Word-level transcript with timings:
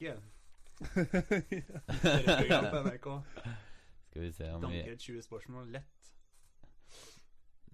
danke. 0.00 0.22
På 2.70 2.82
NRK. 2.82 3.22
Skal 4.10 4.22
vi 4.22 4.32
se 4.32 4.52
om 4.52 4.60
vi 4.70 4.78
Danker 4.78 4.96
20 4.96 5.22
spørsmål 5.22 5.72
lett. 5.72 6.12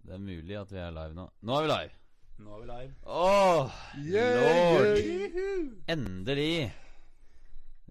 Det 0.07 0.15
er 0.15 0.19
mulig 0.23 0.57
at 0.59 0.73
vi 0.73 0.79
er 0.79 0.91
live 0.95 1.15
nå. 1.17 1.29
Nå 1.43 1.55
er 1.57 1.63
vi 1.67 1.69
live! 1.71 1.95
Nå 2.39 2.53
er 2.53 2.61
vi 2.61 2.67
live. 2.71 2.95
Åh, 3.07 3.71
Yeah, 3.97 4.35
lord! 4.43 4.99
yeah. 4.99 5.71
Endelig! 5.89 6.75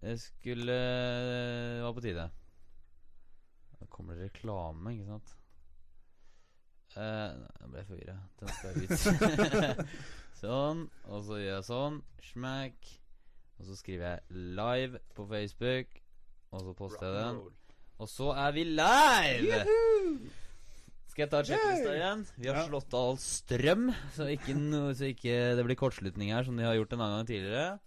Det 0.01 0.19
skulle 0.21 0.73
Det 0.75 1.81
var 1.83 1.93
på 1.93 2.01
tide. 2.01 2.29
Da 3.79 3.85
kommer 3.89 4.13
det 4.15 4.23
reklame, 4.29 4.93
ikke 4.93 5.05
sant? 5.09 5.33
Uh, 6.95 7.01
jeg 7.59 7.71
ble 7.73 7.85
forvirra. 7.89 8.17
Sånn. 10.39 10.85
Og 11.09 11.25
så 11.25 11.39
gjør 11.41 11.55
jeg 11.57 11.65
sånn. 11.67 11.97
Smack. 12.29 12.93
Og 13.59 13.65
så 13.65 13.75
skriver 13.79 14.07
jeg 14.09 14.19
'live' 14.31 14.99
på 15.15 15.27
Facebook. 15.27 15.87
Og 16.51 16.59
så 16.61 16.73
poster 16.73 17.05
jeg 17.07 17.15
den. 17.25 17.41
Og 17.99 18.09
så 18.09 18.31
er 18.35 18.51
vi 18.51 18.63
live! 18.63 19.61
Skal 21.09 21.23
jeg 21.23 21.31
ta 21.31 21.39
sjekklista 21.47 21.93
igjen? 21.95 22.25
Vi 22.37 22.47
har 22.49 22.55
Ja. 22.59 22.65
slått 22.67 22.93
av 22.93 23.09
all 23.09 23.17
strøm, 23.17 23.93
så 24.11 24.25
ikke, 24.27 24.53
no, 24.59 24.89
så 24.93 25.05
ikke 25.15 25.55
det 25.55 25.63
blir 25.65 25.75
kortslutning 25.79 26.31
her, 26.33 26.43
som 26.43 26.57
de 26.57 26.63
har 26.63 26.75
gjort 26.75 26.91
en 26.93 26.99
annen 27.05 27.17
gang 27.21 27.27
tidligere. 27.27 27.79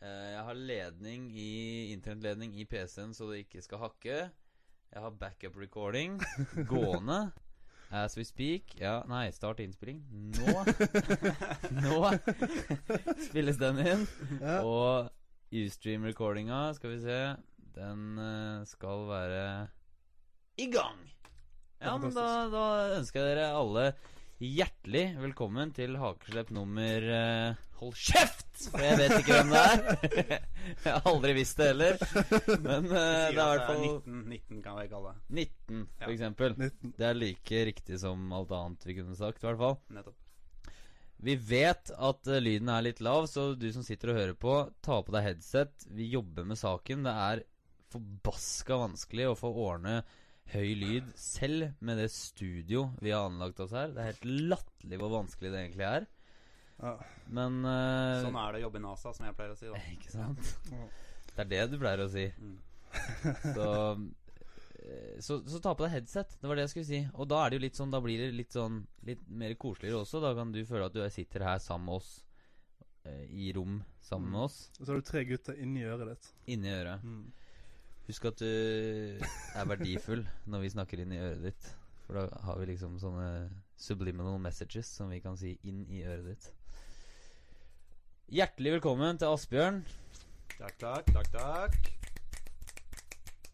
Eh, 0.00 0.30
jeg 0.32 0.44
har 0.44 0.54
ledning 0.54 1.30
i 1.36 1.92
internettledning 1.92 2.54
i 2.56 2.64
PC-en, 2.64 3.12
så 3.12 3.28
det 3.30 3.44
ikke 3.44 3.62
skal 3.62 3.78
hakke. 3.78 4.30
Jeg 4.92 5.02
har 5.02 5.10
backup 5.10 5.56
recording 5.56 6.18
gående. 6.72 7.32
As 7.90 8.16
we 8.18 8.24
speak. 8.26 8.74
Ja, 8.80 9.04
nei, 9.06 9.28
start 9.32 9.60
innspilling. 9.62 10.00
Nå 10.10 10.64
Nå 11.84 12.00
spilles 13.28 13.60
den 13.62 13.78
inn. 13.84 14.06
Ja. 14.40 14.58
Og 14.66 15.12
Ustream-recordinga, 15.54 16.72
skal 16.74 16.96
vi 16.96 16.98
se 17.04 17.20
Den 17.76 18.18
eh, 18.18 18.64
skal 18.66 19.06
være 19.06 19.44
i 20.58 20.66
gang! 20.72 20.98
Ja, 21.84 21.94
men 22.00 22.14
da, 22.16 22.26
da 22.48 22.66
ønsker 22.96 23.20
jeg 23.20 23.36
dere 23.36 23.50
alle 23.54 23.90
hjertelig 24.40 25.04
velkommen 25.20 25.70
til 25.76 25.98
Hakeslepp 26.00 26.50
nummer 26.56 27.06
eh, 27.12 27.66
Hold 27.82 27.92
kjeft! 28.00 28.48
For 28.72 28.80
jeg 28.80 28.96
vet 29.02 29.18
ikke 29.20 29.36
hvem 29.36 29.52
det 29.52 29.60
er. 29.60 30.46
jeg 30.84 30.92
har 30.92 31.06
aldri 31.10 31.32
visst 31.36 31.58
det 31.60 31.68
heller. 31.72 31.96
Men 32.62 32.86
uh, 32.90 32.92
det 32.96 33.00
er 33.00 33.32
i 33.32 33.38
hvert 33.40 33.66
fall 33.70 33.82
19, 33.82 34.20
19 34.34 34.62
kan 34.64 34.78
vi 34.80 34.86
kalle 34.92 35.12
det. 35.14 35.24
19, 35.40 35.82
for 35.96 36.06
Ja. 36.06 36.12
eksempel. 36.14 36.54
19. 36.58 36.92
Det 36.98 37.08
er 37.10 37.18
like 37.18 37.64
riktig 37.70 38.00
som 38.02 38.24
alt 38.36 38.54
annet 38.56 38.86
vi 38.88 38.96
kunne 39.00 39.16
sagt, 39.18 39.42
i 39.44 39.48
hvert 39.50 39.60
fall. 39.62 39.76
Nettopp. 39.96 40.22
Vi 41.26 41.32
vet 41.48 41.90
at 41.96 42.28
uh, 42.28 42.38
lyden 42.44 42.68
er 42.74 42.84
litt 42.84 43.00
lav, 43.04 43.24
så 43.30 43.48
du 43.56 43.66
som 43.72 43.84
sitter 43.86 44.12
og 44.12 44.18
hører 44.20 44.36
på, 44.36 44.56
ta 44.84 44.98
på 45.02 45.14
deg 45.14 45.30
headset. 45.30 45.86
Vi 45.96 46.10
jobber 46.12 46.44
med 46.48 46.60
saken. 46.60 47.06
Det 47.06 47.14
er 47.30 47.44
forbaska 47.94 48.76
vanskelig 48.82 49.30
å 49.30 49.36
få 49.38 49.48
ordne 49.70 50.00
høy 50.52 50.74
lyd 50.78 51.06
selv 51.18 51.72
med 51.82 51.98
det 51.98 52.10
studio 52.14 52.84
vi 53.02 53.10
har 53.14 53.26
anlagt 53.30 53.58
oss 53.64 53.72
her. 53.74 53.90
Det 53.94 54.02
er 54.02 54.12
helt 54.12 54.26
latterlig 54.52 55.00
hvor 55.00 55.14
vanskelig 55.16 55.50
det 55.54 55.62
egentlig 55.64 55.86
er. 55.88 56.06
Ja. 56.82 56.92
Men 57.32 57.62
uh, 57.64 58.20
Sånn 58.24 58.36
er 58.36 58.52
det 58.52 58.60
å 58.60 58.66
jobbe 58.66 58.78
i 58.80 58.84
NASA, 58.84 59.12
som 59.16 59.24
jeg 59.26 59.36
pleier 59.38 59.54
å 59.54 59.58
si. 59.58 59.70
da 59.72 59.80
Ikke 59.96 60.12
sant? 60.12 60.50
Det 61.36 61.44
er 61.44 61.50
det 61.52 61.62
du 61.72 61.78
pleier 61.80 62.02
å 62.04 62.08
si. 62.12 62.26
Mm. 62.36 62.56
Så, 63.56 63.68
eh, 64.80 65.16
så, 65.20 65.38
så 65.48 65.58
ta 65.60 65.72
på 65.76 65.84
deg 65.86 65.94
headset. 65.96 66.36
Det 66.40 66.48
var 66.48 66.56
det 66.56 66.66
jeg 66.66 66.72
skulle 66.74 66.88
si. 66.88 67.00
Og 67.16 67.28
da 67.28 67.40
er 67.44 67.50
det 67.52 67.58
jo 67.58 67.64
litt 67.66 67.76
sånn 67.80 67.90
Da 67.92 68.00
blir 68.04 68.20
det 68.22 68.28
litt 68.36 68.54
sånn 68.54 68.78
Litt 69.08 69.24
mer 69.28 69.52
koseligere 69.60 69.98
også. 70.04 70.20
Da 70.24 70.30
kan 70.38 70.52
du 70.54 70.60
føle 70.68 70.86
at 70.88 70.94
du 70.96 71.02
sitter 71.12 71.44
her 71.48 71.58
sammen 71.64 71.88
med 71.90 71.98
oss. 71.98 72.12
eh, 73.04 73.24
I 73.28 73.50
rom 73.56 73.80
sammen 74.06 74.30
med 74.32 74.44
oss. 74.46 74.60
Og 74.78 74.84
så 74.86 74.92
har 74.94 75.02
du 75.02 75.08
tre 75.08 75.24
gutter 75.28 75.58
inni 75.60 75.82
øret 75.84 76.12
ditt. 76.14 76.30
Inni 76.54 76.70
øret. 76.72 77.02
Mm. 77.04 77.26
Husk 78.06 78.28
at 78.30 78.38
du 78.38 78.46
er 79.58 79.66
verdifull 79.66 80.22
når 80.46 80.62
vi 80.62 80.72
snakker 80.76 81.00
inn 81.02 81.12
i 81.16 81.18
øret 81.24 81.42
ditt. 81.48 81.68
For 82.06 82.20
da 82.20 82.42
har 82.46 82.60
vi 82.60 82.68
liksom 82.70 83.00
sånne 83.02 83.26
subliminal 83.76 84.38
messages 84.40 84.88
som 84.88 85.10
vi 85.12 85.20
kan 85.20 85.36
si 85.38 85.56
inn 85.68 85.84
i 85.92 86.02
øret 86.04 86.32
ditt. 86.32 86.48
Hjertelig 88.32 88.78
velkommen 88.78 89.20
til 89.20 89.30
Asbjørn. 89.30 89.82
Takk, 90.56 90.78
takk, 90.80 91.12
takk, 91.12 91.28
takk. 91.36 91.92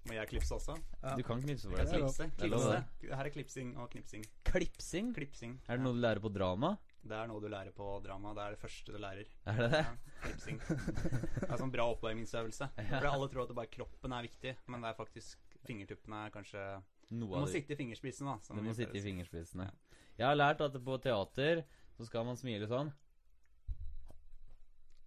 Må 0.06 0.16
jeg 0.16 0.30
klipse 0.30 0.54
også? 0.56 0.76
Ja. 1.02 1.12
Du 1.18 1.22
kan 1.26 1.42
knipse 1.42 1.68
for 1.68 1.78
deg 1.78 1.90
klipse, 1.92 2.26
klipse. 2.38 2.78
her 3.12 3.28
er 3.28 3.34
klipsing 3.34 3.74
og 3.78 3.90
knipsing. 3.92 4.24
Klipsing? 4.48 5.12
Klipsing. 5.14 5.58
Er 5.68 5.78
det 5.78 5.84
noe 5.84 5.94
du 5.98 6.00
lærer 6.02 6.22
på 6.22 6.32
drama? 6.32 6.72
Det 7.02 7.18
er 7.18 7.28
noe 7.30 7.42
du 7.42 7.48
lærer 7.50 7.74
på 7.74 7.86
drama. 8.02 8.32
Det 8.38 8.42
er 8.46 8.56
det 8.56 8.62
første 8.62 8.94
du 8.94 8.98
lærer. 9.02 9.30
Er 9.50 9.60
det 9.60 9.68
det? 9.74 9.82
Ja, 9.84 10.16
klipsing. 10.24 10.58
Det 10.66 11.48
er 11.50 11.60
sånn 11.60 11.74
bra 11.74 11.86
oppvarmingsøvelse. 11.94 12.70
For 12.94 13.10
alle 13.12 13.30
tror 13.30 13.44
at 13.44 13.52
det 13.52 13.58
bare 13.58 13.72
kroppen 13.76 14.16
er 14.16 14.26
viktig, 14.30 14.56
men 14.70 14.82
det 14.86 14.90
er 14.92 14.98
faktisk 14.98 15.58
fingertuppene 15.66 16.24
er 16.26 16.34
kanskje 16.34 16.62
Du 17.08 17.26
må 17.26 17.42
av 17.42 17.48
sitte 17.50 17.74
i 17.74 17.78
fingerspissen, 17.78 18.26
da. 18.28 18.38
Du 18.54 18.62
må 18.64 18.74
sitte 18.76 18.98
i 18.98 19.02
fingerspissene. 19.04 19.70
Jeg 20.18 20.26
har 20.28 20.36
lært 20.36 20.60
at 20.64 20.76
på 20.84 20.98
teater 21.02 21.64
så 21.96 22.06
skal 22.08 22.24
man 22.28 22.36
smile 22.40 22.68
sånn. 22.70 22.92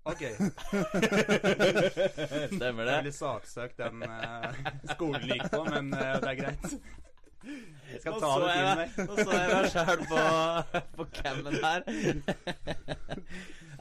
Ok. 0.06 0.22
Stemmer 2.52 2.52
Det 2.52 2.62
er 2.62 2.74
det? 2.76 2.92
veldig 2.92 3.14
saksøkt 3.16 3.82
den 3.82 4.04
uh, 4.06 4.54
skolen 4.94 5.26
gikk 5.32 5.50
på, 5.50 5.64
men 5.72 5.90
uh, 5.96 6.20
det 6.22 6.30
er 6.30 6.40
greit. 6.44 6.78
Jeg 7.46 8.02
skal 8.02 8.14
Nå 8.14 8.20
ta 8.22 8.30
det 8.42 8.54
til 8.54 8.66
meg-. 8.80 8.94
Nå 9.10 9.14
så 9.18 9.32
jeg 9.38 9.50
meg 9.52 9.68
sjæl 9.74 10.00
på, 10.10 10.22
på 10.98 11.08
cammen 11.20 11.56
her. 11.62 11.80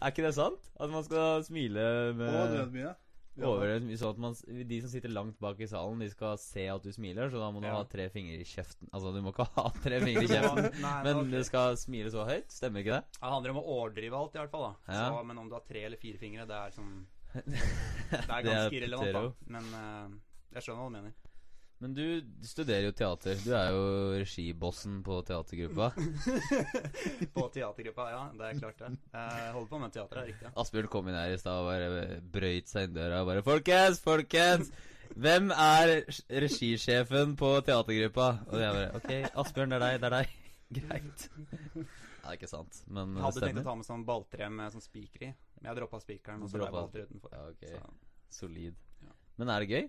Er 0.04 0.10
ikke 0.10 0.24
det 0.26 0.34
sant? 0.36 0.60
At 0.80 0.90
man 0.92 1.04
skal 1.06 1.44
smile 1.46 1.84
med 2.18 2.28
Å, 2.28 2.40
mye. 2.44 2.58
Ja. 2.58 2.64
Mye, 2.74 2.90
sånn 3.38 4.10
at 4.10 4.18
man, 4.18 4.34
De 4.68 4.80
som 4.80 4.90
sitter 4.90 5.08
langt 5.10 5.38
bak 5.40 5.58
i 5.60 5.66
salen, 5.66 5.98
De 5.98 6.08
skal 6.10 6.36
se 6.38 6.66
at 6.68 6.82
du 6.82 6.90
smiler, 6.92 7.30
så 7.30 7.38
da 7.42 7.50
må 7.50 7.60
du 7.60 7.66
Ja. 7.66 7.74
ha 7.76 7.84
tre 7.84 8.08
fingre 8.08 8.38
i 8.38 8.44
kjeften. 8.44 8.88
Altså, 8.92 9.12
du 9.14 9.20
må 9.22 9.32
ikke 9.34 9.48
ha 9.56 9.70
tre 9.82 10.00
fingre 10.06 10.22
i 10.22 10.30
kjeften, 10.30 10.80
Nei, 10.80 11.02
men 11.04 11.30
du 11.30 11.40
skal 11.44 11.76
smile 11.76 12.10
så 12.14 12.24
høyt. 12.28 12.46
Stemmer 12.48 12.80
ikke 12.84 13.00
det? 13.00 13.04
Det 13.18 13.32
handler 13.34 13.50
om 13.50 13.58
å 13.62 13.66
overdrive 13.78 14.14
alt, 14.14 14.34
i 14.34 14.38
hvert 14.38 14.50
fall. 14.50 14.68
da 14.86 14.92
Ja. 14.94 15.08
så, 15.10 15.24
Men 15.26 15.38
om 15.38 15.48
du 15.48 15.54
har 15.58 15.64
tre 15.66 15.84
eller 15.84 15.96
fire 15.98 16.18
fingre, 16.18 16.46
det 16.46 16.54
er 16.54 16.70
sånn 16.70 17.06
Det 17.34 17.42
er 17.50 18.22
Det 18.22 18.30
er 18.30 18.42
ganske 18.46 18.76
irrelevant, 18.78 19.12
da. 19.12 19.32
Men 19.50 19.64
uh, 19.74 20.08
jeg 20.54 20.62
skjønner 20.62 20.82
hva 20.84 20.90
du 20.90 20.94
mener. 21.00 21.12
Men 21.84 21.92
du, 21.92 22.04
studerer 22.48 22.86
jo 22.86 22.92
teater. 22.96 23.36
Du 23.44 23.50
er 23.52 23.74
jo 23.74 23.80
regibossen 24.16 25.02
på 25.04 25.18
teatergruppa. 25.28 25.90
På 27.34 27.42
teatergruppa, 27.52 28.06
ja. 28.08 28.20
Det 28.38 28.46
er 28.46 28.60
klart, 28.62 28.78
det. 28.78 28.92
Jeg 29.12 29.50
holder 29.52 29.66
på 29.68 29.80
med 29.82 29.92
teater, 29.92 30.16
det 30.16 30.22
er 30.22 30.30
riktig. 30.30 30.52
Asbjørn 30.62 30.88
kom 30.94 31.10
inn 31.10 31.18
her 31.18 31.34
i 31.34 31.40
stad 31.42 31.58
og 31.60 31.66
bare 31.68 32.06
brøyt 32.32 32.72
seg 32.72 32.86
inn 32.88 32.94
døra 32.96 33.18
og 33.20 33.28
bare 33.28 33.42
'Folkens, 33.44 34.00
folkens! 34.00 34.70
Hvem 35.12 35.52
er 35.52 35.92
regisjefen 36.32 37.34
på 37.36 37.50
teatergruppa?' 37.66 38.30
Og 38.48 38.62
jeg 38.62 38.78
bare 38.78 38.86
'Ok, 38.96 39.12
Asbjørn, 39.42 39.74
det 39.74 39.76
er 39.76 39.84
deg. 39.84 39.98
Det 40.00 40.08
er 40.08 40.16
deg.' 40.16 40.32
Greit. 40.78 41.26
Det 41.34 42.30
er 42.30 42.38
ikke 42.38 42.48
sant, 42.48 42.80
men 42.88 43.12
det 43.12 43.20
stemmer. 43.20 43.26
hadde 43.26 43.44
tenkt 43.44 43.60
å 43.60 43.66
ta 43.66 43.74
med 43.82 43.88
sånn 43.90 44.06
balltre 44.08 44.48
med 44.48 44.72
sånn 44.72 44.86
spiker 44.86 45.26
i. 45.28 45.30
Men 45.60 45.68
jeg 45.68 45.82
droppa 45.82 46.00
spikeren, 46.00 46.48
og 46.48 46.48
så 46.48 46.62
ble 46.64 46.70
balltre 46.72 47.04
utenfor. 47.04 47.36
Ja, 47.36 47.44
ok. 47.52 47.68
Så, 47.68 48.40
Solid. 48.40 48.80
Ja. 49.04 49.12
Men 49.36 49.52
er 49.52 49.60
det 49.60 49.68
gøy? 49.68 49.84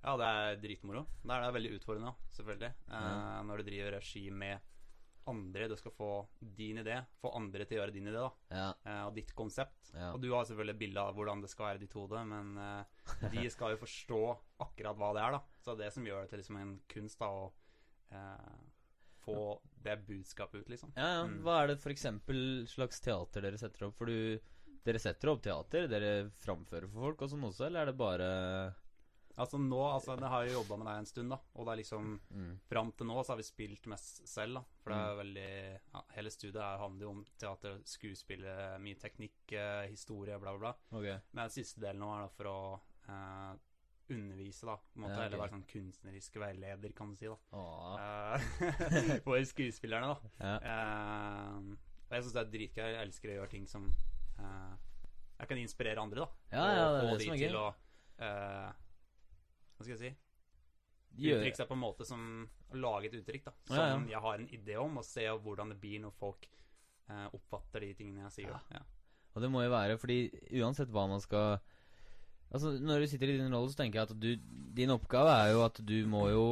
Ja, 0.00 0.16
det 0.16 0.26
er 0.26 0.58
dritmoro. 0.62 1.04
Det 1.22 1.36
er 1.36 1.44
det 1.46 1.54
veldig 1.58 1.72
utfordrende, 1.78 2.12
selvfølgelig. 2.36 2.72
Eh, 2.88 3.38
Når 3.48 3.60
du 3.60 3.68
driver 3.70 3.96
regi 3.98 4.26
med 4.30 4.66
andre. 5.30 5.68
Du 5.68 5.76
skal 5.76 5.92
få 5.94 6.10
din 6.40 6.80
idé. 6.82 6.96
Få 7.20 7.32
andre 7.36 7.66
til 7.68 7.78
å 7.78 7.82
gjøre 7.82 7.94
din 7.94 8.08
idé, 8.10 8.16
da. 8.18 8.30
Ja. 8.56 8.68
eh, 8.84 9.02
og 9.06 9.14
ditt 9.14 9.32
konsept. 9.36 9.92
Ja. 9.94 10.12
Og 10.14 10.20
du 10.22 10.30
har 10.32 10.46
selvfølgelig 10.48 10.78
bilde 10.80 11.04
av 11.04 11.16
hvordan 11.16 11.44
det 11.44 11.50
skal 11.52 11.68
være 11.70 11.80
i 11.80 11.84
ditt 11.84 11.96
hode, 11.98 12.24
men 12.32 12.52
eh, 12.58 13.30
de 13.34 13.46
skal 13.54 13.74
jo 13.74 13.82
forstå 13.84 14.20
akkurat 14.66 15.00
hva 15.00 15.12
det 15.16 15.24
er, 15.24 15.38
da. 15.38 15.42
Så 15.60 15.74
det 15.74 15.84
er 15.86 15.90
det 15.90 15.96
som 15.98 16.08
gjør 16.08 16.22
det 16.24 16.32
til 16.32 16.42
liksom 16.42 16.60
en 16.60 16.76
kunst, 16.90 17.20
da, 17.20 17.30
å 17.30 17.50
eh, 18.16 18.62
få 19.20 19.40
det 19.84 19.98
budskapet 20.08 20.64
ut, 20.64 20.72
liksom. 20.72 20.94
ja, 20.96 21.10
ja. 21.18 21.26
Mm. 21.28 21.40
Hva 21.44 21.60
er 21.62 21.72
det 21.74 21.92
eksempel 21.92 22.40
slags 22.70 23.02
teater 23.04 23.44
dere 23.44 23.60
setter 23.60 23.90
opp? 23.90 23.98
For 24.00 24.10
du 24.10 24.40
Dere 24.80 24.96
setter 24.96 25.28
opp 25.28 25.42
teater? 25.44 25.84
Dere 25.92 26.30
framfører 26.40 26.88
for 26.88 27.04
folk 27.04 27.26
og 27.26 27.28
sånn 27.28 27.42
også, 27.44 27.66
eller 27.66 27.82
er 27.82 27.90
det 27.90 27.98
bare 28.00 28.28
Altså 29.36 29.60
nå, 29.62 29.78
altså, 29.86 30.16
jeg 30.18 30.32
har 30.32 30.46
jo 30.46 30.56
jobba 30.58 30.76
med 30.80 30.88
deg 30.90 31.00
en 31.00 31.08
stund, 31.08 31.32
da, 31.32 31.38
og 31.54 31.66
det 31.66 31.72
er 31.72 31.80
liksom 31.80 32.10
mm. 32.18 32.50
Fram 32.68 32.90
til 32.96 33.08
nå 33.08 33.22
så 33.22 33.32
har 33.32 33.38
vi 33.40 33.46
spilt 33.46 33.88
mest 33.92 34.20
selv, 34.28 34.58
da. 34.58 34.64
For 34.82 34.92
det 34.92 35.00
er 35.00 35.18
veldig 35.20 35.48
ja, 35.78 36.02
Hele 36.16 36.32
studiet 36.34 36.60
her 36.60 36.82
handler 36.82 37.06
jo 37.06 37.14
om 37.14 37.24
teater, 37.40 37.80
skuespill 37.88 38.44
mye 38.82 39.00
teknikk, 39.00 39.40
eh, 39.54 39.88
historie, 39.92 40.38
bla, 40.42 40.54
bla, 40.56 40.70
bla. 40.70 40.98
Ok. 40.98 41.08
Men 41.32 41.44
den 41.46 41.54
siste 41.54 41.82
delen 41.82 42.02
nå 42.02 42.10
er 42.16 42.26
da 42.26 42.32
for 42.34 42.50
å 42.50 42.60
eh, 43.06 43.52
undervise, 44.10 44.66
da. 44.66 44.76
På 44.76 44.98
en 44.98 45.04
måte, 45.04 45.12
Ja, 45.12 45.18
okay. 45.18 45.28
Eller 45.28 45.42
være 45.42 45.54
sånn 45.54 45.66
kunstnerisk 45.70 46.38
veileder, 46.42 46.94
kan 46.96 47.12
du 47.12 47.20
si, 47.20 47.30
da. 47.30 47.62
Eh, 48.02 49.20
for 49.26 49.48
skuespillerne, 49.52 50.12
da. 50.12 50.32
Ja. 50.50 50.56
Eh, 50.74 51.88
og 52.10 52.16
jeg 52.16 52.26
syns 52.26 52.34
det 52.34 52.42
er 52.42 52.54
dritgøy. 52.54 52.86
Jeg 52.88 53.02
elsker 53.06 53.30
å 53.30 53.34
gjøre 53.38 53.52
ting 53.52 53.66
som 53.70 53.84
eh, 53.86 54.72
Jeg 55.38 55.50
kan 55.52 55.60
inspirere 55.62 56.02
andre, 56.02 56.26
da. 56.26 56.46
Ja, 56.56 56.64
ja, 56.74 56.86
det 56.90 57.02
er 57.02 57.10
det 57.10 57.18
de 57.20 57.28
som 57.28 57.36
er 57.36 57.44
til 57.44 57.58
å 57.60 57.66
eh, 58.26 58.79
Hva 59.80 59.86
skal 59.86 59.96
jeg 59.96 60.00
si? 60.02 60.10
Uttrykke 61.30 61.56
seg 61.56 61.66
på 61.66 61.74
en 61.74 61.80
måte 61.80 62.04
som 62.06 62.24
Å 62.70 62.78
lage 62.78 63.08
et 63.08 63.14
uttrykk, 63.18 63.46
da. 63.48 63.52
Som 63.64 63.78
Ja, 63.80 63.86
ja. 63.88 64.00
jeg 64.12 64.20
har 64.26 64.38
en 64.38 64.50
idé 64.54 64.76
om, 64.78 64.98
og 65.00 65.06
se 65.08 65.24
hvordan 65.26 65.72
det 65.72 65.80
blir 65.80 66.02
når 66.04 66.12
folk 66.20 66.44
eh, 66.46 67.26
oppfatter 67.32 67.82
de 67.82 67.94
tingene 67.98 68.28
jeg 68.28 68.34
sier. 68.36 68.52
Ja. 68.76 68.82
Og 69.34 69.42
det 69.42 69.50
må 69.50 69.64
jo 69.64 69.72
være, 69.72 69.96
fordi 69.98 70.18
uansett 70.60 70.92
hva 70.92 71.08
man 71.10 71.22
skal 71.24 71.58
Altså, 72.50 72.72
når 72.82 73.04
du 73.04 73.06
sitter 73.06 73.30
i 73.30 73.38
din 73.38 73.52
rolle, 73.54 73.70
så 73.70 73.78
tenker 73.78 74.00
jeg 74.00 74.08
at 74.10 74.14
du 74.18 74.30
Din 74.74 74.90
oppgave 74.90 75.32
er 75.38 75.52
jo 75.54 75.64
at 75.64 75.80
du 75.86 75.96
må 76.10 76.24
jo 76.32 76.44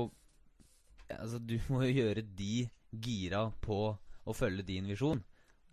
Altså, 1.10 1.40
du 1.42 1.56
må 1.68 1.84
jo 1.84 1.94
gjøre 2.00 2.22
de 2.22 2.68
gira 3.04 3.48
på 3.64 3.80
å 4.28 4.34
følge 4.36 4.64
din 4.66 4.88
visjon. 4.88 5.20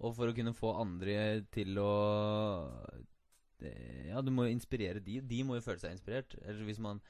Og 0.03 0.13
for 0.15 0.27
å 0.27 0.35
kunne 0.35 0.53
få 0.55 0.75
andre 0.81 1.43
til 1.55 1.77
å 1.79 1.91
Ja, 4.09 4.21
du 4.21 4.31
må 4.35 4.45
jo 4.47 4.55
inspirere 4.55 5.01
de. 5.03 5.21
De 5.23 5.41
må 5.47 5.57
jo 5.57 5.65
føle 5.65 5.81
seg 5.81 5.95
inspirert. 5.95 6.35
Eller 6.43 6.65
hvis 6.67 6.81
man 6.83 7.01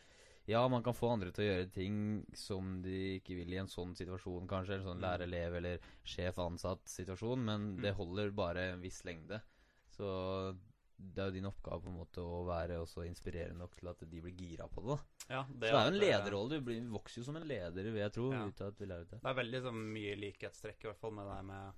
Ja, 0.48 0.68
man 0.70 0.84
kan 0.86 0.94
få 0.94 1.10
andre 1.16 1.32
til 1.34 1.44
å 1.44 1.48
gjøre 1.50 1.72
ting 1.74 1.96
som 2.38 2.82
de 2.86 3.16
ikke 3.20 3.34
vil 3.40 3.54
i 3.56 3.58
en 3.58 3.68
sånn 3.72 3.96
situasjon, 3.98 4.46
kanskje. 4.48 4.76
Eller 4.76 4.86
sånn 4.86 5.00
Mm. 5.00 5.06
lærer-elev 5.08 5.56
eller 5.58 5.80
sjef-ansatt-situasjon. 6.06 7.44
Men 7.46 7.76
det 7.82 7.96
holder 7.98 8.32
bare 8.32 8.72
en 8.74 8.82
viss 8.82 9.04
lengde. 9.06 9.42
Så 9.90 10.56
det 10.98 11.20
er 11.20 11.26
jo 11.32 11.36
din 11.36 11.48
oppgave 11.50 11.82
på 11.84 11.90
en 11.92 11.98
måte 11.98 12.24
å 12.24 12.44
være 12.48 12.78
også 12.80 13.04
inspirerende 13.08 13.58
nok 13.60 13.76
til 13.76 13.90
at 13.92 14.00
de 14.10 14.22
blir 14.22 14.36
gira 14.38 14.68
på 14.72 14.82
det. 14.86 14.96
da 15.28 15.36
Ja, 15.36 15.44
Så 15.44 15.60
det 15.60 15.70
er 15.70 15.74
jo 15.74 15.88
en 15.94 16.00
lederrolle. 16.00 16.50
Du 16.50 16.62
blir, 16.62 16.82
vokser 16.90 17.22
jo 17.22 17.26
som 17.26 17.36
en 17.36 17.48
leder, 17.48 17.84
vil 17.84 17.96
jeg 18.04 18.14
tro. 18.14 18.32
Ja. 18.32 18.46
Ut 18.46 18.62
av 18.62 18.68
at 18.68 18.80
vi 18.80 18.86
lærer 18.86 19.10
det. 19.10 19.22
Det 19.22 19.32
er 19.32 19.40
veldig 19.42 19.62
sånn, 19.66 19.82
mye 19.94 20.16
likhetstrekk 20.22 20.86
i 20.86 20.88
hvert 20.92 21.00
fall 21.02 21.12
med 21.12 21.26
det 21.28 21.40
med 21.46 21.74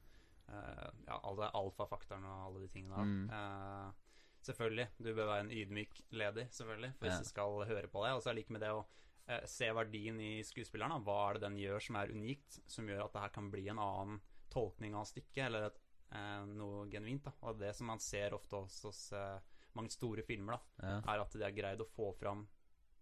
uh, 0.50 0.92
ja, 1.08 1.20
alle 1.24 1.50
alfafaktorene 1.54 2.28
og 2.28 2.46
alle 2.50 2.68
de 2.68 2.68
tingene. 2.68 3.06
Mm. 3.08 3.30
Eh, 3.32 3.92
selvfølgelig, 4.48 4.88
du 5.04 5.10
bør 5.14 5.28
være 5.32 5.44
en 5.46 5.52
ydmyk 5.52 6.00
leder, 6.12 6.48
selvfølgelig, 6.56 6.94
hvis 7.02 7.14
Ja. 7.14 7.20
du 7.20 7.28
skal 7.30 7.66
høre 7.70 7.88
på 7.92 8.04
deg. 8.06 8.16
Og 8.16 8.22
så 8.24 8.30
er 8.30 8.34
det 8.34 8.42
like 8.44 8.54
med 8.56 8.62
det 8.64 8.72
å 8.74 8.86
eh, 9.28 9.44
se 9.46 9.68
verdien 9.76 10.20
i 10.24 10.32
skuespilleren. 10.48 11.04
Hva 11.04 11.18
er 11.30 11.34
det 11.38 11.42
den 11.48 11.58
gjør 11.60 11.82
som 11.84 11.96
er 12.00 12.14
unikt, 12.16 12.60
som 12.72 12.88
gjør 12.88 13.06
at 13.06 13.14
det 13.14 13.22
her 13.26 13.34
kan 13.36 13.50
bli 13.52 13.66
en 13.68 13.80
annen 13.84 14.22
tolkning 14.54 14.96
av 14.96 15.04
stykket, 15.10 15.46
eller 15.50 15.66
et, 15.68 15.80
eh, 16.16 16.46
noe 16.48 16.88
genuint. 16.90 17.24
Da. 17.28 17.34
Og 17.44 17.60
det 17.60 17.74
som 17.76 17.88
man 17.92 18.00
ser 18.00 18.32
ofte 18.38 18.56
også 18.56 18.88
hos 18.88 19.02
eh, 19.14 19.40
mange 19.76 19.92
store 19.92 20.24
filmer, 20.24 20.58
da, 20.58 20.88
Ja. 20.88 21.02
er 21.14 21.20
at 21.26 21.32
de 21.36 21.44
har 21.44 21.52
greid 21.52 21.80
å 21.84 21.90
få 21.92 22.14
fram 22.18 22.48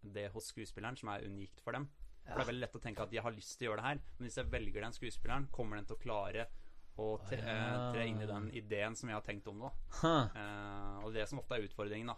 det 0.03 0.31
hos 0.33 0.51
skuespilleren 0.51 0.98
som 0.98 1.09
er 1.09 1.21
unikt 1.25 1.62
for 1.62 1.71
dem. 1.74 1.88
For 2.25 2.36
det 2.39 2.41
er 2.48 2.51
veldig 2.51 2.62
lett 2.65 2.75
å 2.75 2.81
tenke 2.81 3.01
at 3.06 3.12
jeg 3.13 3.21
har 3.21 3.31
lyst 3.31 3.59
til 3.59 3.68
å 3.68 3.71
gjøre 3.71 3.81
det 3.83 3.86
her, 3.86 4.00
men 4.18 4.27
hvis 4.27 4.36
jeg 4.41 4.50
velger 4.50 4.81
den 4.81 4.94
skuespilleren, 4.98 5.48
kommer 5.51 5.77
den 5.77 5.86
til 5.86 5.95
å 5.95 6.01
klare 6.01 6.48
å 6.97 7.19
tre, 7.27 7.38
ja. 7.42 7.56
eh, 7.65 7.92
tre 7.94 8.06
inn 8.07 8.21
i 8.21 8.25
den 8.30 8.50
ideen 8.56 8.95
som 8.95 9.09
jeg 9.09 9.18
har 9.18 9.25
tenkt 9.25 9.47
om 9.51 9.59
det. 9.65 9.71
Huh. 10.01 10.30
Eh, 10.36 11.03
og 11.06 11.13
det 11.13 11.21
er 11.21 11.25
som 11.31 11.39
ofte 11.42 11.56
er 11.57 11.65
utfordringen, 11.68 12.07
da. 12.07 12.15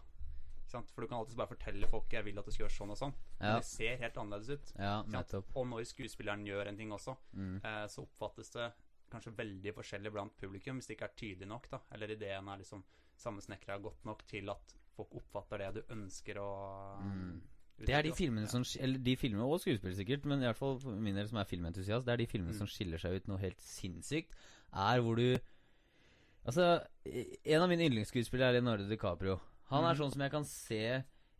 For 0.68 1.02
du 1.02 1.08
kan 1.08 1.20
alltid 1.22 1.38
bare 1.40 1.48
fortelle 1.54 1.88
folk 1.88 2.12
jeg 2.12 2.26
vil 2.26 2.38
at 2.40 2.46
du 2.46 2.52
skal 2.52 2.66
gjøre 2.66 2.76
sånn 2.76 2.92
og 2.92 2.98
sånn. 3.00 3.14
Men 3.40 3.56
det 3.62 3.66
ser 3.70 3.98
helt 4.02 4.18
annerledes 4.20 4.50
ut. 4.50 4.74
ja. 4.78 4.98
Og 5.56 5.68
når 5.70 5.86
skuespilleren 5.88 6.44
gjør 6.46 6.68
en 6.68 6.78
ting 6.78 6.92
også, 6.92 7.16
Mm. 7.34 7.62
eh, 7.64 7.86
så 7.88 8.04
oppfattes 8.04 8.52
det 8.52 8.74
kanskje 9.10 9.32
veldig 9.38 9.74
forskjellig 9.74 10.12
blant 10.12 10.36
publikum 10.38 10.76
hvis 10.78 10.88
det 10.88 10.98
ikke 10.98 11.08
er 11.08 11.16
tydelig 11.16 11.48
nok, 11.48 11.70
da. 11.70 11.80
Eller 11.94 12.12
ideen 12.12 12.50
er 12.50 12.58
liksom 12.60 12.84
sammensnekra 13.18 13.80
godt 13.82 14.04
nok 14.06 14.26
til 14.28 14.50
at 14.50 14.76
folk 14.94 15.16
oppfatter 15.16 15.58
det 15.58 15.74
du 15.76 15.94
ønsker 15.96 16.36
å 16.38 17.00
Mm. 17.02 17.42
Det 17.88 17.96
er 17.96 18.04
de 18.04 18.12
filmene 18.16 18.48
som 18.52 18.64
Eller 18.84 19.00
de 19.00 19.16
filmene 19.20 19.46
og 19.48 19.62
skuespill 19.64 19.96
sikkert, 19.96 20.26
men 20.28 20.42
i 20.44 20.48
hvert 20.50 20.60
fall 20.60 20.78
for 20.82 20.96
min 21.00 21.16
del 21.16 21.28
som 21.30 21.40
er 21.42 21.48
filmentusiast, 21.50 22.06
det 22.08 22.14
er 22.14 22.22
de 22.24 22.28
filmene 22.30 22.54
Mm. 22.54 22.60
som 22.62 22.68
skiller 22.72 23.00
seg 23.02 23.16
ut 23.22 23.28
noe 23.32 23.40
helt 23.42 23.60
sinnssykt, 23.64 24.34
er 24.74 25.00
hvor 25.02 25.16
du 25.20 25.38
Altså, 26.48 26.80
en 27.44 27.62
av 27.62 27.68
mine 27.68 27.84
yndlingsskuespillere 27.90 28.54
er 28.54 28.56
Leonardo 28.62 28.86
DiCaprio. 28.88 29.34
Han 29.68 29.84
er 29.84 29.96
mm. 29.96 30.00
sånn 30.00 30.14
som 30.14 30.22
jeg 30.24 30.32
kan 30.32 30.46
se 30.48 30.78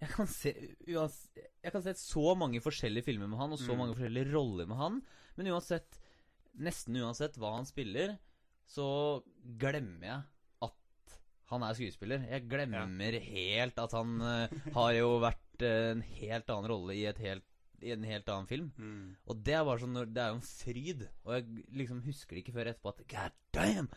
Jeg 0.02 0.10
kan 0.12 0.28
se 0.28 0.52
Jeg 0.54 1.72
kan 1.72 1.82
se 1.86 1.94
så 2.02 2.36
mange 2.36 2.60
forskjellige 2.62 3.06
filmer 3.08 3.28
med 3.32 3.40
han, 3.40 3.54
og 3.56 3.60
så 3.62 3.72
Mm. 3.72 3.78
mange 3.84 3.96
forskjellige 3.96 4.34
roller 4.34 4.68
med 4.68 4.78
han, 4.78 5.02
men 5.38 5.48
uansett 5.54 6.00
Nesten 6.60 6.96
uansett 6.98 7.36
hva 7.38 7.54
han 7.56 7.66
spiller, 7.70 8.16
så 8.66 9.22
glemmer 9.62 10.08
jeg 10.08 10.22
at 10.66 11.18
han 11.52 11.64
er 11.64 11.74
skuespiller. 11.78 12.24
Jeg 12.28 12.48
glemmer 12.50 13.14
helt 13.22 13.78
at 13.78 13.92
han 13.94 14.16
uh, 14.20 14.48
har 14.74 14.92
jo 14.98 15.20
vært 15.22 15.44
eh, 15.66 15.92
en 15.92 16.02
helt 16.02 16.50
annen 16.50 16.70
rolle 16.72 16.96
i, 16.96 17.06
et 17.10 17.18
helt, 17.24 17.44
i 17.82 17.92
en 17.94 18.04
helt 18.04 18.30
annen 18.30 18.48
film. 18.50 18.72
Mm. 18.78 19.16
Og 19.28 19.44
det 19.44 19.54
er 19.54 19.64
bare 19.66 19.80
sånn 19.84 19.98
Det 20.14 20.22
er 20.24 20.32
jo 20.34 20.40
en 20.40 20.48
fryd. 20.50 21.08
Og 21.26 21.34
jeg 21.38 21.66
liksom 21.78 22.02
husker 22.06 22.36
det 22.36 22.44
ikke 22.46 22.56
før 22.58 22.72
etterpå 22.74 22.94
at 22.94 23.04
God 23.08 23.38
damn! 23.54 23.90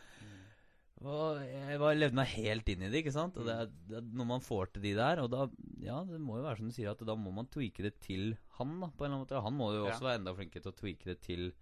Og 1.01 1.39
jeg 1.41 1.79
levde 1.97 2.13
meg 2.19 2.29
helt 2.35 2.69
inn 2.69 2.83
i 2.85 2.91
det, 2.93 3.01
ikke 3.01 3.15
sant? 3.15 3.39
Og 3.41 3.47
det 3.49 3.55
er, 3.57 3.71
det 3.89 3.97
er 4.03 4.09
når 4.21 4.27
man 4.35 4.43
får 4.45 4.75
til 4.75 4.83
de 4.85 4.91
der, 4.99 5.23
og 5.25 5.31
da 5.33 5.47
Ja, 5.81 6.03
det 6.05 6.19
må 6.21 6.37
jo 6.37 6.45
være 6.45 6.59
som 6.61 6.69
du 6.69 6.75
sier, 6.77 6.91
at 6.93 7.01
da 7.09 7.15
må 7.17 7.33
man 7.33 7.49
tweake 7.49 7.87
det 7.87 7.95
til 8.05 8.35
han, 8.59 8.75
da, 8.83 8.91
på 8.93 9.07
en 9.07 9.15
eller 9.15 9.17
annen 9.17 9.25
måte. 9.25 9.41
Han 9.47 9.57
må 9.57 9.71
jo 9.73 9.87
Ja. 9.87 9.95
også 9.95 10.05
være 10.05 10.21
enda 10.21 10.35
flinkere 10.37 10.61
til 10.67 10.73
å 10.75 10.77
tweake 10.77 11.09
det 11.09 11.21
til 11.25 11.53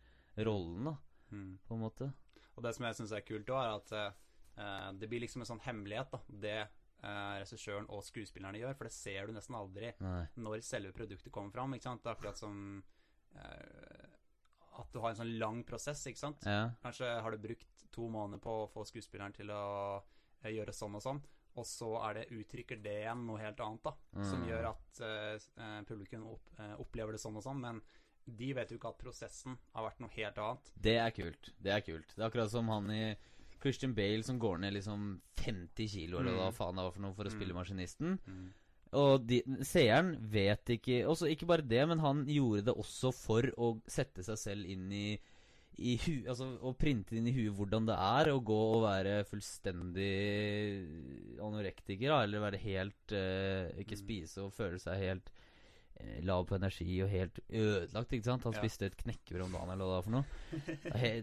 rollen, 0.42 0.84
da, 0.90 0.96
Mm. 1.30 1.58
på 1.68 1.74
en 1.76 1.80
måte. 1.84 2.12
Og 2.56 2.62
det 2.64 2.74
som 2.74 2.86
jeg 2.86 2.96
syns 2.96 3.12
er 3.12 3.20
kult 3.20 3.46
òg, 3.46 3.62
er 3.62 3.76
at 3.76 3.92
eh, 4.58 4.92
det 4.98 5.08
blir 5.08 5.20
liksom 5.20 5.42
en 5.42 5.46
sånn 5.52 5.60
hemmelighet, 5.62 6.10
da. 6.10 6.18
Det 6.28 6.68
eh, 7.02 7.38
regissøren 7.42 7.86
og 7.88 8.02
skuespillerne 8.04 8.58
gjør, 8.58 8.74
for 8.78 8.84
det 8.88 8.92
ser 8.96 9.26
du 9.26 9.32
nesten 9.36 9.54
aldri 9.58 9.92
Nei. 10.00 10.26
når 10.36 10.60
selve 10.66 10.92
produktet 10.92 11.32
kommer 11.32 11.50
fram. 11.54 11.74
Ikke 11.74 11.88
sant? 11.90 12.02
Det 12.02 12.10
er 12.10 12.16
akkurat 12.18 12.38
som 12.40 12.82
eh, 13.34 14.04
at 14.78 14.92
du 14.94 15.00
har 15.02 15.10
en 15.10 15.18
sånn 15.18 15.32
lang 15.40 15.64
prosess, 15.66 16.04
ikke 16.06 16.20
sant. 16.20 16.44
Ja. 16.46 16.68
Kanskje 16.84 17.08
har 17.22 17.34
du 17.34 17.38
brukt 17.42 17.86
to 17.94 18.06
måneder 18.12 18.38
på 18.44 18.52
å 18.64 18.68
få 18.70 18.84
skuespilleren 18.86 19.34
til 19.34 19.50
å 19.50 19.62
eh, 20.44 20.52
gjøre 20.54 20.74
sånn 20.76 20.94
og 20.98 21.02
sånn, 21.02 21.22
og 21.58 21.66
så 21.66 21.88
er 22.06 22.20
det, 22.20 22.26
uttrykker 22.38 22.78
det 22.84 22.92
igjen 23.00 23.24
noe 23.26 23.40
helt 23.42 23.58
annet, 23.64 23.82
da. 23.88 23.94
Som 24.22 24.44
Mm. 24.44 24.48
gjør 24.52 24.68
at 24.70 25.00
eh, 25.02 25.46
eh, 25.64 25.80
publikum 25.88 26.28
opp, 26.30 26.52
eh, 26.58 26.74
opplever 26.78 27.12
det 27.16 27.22
sånn 27.24 27.36
og 27.40 27.42
sånn, 27.42 27.58
men 27.64 27.80
de 28.28 28.52
vet 28.54 28.70
jo 28.70 28.76
ikke 28.78 28.90
at 28.92 28.98
prosessen 29.00 29.56
har 29.74 29.86
vært 29.88 30.00
noe 30.04 30.10
helt 30.14 30.38
annet. 30.38 30.70
Det 30.76 30.96
er 31.00 31.10
kult. 31.16 31.50
Det 31.58 31.72
er 31.72 31.80
kult. 31.80 32.14
Det 32.14 32.22
er 32.22 32.28
akkurat 32.28 32.50
som 32.52 32.68
han 32.68 32.90
i 32.92 33.16
Christian 33.60 33.94
Bale 33.94 34.22
som 34.22 34.38
går 34.38 34.58
ned 34.60 34.72
liksom 34.74 35.20
50 35.36 35.88
kilo, 35.88 36.18
eller 36.20 36.32
Mm. 36.32 36.38
hva 36.38 36.52
faen 36.54 36.76
det 36.76 36.82
var 36.84 36.90
for 36.92 37.00
noe, 37.02 37.14
for 37.14 37.24
å 37.24 37.30
spille 37.30 37.52
Mm. 37.54 37.62
maskinisten. 37.62 38.18
Mm. 38.26 38.52
Og 38.92 39.26
de, 39.26 39.42
seeren 39.68 40.16
vet 40.32 40.64
ikke 40.78 41.04
Også 41.04 41.28
ikke 41.28 41.46
bare 41.46 41.60
det, 41.68 41.86
men 41.86 41.98
han 41.98 42.24
gjorde 42.26 42.64
det 42.64 42.74
også 42.74 43.12
for 43.12 43.42
å 43.58 43.78
sette 43.86 44.24
seg 44.24 44.38
selv 44.38 44.64
inn 44.66 44.90
i, 44.90 45.18
i 45.78 45.96
hu, 45.96 46.24
Altså 46.26 46.56
å 46.64 46.72
printe 46.74 47.12
inn 47.14 47.26
i 47.28 47.32
huet 47.36 47.52
hvordan 47.54 47.84
det 47.86 47.94
er 47.98 48.32
å 48.32 48.40
gå 48.42 48.56
og 48.76 48.82
være 48.88 49.26
fullstendig 49.28 50.88
anorektiker, 51.44 52.08
da, 52.08 52.22
eller 52.24 52.40
være 52.46 52.60
helt 52.62 53.12
uh, 53.12 53.68
Ikke 53.80 53.96
Mm. 53.98 54.02
spise 54.04 54.42
og 54.44 54.52
føle 54.56 54.78
seg 54.80 54.96
helt 55.02 55.30
lav 56.22 56.46
på 56.46 56.54
energi 56.56 57.02
og 57.02 57.10
helt 57.10 57.38
ødelagt, 57.50 58.12
ikke 58.12 58.24
sant? 58.24 58.42
Han 58.44 58.52
Ja. 58.52 58.60
spiste 58.62 58.86
et 58.86 58.96
knekkebrød 58.96 59.44
om 59.46 59.52
dagen, 59.52 59.70
eller 59.70 59.84
hva 59.84 59.90
det 59.90 59.98
var 59.98 60.02
for 60.02 60.10
noe. 60.10 60.26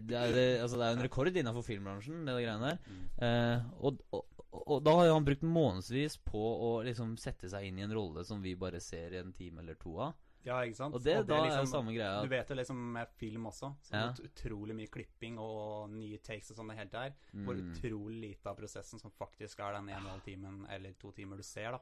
Det 0.06 0.16
er, 0.16 0.32
det 0.32 0.46
altså, 0.62 0.76
det 0.80 0.86
er 0.86 0.96
en 0.96 1.02
rekord 1.06 1.32
innenfor 1.36 1.64
filmbransjen, 1.64 2.24
det 2.26 2.34
greiene 2.44 2.70
der. 2.70 2.78
Mm. 2.86 3.08
Eh, 3.26 3.64
og, 3.80 4.00
og, 4.12 4.24
og 4.66 4.84
da 4.84 4.94
har 5.00 5.12
han 5.12 5.24
brukt 5.26 5.42
månedsvis 5.42 6.18
på 6.24 6.38
å 6.38 6.70
liksom 6.86 7.16
sette 7.18 7.48
seg 7.52 7.64
inn 7.68 7.78
i 7.78 7.82
en 7.86 7.92
rolle 7.96 8.24
som 8.24 8.40
vi 8.42 8.54
bare 8.54 8.80
ser 8.80 9.12
i 9.16 9.20
en 9.22 9.32
time 9.32 9.60
eller 9.64 9.74
to 9.80 9.96
av. 9.98 10.14
Ja, 10.46 10.60
ikke 10.62 10.76
sant? 10.78 10.94
Og 10.94 11.02
det, 11.02 11.16
da 11.26 11.34
er 11.40 11.48
jo 11.48 11.54
liksom- 11.56 11.72
samme 11.72 11.90
greia. 11.96 12.22
Du 12.22 12.28
vet 12.30 12.48
jo 12.48 12.54
liksom 12.54 12.76
med 12.92 13.08
film 13.18 13.46
også, 13.50 13.72
så 13.82 13.90
Ja. 13.92 14.12
utrolig 14.12 14.76
mye 14.76 14.86
klipping 14.86 15.38
og 15.42 15.90
nye 15.90 16.18
takes 16.22 16.52
og 16.52 16.56
sånn 16.58 16.68
det 16.70 16.76
hele 16.78 16.90
der. 16.92 17.14
Hvor 17.34 17.56
Mm. 17.56 17.72
utrolig 17.74 18.20
lite 18.20 18.46
av 18.46 18.56
prosessen 18.56 19.00
som 19.00 19.10
faktisk 19.10 19.58
er 19.58 19.72
den 19.74 19.88
ene 19.88 19.96
og 19.96 20.04
en 20.06 20.20
halv 20.20 20.22
timen 20.22 20.66
eller 20.70 20.92
to 21.00 21.10
timer 21.10 21.36
du 21.36 21.42
ser, 21.42 21.72
da. 21.72 21.80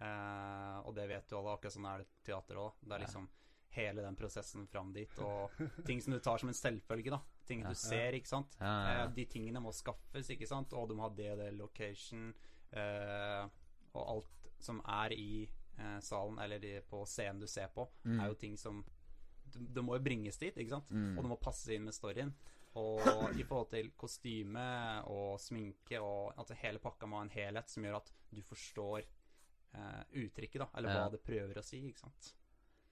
Eh, 0.00 0.78
og 0.86 0.94
det 0.94 1.08
vet 1.10 1.28
du 1.28 1.36
alle, 1.38 1.56
akkurat 1.56 1.74
sånn 1.74 1.88
er 1.90 2.04
det 2.04 2.08
teater 2.28 2.60
òg. 2.62 2.72
Det 2.84 2.94
er 2.96 3.04
liksom 3.06 3.28
hele 3.78 4.02
den 4.02 4.16
prosessen 4.16 4.66
fram 4.70 4.92
dit, 4.94 5.18
og 5.20 5.50
ting 5.86 6.00
som 6.02 6.12
du 6.14 6.20
tar 6.24 6.38
som 6.40 6.48
en 6.48 6.56
selvfølge, 6.56 7.10
da. 7.12 7.20
Ting 7.46 7.62
du 7.64 7.74
ser, 7.76 8.12
ikke 8.16 8.28
sant. 8.30 8.56
Eh, 8.60 9.06
de 9.14 9.24
tingene 9.26 9.60
må 9.62 9.72
skaffes, 9.76 10.30
ikke 10.34 10.48
sant. 10.48 10.72
Og 10.72 10.88
du 10.88 10.94
må 10.98 11.06
ha 11.06 11.10
det 11.14 11.30
og 11.34 11.38
det 11.42 11.50
location, 11.56 12.30
eh, 12.72 13.44
og 13.94 14.02
alt 14.14 14.48
som 14.60 14.80
er 14.84 15.14
i 15.14 15.30
eh, 15.78 15.98
salen, 16.02 16.38
eller 16.42 16.58
de, 16.62 16.76
på 16.90 17.04
scenen 17.06 17.40
du 17.40 17.46
ser 17.46 17.68
på, 17.74 17.88
Mm. 18.04 18.20
er 18.20 18.28
jo 18.28 18.34
ting 18.34 18.56
som 18.58 18.84
det 19.48 19.80
må 19.82 19.94
jo 19.96 20.02
bringes 20.04 20.36
dit, 20.36 20.54
ikke 20.60 20.74
sant? 20.74 20.90
Mm. 20.90 21.16
Og 21.16 21.22
det 21.24 21.28
må 21.30 21.36
passe 21.40 21.72
inn 21.72 21.84
med 21.86 21.94
storyen. 21.96 22.34
Og 22.76 23.00
i 23.40 23.44
forhold 23.48 23.70
til 23.70 23.90
kostyme 23.96 25.02
og 25.08 25.38
sminke 25.40 25.98
og 26.04 26.34
altså 26.36 26.54
hele 26.60 26.78
pakka 26.78 27.06
må 27.08 27.16
ha 27.16 27.22
en 27.24 27.32
helhet 27.32 27.70
som 27.72 27.82
gjør 27.86 27.96
at 27.96 28.10
du 28.30 28.42
forstår 28.44 29.06
eh, 29.74 30.02
uttrykket, 30.24 30.58
da. 30.64 30.68
Eller 30.76 30.88
Ja. 30.94 31.04
hva 31.04 31.10
det 31.12 31.22
prøver 31.24 31.58
å 31.58 31.64
si, 31.64 31.80
ikke 31.88 31.98
sant. 32.00 32.34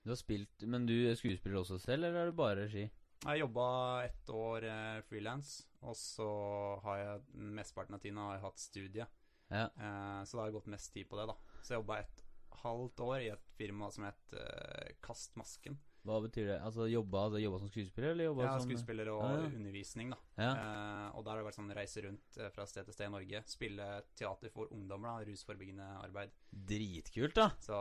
Du 0.04 0.11
har 0.11 0.16
spilt 0.16 0.62
Men 0.66 0.87
du 0.87 0.92
skuespiller 1.16 1.59
også 1.61 1.80
selv, 1.80 2.04
eller 2.04 2.21
er 2.23 2.26
det 2.30 2.37
bare 2.37 2.56
regi? 2.66 2.90
Jeg 3.25 3.40
jobba 3.40 4.04
ett 4.04 4.28
år 4.28 4.64
eh, 4.64 5.00
frilans, 5.09 5.66
og 5.83 5.97
så 5.97 6.80
har 6.83 6.99
jeg 6.99 7.23
mesteparten 7.56 7.95
av 7.95 8.00
tiden 8.00 8.18
har 8.18 8.35
jeg 8.37 8.42
hatt 8.45 8.59
studie. 8.59 9.06
Ja. 9.50 9.64
Eh, 9.78 10.23
så 10.25 10.37
da 10.37 10.42
har 10.42 10.50
jeg 10.50 10.59
gått 10.61 10.66
mest 10.75 10.92
tid 10.92 11.09
på 11.09 11.16
det, 11.16 11.26
da. 11.33 11.35
Så 11.62 11.75
jeg 11.75 11.80
jobba 11.80 11.99
et 12.00 12.23
halvt 12.62 13.00
år 13.00 13.21
i 13.25 13.30
et 13.33 13.49
firma 13.56 13.90
som 13.90 14.04
het 14.04 14.33
eh, 14.37 14.92
Kast 15.02 15.35
masken. 15.37 15.78
Hva 16.06 16.20
betyr 16.22 16.46
det? 16.52 16.56
Altså 16.62 16.86
jobba, 16.88 17.25
altså, 17.26 17.40
jobba 17.42 17.58
som 17.58 17.68
skuespiller, 17.72 18.12
eller 18.14 18.25
jobba 18.28 18.44
Ja, 18.46 18.52
som 18.60 18.68
skuespiller 18.70 19.08
og 19.10 19.22
Ja, 19.25 19.30
ja. 19.40 19.48
undervisning, 19.58 20.10
da. 20.14 20.18
Ja. 20.38 20.52
Eh, 20.54 21.16
og 21.18 21.25
der 21.25 21.30
har 21.32 21.40
det 21.42 21.46
vært 21.48 21.58
sånn 21.58 21.75
reise 21.75 22.04
rundt 22.06 22.38
eh, 22.38 22.50
fra 22.54 22.66
sted 22.70 22.84
til 22.86 22.94
sted 22.94 23.08
i 23.08 23.14
Norge. 23.16 23.42
Spille 23.50 23.88
teater 24.14 24.50
for 24.54 24.70
ungdommer, 24.72 25.08
da. 25.18 25.26
Rusforebyggende 25.32 25.88
arbeid. 26.04 26.30
Dritkult, 26.70 27.34
da. 27.34 27.48
Så 27.58 27.75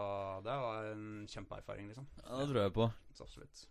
det 0.43 0.57
var 0.65 0.89
en 0.91 1.05
kjempeerfaring, 1.29 1.87
liksom. 1.93 2.07
Ja, 2.25 2.37
det 2.41 2.49
tror 2.51 2.61
jeg 2.63 2.73
på. 2.73 2.89
Så 3.13 3.23
absolutt. 3.29 3.65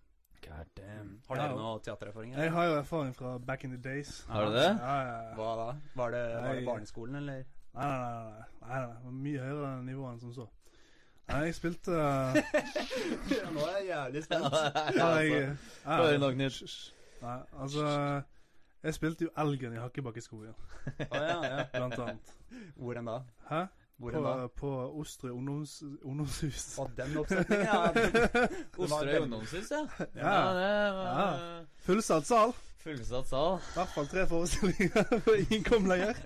God 0.44 0.66
damn. 0.76 1.12
Har 1.28 1.36
Ja. 1.36 1.48
dere 1.48 1.56
noe 1.56 1.80
teatererfaring? 1.80 2.34
Jeg 2.36 2.50
har 2.52 2.64
jo 2.68 2.74
erfaring 2.78 3.14
fra 3.16 3.38
back 3.38 3.64
in 3.64 3.70
the 3.70 3.78
days. 3.78 4.24
Har 4.28 4.44
du 4.46 4.52
det? 4.52 4.66
Ja, 4.76 4.96
ja, 5.02 5.22
ja. 5.30 5.34
Hva 5.38 5.56
da? 5.56 5.68
Var 5.96 6.10
det, 6.10 6.24
var 6.42 6.54
det 6.54 6.64
barneskolen, 6.66 7.16
eller? 7.16 7.44
Nei, 7.74 7.86
nei, 7.88 7.98
nei, 7.98 8.44
nei, 8.60 8.68
nei, 8.68 8.86
nei. 9.02 9.10
Mye 9.24 9.40
høyere 9.40 9.82
nivå 9.82 10.04
enn 10.12 10.20
som 10.20 10.32
så. 10.36 10.48
Nei, 11.28 11.40
jeg 11.48 11.54
spilte 11.56 11.90
uh, 11.96 12.36
Nå 13.54 13.62
er 13.64 13.76
jeg 13.78 13.86
jævlig 13.88 14.24
spent. 14.26 14.56
ja, 14.98 15.06
er 15.08 15.54
Få 15.84 16.00
høre 16.02 16.18
nå, 16.20 16.30
Nei, 16.34 17.38
altså 17.60 17.86
Jeg 18.84 18.94
spilte 18.98 19.24
jo 19.24 19.30
Elgen 19.40 19.72
i 19.72 19.80
Hakkebakkeskogen, 19.80 20.52
ja, 20.98 21.22
ja. 21.44 21.62
blant 21.72 21.96
annet. 22.04 22.34
Hvor 22.76 23.00
enn 23.00 23.08
da? 23.08 23.22
Hæ? 23.48 23.62
Hvor 24.04 24.12
På, 24.18 24.22
da? 24.24 24.48
på 24.60 24.70
Osterøy 25.00 25.32
ungdoms, 25.32 25.78
ungdomshus. 26.04 26.64
Å, 26.82 26.84
den 26.98 27.16
oppsetningen, 27.22 27.64
ja. 27.64 27.80
Osterøy 28.84 29.18
ungdomshus, 29.24 29.70
ja. 29.72 29.80
Ja. 30.18 30.36
det 30.58 30.70
var 30.98 31.40
Fullsatt 31.86 32.28
sal. 32.28 32.52
fullsatt 32.84 33.30
sal. 33.30 33.54
I 33.64 33.78
hvert 33.78 33.92
fall 33.94 34.08
tre 34.12 34.26
forestillinger 34.28 35.06
for 35.24 35.40
ingen 35.40 35.64
Måtte 35.64 35.88
lenger. 35.88 36.18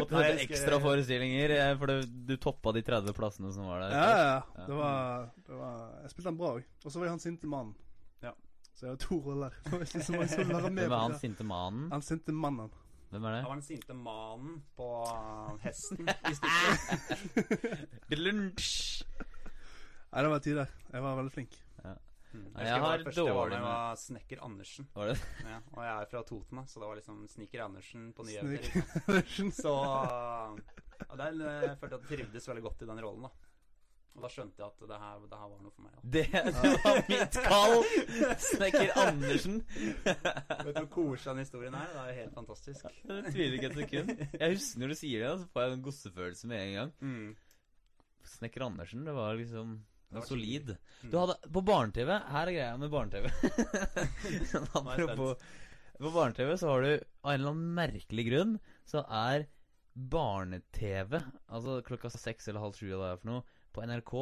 Måtte 0.00 0.22
jeg 0.24 0.40
ekstra 0.48 0.80
forestillinger, 0.82 1.54
eh, 1.54 1.72
for 1.78 1.92
du, 1.92 2.08
du 2.28 2.34
toppa 2.42 2.72
de 2.74 2.82
30 2.86 3.14
plassene 3.16 3.52
som 3.54 3.68
var 3.70 3.84
der. 3.84 3.94
Ja, 3.94 4.08
ja, 4.08 4.16
Ja. 4.18 4.40
ja. 4.58 4.66
Det 4.66 4.78
var, 4.80 5.28
det 5.46 5.60
var 5.60 5.76
Jeg 6.02 6.10
spilte 6.16 6.28
den 6.32 6.40
bra 6.42 6.50
òg. 6.58 6.66
Og 6.84 6.90
så 6.90 6.98
var 6.98 7.06
jeg 7.08 7.14
han 7.14 7.22
sinte 7.22 7.50
mannen. 7.54 7.74
Ja. 8.26 8.34
Så 8.74 8.86
jeg 8.88 8.96
har 8.96 9.00
to 9.06 9.20
roller. 9.22 9.54
Det 9.64 9.72
var 9.76 9.86
ikke 9.86 10.02
så 10.08 10.12
mange 10.18 10.28
som 10.34 10.52
være 10.56 10.70
med 10.74 10.82
Hvem 10.82 10.92
er 10.98 11.04
han 11.06 11.18
sinte 11.22 11.46
mannen? 11.54 11.88
Han 11.94 12.02
sinte 12.10 12.34
mannen. 12.34 12.74
Hvem 13.08 13.24
er 13.24 13.32
det? 13.32 13.40
Han 13.42 13.48
var 13.48 13.56
den 13.56 13.64
sinte 13.64 13.94
mannen 13.96 14.58
på 14.76 14.88
hesten 15.64 16.08
i 16.30 16.34
stykket. 16.36 18.18
Lunsj! 18.18 19.04
Nei, 20.08 20.22
det 20.24 20.30
var 20.32 20.42
tider. 20.44 20.70
Jeg 20.92 21.04
var 21.04 21.16
veldig 21.20 21.32
flink. 21.34 21.56
Mm. 22.28 22.42
Nei, 22.52 22.60
Jeg 22.60 22.68
jeg 22.68 23.04
første 23.06 23.22
jeg 23.24 23.32
var 23.32 23.38
dårlig 23.38 23.56
med, 23.56 23.62
med- 23.64 23.72
var 23.72 23.96
Snekker 23.96 24.40
Andersen. 24.44 24.88
Var 24.92 25.06
det 25.08 25.14
Ja, 25.48 25.58
og 25.72 25.78
jeg 25.86 25.92
er 26.02 26.08
fra 26.10 26.20
Toten, 26.28 26.58
da, 26.60 26.64
så 26.68 26.80
det 26.82 26.88
var 26.90 26.98
liksom 27.00 27.22
Snekker 27.32 27.62
Andersen 27.64 28.02
på 28.12 28.26
nyheter. 28.28 28.82
Liksom. 29.16 29.48
Så 29.56 29.72
ja, 29.72 31.16
der 31.16 31.38
jeg 31.40 31.78
følte 31.80 31.94
jeg 31.96 32.02
at 32.02 32.04
jeg 32.04 32.10
trivdes 32.18 32.48
veldig 32.52 32.64
godt 32.68 32.84
i 32.84 32.88
den 32.90 33.00
rollen. 33.06 33.24
da 33.24 33.32
Og 34.18 34.24
da 34.24 34.28
skjønte 34.32 34.58
jeg 34.58 34.66
at 34.66 34.80
det 34.90 34.96
her, 34.98 35.18
det 35.30 35.36
her 35.38 35.50
var 35.52 35.58
noe 35.62 35.72
for 35.76 35.84
meg. 35.84 35.90
Da. 35.94 36.00
Det, 36.14 36.22
det 36.34 36.70
var 36.82 36.96
mitt 37.06 37.36
kall! 37.44 37.74
Snekker 38.42 38.88
Andersen. 38.98 39.60
Vet 40.02 40.72
du 40.72 40.80
hvor 40.80 40.88
koselig 40.96 41.28
den 41.28 41.42
historien 41.44 41.76
er? 41.78 41.92
Det 41.92 42.00
er 42.00 42.08
jo 42.08 42.14
helt 42.16 42.32
fantastisk. 42.34 42.88
Jeg 43.06 43.34
tviler 43.36 43.54
ikke 43.58 43.68
et 43.68 43.76
sekund. 43.78 44.24
Jeg 44.40 44.56
husker 44.56 44.82
når 44.82 44.90
du 44.90 44.96
sier 44.98 45.22
det, 45.22 45.28
så 45.38 45.46
får 45.52 45.64
jeg 45.64 45.76
en 45.76 45.84
gossefølelse 45.84 46.50
med 46.50 46.64
en 46.64 46.72
gang. 46.78 46.90
Mm. 46.98 47.28
Snekker 48.32 48.64
Andersen, 48.66 49.04
det 49.06 49.14
var 49.14 49.38
liksom 49.38 49.76
Det 50.08 50.18
var 50.18 50.26
solid. 50.26 50.72
Mm. 51.04 51.12
Du 51.12 51.14
hadde 51.20 51.36
På 51.54 51.62
barne-TV 51.64 52.10
Her 52.32 52.50
er 52.50 52.56
greia 52.56 52.80
med 52.82 52.90
barne-TV. 52.90 53.30
Apropos 54.82 55.46
På 55.94 56.10
barne-TV 56.10 56.56
så 56.58 56.74
har 56.74 56.82
du 56.82 56.90
av 56.96 57.30
en 57.30 57.38
eller 57.38 57.54
annen 57.54 57.78
merkelig 57.78 58.26
grunn 58.32 58.58
så 58.88 59.04
er 59.04 59.46
barne-TV, 59.98 61.18
altså 61.50 61.80
klokka 61.86 62.10
seks 62.12 62.48
eller 62.48 62.62
halv 62.62 62.76
sju 62.78 62.86
eller 62.86 63.00
hva 63.00 63.08
det 63.08 63.16
er 63.16 63.22
for 63.22 63.30
noe, 63.32 63.42
på 63.74 63.84
NRK 63.86 64.12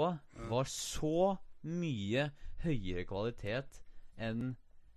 var 0.51 0.69
så 0.71 1.13
mye 1.67 2.29
høyere 2.65 3.05
kvalitet 3.09 3.81
enn 4.23 4.55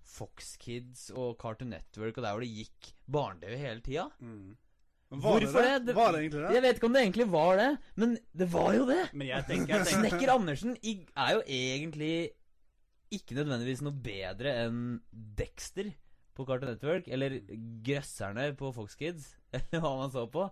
Fox 0.10 0.56
Kids 0.58 1.10
og 1.14 1.36
Cartoon 1.42 1.70
Network 1.74 2.18
og 2.18 2.24
der 2.26 2.34
hvor 2.34 2.42
det 2.44 2.50
gikk 2.54 2.94
barne-TV 3.14 3.58
hele 3.62 3.84
tida. 3.86 4.08
Mm. 4.24 4.56
Var 5.10 5.22
Hvorfor 5.24 5.42
det 5.42 5.70
det? 5.70 5.78
det? 5.80 5.86
Det- 5.90 5.96
Var 5.98 6.12
det 6.14 6.20
egentlig 6.22 6.42
det? 6.44 6.54
Jeg 6.56 6.62
vet 6.66 6.76
ikke 6.80 6.86
om 6.90 6.94
det 6.94 7.02
egentlig 7.02 7.28
var 7.32 7.56
det, 7.58 7.70
men 7.96 8.18
det 8.38 8.48
var 8.54 8.74
jo 8.78 8.84
det! 8.90 9.00
Men 9.14 9.28
jeg 9.28 9.46
tenker, 9.48 9.74
jeg 9.76 9.86
tenker 9.88 10.10
Snekker 10.10 10.34
Andersen 10.36 10.76
er 10.78 11.32
jo 11.34 11.42
egentlig 11.46 12.14
ikke 13.12 13.34
nødvendigvis 13.40 13.82
noe 13.82 13.96
bedre 14.06 14.52
enn 14.68 14.82
Dexter 15.12 15.90
på 16.38 16.46
Cartoon 16.46 16.70
Network, 16.76 17.08
eller 17.10 17.40
Grøsserne 17.84 18.52
på 18.56 18.70
Fox 18.76 18.94
Kids, 18.96 19.32
eller 19.58 19.82
hva 19.82 19.96
man 20.04 20.14
så 20.14 20.28
på. 20.30 20.46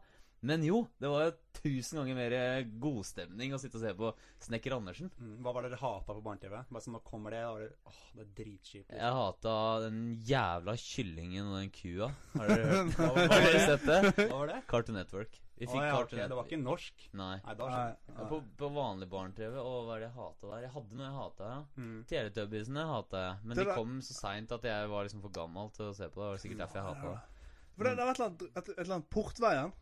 Men 0.47 0.63
jo, 0.63 0.83
det 1.01 1.09
var 1.11 1.25
jo 1.27 1.31
tusen 1.57 1.97
ganger 1.99 2.15
mer 2.15 2.35
godstemning 2.79 3.55
å 3.55 3.59
sitte 3.59 3.79
og 3.79 3.83
se 3.83 3.93
på 3.97 4.11
Snekker 4.45 4.75
Andersen. 4.77 5.09
mm, 5.17 5.39
Hva 5.43 5.53
var 5.55 5.65
det 5.65 5.73
dere 5.73 5.81
hata 5.81 6.13
på 6.13 6.21
barne-TV? 6.23 6.53
Bare 6.69 6.83
sånn, 6.85 6.95
Nå 6.95 7.01
kommer 7.03 7.33
det, 7.35 7.41
og 7.49 7.59
det, 7.63 7.71
åh, 7.89 7.97
det 8.15 8.23
er 8.23 8.29
dritkjipt. 8.37 8.93
Jeg 8.93 9.17
hata 9.17 9.55
den 9.87 9.99
jævla 10.29 10.77
kyllingen 10.79 11.49
og 11.51 11.57
den 11.59 11.73
kua. 11.73 12.11
Har 12.37 12.53
dere, 12.53 12.69
hørt? 12.71 12.95
Hva 12.95 13.09
har 13.09 13.17
var 13.17 13.33
dere 13.33 13.51
det? 13.57 13.65
sett 13.65 13.85
det? 13.89 13.99
Hva 14.29 14.39
var 14.43 14.53
det? 14.53 14.61
Cartoon 14.71 14.97
Network. 15.01 15.41
Vi 15.57 15.65
fikk 15.65 15.73
fikk 15.73 15.81
ja, 15.87 15.93
Cartoon 15.95 16.19
det 16.29 16.35
var 16.37 16.45
ikke 16.45 16.61
norsk? 16.61 17.07
Nei. 17.17 17.31
Nei, 17.41 17.53
da 17.57 17.67
Nei, 17.73 17.85
nei. 18.13 18.25
På, 18.29 18.37
på 18.61 18.67
vanlig 18.75 19.07
barne-TV, 19.09 19.55
og 19.57 19.87
hva 19.87 19.95
er 19.95 20.03
det 20.03 20.07
jeg 20.11 20.15
hata 20.19 20.51
der? 20.51 20.59
Jeg 20.67 20.73
hadde 20.75 20.99
noe 20.99 21.07
jeg 21.07 21.15
hata, 21.17 21.47
ja. 21.49 21.55
jeg. 21.57 21.87
Mm. 21.87 21.97
Teletubbiesene 22.11 22.83
hata 22.91 23.23
jeg, 23.23 23.39
men 23.43 23.57
Det 23.57 23.65
de 23.65 23.73
kom 23.79 23.97
så 24.05 24.17
seint 24.19 24.53
at 24.53 24.69
jeg 24.69 24.91
var 24.93 25.07
liksom 25.09 25.25
for 25.25 25.33
gammel 25.33 25.73
til 25.73 25.89
å 25.89 25.95
se 25.97 26.07
på 26.13 26.21
det. 26.21 26.27
Det 26.27 26.35
var 26.35 26.43
sikkert 26.45 26.61
derfor 26.63 26.79
jeg 26.79 26.87
hata 26.91 27.15
det. 27.15 27.43
For 27.77 27.89
det, 27.89 27.95
det 27.97 28.05
var 28.05 28.13
et 28.13 28.21
eller 28.21 28.29
annet, 28.29 28.45
et, 28.53 28.69
et 28.69 28.79
eller 28.85 28.95
annet 28.99 29.09
Portveien. 29.17 29.73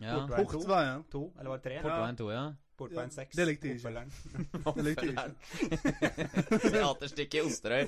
Ja. 0.00 0.26
Portveien. 0.26 0.46
Portveien. 0.46 1.04
To, 1.12 1.22
eller 1.38 1.50
var 1.50 1.56
det 1.56 1.64
tre? 1.68 1.80
Portveien 1.82 2.16
2, 2.16 2.30
ja. 2.32 2.44
Portveien 2.78 3.10
6. 3.14 3.36
det 3.36 3.46
likte 3.46 3.68
jeg 3.68 3.76
ikke. 3.76 3.88
Oppfølgeren. 3.88 4.10
Det 4.76 4.84
likte 4.86 5.04
jeg 5.06 5.12
ikke. 5.12 6.70
Teaterstykket 6.74 7.44
Osterøy. 7.46 7.84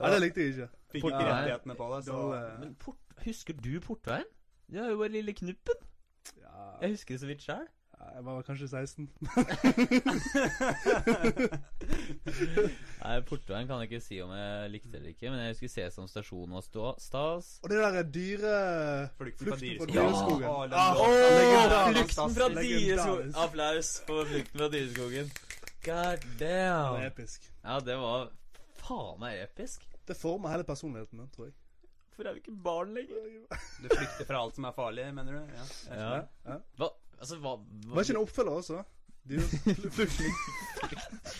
Ja, 0.00 0.10
det 0.12 0.20
likte 0.22 0.40
jeg 0.44 0.48
ikke. 0.54 0.68
Fikk 0.92 1.04
ikke 1.04 1.24
rettighetene 1.26 1.74
på 1.78 1.88
det, 1.94 2.04
så 2.06 2.20
Men 2.60 2.74
port, 2.80 3.00
husker 3.24 3.54
du 3.56 3.72
Portveien? 3.84 4.28
Det 4.70 4.78
er 4.84 4.90
jo 4.92 5.00
bare 5.02 5.12
lille 5.16 5.32
Knuppen. 5.34 5.80
Ja, 6.38 6.70
Jeg 6.82 6.90
husker 6.94 7.14
det 7.14 7.20
så 7.20 7.26
vidt 7.26 7.42
sjøl. 7.42 7.66
Jeg 8.00 8.24
var 8.24 8.42
kanskje 8.46 8.68
16. 8.68 9.08
Nei, 13.00 13.14
Portveien 13.28 13.66
kan 13.68 13.80
jeg 13.82 13.88
ikke 13.90 14.00
si 14.04 14.16
om 14.24 14.30
jeg 14.34 14.70
likte 14.74 14.90
det 14.92 14.98
eller 15.00 15.12
ikke, 15.14 15.30
men 15.32 15.38
jeg 15.42 15.48
husker 15.54 15.70
Sesam 15.72 16.06
stasjon 16.10 16.54
var 16.56 16.62
stå, 16.64 16.84
stas. 17.02 17.46
Og 17.64 17.68
det 17.72 17.78
der 17.82 18.02
dyre... 18.16 18.54
Flukten 19.18 19.44
Flukten 19.46 19.52
fra 19.52 19.58
dyreskogen. 19.92 20.44
Ja. 20.46 20.50
Å, 20.50 20.52
Ah, 20.80 20.92
låten. 20.96 21.94
Flukten 22.00 22.30
fra 22.36 22.46
dyreskogen. 22.56 23.30
Applaus 23.44 23.88
for 24.08 24.20
Flukten 24.30 24.56
fra 24.62 24.68
dyreskogen. 24.74 25.26
God 25.86 26.18
damn. 26.40 26.40
Det 26.40 26.98
var 26.98 27.02
episk. 27.08 27.38
Ja, 27.64 27.74
det 27.84 27.96
var 28.00 28.20
faen 28.84 29.16
meg 29.22 29.32
episk. 29.46 29.78
Det 30.08 30.16
former 30.18 30.48
hele 30.52 30.64
personligheten 30.68 31.16
min, 31.20 31.30
tror 31.34 31.44
jeg. 31.50 31.54
Hvorfor 32.10 32.24
er 32.28 32.32
vi 32.36 32.40
ikke 32.42 32.56
barn 32.64 32.90
lenger? 32.96 33.16
Du 33.80 33.86
flykter 33.88 34.24
fra 34.28 34.36
alt 34.44 34.54
som 34.58 34.64
er 34.68 34.74
farlig, 34.76 35.04
mener 35.16 35.32
du? 35.38 35.42
Ja. 35.56 35.64
Ja. 35.96 36.10
Ja. 36.50 36.56
Hva, 36.80 36.88
altså, 37.20 37.36
hva, 37.42 37.56
hva 37.86 37.94
Var 38.00 38.08
ikke 38.08 38.16
en 38.18 38.24
oppfølger 38.24 38.62
også? 38.62 38.82
Dyre... 39.30 39.44
Flukten. 39.92 40.32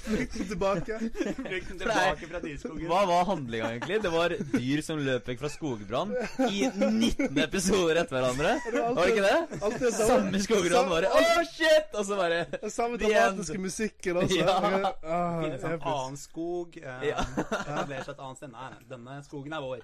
Flukten 0.04 0.49
tilbake. 0.50 0.99
Flukten 1.00 1.78
tilbake 1.80 2.26
fra 2.28 2.40
dyreskogen. 2.42 2.84
Hva 2.90 2.99
var 3.08 3.25
handlinga, 3.30 3.70
egentlig? 3.72 3.96
Det 4.04 4.10
var 4.12 4.34
dyr 4.52 4.82
som 4.84 5.00
løp 5.02 5.30
vekk 5.30 5.40
fra 5.40 5.50
skogbrann 5.50 6.12
i 6.44 6.66
19 6.68 7.40
episoder 7.46 8.02
etter 8.02 8.18
hverandre. 8.18 8.52
Var 8.75 9.00
det 9.00 9.14
ikke 9.14 9.25
det? 9.25 9.62
Alt 9.64 9.78
det 9.80 9.92
Samme 9.96 10.42
skogbrann 10.44 10.92
bare 10.92 11.08
Å, 11.08 11.22
shit! 11.49 11.88
Og 11.96 12.04
så 12.10 12.20
bare 12.20 12.42
Den 12.52 12.75
samme 12.76 13.00
dramatiske 13.00 13.58
musikken 13.64 14.20
også. 14.26 14.38
Ja. 14.42 14.92
Ah, 15.00 15.40
Finnes 15.40 15.64
en 15.72 15.78
annen 15.80 16.20
skog. 16.20 16.76
Eh, 16.84 17.08
Ja. 17.10 17.25
Etablerer 17.40 18.04
seg 18.04 18.12
et 18.14 18.22
annet 18.28 18.42
sted. 18.44 18.52
Nei, 18.54 18.68
nei, 18.76 18.84
denne 18.92 19.18
skogen 19.26 19.56
er 19.56 19.64
vår. 19.64 19.82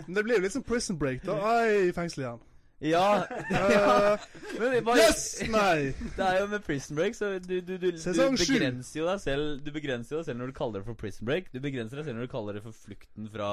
Men 0.00 0.16
det 0.16 0.24
blir 0.26 0.40
jo 0.40 0.46
litt 0.48 0.56
som 0.56 0.64
Prison 0.66 0.98
Break, 0.98 1.22
da. 1.28 1.36
Ai, 1.54 1.90
i 1.90 1.94
fengsel 1.94 2.24
igjen. 2.24 2.42
Ja. 2.82 3.24
ja. 3.50 4.18
Men 4.60 4.84
bare, 4.84 4.98
yes! 4.98 5.22
Nei! 5.48 5.92
Det 6.18 6.24
er 6.26 6.40
jo 6.42 6.48
med 6.50 6.64
Prison 6.66 6.98
Break, 6.98 7.14
så 7.16 7.30
du, 7.38 7.54
du, 7.60 7.76
du, 7.78 7.90
du 7.94 8.34
begrenser 8.36 8.98
jo 9.00 9.06
deg 9.08 9.22
selv 9.22 9.62
Du 9.64 9.70
begrenser 9.72 10.16
jo 10.16 10.20
deg 10.20 10.26
selv 10.28 10.42
når 10.42 10.50
du 10.52 10.56
kaller 10.58 10.82
det 10.82 10.88
for 10.90 10.98
Prison 11.00 11.28
Break. 11.30 11.48
Du 11.54 11.60
begrenser 11.64 12.00
deg 12.02 12.08
selv 12.10 12.18
når 12.20 12.28
du 12.28 12.32
kaller 12.34 12.58
det 12.58 12.64
for 12.66 12.76
Flukten 12.76 13.30
fra, 13.32 13.48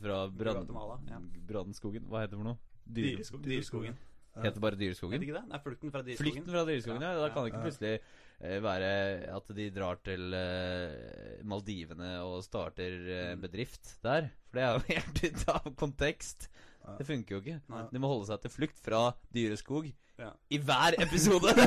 fra 0.00 0.22
Guatemala, 0.32 1.00
ja. 1.10 1.20
Brannskogen. 1.50 2.06
Hva 2.08 2.24
heter 2.24 2.36
det 2.36 2.42
for 2.44 2.50
noe? 2.54 2.60
Dyr, 2.84 3.10
dyreskogen. 3.14 3.46
dyreskogen. 3.50 4.02
Heter 4.34 4.58
bare 4.64 4.74
Vet 4.74 4.80
Dyreskogen? 4.82 5.22
ikke 5.22 5.36
det? 5.36 5.44
Nei, 5.50 5.58
flukten 5.62 5.92
fra 5.94 6.00
dyreskogen. 6.02 6.24
Flykten 6.32 6.50
fra 6.54 6.64
dyreskogen, 6.66 7.04
ja. 7.06 7.12
Da 7.20 7.28
kan 7.30 7.44
det 7.44 7.52
ikke 7.52 7.60
plutselig 7.68 7.92
uh, 8.00 8.56
være 8.64 8.88
at 9.36 9.52
de 9.60 9.66
drar 9.76 10.00
til 10.02 10.34
uh, 10.34 11.44
Maldivene 11.46 12.16
og 12.26 12.40
starter 12.46 12.96
Mm. 13.34 13.44
bedrift 13.44 13.92
der. 14.02 14.26
For 14.50 14.58
det 14.58 14.64
er 14.64 14.72
jo 14.74 14.82
helt 14.94 15.22
ute 15.28 15.54
av 15.54 15.68
kontekst. 15.78 16.48
Ja. 16.84 16.96
Det 17.00 17.06
funker 17.08 17.36
jo 17.36 17.40
ikke. 17.42 17.60
Nei. 17.72 17.84
De 17.92 18.02
må 18.02 18.10
holde 18.12 18.28
seg 18.28 18.42
til 18.44 18.52
flukt 18.52 18.80
fra 18.84 19.06
dyreskog 19.34 19.88
Ja. 20.20 20.30
i 20.52 20.58
hver 20.62 20.94
episode. 21.02 21.54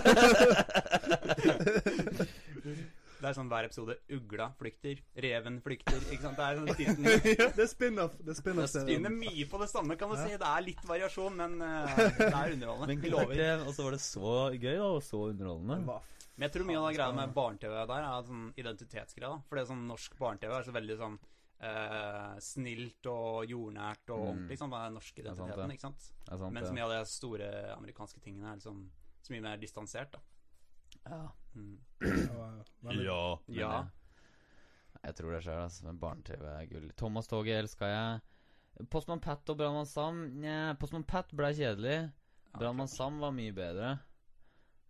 Det 3.17 3.25
er 3.25 3.33
sånn 3.33 3.47
hver 3.49 3.65
episode. 3.65 3.95
Ugla 4.13 4.51
flykter, 4.59 4.99
reven 5.25 5.55
flykter. 5.65 5.97
Ikke 6.13 6.21
sant? 6.21 6.37
Det 6.37 6.45
er 6.45 6.59
sånn 6.59 6.77
tiden 6.77 7.07
Ja, 7.39 7.47
det 7.55 7.63
er 7.63 7.69
spin-off. 7.71 8.17
Det 8.21 8.35
er 8.35 8.37
spinner 8.69 9.13
mye 9.13 9.47
på 9.49 9.61
det 9.61 9.69
samme, 9.71 9.97
kan 9.97 10.11
du 10.13 10.19
si. 10.19 10.35
Det 10.37 10.49
er 10.51 10.65
litt 10.67 10.83
variasjon, 10.85 11.39
men 11.39 11.55
uh, 11.63 11.95
det 11.97 12.27
er 12.27 12.53
underholdende. 12.53 12.91
Men 12.91 13.01
Vi 13.01 13.13
lover. 13.15 13.63
Og 13.65 13.73
så 13.73 13.87
var 13.87 13.97
det 13.97 14.03
så 14.05 14.35
gøy, 14.53 14.75
da, 14.75 14.91
og 14.91 15.01
så 15.05 15.23
underholdende. 15.31 15.79
Hva 15.89 15.97
Men 16.37 16.45
jeg 16.45 16.53
tror 16.53 16.69
mye 16.69 16.83
av 16.83 16.91
greia 16.93 17.17
med 17.17 17.33
barne-TV 17.33 17.73
der 17.89 18.05
er 18.11 18.29
sånn 18.29 18.45
identitetsgreia. 18.61 19.33
For 19.49 19.57
det 19.57 19.65
er 19.65 19.71
sånn 19.71 19.87
norsk 19.89 20.19
barne-TV 20.21 20.53
er 20.59 20.67
så 20.69 20.75
veldig 20.77 20.99
sånn 21.01 21.17
eh, 21.59 22.37
snilt 22.39 23.05
og 23.09 23.45
jordnært 23.49 24.09
og 24.09 24.19
Mm. 24.19 24.27
ordentlig. 24.29 24.57
Sånn, 24.59 24.69
det 24.69 24.77
er 24.79 24.85
den 24.85 24.93
norske 24.93 25.23
sant, 25.23 25.37
identiteten, 25.37 25.71
ikke 25.71 25.81
sant? 25.81 25.99
Sant, 26.27 26.53
Mens 26.53 26.71
mye 26.71 26.83
av 26.83 26.89
de 26.89 27.05
store 27.05 27.49
amerikanske 27.77 28.19
tingene 28.21 28.51
er 28.51 28.55
liksom 28.59 28.89
så 29.23 29.31
mye 29.33 29.41
mer 29.41 29.57
distansert, 29.57 30.11
da. 30.11 30.19
Ja. 31.05 31.31
Mm. 31.55 31.79
Ja. 33.03 33.39
Ja. 33.47 33.79
Eh, 33.81 33.85
Jeg 35.03 35.15
tror 35.15 35.31
det 35.31 35.43
skjer, 35.43 35.59
altså. 35.63 35.83
Men 35.85 35.99
barne-TV 35.99 36.43
er 36.45 36.65
gull. 36.67 36.89
Thomas 36.97 37.27
Toget 37.27 37.59
elska 37.63 37.85
jeg. 37.85 38.21
Postmann 38.89 39.19
Pat 39.21 39.47
og 39.49 39.57
Brannmann 39.57 39.85
Sam 39.87 40.39
Nja, 40.41 40.73
Postmann 40.77 41.03
Pat 41.05 41.29
ble 41.33 41.47
kjedelig. 41.53 42.11
Brannmann 42.57 42.87
Sam 42.87 43.19
var 43.19 43.31
mye 43.31 43.51
bedre. 43.53 43.99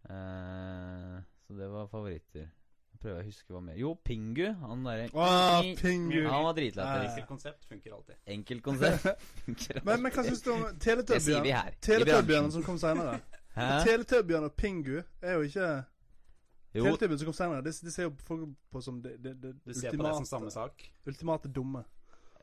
Eh, 0.09 1.21
så 1.47 1.57
det 1.57 1.67
var 1.71 1.88
favoritter. 1.88 2.50
Jeg 2.98 3.04
prøver 3.04 3.18
å 3.22 3.25
huske 3.27 3.54
hva 3.54 3.60
mer 3.62 3.75
Jo, 3.77 3.92
Pingu. 4.08 4.48
Han 4.58 4.80
derre 4.82 5.04
Åh, 5.13 5.68
Pingu. 5.77 6.16
Han 6.25 6.48
var 6.48 6.56
dritlættis. 6.58 7.12
Enkelt 7.12 7.27
konsept 7.30 7.66
funker 7.70 7.94
alltid. 7.94 8.16
Enkelt 8.34 8.62
konsept. 8.66 9.25
Funker 9.44 9.82
Men, 9.86 10.00
men 10.01 10.13
hva 10.16 10.24
syns 10.25 10.39
du 10.42 10.48
om 10.56 10.63
Teletubbyene? 10.82 11.75
Teletubbyene 11.86 12.50
som 12.56 12.63
kom 12.66 12.80
senere. 12.82 13.20
Hæ? 13.60 13.68
Teletubbyene 13.86 14.50
og 14.50 14.56
Pingu 14.58 14.96
er 14.98 15.36
jo 15.36 15.46
ikke 15.46 15.68
Jo, 16.74 16.88
Teletubbyene 16.88 17.20
som 17.22 17.30
kom 17.30 17.36
senere. 17.38 17.66
Det, 17.68 17.74
de, 17.86 17.94
ser 17.94 18.08
jo 18.08 18.16
folk 18.25 18.48
på 18.74 18.82
som 18.88 18.98
det, 19.04 19.13
det, 19.22 19.36
det 19.44 19.51
Du 19.62 19.77
ser 19.77 19.94
på 19.94 20.08
det 20.08 20.13
som 20.18 20.25
samme 20.32 20.50
sak. 20.56 20.88
ultimate 21.06 21.51
dumme. 21.54 21.84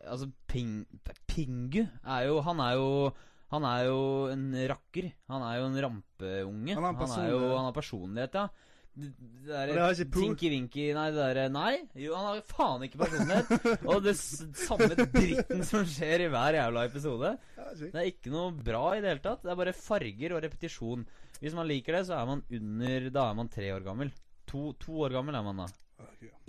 altså 0.04 0.28
Ping, 0.46 0.84
Pingu 1.26 1.80
er 1.82 2.28
jo 2.28 2.38
Han 2.46 2.62
er 2.62 2.76
jo 2.78 3.10
Han 3.50 3.66
er 3.72 3.88
jo 3.88 3.98
en 4.30 4.46
rakker. 4.70 5.10
Han 5.34 5.42
er 5.48 5.58
jo 5.58 5.66
en 5.72 5.82
rampeunge. 5.88 6.78
Han 6.78 6.86
har 6.86 6.94
en 6.94 7.02
Han 7.02 7.18
er 7.18 7.26
jo 7.32 7.42
personlighet. 7.42 7.56
Han 7.56 7.66
har 7.66 7.76
personlighet, 7.80 8.38
ja. 8.38 8.46
Det, 8.94 9.08
det 9.18 9.48
derre. 9.48 10.04
Tinky-winky 10.14 10.84
Nei, 10.94 11.08
det 11.10 11.18
derre 11.18 11.48
Nei, 11.50 11.72
jo, 11.98 12.12
han 12.14 12.28
har 12.28 12.36
jo 12.38 12.44
faen 12.46 12.84
ikke 12.86 13.00
personlighet. 13.00 13.48
Og 13.90 14.04
det 14.04 14.14
samme 14.18 14.94
dritten 14.94 15.64
som 15.66 15.82
skjer 15.88 16.22
i 16.26 16.28
hver 16.30 16.54
jævla 16.60 16.84
episode. 16.86 17.32
Det 17.80 17.90
er 17.90 18.06
ikke 18.12 18.30
noe 18.34 18.52
bra 18.54 18.84
i 18.94 19.00
det 19.02 19.10
hele 19.10 19.24
tatt. 19.24 19.42
Det 19.42 19.50
er 19.50 19.60
bare 19.64 19.74
farger 19.76 20.30
og 20.36 20.42
repetisjon. 20.46 21.02
Hvis 21.40 21.56
man 21.58 21.68
liker 21.68 21.92
det, 21.98 22.04
så 22.08 22.12
er 22.20 22.26
man 22.30 22.40
under 22.60 22.98
Da 23.18 23.22
er 23.30 23.36
man 23.40 23.52
tre 23.52 23.66
år 23.74 23.82
gammel. 23.86 24.08
To, 24.52 24.60
to 24.78 24.92
år 25.06 25.10
gammel 25.18 25.34
er 25.38 25.44
man 25.48 25.60
da. 25.64 25.68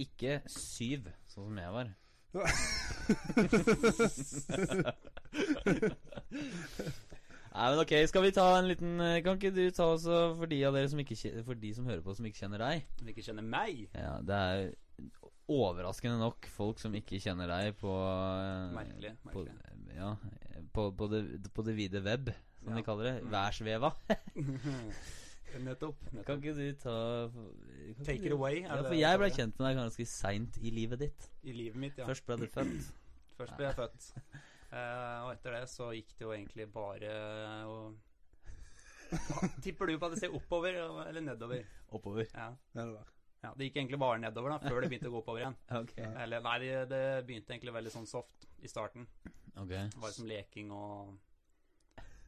Ikke 0.02 0.32
syv, 0.52 1.02
sånn 1.32 1.48
som 1.50 1.58
jeg 1.64 1.72
var. 1.74 1.88
Nei, 7.56 7.68
men 7.72 7.80
ok, 7.86 7.94
skal 8.12 8.26
vi 8.26 8.32
ta 8.36 8.46
en 8.60 8.68
liten 8.68 8.98
eh, 9.00 9.22
Kan 9.24 9.38
ikke 9.40 9.52
du 9.56 9.62
ta 9.72 9.86
også 9.94 10.16
for 10.36 10.50
de 10.52 10.58
av 10.68 10.76
dere 10.76 10.90
som 10.92 11.00
ikke 11.00 11.16
For 11.48 11.56
de 11.62 11.70
som 11.78 11.86
hører 11.88 12.02
på 12.04 12.16
som 12.18 12.26
ikke 12.28 12.42
kjenner 12.44 12.60
deg 12.60 12.82
Som 13.00 13.12
ikke 13.14 13.24
kjenner 13.24 13.46
meg. 13.48 13.86
Ja, 13.96 14.18
det 14.28 14.40
er 14.42 14.66
overraskende 15.48 16.18
nok 16.20 16.48
folk 16.52 16.80
som 16.82 16.96
ikke 16.98 17.20
kjenner 17.22 17.48
deg 17.52 17.76
på 17.80 17.92
Merkelig. 18.76 19.12
Merkelig, 19.24 19.54
på. 19.54 19.94
Ja, 19.96 20.12
på, 20.74 20.88
på, 20.98 21.08
det, 21.12 21.22
på 21.54 21.64
det 21.68 21.76
vide 21.78 22.02
web, 22.04 22.32
som 22.64 22.72
Ja. 22.74 22.80
de 22.80 22.84
kaller 22.88 23.08
det. 23.12 23.16
Mm. 23.24 23.32
Værsveva. 23.36 23.92
nettopp. 25.66 26.02
Kan 26.28 26.42
ikke 26.42 26.56
du 26.58 26.66
ta 26.82 26.96
Take 28.04 28.18
du- 28.20 28.26
it 28.26 28.32
away. 28.32 28.64
Ja, 28.66 28.82
for 28.82 28.98
jeg 28.98 29.20
ble 29.22 29.30
kjent 29.32 29.60
med 29.60 29.68
deg 29.70 29.78
ganske 29.80 30.06
seint 30.10 30.58
i 30.60 30.74
livet 30.74 31.00
ditt. 31.06 31.30
I 31.44 31.54
livet 31.56 31.78
mitt, 31.80 31.98
ja. 32.02 32.08
Først 32.10 32.26
ble 32.28 32.38
du 32.42 32.48
født. 32.52 32.90
Først 33.38 33.56
ble 33.60 33.70
jeg 33.70 33.76
født. 33.78 34.10
Eh, 34.72 35.20
og 35.26 35.32
etter 35.36 35.52
det 35.60 35.64
så 35.70 35.92
gikk 35.96 36.16
det 36.18 36.26
jo 36.26 36.32
egentlig 36.36 36.66
bare 36.74 37.12
å 37.70 37.76
Hva 39.12 39.50
Tipper 39.64 39.88
du 39.92 39.98
på 40.02 40.08
at 40.10 40.16
det 40.16 40.22
ser 40.24 40.34
oppover 40.36 40.76
eller 40.80 41.22
nedover? 41.24 41.62
Oppover. 41.94 42.26
Ja. 42.34 42.50
Nedover. 42.76 43.06
ja. 43.46 43.52
Det 43.56 43.68
gikk 43.70 43.78
egentlig 43.84 44.00
bare 44.02 44.18
nedover 44.20 44.56
da, 44.56 44.58
før 44.66 44.82
det 44.82 44.90
begynte 44.92 45.12
å 45.12 45.14
gå 45.14 45.22
oppover 45.22 45.44
igjen. 45.44 45.58
Okay. 45.84 46.08
Eller 46.26 46.42
nei, 46.44 46.56
det, 46.64 46.72
det 46.92 47.04
begynte 47.28 47.54
egentlig 47.54 47.76
veldig 47.78 47.94
sånn 47.94 48.10
soft 48.10 48.48
i 48.66 48.72
starten. 48.72 49.06
Okay. 49.56 49.86
Det 49.94 50.02
var 50.02 50.10
liksom 50.12 50.28
leking 50.28 50.72
og 50.76 51.14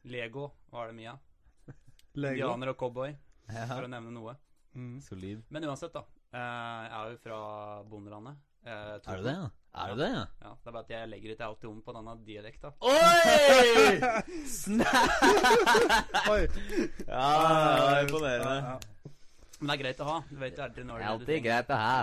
Lego 0.08 0.46
var 0.72 0.88
det 0.92 0.96
mye 0.96 1.10
av. 1.16 1.24
Indianer 2.18 2.70
og 2.72 2.78
cowboy, 2.80 3.10
Ja. 3.50 3.66
for 3.68 3.84
å 3.84 3.90
nevne 3.90 4.10
noe. 4.14 4.32
Mm. 4.78 4.96
Solid. 5.02 5.42
Men 5.52 5.66
uansett, 5.68 5.92
da. 5.92 6.04
eh, 6.32 6.86
jeg 6.86 6.94
er 7.02 7.10
jo 7.12 7.18
fra 7.26 7.38
bondelandet. 7.90 8.38
eh, 8.64 8.94
Er 8.96 9.20
du 9.20 9.26
det, 9.26 9.34
ja? 9.34 9.50
Er 9.74 9.92
du 9.94 10.00
det, 10.00 10.08
ja? 10.10 10.24
Ja, 10.42 10.52
det 10.56 10.70
er 10.70 10.72
bare 10.74 10.84
at 10.86 10.90
jeg 10.90 11.08
legger 11.12 11.34
ikke 11.34 11.44
alltid 11.46 11.68
om 11.70 11.82
på 11.84 11.92
denne 11.94 12.14
dialekta. 12.26 12.72
Oi! 12.80 14.00
Snap! 14.58 15.28
Oi. 16.32 16.40
Ja, 17.06 18.00
imponerende. 18.02 18.56
Ja, 18.56 18.74
ja. 18.74 19.12
Men 19.60 19.70
det 19.72 19.74
er 19.76 19.82
greit 19.82 20.02
å 20.02 20.08
ha. 20.08 20.18
Du 20.30 20.36
vet 20.38 20.58
jo 20.58 20.64
aldri 20.64 20.84
når 20.86 20.98
Det 21.00 21.04
er 21.06 21.12
alltid 21.12 21.42
greit 21.46 21.72
å 21.74 21.78
ha. 21.78 21.96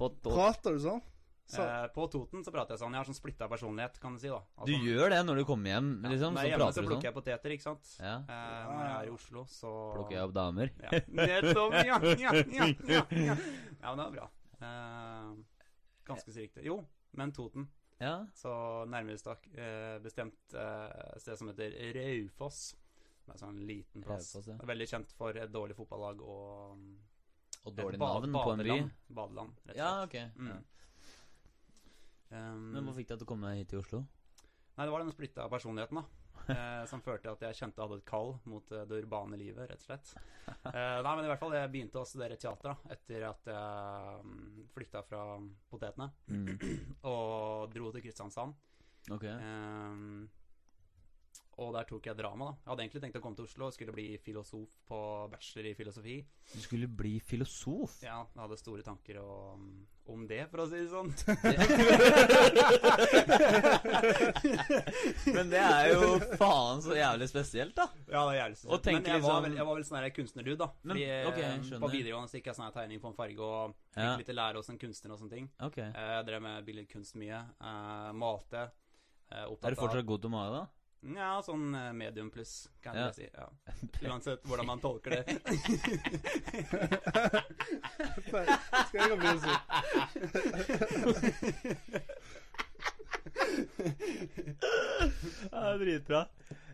På 0.00 0.10
Prater 0.24 0.76
du 0.78 0.80
sånn? 0.84 1.02
Så, 1.44 1.60
Eh, 1.60 1.86
på 1.92 2.06
Toten 2.08 2.40
så 2.40 2.48
prater 2.52 2.72
jeg 2.72 2.80
sånn. 2.80 2.94
Jeg 2.96 3.02
har 3.02 3.08
sånn 3.10 3.16
splitta 3.18 3.46
personlighet, 3.52 3.98
kan 4.00 4.14
du 4.16 4.20
si. 4.22 4.30
da 4.32 4.38
Du 4.40 4.62
Altså, 4.64 4.78
gjør 4.88 5.10
det 5.12 5.18
når 5.28 5.36
du 5.36 5.44
kommer 5.44 5.74
hjem, 5.74 5.90
ja, 6.02 6.08
liksom? 6.14 6.32
Når 6.32 6.40
Så 6.40 6.44
jeg 6.46 6.48
er 6.48 6.54
hjemme, 6.54 6.64
så 6.64 6.64
prater 6.64 6.80
du 6.80 6.88
plukker 6.88 6.96
sånn? 6.96 7.04
jeg 7.04 7.16
poteter, 7.18 7.52
ikke 7.52 7.66
sant. 7.66 7.90
Ja. 8.00 8.14
Eh, 8.24 8.62
når 8.70 8.80
jeg 8.86 8.94
er 8.94 9.04
i 9.04 9.12
Oslo, 9.12 9.44
så 9.52 9.72
Plukker 9.92 10.16
jeg 10.16 10.24
opp 10.24 10.32
damer? 10.38 10.72
Ja, 10.80 11.00
nettopp! 11.20 11.72
Ja, 11.76 11.84
ja, 11.84 11.98
ja, 12.16 12.32
ja, 12.48 12.70
ja. 12.88 13.04
ja, 13.12 13.36
men 13.36 14.00
det 14.00 14.06
var 14.06 14.14
bra. 14.16 14.28
Eh, 14.64 15.28
ganske 16.08 16.32
så 16.32 16.40
riktig. 16.40 16.64
Jo, 16.64 16.78
men 17.16 17.32
Toten. 17.32 17.68
Ja. 18.00 18.26
Så 18.34 18.50
nærmest 18.90 19.26
eh, 19.30 19.98
bestemt 20.02 20.54
eh, 20.58 21.18
sted 21.22 21.38
som 21.38 21.48
heter 21.52 21.76
Raufoss. 21.96 22.74
Som 23.24 23.32
er 23.34 23.40
sånn 23.40 23.60
liten 23.68 24.02
plass. 24.04 24.32
Raufoss, 24.34 24.50
ja. 24.52 24.58
Veldig 24.68 24.88
kjent 24.90 25.12
for 25.16 25.36
et 25.40 25.52
dårlig 25.54 25.76
fotballag 25.78 26.20
og 26.20 26.78
Og 27.64 27.76
dårlig 27.78 27.98
navn 28.02 28.34
på 28.34 28.50
en 28.52 28.64
by? 28.66 28.78
badeland. 29.20 29.54
Rett 29.64 29.76
og 29.76 29.80
Ja, 29.80 29.92
okay. 30.04 30.26
ok. 30.34 30.40
Mm. 30.42 30.48
Ja. 30.52 30.60
Um, 32.34 32.66
Men 32.74 32.84
hva 32.88 32.94
fikk 32.96 33.08
deg 33.12 33.20
til 33.20 33.26
å 33.28 33.30
komme 33.30 33.54
hit 33.56 33.68
til 33.70 33.78
Oslo? 33.80 34.02
Nei, 34.74 34.84
det 34.88 34.92
var 34.92 35.04
den 35.04 35.12
splitta 35.14 35.46
personligheten, 35.48 36.00
da. 36.02 36.23
Eh, 36.54 36.84
som 36.90 37.00
førte 37.00 37.22
til 37.24 37.32
at 37.32 37.42
jeg 37.46 37.56
kjente 37.56 37.80
jeg 37.80 37.88
hadde 37.88 37.96
et 38.02 38.08
kall 38.08 38.34
mot 38.50 38.72
eh, 38.74 38.82
det 38.90 38.98
urbane 39.04 39.38
livet, 39.40 39.64
rett 39.70 39.80
og 39.80 39.86
slett. 39.88 40.14
Eh, 40.74 40.98
nei, 41.00 41.12
men 41.16 41.24
i 41.24 41.28
hvert 41.30 41.40
fall, 41.40 41.54
jeg 41.56 41.70
begynte 41.72 42.00
å 42.02 42.04
studere 42.08 42.36
teater 42.40 42.68
da, 42.68 42.74
etter 42.92 43.24
at 43.30 43.48
jeg 43.48 44.20
um, 44.20 44.64
flykta 44.74 45.00
fra 45.08 45.22
potetene 45.72 46.10
Mm. 46.28 46.50
og 47.12 47.72
dro 47.72 47.90
til 47.94 48.04
Kristiansand. 48.04 48.52
Ok. 49.14 49.24
Eh, 49.24 50.43
og 51.58 51.68
der 51.76 51.84
tok 51.88 52.04
jeg 52.10 52.16
drama, 52.18 52.44
da. 52.50 52.54
Jeg 52.64 52.70
hadde 52.72 52.82
egentlig 52.84 53.02
tenkt 53.04 53.18
å 53.18 53.22
komme 53.24 53.36
til 53.38 53.46
Oslo 53.48 53.62
og 53.68 53.74
skulle 53.76 53.94
bli 53.94 54.06
filosof 54.22 54.70
på 54.88 54.98
bachelor 55.32 55.66
i 55.70 55.74
filosofi. 55.78 56.16
Du 56.52 56.60
skulle 56.64 56.88
bli 56.88 57.14
filosof? 57.20 57.90
Ja, 58.04 58.18
jeg 58.34 58.40
hadde 58.42 58.58
store 58.60 58.82
tanker 58.86 59.16
om, 59.22 59.60
om 60.12 60.20
det, 60.28 60.42
for 60.50 60.58
å 60.64 60.66
si 60.68 60.76
det 60.82 60.90
sånn. 60.92 61.10
Men 65.34 65.44
det 65.52 65.60
er 65.62 65.84
jo 65.94 66.00
faen 66.40 66.82
så 66.84 66.92
jævlig 66.98 67.28
spesielt, 67.30 67.74
da. 67.78 67.86
Ja, 68.08 68.20
det 68.28 68.32
er 68.34 68.38
jævlig 68.42 68.56
spesielt. 68.60 68.84
Men 68.90 68.94
jeg, 68.94 69.02
var 69.04 69.10
liksom- 69.20 69.44
vel, 69.48 69.54
jeg 69.58 69.66
var 69.70 69.74
vel 69.80 69.86
sånn 69.88 70.10
kunstnerdude, 70.18 70.58
da. 70.60 70.68
Men, 70.82 70.92
Fordi 70.96 71.06
ok, 71.30 71.38
eh, 71.38 71.80
på 71.80 71.88
videregående 71.94 72.30
gikk 72.38 72.46
jeg 72.50 72.56
sånn 72.60 72.72
tegning 72.74 72.98
på 73.00 73.08
en 73.10 73.16
farge 73.18 73.40
og 73.40 73.74
fikk 73.94 74.04
Ja. 74.04 74.16
litt 74.16 74.28
lære 74.28 74.56
hos 74.56 74.68
en 74.70 74.78
kunstner 74.78 75.10
og 75.12 75.18
sånne 75.20 75.30
ting. 75.30 75.50
Ok. 75.60 75.78
Eh, 75.78 75.92
Jeg 76.14 76.26
drev 76.26 76.42
med 76.42 76.64
billedkunst 76.64 77.14
mye. 77.16 77.44
Uh, 77.60 78.12
malte. 78.12 78.70
Uh, 79.32 79.56
Er 79.62 79.70
du 79.70 79.76
fortsatt 79.76 80.06
god 80.06 80.20
til 80.20 80.30
å 80.30 80.32
male, 80.32 80.50
da? 80.60 80.66
Ja, 81.04 81.34
sånn 81.44 81.74
eh, 81.76 81.90
medium 81.92 82.30
pluss, 82.32 82.68
kan 82.80 82.96
Ja. 82.96 83.10
jeg 83.10 83.14
si. 83.14 83.26
Ja. 83.34 83.48
Uansett 84.08 84.42
hvordan 84.48 84.66
man 84.66 84.80
tolker 84.80 85.10
det. 85.10 85.24
skal 88.88 89.00
jeg 89.00 89.10
komme 89.12 89.34
å 89.34 89.38
si? 89.42 89.52
Ja, 95.52 95.76
dritbra. 95.78 96.26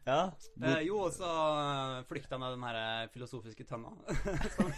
Ja. 0.07 0.31
Eh, 0.63 0.81
jo, 0.87 0.99
og 1.07 1.13
så 1.15 1.29
eh, 1.29 1.97
flykta 2.09 2.39
med 2.41 2.55
den 2.55 2.65
her 2.67 2.79
eh, 2.81 3.09
filosofiske 3.15 3.67
tønna, 3.69 3.93
som, 4.57 4.71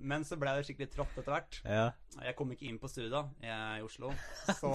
Men 0.00 0.24
så 0.28 0.38
ble 0.40 0.56
det 0.58 0.66
skikkelig 0.68 0.90
trått 0.94 1.18
etter 1.20 1.34
hvert. 1.34 1.60
Ja. 1.64 1.88
Jeg 2.24 2.38
kom 2.38 2.54
ikke 2.54 2.68
inn 2.70 2.80
på 2.80 2.90
studiet 2.90 3.44
i 3.44 3.82
Oslo, 3.84 4.12
så 4.58 4.72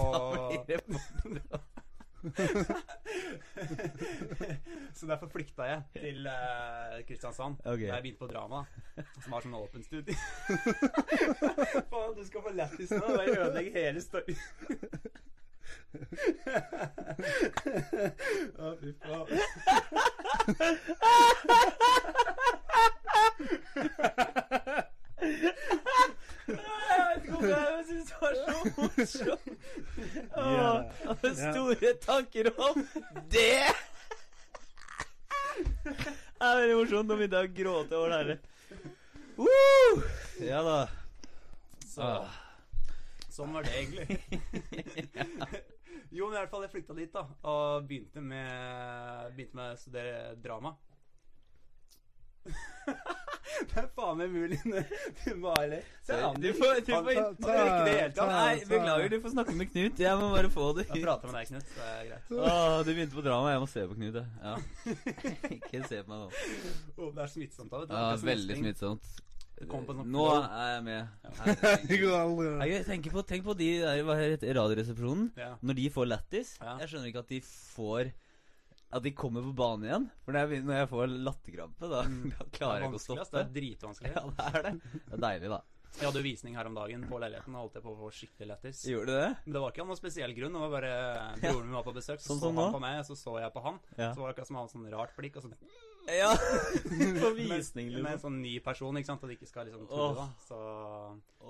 Så 4.94 5.06
derfor 5.06 5.26
flykta 5.28 5.62
jeg 5.68 5.82
til 5.92 6.26
uh, 6.26 6.32
Kristiansand. 7.08 7.56
okay. 7.64 7.86
da 7.86 7.94
jeg 7.94 8.02
begynte 8.02 8.18
på 8.18 8.26
drama, 8.30 8.64
som 9.22 9.32
har 9.34 9.40
sånn 9.44 9.54
åpen 9.58 9.82
studie. 9.84 10.16
Faen, 11.90 12.14
du 12.16 12.24
skal 12.24 12.42
få 12.46 12.50
lættis 12.54 12.90
nå. 12.94 13.00
Bare 13.04 13.38
ødelegge 13.44 13.72
hele 13.76 14.00
storyen. 14.04 14.38
Å, 18.64 18.66
fy 18.80 18.90
faen. 19.04 19.28
Jeg 26.44 26.56
vet 26.56 27.24
ikke 27.24 27.36
om 27.38 27.44
jeg 27.48 27.84
syns 27.88 28.10
det 28.10 28.16
var 28.20 28.34
så 28.40 28.56
morsomt. 28.76 29.50
Hadde 31.04 31.30
store 31.38 31.92
tanker 32.04 32.50
om 32.52 32.82
det. 33.32 33.70
Det 35.54 36.50
er 36.50 36.60
veldig 36.60 36.76
morsomt. 36.82 37.14
vi 37.16 37.28
jeg 37.30 37.48
å 37.48 37.54
gråte 37.60 37.96
over 37.96 38.12
det 38.12 38.18
her. 38.20 38.28
Woo! 39.38 40.02
Ja 40.44 40.60
da. 40.66 40.78
Så, 41.88 42.10
sånn 43.32 43.54
var 43.54 43.64
det 43.64 43.72
egentlig. 43.78 44.18
jo, 46.16 46.26
men 46.26 46.34
i 46.34 46.38
hvert 46.40 46.52
fall 46.52 46.66
jeg 46.66 46.74
flytta 46.74 46.98
dit, 46.98 47.12
da. 47.14 47.24
Og 47.50 47.88
begynte 47.88 48.20
med, 48.22 49.30
begynte 49.36 49.60
med 49.60 49.72
å 49.72 49.80
studere 49.80 50.34
drama. 50.44 50.76
Det 53.70 53.76
er 53.80 53.88
faen 53.96 54.18
meg 54.20 54.30
mulig 54.34 54.58
når 54.66 54.86
du 55.24 55.34
bare 55.42 55.78
Se, 56.04 56.12
an, 56.14 56.22
han- 56.24 56.40
Du 56.42 56.48
får, 56.56 56.80
du 56.84 56.90
får 56.92 57.10
ikke 57.14 57.84
det 57.86 57.94
helt. 58.00 58.20
Nei, 58.30 58.54
beklager, 58.68 59.08
du 59.12 59.18
får 59.24 59.34
snakke 59.34 59.54
med 59.58 59.70
Knut. 59.72 60.00
Jeg 60.04 60.20
må 60.20 60.30
bare 60.34 60.50
få 60.52 60.70
det 60.78 60.86
Jeg 60.88 60.98
ut. 61.00 61.04
prater 61.06 61.30
med 61.32 61.38
deg, 61.40 61.52
Knut. 61.52 61.74
Det 61.74 61.90
er 61.90 62.08
greit. 62.10 62.32
Åh, 62.38 62.78
du 62.84 62.90
begynte 62.92 63.18
på 63.18 63.24
drama. 63.26 63.52
Jeg 63.54 63.62
må 63.64 63.68
se 63.74 63.86
på 63.90 63.98
Knut, 63.98 64.18
jeg. 64.20 64.26
Ja. 64.44 64.56
Ikke 65.58 65.84
se 65.88 66.02
på 66.02 66.12
meg 66.12 66.24
nå. 66.24 66.28
Oh, 66.98 67.12
det 67.14 67.24
er 67.24 67.32
smittsomt, 67.36 67.70
da. 67.70 67.84
vet 67.84 67.92
du. 67.92 67.94
Ja, 67.96 68.10
Det 68.16 68.28
veldig 68.32 68.58
smittsomt. 68.62 69.14
Det 69.54 69.68
sånn 69.70 70.00
Nå 70.10 70.24
er 70.34 70.70
jeg 70.74 70.82
med. 70.82 71.08
Jeg 71.86 72.70
Jeg 72.74 72.86
tenker 72.88 73.14
på, 73.14 73.22
tenk 73.22 73.44
på 73.46 73.54
de 73.56 73.68
der 73.84 74.02
det, 74.42 74.50
Radioresepsjonen. 74.58 75.28
Ja. 75.38 75.52
Når 75.62 75.78
de 75.78 75.84
får 75.94 76.08
lættis. 76.10 76.56
Jeg 76.58 76.90
skjønner 76.90 77.12
ikke 77.12 77.22
at 77.22 77.30
de 77.30 77.40
får 77.46 78.10
At 78.94 79.02
de 79.02 79.10
kommer 79.18 79.42
på 79.42 79.52
banen 79.58 79.86
igjen. 79.88 80.04
For 80.24 80.36
når 80.36 80.52
jeg, 80.54 80.64
når 80.68 80.76
jeg 80.80 80.88
får 80.94 81.14
latterkrampe, 81.28 81.88
da, 81.90 82.02
da 82.06 82.48
klarer 82.58 82.84
jeg 82.84 82.90
ikke 82.92 83.00
å 83.00 83.04
stoppe. 83.08 83.30
Det 83.34 83.40
er 83.42 83.54
dritvanskelig. 83.58 84.12
Ja, 84.14 84.26
det 84.30 84.50
er 84.60 84.66
det. 84.68 84.74
Det 84.94 85.16
er 85.18 85.24
deilig, 85.28 85.50
da. 85.54 85.60
Jeg 85.94 86.08
hadde 86.08 86.18
jo 86.18 86.26
visning 86.26 86.56
her 86.58 86.66
om 86.66 86.74
dagen 86.74 87.04
på 87.06 87.18
leiligheten 87.22 87.54
og 87.54 87.60
holdt 87.68 87.76
jeg 87.78 87.84
på 87.84 87.92
å 87.92 87.98
få 88.00 88.08
skikkelig 88.16 88.48
lættis. 88.50 88.80
Gjorde 88.90 89.12
du 89.12 89.18
det? 89.20 89.28
Men 89.44 89.54
det 89.54 89.60
var 89.62 89.74
ikke 89.74 89.82
av 89.84 89.90
noen 89.92 89.98
spesiell 90.00 90.32
grunn. 90.34 90.56
Det 90.56 90.62
var 90.64 90.72
bare 90.72 90.94
broren 91.38 91.68
min 91.68 91.76
var 91.78 91.84
på 91.86 91.94
besøk, 91.94 92.18
så 92.22 92.32
Sånn 92.32 92.40
så 92.42 92.50
han 92.50 92.58
nå? 92.58 92.64
på 92.74 92.80
meg, 92.82 92.96
så 93.06 93.14
så 93.18 93.34
jeg 93.38 93.52
på 93.54 93.62
han. 93.62 93.78
Ja. 93.94 94.08
Så 94.10 94.18
var 94.22 94.26
det 94.26 94.34
akkurat 94.34 94.50
som 94.50 94.58
han 94.58 94.64
hadde 94.66 94.74
sånn 94.74 94.88
rart 94.94 95.14
blikk. 95.18 95.38
Og 95.38 95.46
så 95.46 95.52
Ja. 96.06 96.36
På 97.22 97.30
visning, 97.34 97.86
med, 97.92 98.02
med 98.02 98.06
en 98.06 98.12
liksom. 98.12 98.20
sånn 98.26 98.40
ny 98.42 98.58
person, 98.64 98.96
ikke 99.00 99.08
sant, 99.08 99.22
at 99.24 99.30
de 99.30 99.36
ikke 99.38 99.48
skal 99.48 99.68
liksom 99.70 99.86
tro 99.88 100.08
da. 100.18 100.26
Så 100.44 100.58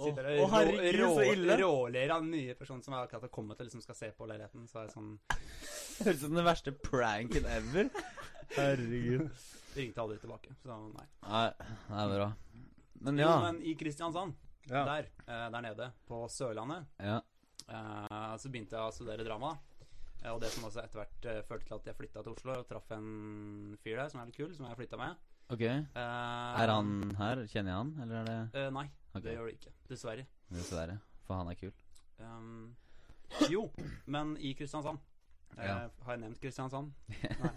sitter 0.04 0.28
det 0.28 0.34
herregud, 0.52 1.00
rå, 1.00 1.08
rå 1.18 1.56
råler 1.62 2.12
av 2.14 2.22
den 2.22 2.30
nye 2.36 2.54
personen 2.58 2.82
som 2.86 2.94
akkurat 2.98 3.26
har 3.26 3.32
kommet 3.34 3.58
og 3.60 3.66
liksom 3.68 3.82
skal 3.82 3.98
se 3.98 4.12
på 4.14 4.28
leiligheten. 4.30 4.68
Så 4.70 4.80
er 4.82 4.88
det 4.88 4.94
sånn 4.94 5.10
Høres 5.94 6.16
ut 6.18 6.24
som 6.26 6.34
den 6.38 6.46
verste 6.46 6.72
pranken 6.74 7.44
ever. 7.46 7.90
Herregud. 8.56 9.28
Det 9.74 9.80
ringte 9.82 10.02
aldri 10.02 10.18
tilbake. 10.22 10.54
Så 10.62 10.78
nei. 10.94 11.06
Nei, 11.26 11.44
det 11.90 12.00
er 12.04 12.14
bra. 12.14 12.30
Men 13.04 13.18
Jo, 13.20 13.30
men 13.44 13.60
i 13.62 13.74
Kristiansand, 13.78 14.34
Ja. 14.70 14.84
der, 14.88 15.08
eh, 15.26 15.46
der 15.52 15.60
nede 15.60 15.90
på 16.08 16.22
Sørlandet, 16.30 16.86
ja. 16.98 17.18
eh, 17.68 18.36
så 18.40 18.48
begynte 18.50 18.78
jeg 18.78 18.86
å 18.86 18.94
studere 18.94 19.26
drama. 19.26 19.56
Og 20.32 20.40
det 20.40 20.48
som 20.54 20.64
også 20.64 20.80
etter 20.84 21.00
hvert 21.02 21.26
eh, 21.30 21.42
førte 21.44 21.66
til 21.68 21.74
at 21.76 21.86
jeg 21.90 21.96
flytta 21.98 22.22
til 22.24 22.32
Oslo 22.32 22.52
og 22.56 22.66
traff 22.68 22.90
en 22.96 23.76
fyr 23.84 23.98
der 24.00 24.08
som 24.12 24.20
er 24.22 24.30
litt 24.30 24.36
kul, 24.38 24.54
som 24.56 24.66
jeg 24.70 24.78
flytta 24.78 24.96
med. 25.00 25.18
Ok. 25.52 25.60
Uh, 25.60 25.98
Er 26.00 26.70
han 26.72 26.92
her? 27.18 27.42
Kjenner 27.52 27.74
jeg 27.74 27.76
han, 27.82 27.90
eller 28.00 28.20
er 28.22 28.28
det 28.30 28.62
uh, 28.62 28.70
Nei, 28.72 28.86
okay. 29.12 29.24
det 29.26 29.34
gjør 29.36 29.50
det 29.50 29.56
ikke. 29.58 29.72
Dessverre. 29.90 30.24
Dessverre. 30.56 30.96
For 31.26 31.36
han 31.42 31.50
er 31.52 31.58
kul. 31.60 31.74
Um, 32.24 32.76
jo, 33.52 33.66
men 34.06 34.36
i 34.40 34.54
Kristiansand. 34.56 35.02
Eh, 35.58 35.66
Ja. 35.68 35.76
Har 36.06 36.16
jeg 36.16 36.22
nevnt 36.24 36.40
Kristiansand? 36.40 36.92
Nei. 37.44 37.52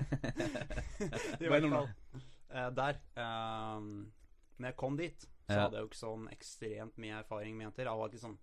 I 1.43 1.49
hvert 1.49 1.69
fall. 1.71 1.88
Eh, 2.51 2.69
der. 2.77 2.99
Um, 3.15 3.89
når 4.58 4.71
jeg 4.73 4.77
kom 4.84 4.97
dit, 4.99 5.23
så 5.47 5.53
Ja. 5.56 5.62
hadde 5.63 5.77
jeg 5.80 5.86
jo 5.86 5.89
ikke 5.93 6.01
sånn 6.03 6.27
ekstremt 6.36 6.97
mye 6.99 7.19
erfaring 7.23 7.56
med 7.58 7.69
jenter. 7.69 7.88
Jeg 7.88 7.99
var 8.03 8.12
ikke 8.12 8.23
sånn 8.25 8.38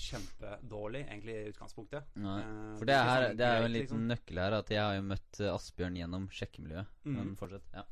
kjempedårlig, 0.00 1.02
egentlig, 1.06 1.34
i 1.36 1.52
utgangspunktet. 1.52 2.10
Nei. 2.24 2.38
Eh, 2.42 2.74
For 2.80 2.88
det 2.88 2.94
er, 2.96 3.06
her, 3.10 3.24
sånn 3.28 3.38
det 3.40 3.46
er 3.50 3.56
jo 3.60 3.64
en 3.68 3.72
liten 3.74 3.86
liksom. 3.86 4.04
nøkkel 4.10 4.40
her, 4.44 4.56
at 4.60 4.70
jeg 4.74 4.80
har 4.82 4.94
jo 4.98 5.06
møtt 5.12 5.40
eh, 5.44 5.50
Asbjørn 5.54 5.98
gjennom 6.00 6.28
sjekkemiljøet. 6.40 6.92
Mm. 7.04 7.16
Men 7.20 7.32
fortsett. 7.40 7.66
Ja. 7.76 7.84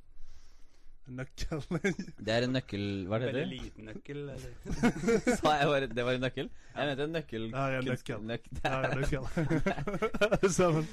Nøkkel. 1.08 1.62
Det 2.26 2.32
er 2.34 2.44
en 2.44 2.52
nøkkel 2.52 2.82
Hva 3.08 3.16
er 3.16 3.22
det 3.22 3.28
Veldig 3.30 3.44
det 3.44 3.60
liten 3.62 3.86
nøkkel, 3.88 4.18
eller 4.28 4.50
Sa 5.40 5.54
jeg 5.56 5.68
bare 5.70 5.86
det 5.88 6.04
var 6.04 6.18
en 6.18 6.24
nøkkel? 6.26 6.50
Jeg 6.74 6.90
mente 6.90 7.06
en 7.06 7.14
nøkkel 7.16 7.46
Her 7.54 7.72
er 7.72 7.78
en 7.78 7.88
nøkkel. 7.88 8.26
nøk- 8.28 8.50
Her 8.66 8.84
er 8.84 8.96
nøkkel. 9.00 10.50
Sammen. 10.52 10.90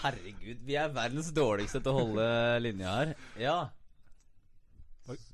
Herregud, 0.00 0.62
vi 0.70 0.78
er 0.80 0.94
verdens 0.96 1.28
dårligste 1.36 1.82
til 1.84 1.92
å 1.92 1.98
holde 1.98 2.24
linja 2.64 2.94
her. 3.02 3.12
Ja. 3.40 3.58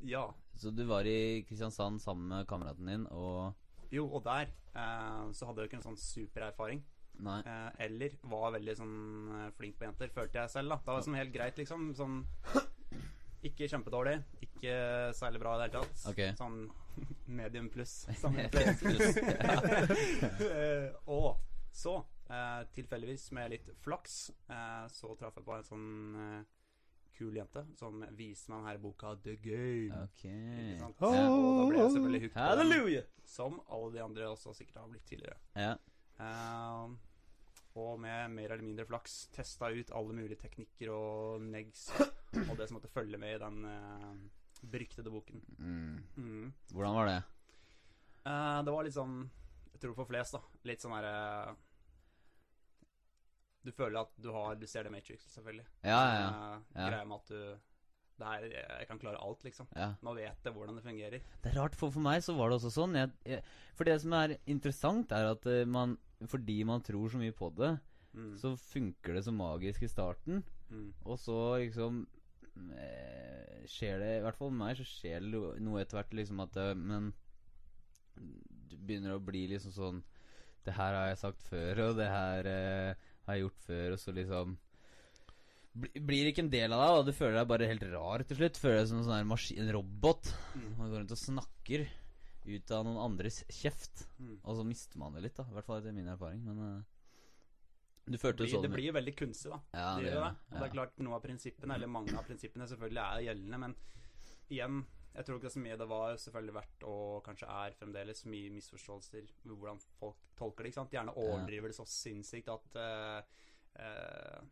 Ja. 0.07 0.25
Så 0.59 0.71
du 0.75 0.83
var 0.91 1.07
i 1.07 1.45
Kristiansand 1.49 2.03
sammen 2.03 2.29
med 2.31 2.47
kameraten 2.51 2.87
din, 2.91 3.07
og 3.11 3.55
Jo, 3.93 4.07
og 4.09 4.25
der 4.25 4.49
eh, 4.75 5.25
så 5.33 5.49
hadde 5.49 5.63
jeg 5.63 5.69
jo 5.69 5.71
ikke 5.73 5.81
en 5.83 5.89
sånn 5.91 6.01
supererfaring. 6.01 6.85
Nei. 7.25 7.41
Eh, 7.47 7.71
eller 7.87 8.17
var 8.27 8.55
veldig 8.57 8.77
sånn 8.79 8.95
eh, 9.39 9.51
flink 9.59 9.77
på 9.79 9.87
jenter, 9.87 10.11
følte 10.15 10.41
jeg 10.41 10.55
selv. 10.55 10.73
da 10.75 10.81
Det 10.83 10.97
var 10.97 11.05
sånn 11.07 11.19
helt 11.21 11.35
greit, 11.35 11.61
liksom. 11.61 11.91
Sånn 11.99 12.23
Ikke 13.45 13.69
kjempedårlig, 13.69 14.17
ikke 14.47 14.75
særlig 15.15 15.43
bra 15.43 15.55
i 15.55 15.61
det 15.61 15.69
hele 15.69 15.85
tatt. 15.85 16.07
Okay. 16.15 16.33
Sånn 16.41 16.59
medium 17.41 17.69
pluss. 17.71 18.05
Pluss. 18.81 19.19
Eh, 20.45 20.91
og 21.11 21.37
så, 21.75 21.99
eh, 22.31 22.61
tilfeldigvis 22.75 23.29
med 23.37 23.51
litt 23.53 23.71
flaks, 23.85 24.31
eh, 24.49 24.85
så 24.95 25.15
traff 25.19 25.37
jeg 25.39 25.47
på 25.47 25.57
en 25.57 25.67
sånn 25.67 25.89
eh, 26.25 26.43
kul 27.17 27.39
jente 27.39 27.65
som 27.79 28.05
viser 28.19 28.53
meg 28.53 28.61
denne 28.65 28.83
boka 28.83 29.15
The 29.25 29.37
Game. 29.43 30.05
Okay. 30.11 30.75
Ikke 30.75 30.83
sant? 30.83 31.01
Oh. 31.01 31.15
Eh, 31.15 31.31
og 31.31 31.59
da 31.59 31.65
ble 31.71 31.81
jeg 31.81 31.97
selvfølgelig 31.97 32.23
hooked 32.27 32.39
på 32.39 32.85
den, 32.93 33.11
som 33.35 33.59
alle 33.79 33.91
de 33.95 34.05
andre 34.05 34.31
også 34.31 34.55
sikkert 34.59 34.81
har 34.83 34.93
blitt 34.93 35.07
tidligere. 35.11 35.41
Ja. 35.59 35.75
Eh, 36.21 36.95
og 37.75 37.99
med 37.99 38.31
mer 38.31 38.53
eller 38.55 38.63
mindre 38.63 38.87
flaks 38.87 39.17
testa 39.35 39.71
ut 39.75 39.91
alle 39.99 40.15
mulige 40.15 40.39
teknikker 40.45 40.93
og 40.95 41.43
negs 41.43 41.89
og 41.99 42.55
det 42.59 42.69
som 42.69 42.79
måtte 42.79 42.91
følge 42.93 43.19
med 43.19 43.35
i 43.35 43.41
den 43.43 43.65
uh, 43.67 44.13
beryktede 44.71 45.11
boken. 45.11 45.43
Mm. 45.59 45.97
Mm. 46.17 46.53
Hvordan 46.71 46.95
var 46.95 47.11
det? 47.11 47.21
Uh, 48.25 48.61
det 48.65 48.75
var 48.75 48.87
litt 48.87 48.97
sånn 48.97 49.17
Jeg 49.75 49.83
tror 49.83 49.97
for 49.99 50.09
flest, 50.09 50.37
da. 50.37 50.61
Litt 50.71 50.85
sånn 50.85 50.95
herre 50.95 51.57
Du 53.65 53.71
føler 53.73 54.01
at 54.01 54.11
du 54.21 54.31
har 54.33 54.55
Du 54.61 54.67
ser 54.69 54.85
det 54.85 54.93
Matrix, 54.93 55.25
selvfølgelig. 55.35 55.65
Ja, 55.85 56.01
ja, 56.05 56.19
ja. 56.21 56.27
Eh, 56.57 56.61
Ja. 56.83 56.89
Greia 56.91 57.05
med 57.09 57.17
at 57.23 57.27
du 57.29 57.57
det 58.15 58.27
her, 58.29 58.45
Jeg 58.79 58.87
kan 58.87 58.99
klare 59.03 59.19
alt, 59.19 59.41
liksom. 59.43 59.67
ja. 59.75 59.89
Nå 60.03 60.13
vet 60.15 60.45
jeg 60.45 60.53
hvordan 60.55 60.77
det 60.77 60.85
fungerer. 60.85 61.21
Det 61.43 61.51
er 61.51 61.57
rart, 61.59 61.75
for 61.75 61.91
for 61.91 62.01
meg 62.01 62.21
så 62.23 62.37
var 62.37 62.49
det 62.53 62.61
også 62.61 62.71
sånn. 62.71 62.95
Jeg, 62.95 63.11
jeg, 63.27 63.43
for 63.75 63.85
det 63.85 63.97
som 64.05 64.13
er 64.13 64.37
interessant, 64.47 65.11
er 65.13 65.33
at 65.33 65.47
eh, 65.47 65.65
man 65.67 65.97
Fordi 66.31 66.63
man 66.65 66.81
tror 66.81 67.09
så 67.11 67.19
mye 67.19 67.33
på 67.35 67.51
det, 67.57 67.79
Mm. 68.15 68.37
så 68.39 68.53
funker 68.57 69.15
det 69.15 69.25
så 69.27 69.33
magisk 69.35 69.83
i 69.83 69.89
starten. 69.91 70.45
Mm. 70.71 70.93
Og 71.05 71.19
så 71.19 71.59
liksom 71.59 72.07
eh, 72.79 73.65
skjer 73.67 73.99
det 73.99 74.13
I 74.19 74.23
hvert 74.23 74.37
fall 74.39 74.53
med 74.55 74.61
meg 74.69 74.77
så 74.79 74.87
skjer 74.87 75.19
det 75.21 75.61
noe 75.67 75.81
etter 75.83 75.99
hvert 75.99 76.15
liksom 76.15 76.41
at 76.45 76.57
eh, 76.57 76.75
Men 76.79 77.13
du 78.15 78.77
begynner 78.79 79.17
å 79.17 79.23
bli 79.25 79.47
liksom 79.51 79.75
sånn 79.75 80.03
Det 80.65 80.77
her 80.79 80.95
har 80.97 81.09
jeg 81.11 81.19
sagt 81.21 81.43
før, 81.45 81.81
og 81.91 81.97
det 81.99 82.07
her 82.09 82.47
eh, 82.49 82.95
har 83.27 83.37
jeg 83.37 83.47
gjort 83.47 83.67
før, 83.67 83.97
og 83.97 84.01
så 84.03 84.15
liksom 84.15 84.55
blir 85.75 86.29
ikke 86.31 86.45
en 86.45 86.53
del 86.53 86.71
av 86.71 86.81
deg, 86.85 86.97
og 87.01 87.09
du 87.09 87.13
føler 87.17 87.41
deg 87.41 87.51
bare 87.51 87.67
helt 87.67 87.85
rar 87.91 88.23
til 88.29 88.39
slutt. 88.39 88.59
Føler 88.63 88.81
deg 88.81 88.91
som 88.93 89.01
en 89.01 89.07
sånn 89.09 89.27
maskin, 89.27 89.63
en 89.65 89.75
robot. 89.75 90.31
Mm. 90.55 90.67
Man 90.79 90.91
går 90.91 91.01
rundt 91.03 91.15
og 91.17 91.19
snakker 91.21 91.87
ut 92.45 92.75
av 92.77 92.85
noen 92.87 93.01
andres 93.03 93.41
kjeft. 93.51 94.05
Mm. 94.21 94.37
Og 94.43 94.61
så 94.61 94.67
mister 94.69 95.01
man 95.03 95.17
det 95.17 95.25
litt, 95.27 95.39
da. 95.39 95.49
I 95.51 95.57
hvert 95.57 95.67
fall 95.67 95.81
etter 95.81 95.97
min 95.97 96.13
erfaring. 96.13 96.45
Men 96.47 96.61
uh, 96.63 96.95
du 98.05 98.15
Det 98.15 98.21
følte 98.23 98.45
blir, 98.45 98.53
sånn 98.53 98.67
det 98.69 98.73
blir 98.77 98.87
jo 98.91 98.95
veldig 99.01 99.17
kunstig, 99.19 99.51
da. 99.51 99.61
Ja, 99.75 99.89
det 99.99 100.13
det 100.13 100.15
det. 100.15 100.31
Og 100.53 100.59
det 100.61 100.69
er 100.69 100.75
klart 100.77 101.03
noe 101.03 101.19
av 101.19 101.25
prinsippene, 101.25 101.79
eller 101.79 101.91
mange 101.91 102.15
av 102.15 102.29
prinsippene, 102.29 102.69
selvfølgelig 102.71 103.03
er 103.05 103.27
gjeldende, 103.31 103.61
men 103.65 103.77
igjen 104.53 104.85
jeg 105.15 105.27
tror 105.27 105.39
ikke 105.39 105.53
så 105.55 105.63
mye 105.63 105.77
det 105.79 105.87
var 105.87 106.17
selvfølgelig 106.19 106.55
verdt, 106.57 106.85
og 106.91 107.23
kanskje 107.27 107.47
er 107.47 107.77
fremdeles, 107.79 108.25
mye 108.27 108.51
misforståelser 108.57 109.29
med 109.45 109.55
hvordan 109.55 109.79
folk 110.01 110.25
tolker 110.39 110.67
det. 110.67 110.73
ikke 110.73 110.81
sant? 110.81 110.95
Gjerne 110.97 111.15
overdriver 111.23 111.71
det 111.71 111.77
så 111.79 111.87
sinnssykt 111.87 112.51
at 112.51 112.79
uh, 112.83 113.41
uh, 113.79 114.45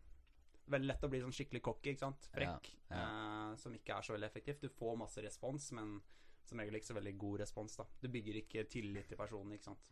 Veldig 0.72 0.87
lett 0.87 1.03
å 1.05 1.09
bli 1.11 1.18
sånn 1.20 1.35
skikkelig 1.35 1.61
cocky, 1.66 1.90
ikke 1.90 2.05
sant? 2.05 2.29
Frekk. 2.33 2.68
Ja, 2.87 3.01
eh, 3.03 3.48
som 3.59 3.75
ikke 3.75 3.96
er 3.96 4.07
så 4.07 4.14
veldig 4.14 4.29
effektivt. 4.29 4.62
Du 4.62 4.70
får 4.72 4.94
masse 4.96 5.25
respons, 5.25 5.66
men 5.75 5.96
som 6.46 6.62
regel 6.62 6.79
ikke 6.79 6.88
så 6.92 6.96
veldig 6.96 7.12
god 7.18 7.42
respons. 7.42 7.75
da 7.81 7.87
Du 8.01 8.07
bygger 8.14 8.38
ikke 8.40 8.64
tillit 8.70 9.11
til 9.11 9.18
personen, 9.18 9.57
ikke 9.57 9.66
sant. 9.72 9.90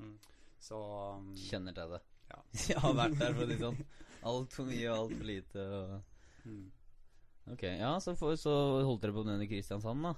mm. 0.00 0.14
Så 0.60 0.80
um, 1.20 1.28
Kjenner 1.36 1.76
til 1.76 1.94
det. 1.94 2.00
Ja. 2.32 2.40
Jeg 2.72 2.80
har 2.80 2.96
vært 2.96 3.18
der, 3.20 3.36
for 3.36 3.44
å 3.44 3.46
si 3.46 3.52
det 3.52 3.60
sånn. 3.60 3.84
Altfor 4.32 4.70
mye 4.72 4.88
og 4.88 5.04
altfor 5.04 5.30
lite. 5.34 5.66
Og... 5.78 6.24
mm. 6.48 6.66
Ok, 7.48 7.62
ja, 7.62 7.94
så, 8.00 8.14
for, 8.16 8.36
så 8.36 8.52
holdt 8.84 9.02
dere 9.02 9.12
på 9.16 9.24
med 9.24 9.34
den 9.38 9.42
i 9.46 9.48
Kristiansand, 9.50 10.02
da? 10.04 10.14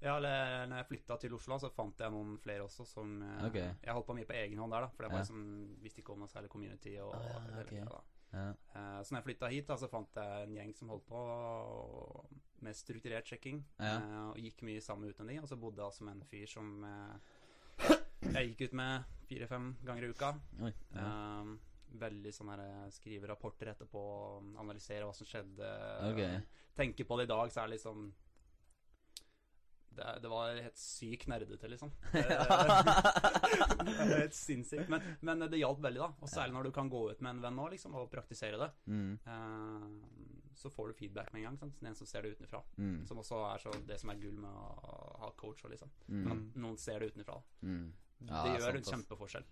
Ja, 0.00 0.14
eller 0.16 0.66
når 0.70 0.76
jeg 0.80 0.86
flytta 0.88 1.16
til 1.20 1.34
Oslo, 1.36 1.58
så 1.60 1.68
fant 1.74 1.98
jeg 2.00 2.10
noen 2.14 2.38
flere 2.40 2.64
også 2.64 2.86
som 2.88 3.18
okay. 3.44 3.66
Jeg 3.84 3.92
holdt 3.92 4.06
på 4.08 4.14
mye 4.16 4.24
på 4.24 4.32
egen 4.38 4.58
hånd 4.62 4.72
der, 4.72 4.86
da. 4.86 4.88
For 4.94 5.04
jeg 5.04 5.12
var 5.12 5.18
Ja. 5.18 5.24
liksom, 5.26 5.76
visste 5.82 6.00
ikke 6.00 6.14
om 6.14 6.22
noe 6.24 6.28
særlig 6.32 6.48
community. 6.48 6.94
Og, 7.04 7.12
Ah, 7.14 7.26
ja, 7.50 7.60
okay. 7.60 7.82
det 7.82 7.88
da. 7.90 8.00
Ja. 8.32 8.46
Eh, 8.48 9.02
så 9.02 9.10
når 9.12 9.18
jeg 9.18 9.24
flytta 9.26 9.50
hit, 9.52 9.66
da, 9.68 9.76
så 9.76 9.88
fant 9.90 10.14
jeg 10.16 10.46
en 10.46 10.54
gjeng 10.56 10.72
som 10.78 10.88
holdt 10.88 11.06
på 11.10 11.20
med 12.62 12.76
strukturert 12.76 13.26
sjekking. 13.28 13.60
Ja. 13.80 13.96
eh, 13.98 14.28
og 14.30 14.36
gikk 14.40 14.62
mye 14.62 14.80
sammen 14.80 15.10
uten 15.10 15.26
de. 15.28 15.38
Og 15.42 15.48
så 15.50 15.56
bodde 15.60 15.76
jeg 15.82 15.84
altså 15.90 16.04
med 16.04 16.16
en 16.16 16.28
fyr 16.30 16.46
som 16.48 16.84
eh, 16.84 17.94
jeg 18.32 18.52
gikk 18.54 18.68
ut 18.70 18.72
med 18.80 19.04
fire-fem 19.28 19.76
ganger 19.84 20.04
i 20.04 20.10
uka. 20.14 20.32
Oi. 20.62 20.72
Ja. 20.94 21.06
Eh, 21.06 21.56
veldig 22.00 22.32
sånn 22.34 22.50
her 22.52 22.64
eh, 22.64 22.88
Skrive 22.94 23.30
rapporter 23.30 23.72
etterpå, 23.72 24.02
analysere 24.60 25.06
hva 25.06 25.14
som 25.16 25.28
skjedde. 25.28 25.70
Okay. 26.12 26.42
Tenke 26.76 27.06
på 27.06 27.18
det 27.18 27.28
i 27.28 27.32
dag, 27.32 27.52
så 27.52 27.62
er 27.62 27.70
det 27.70 27.78
liksom 27.78 28.10
det, 29.90 30.18
det 30.22 30.28
var 30.30 30.54
helt 30.54 30.78
sykt 30.78 31.26
nerdete, 31.28 31.68
liksom. 31.68 31.90
Det, 32.12 33.94
helt 34.20 34.34
sinnssykt. 34.34 34.88
Men, 34.88 35.02
men 35.20 35.42
det 35.50 35.58
hjalp 35.58 35.80
veldig, 35.82 36.00
da. 36.00 36.10
Og 36.22 36.30
særlig 36.30 36.54
når 36.54 36.68
du 36.68 36.72
kan 36.76 36.90
gå 36.92 37.02
ut 37.10 37.20
med 37.24 37.34
en 37.34 37.42
venn 37.44 37.58
nå, 37.58 37.66
liksom, 37.74 37.96
og 37.98 38.10
praktisere 38.12 38.60
det. 38.60 38.70
Mm. 38.86 39.18
Uh, 39.26 40.54
så 40.56 40.70
får 40.70 40.90
du 40.90 40.98
feedback 41.00 41.32
med 41.32 41.42
en 41.42 41.50
gang. 41.50 41.58
Sant? 41.58 41.80
Den 41.82 41.98
som 41.98 42.06
ser 42.06 42.22
det 42.22 42.36
utenfra. 42.36 42.62
Mm. 42.78 43.00
Som 43.08 43.22
også 43.22 43.42
er 43.48 43.64
så 43.64 43.74
det 43.88 43.98
som 44.02 44.12
er 44.12 44.20
gull 44.22 44.38
med 44.38 44.50
å 44.50 44.98
ha 45.24 45.32
coach. 45.40 45.64
og 45.64 45.74
Liksom. 45.74 45.90
Mm. 46.06 46.26
At 46.34 46.60
noen 46.66 46.78
ser 46.80 47.02
det 47.02 47.10
utenfra. 47.14 47.40
Mm. 47.62 47.86
Ja, 48.28 48.44
det 48.44 48.54
gjør 48.54 48.66
sant, 48.68 48.78
en 48.78 48.90
kjempeforskjell. 48.94 49.48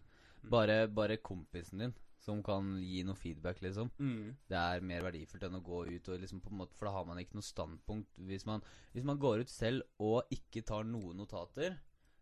Bare, 0.52 0.82
bare 0.92 1.18
kompisen 1.24 1.82
din 1.82 1.96
som 2.18 2.40
kan 2.42 2.72
gi 2.82 3.02
noe 3.06 3.18
feedback, 3.18 3.60
liksom. 3.62 3.90
Mm. 3.98 4.34
Det 4.50 4.58
er 4.58 4.86
mer 4.86 5.04
verdifullt 5.06 5.46
enn 5.46 5.58
å 5.60 5.64
gå 5.64 5.84
ut 5.86 6.10
og 6.10 6.22
liksom 6.22 6.42
på 6.42 6.50
en 6.52 6.62
måte 6.62 6.74
For 6.78 6.88
da 6.88 6.96
har 6.96 7.06
man 7.06 7.20
ikke 7.22 7.38
noe 7.38 7.46
standpunkt. 7.46 8.18
Hvis 8.28 8.46
man, 8.48 8.64
hvis 8.94 9.06
man 9.06 9.20
går 9.22 9.44
ut 9.44 9.52
selv 9.52 10.02
og 10.02 10.34
ikke 10.34 10.64
tar 10.66 10.88
noen 10.88 11.22
notater, 11.22 11.78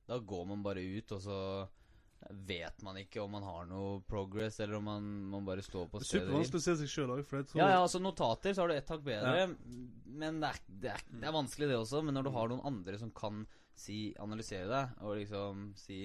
da 0.07 0.21
går 0.21 0.45
man 0.53 0.63
bare 0.63 0.85
ut, 0.85 1.17
og 1.17 1.25
så 1.25 1.41
vet 2.31 2.83
man 2.83 2.97
ikke 2.99 3.21
om 3.23 3.35
man 3.37 3.45
har 3.47 3.67
noe 3.69 4.01
progress, 4.09 4.59
eller 4.61 4.79
om 4.79 4.87
man, 4.89 5.09
man 5.31 5.45
bare 5.47 5.65
står 5.65 5.89
på 5.91 6.01
Det 6.01 6.07
er 6.07 6.09
stedet 6.11 6.27
supervanskelig 6.27 6.61
å 6.61 6.65
se 6.65 6.77
seg 6.81 6.91
sjøl 6.91 7.13
òg, 7.15 7.23
tror 7.29 7.45
Ja, 7.61 7.69
ja, 7.75 7.81
altså 7.83 8.01
notater 8.03 8.55
så 8.55 8.65
har 8.65 8.73
du 8.73 8.77
ett 8.77 8.91
hakk 8.91 9.05
bedre, 9.07 9.47
men 10.07 10.41
det 10.43 10.51
er, 10.51 10.63
det, 10.67 10.95
er, 10.95 11.05
det 11.13 11.29
er 11.29 11.37
vanskelig 11.37 11.71
det 11.71 11.79
også. 11.79 12.03
Men 12.07 12.19
når 12.19 12.29
du 12.29 12.33
har 12.37 12.51
noen 12.51 12.65
andre 12.73 12.99
som 13.01 13.13
kan 13.15 13.45
si, 13.77 14.11
analysere 14.23 14.69
deg, 14.71 14.97
og 15.05 15.19
liksom 15.21 15.69
si 15.79 16.01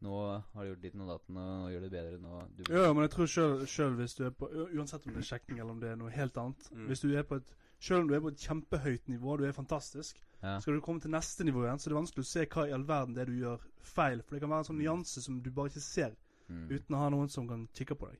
Nå 0.00 0.14
har 0.54 0.62
du 0.64 0.68
gjort 0.70 0.82
ditt 0.82 0.94
og 0.94 1.08
datten, 1.10 1.36
og 1.42 1.70
gjør 1.72 1.80
det 1.80 1.90
bedre 1.90 2.18
nå 2.22 2.42
du, 2.56 2.62
Ja, 2.70 2.82
ja, 2.86 2.92
men 2.92 3.02
jeg 3.02 3.10
tror 3.10 3.26
selv, 3.26 3.66
selv, 3.66 3.96
hvis 3.98 4.14
du 4.14 4.24
er 4.26 4.30
på 4.30 4.46
Uansett 4.76 5.06
om 5.06 5.12
det 5.16 5.24
er 5.24 5.26
sjekking 5.32 5.58
eller 5.58 5.70
om 5.74 5.80
det 5.80 5.90
er 5.90 5.96
noe 5.96 6.10
helt 6.14 6.36
annet 6.38 6.68
Mm. 6.72 6.86
Hvis 6.86 7.00
du 7.02 7.08
er 7.16 7.22
på 7.26 7.34
et 7.40 7.54
Selv 7.80 8.00
om 8.02 8.08
du 8.08 8.14
er 8.14 8.20
på 8.20 8.28
et 8.28 8.38
kjempehøyt 8.42 9.08
nivå, 9.08 9.36
du 9.38 9.44
er 9.44 9.52
fantastisk 9.52 10.20
Ja. 10.42 10.58
Skal 10.60 10.74
du 10.74 10.80
komme 10.80 11.00
til 11.00 11.10
neste 11.10 11.44
nivå 11.44 11.64
igjen, 11.64 11.78
så 11.78 11.88
er 11.90 11.94
det 11.94 11.98
vanskelig 12.02 12.22
å 12.24 12.30
se 12.30 12.44
hva 12.46 12.68
i 12.68 12.72
all 12.72 12.84
verden 12.86 13.14
det 13.14 13.22
er 13.22 13.26
du 13.32 13.38
gjør 13.40 13.58
feil. 13.82 14.22
For 14.22 14.34
det 14.36 14.40
kan 14.40 14.50
være 14.50 14.58
en 14.58 14.68
sånn 14.70 14.78
nyanse 14.78 15.22
som 15.22 15.40
du 15.42 15.50
bare 15.50 15.66
ikke 15.72 15.80
ser, 15.82 16.14
Mm. 16.48 16.68
uten 16.70 16.94
å 16.94 16.98
ha 16.98 17.08
noen 17.10 17.28
som 17.28 17.48
kan 17.48 17.66
kikke 17.74 17.94
på 17.98 18.06
deg. 18.08 18.18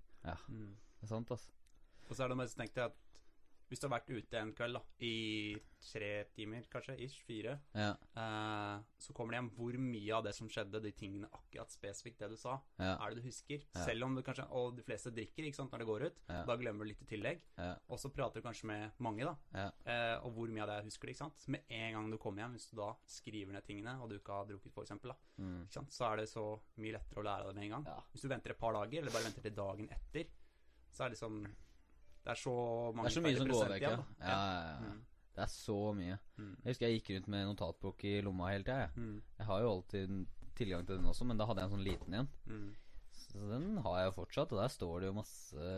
Mm. 0.49 0.75
Det 1.01 1.03
er 1.05 1.07
sant, 1.07 1.31
altså. 1.31 1.49
Og 2.11 2.17
så 2.17 2.25
er 2.25 2.29
det 2.29 2.37
mest 2.37 2.57
tenkt 2.59 2.77
at 2.79 2.93
hvis 3.69 3.81
du 3.81 3.87
har 3.89 3.99
vært 4.01 4.11
ute 4.11 4.39
en 4.41 4.53
kveld 4.57 4.75
da, 4.79 4.81
i 5.05 5.57
tre 5.79 6.25
timer, 6.35 6.65
kanskje, 6.73 6.97
ish, 7.05 7.21
fire, 7.23 7.53
Ja, 7.77 7.93
eh, 8.19 8.81
så 8.99 9.13
kommer 9.15 9.33
det 9.35 9.39
hjem 9.39 9.51
hvor 9.57 9.77
mye 9.79 10.15
av 10.17 10.25
det 10.25 10.33
som 10.35 10.49
skjedde, 10.51 10.81
de 10.83 10.91
tingene 10.93 11.29
akkurat 11.33 11.71
spesifikt 11.71 12.19
det 12.19 12.31
du 12.33 12.37
sa, 12.41 12.57
ja, 12.81 12.97
er 12.97 13.15
det 13.15 13.21
du 13.23 13.29
husker. 13.29 13.63
Ja. 13.77 13.85
Selv 13.85 14.05
om 14.09 14.17
du 14.17 14.23
kanskje 14.27 14.47
Og 14.51 14.75
de 14.77 14.83
fleste 14.83 15.13
drikker 15.15 15.45
ikke 15.47 15.55
sant, 15.61 15.71
når 15.73 15.79
det 15.85 15.87
går 15.87 16.05
ut. 16.09 16.19
Da 16.49 16.57
glemmer 16.57 16.85
du 16.85 16.89
litt 16.91 17.03
i 17.03 17.09
tillegg. 17.13 17.41
Og 17.89 17.99
så 18.01 18.11
prater 18.11 18.41
du 18.41 18.47
kanskje 18.49 18.67
med 18.67 18.91
mange, 18.99 19.25
da. 19.29 19.37
Eh, 19.85 20.17
og 20.25 20.33
hvor 20.35 20.49
mye 20.49 20.63
av 20.65 20.69
det 20.73 20.81
husker 20.89 21.07
du, 21.07 21.13
ikke 21.13 21.25
sant. 21.27 21.47
Med 21.49 21.63
en 21.69 21.93
gang 21.99 22.11
du 22.11 22.19
kommer 22.19 22.43
hjem, 22.43 22.57
hvis 22.59 22.71
du 22.73 22.77
da 22.81 22.91
skriver 23.07 23.53
ned 23.55 23.65
tingene, 23.69 23.95
og 24.03 24.09
du 24.11 24.17
ikke 24.19 24.33
har 24.41 24.47
drukket, 24.51 24.75
da, 25.05 25.15
Mm. 25.39 25.67
så 25.71 26.13
er 26.13 26.17
det 26.17 26.29
så 26.29 26.61
mye 26.79 26.93
lettere 26.97 27.21
å 27.21 27.25
lære 27.25 27.45
av 27.47 27.49
det 27.49 27.55
med 27.55 27.65
en 27.65 27.71
gang. 27.85 28.03
Hvis 28.13 28.23
du 28.23 28.29
venter 28.29 28.51
et 28.51 28.59
par 28.59 28.73
dager, 28.73 28.99
eller 29.03 29.13
bare 29.13 29.25
venter 29.29 29.43
til 29.43 29.55
dagen 29.55 29.89
etter, 29.89 30.27
så 30.91 31.05
er 31.05 31.09
det 31.11 31.19
liksom 31.19 31.47
Det 32.25 32.33
er 32.35 32.41
så 32.41 32.57
Det 32.97 33.05
er 33.05 33.15
så 33.15 33.23
mye 33.25 33.39
som 33.39 33.53
går 33.53 33.71
vekk, 33.75 33.87
ja. 33.87 33.93
Ja, 34.21 34.33
ja, 34.33 34.65
ja. 34.73 34.89
Mm. 34.89 35.05
Det 35.39 35.45
er 35.45 35.53
så 35.53 35.79
mye. 35.95 36.19
Mm. 36.37 36.55
Jeg 36.65 36.73
husker 36.73 36.89
jeg 36.89 36.99
gikk 36.99 37.13
rundt 37.15 37.31
med 37.31 37.47
notatbok 37.47 38.05
i 38.11 38.17
lomma 38.27 38.51
hele 38.51 38.67
tida. 38.67 38.81
Jeg. 38.81 38.91
Mm. 38.97 39.21
jeg 39.39 39.47
har 39.51 39.63
jo 39.63 39.71
alltid 39.77 40.17
tilgang 40.59 40.87
til 40.87 40.99
den 40.99 41.07
også, 41.13 41.29
men 41.29 41.39
da 41.39 41.47
hadde 41.47 41.63
jeg 41.63 41.71
en 41.71 41.77
sånn 41.77 41.87
liten 41.87 42.19
en. 42.19 42.31
Mm. 42.51 42.69
Så 43.19 43.45
den 43.53 43.69
har 43.85 44.01
jeg 44.01 44.09
jo 44.09 44.17
fortsatt, 44.19 44.55
og 44.55 44.63
der 44.63 44.75
står 44.75 45.01
det 45.01 45.11
jo 45.13 45.19
masse 45.21 45.71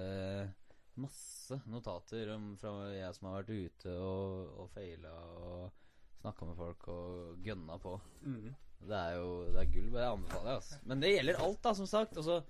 Masse 1.00 1.56
notater 1.70 2.32
om 2.34 2.50
fra 2.60 2.72
jeg 2.92 3.14
som 3.16 3.28
har 3.28 3.36
vært 3.38 3.52
ute 3.54 3.92
og, 3.94 4.56
og 4.60 4.72
feila 4.74 5.12
og 5.38 5.70
snakka 6.20 6.48
med 6.48 6.58
folk 6.58 6.88
og 6.92 7.46
gønna 7.46 7.78
på. 7.80 7.94
Mm. 8.26 8.50
Det 8.90 8.98
er 8.98 9.14
jo 9.20 9.30
det 9.54 9.62
er 9.62 9.70
gull. 9.72 9.86
Jeg 9.94 10.08
anbefaler 10.10 10.48
det. 10.48 10.56
Altså. 10.58 10.80
Men 10.90 11.04
det 11.04 11.12
gjelder 11.14 11.40
alt, 11.46 11.60
da, 11.64 11.72
som 11.78 11.88
sagt. 11.88 12.18
Og 12.20 12.26
så 12.26 12.40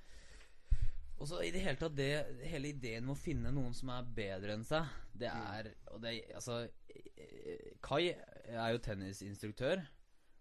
og 1.21 1.29
så 1.29 1.43
i 1.45 1.51
det 1.53 1.61
hele 1.63 1.77
tatt 1.81 1.97
det 1.99 2.11
Hele 2.49 2.73
ideen 2.73 3.05
med 3.05 3.15
å 3.15 3.21
finne 3.21 3.53
noen 3.53 3.75
som 3.77 3.93
er 3.93 4.07
bedre 4.17 4.55
enn 4.57 4.65
seg, 4.67 4.89
det 5.13 5.29
er 5.29 5.75
Og 5.93 6.01
det 6.03 6.15
Altså 6.35 6.63
Kai 7.85 8.07
er 8.11 8.73
jo 8.73 8.81
tennisinstruktør. 8.83 9.83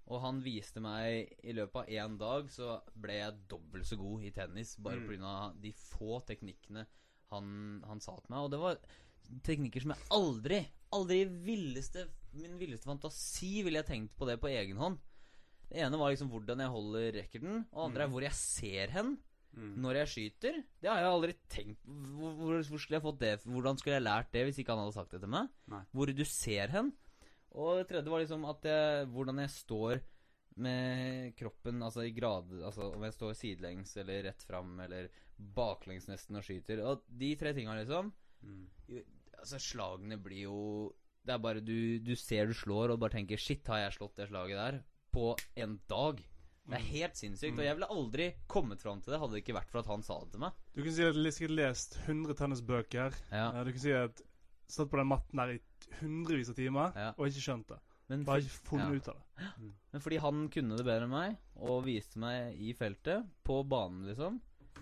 Og 0.10 0.22
han 0.24 0.40
viste 0.42 0.82
meg 0.82 1.36
i 1.46 1.54
løpet 1.54 1.84
av 1.84 1.92
én 1.94 2.16
dag 2.18 2.48
så 2.50 2.80
ble 2.98 3.20
jeg 3.20 3.44
dobbelt 3.52 3.86
så 3.86 3.98
god 4.00 4.24
i 4.26 4.32
tennis. 4.34 4.72
Bare 4.82 4.98
Mm. 4.98 5.24
av 5.24 5.60
de 5.62 5.72
få 5.72 6.18
teknikkene 6.26 6.86
han, 7.30 7.84
han 7.86 8.02
sa 8.02 8.16
til 8.18 8.32
meg. 8.34 8.40
Og 8.40 8.52
det 8.52 8.60
var 8.60 8.80
teknikker 9.46 9.82
som 9.84 9.94
jeg 9.94 10.08
aldri, 10.10 10.60
aldri 10.92 11.22
i 11.22 11.30
villeste, 11.46 12.08
min 12.34 12.58
villeste 12.58 12.90
fantasi 12.90 13.62
ville 13.64 13.84
jeg 13.84 13.86
tenkt 13.92 14.18
på 14.18 14.26
det 14.26 14.40
på 14.42 14.50
egen 14.50 14.78
hånd. 14.78 14.98
Det 15.70 15.78
ene 15.78 16.00
var 16.02 16.10
liksom 16.10 16.32
hvordan 16.32 16.64
jeg 16.64 16.74
holder 16.74 17.12
racketen, 17.20 17.66
og 17.70 17.78
det 17.78 17.86
andre 17.86 18.04
er 18.04 18.10
hvor 18.10 18.26
jeg 18.26 18.34
ser 18.34 18.96
hen 18.96 19.18
Mm. 19.50 19.80
når 19.82 19.98
jeg 19.98 20.10
skyter. 20.14 20.58
Det 20.78 20.90
har 20.92 21.00
jeg 21.02 21.10
aldri 21.10 21.34
tenkt 21.50 21.80
Hvor, 21.90 22.36
hvor, 22.38 22.60
skulle 22.62 23.00
jeg 23.00 23.02
fått 23.02 23.20
det 23.24 23.32
Hvordan 23.50 23.80
skulle 23.80 23.96
jeg 23.96 24.06
lært 24.06 24.30
det 24.36 24.44
hvis 24.46 24.60
ikke 24.62 24.76
han 24.76 24.84
hadde 24.84 24.94
sagt 24.96 25.16
det 25.16 25.22
til 25.24 25.32
meg? 25.34 25.50
Nei. 25.74 25.82
Hvor 25.90 26.12
du 26.14 26.22
ser 26.30 26.74
hen. 26.76 26.92
Og 27.58 27.80
det 27.80 27.88
tredje 27.90 28.14
var 28.14 28.22
liksom 28.22 28.46
at 28.46 28.68
jeg, 28.70 29.10
hvordan 29.10 29.42
jeg 29.42 29.54
står 29.56 30.04
med 30.60 31.34
kroppen, 31.40 31.82
altså 31.86 32.06
i 32.06 32.14
grad 32.14 32.52
Altså 32.60 32.92
om 32.94 33.04
jeg 33.08 33.16
står 33.16 33.36
sidelengs 33.38 33.96
eller 34.02 34.26
rett 34.30 34.46
fram 34.46 34.74
eller 34.86 35.10
baklengs 35.56 36.10
nesten 36.12 36.40
og 36.40 36.46
skyter. 36.46 36.84
Og 36.86 37.06
de 37.08 37.34
tre 37.40 37.54
tinga, 37.56 37.76
liksom. 37.80 38.12
Mm. 38.44 38.66
Altså, 39.40 39.60
slagene 39.60 40.20
blir 40.22 40.46
jo 40.46 40.60
Det 41.26 41.34
er 41.36 41.42
bare 41.44 41.62
du, 41.64 42.00
du 42.00 42.14
ser 42.16 42.48
du 42.48 42.56
slår 42.56 42.94
og 42.94 43.00
bare 43.02 43.18
tenker 43.18 43.38
'shit, 43.38 43.66
har 43.68 43.86
jeg 43.86 43.98
slått 43.98 44.16
det 44.18 44.30
slaget 44.30 44.58
der?' 44.58 44.84
På 45.12 45.36
en 45.58 45.80
dag. 45.90 46.22
Det 46.70 46.78
er 46.78 46.86
helt 46.92 47.18
sinnssykt. 47.18 47.58
Og 47.58 47.66
jeg 47.66 47.76
ville 47.80 47.90
aldri 47.90 48.28
kommet 48.48 48.82
fram 48.82 49.00
til 49.02 49.14
det 49.16 49.20
hadde 49.22 49.34
det 49.38 49.42
ikke 49.44 49.56
vært 49.58 49.72
for 49.74 49.80
at 49.82 49.88
han 49.90 50.04
sa 50.06 50.20
det 50.24 50.32
til 50.36 50.44
meg. 50.44 50.58
Du 50.76 50.82
kan 50.84 50.92
si 50.94 51.02
at 51.04 51.16
jeg 51.16 51.24
har 51.26 51.36
sikkert 51.38 51.56
lest 51.58 51.98
100 52.06 52.38
tennisbøker. 52.40 53.16
Ja, 53.32 53.46
Ja, 53.58 53.64
du 53.66 53.72
kan 53.74 53.82
si 53.84 53.94
at 53.98 54.22
satt 54.70 54.90
på 54.92 55.00
den 55.02 55.08
matten 55.10 55.42
der 55.42 55.56
i 55.56 55.60
hundrevis 56.02 56.50
av 56.52 56.56
timer 56.60 56.92
Ja. 56.96 57.08
og 57.18 57.26
ikke 57.28 57.42
skjønt 57.42 57.68
det. 57.74 57.80
men, 58.10 58.24
Bare 58.26 58.42
ikke 58.42 58.62
funnet 58.70 58.92
ja. 58.92 58.98
ut 59.00 59.08
av 59.10 59.16
det. 59.18 59.72
men 59.94 60.02
fordi 60.02 60.18
han 60.22 60.44
kunne 60.50 60.78
det 60.78 60.86
bedre 60.86 61.04
enn 61.08 61.14
meg, 61.14 61.38
og 61.58 61.84
viste 61.86 62.20
meg 62.22 62.56
i 62.62 62.74
feltet, 62.74 63.26
på 63.44 63.64
banen, 63.68 64.06
liksom 64.06 64.40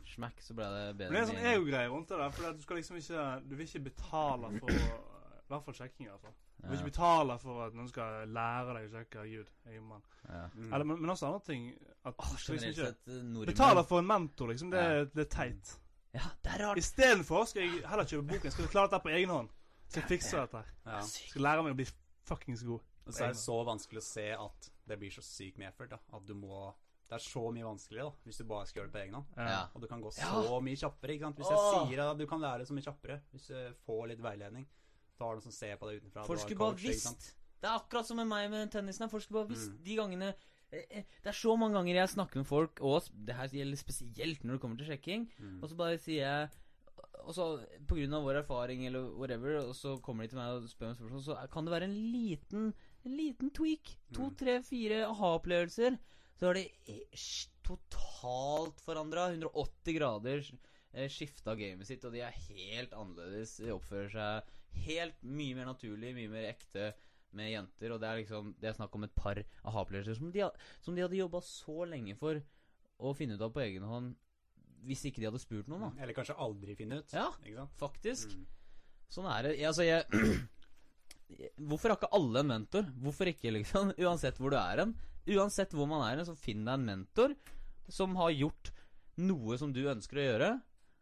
Smack, 0.08 0.40
så 0.42 0.54
ble 0.56 0.64
det 0.72 0.84
bedre. 0.98 1.12
Men 1.12 1.18
det 1.18 1.22
er 1.24 1.32
sånn 1.34 1.48
ego-greie 1.54 1.90
rundt 1.92 2.08
det 2.12 2.18
der. 2.20 2.30
For 2.32 2.54
du 2.54 2.62
skal 2.64 2.78
liksom 2.78 2.98
ikke 3.00 3.24
Du 3.50 3.56
vil 3.56 3.66
ikke 3.68 3.82
betale 3.90 4.52
for 4.60 4.70
I 4.72 5.50
hvert 5.50 5.66
fall 5.66 5.74
sjekking, 5.74 6.08
altså. 6.12 6.32
Du 6.58 6.68
vil 6.68 6.80
ikke 6.80 6.90
betale 6.90 7.36
for 7.40 7.60
at 7.68 7.76
noen 7.78 7.88
skal 7.92 8.32
lære 8.34 8.74
deg 8.78 8.88
å 8.88 8.94
sjekke 8.96 9.26
Gud. 9.30 9.52
Mann. 9.88 10.02
ja. 10.28 10.46
Mm. 10.56 10.72
Eller, 10.74 10.86
men, 10.90 11.02
men 11.04 11.12
også 11.14 11.28
andre 11.30 11.44
ting 11.46 11.68
at 12.04 12.16
oh, 12.18 12.32
liksom 12.34 12.56
ikke 12.72 12.88
eh, 12.88 13.46
Betale 13.52 13.84
for 13.88 14.02
en 14.02 14.08
mentor, 14.10 14.50
liksom. 14.52 14.72
Det, 14.74 14.82
Ja. 14.82 15.04
det 15.14 15.26
er 15.28 15.30
teit. 15.36 15.76
Ja, 16.18 16.26
det 16.44 16.52
er 16.56 16.64
rart. 16.66 16.78
Istedenfor 16.82 17.46
skal 17.46 17.62
jeg 17.68 17.84
heller 17.86 18.08
kjøpe 18.10 18.28
boken. 18.32 18.52
Skal 18.52 18.66
jeg 18.66 18.72
klare 18.74 18.90
dette 18.90 19.04
på 19.06 19.14
egen 19.14 19.30
hånd. 19.30 19.50
Skal 19.88 20.02
jeg 20.02 20.10
fikse 20.16 20.42
dette. 20.42 20.64
Ja. 20.88 21.02
Skal 21.06 21.46
lære 21.46 21.64
meg 21.68 21.76
å 21.76 21.80
bli 21.80 21.86
fuckings 22.28 22.64
god. 22.68 22.82
Og 23.08 23.14
så 23.16 23.24
er 23.28 23.36
det 23.36 23.40
så 23.40 23.60
vanskelig 23.64 24.02
å 24.02 24.08
se 24.08 24.26
at 24.36 24.70
det 24.88 24.98
blir 25.00 25.14
så 25.14 25.22
sykt 25.24 25.60
med 25.62 25.70
effort. 25.70 25.94
Da. 25.94 26.00
At 26.18 26.26
du 26.28 26.34
må 26.36 26.74
Det 27.08 27.16
er 27.16 27.24
så 27.24 27.40
mye 27.56 27.64
vanskeligere 27.64 28.10
da, 28.10 28.16
hvis 28.28 28.38
du 28.42 28.44
bare 28.50 28.66
skal 28.68 28.82
gjøre 28.82 28.90
det 28.90 28.96
på 28.98 29.00
egen 29.06 29.14
hånd. 29.16 29.38
Ja. 29.40 29.62
Og 29.72 29.80
du 29.80 29.88
kan 29.88 30.02
gå 30.04 30.10
Ja. 30.18 30.28
så 30.44 30.58
mye 30.60 30.76
kjappere. 30.76 31.14
ikke 31.14 31.24
sant? 31.30 31.38
Hvis 31.40 31.52
jeg 31.54 31.88
sier 31.88 32.02
at 32.04 32.18
du 32.20 32.26
kan 32.28 32.42
lære 32.44 32.66
så 32.68 32.76
mye 32.76 32.84
kjappere 32.84 33.22
hvis 33.32 33.46
du 33.48 33.74
får 33.86 34.08
litt 34.12 34.20
veiledning. 34.26 34.66
Da 35.18 35.26
har 35.26 35.34
noen 35.36 35.44
som 35.44 35.52
ser 35.52 35.78
på 35.78 35.88
deg 35.90 36.02
utenfra. 36.02 36.26
Folk 36.28 36.40
du 36.40 36.44
skulle 36.46 36.60
bare 36.60 36.76
visst. 36.82 37.34
Det 37.60 37.66
er 37.70 37.80
akkurat 37.80 38.06
som 38.06 38.18
med 38.18 38.28
meg 38.30 38.52
med 38.52 38.70
tennisen. 38.72 39.10
Folk 39.10 39.24
skulle 39.24 39.42
bare 39.46 39.56
visst 39.56 39.72
Mm. 39.72 39.84
de 39.84 39.96
gangene 39.98 40.28
eh, 40.72 40.84
eh, 40.92 41.04
Det 41.24 41.30
er 41.32 41.38
så 41.40 41.58
mange 41.58 41.74
ganger 41.74 41.96
jeg 41.96 42.10
snakker 42.14 42.36
med 42.38 42.46
folk, 42.48 42.80
og 42.82 43.02
det 43.26 43.36
her 43.36 43.48
gjelder 43.48 43.78
spesielt 43.82 44.44
når 44.44 44.54
det 44.54 44.62
kommer 44.62 44.78
til 44.78 44.88
sjekking, 44.92 45.28
Mm. 45.40 45.64
og 45.64 45.70
så 45.70 45.76
bare 45.78 45.98
sier 45.98 46.22
jeg 46.22 46.50
Og 47.28 47.34
så 47.36 47.66
på 47.88 47.96
grunn 47.98 48.14
av 48.14 48.24
vår 48.24 48.38
erfaring 48.44 48.86
eller 48.88 49.10
whatever, 49.18 49.58
og 49.68 49.74
så 49.76 50.00
kommer 50.02 50.24
de 50.24 50.30
til 50.30 50.38
meg 50.38 50.48
og 50.64 50.70
spør 50.70 50.88
meg 50.88 50.98
spørsmål, 50.98 51.24
så 51.24 51.50
kan 51.52 51.66
det 51.66 51.72
være 51.74 51.84
en 51.84 52.12
liten 52.14 52.74
En 53.06 53.18
liten 53.18 53.50
tweak. 53.52 53.96
To, 54.14 54.30
Mm. 54.30 54.38
tre, 54.38 54.62
fire 54.64 55.06
aha-opplevelser. 55.08 55.98
Så 56.40 56.46
har 56.48 56.54
de 56.54 56.70
eh, 56.88 57.02
totalt 57.64 58.80
forandra. 58.84 59.30
180 59.34 59.94
grader 59.98 60.44
skifta 61.12 61.56
gamet 61.58 61.86
sitt, 61.88 62.04
og 62.06 62.14
de 62.16 62.22
er 62.26 62.32
helt 62.32 62.92
annerledes. 62.98 63.58
De 63.62 63.72
oppfører 63.76 64.12
seg 64.12 64.44
helt 64.86 65.24
mye 65.24 65.58
mer 65.58 65.70
naturlig, 65.72 66.14
mye 66.18 66.32
mer 66.32 66.50
ekte 66.52 66.92
med 67.38 67.52
jenter. 67.52 67.94
Og 67.94 68.02
det 68.02 68.10
er 68.10 68.22
liksom 68.22 68.54
Det 68.60 68.70
er 68.70 68.78
snakk 68.78 68.96
om 68.96 69.08
et 69.08 69.16
par 69.18 69.42
aha-opplevelser 69.64 70.18
som, 70.20 70.32
de 70.32 70.46
som 70.84 70.96
de 70.96 71.04
hadde 71.06 71.20
jobba 71.20 71.42
så 71.46 71.88
lenge 71.90 72.16
for 72.20 72.40
å 72.98 73.14
finne 73.18 73.38
ut 73.38 73.44
av 73.46 73.54
på 73.54 73.64
egen 73.66 73.86
hånd 73.86 74.16
hvis 74.88 75.04
ikke 75.10 75.20
de 75.20 75.28
hadde 75.28 75.42
spurt 75.42 75.68
noen, 75.68 75.88
da. 75.88 76.04
Eller 76.04 76.16
kanskje 76.16 76.38
aldri 76.40 76.76
finne 76.78 77.02
ut. 77.02 77.12
Ja. 77.12 77.66
Faktisk. 77.80 78.32
Mm. 78.32 78.46
Sånn 79.12 79.28
er 79.32 79.48
det. 79.48 79.56
Altså, 79.68 79.84
jeg 79.88 80.06
Hvorfor 81.68 81.92
har 81.92 82.00
ikke 82.00 82.16
alle 82.16 82.44
en 82.44 82.52
mentor? 82.54 82.88
Hvorfor 83.04 83.28
ikke, 83.32 83.52
liksom? 83.58 83.92
Uansett 84.06 84.40
hvor 84.40 84.54
du 84.54 84.60
er 84.60 84.84
hen. 84.84 84.94
Uansett 85.28 85.74
hvor 85.76 85.90
man 85.92 86.06
er 86.06 86.22
hen, 86.22 86.28
så 86.30 86.38
finn 86.40 86.64
deg 86.64 86.78
en 86.78 86.88
mentor 86.88 87.36
som 87.92 88.16
har 88.20 88.32
gjort 88.36 88.72
noe 89.20 89.58
som 89.60 89.74
du 89.74 89.82
ønsker 89.90 90.20
å 90.20 90.26
gjøre, 90.26 90.50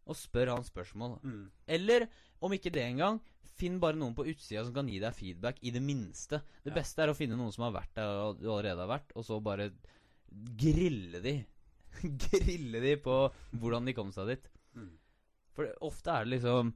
og 0.06 0.18
spør 0.18 0.54
han 0.54 0.66
spørsmål. 0.66 1.18
Mm. 1.26 1.46
Eller, 1.78 2.08
om 2.42 2.54
ikke 2.56 2.72
det 2.74 2.86
engang, 2.86 3.20
finn 3.58 3.80
bare 3.80 3.98
noen 4.00 4.16
på 4.18 4.26
utsida 4.32 4.64
som 4.66 4.74
kan 4.76 4.88
gi 4.90 5.00
deg 5.00 5.14
feedback, 5.16 5.60
i 5.64 5.72
det 5.72 5.82
minste. 5.84 6.42
Det 6.64 6.72
Ja. 6.74 6.78
beste 6.80 7.04
er 7.04 7.12
å 7.12 7.16
finne 7.18 7.38
noen 7.38 7.54
som 7.54 7.64
har 7.68 7.76
vært 7.82 7.94
der 7.96 8.08
og 8.26 8.40
du 8.40 8.50
allerede 8.50 8.82
har 8.84 8.92
vært, 9.00 9.12
og 9.16 9.26
så 9.26 9.42
bare 9.44 9.72
grille 10.58 11.22
de. 11.24 11.36
grille 12.26 12.82
de 12.84 12.96
på 12.98 13.16
hvordan 13.56 13.86
de 13.86 13.94
kom 13.94 14.12
seg 14.12 14.28
dit. 14.34 14.50
Mm. 14.76 14.92
For 15.56 15.72
ofte 15.88 16.12
er 16.12 16.26
det 16.26 16.34
liksom 16.40 16.74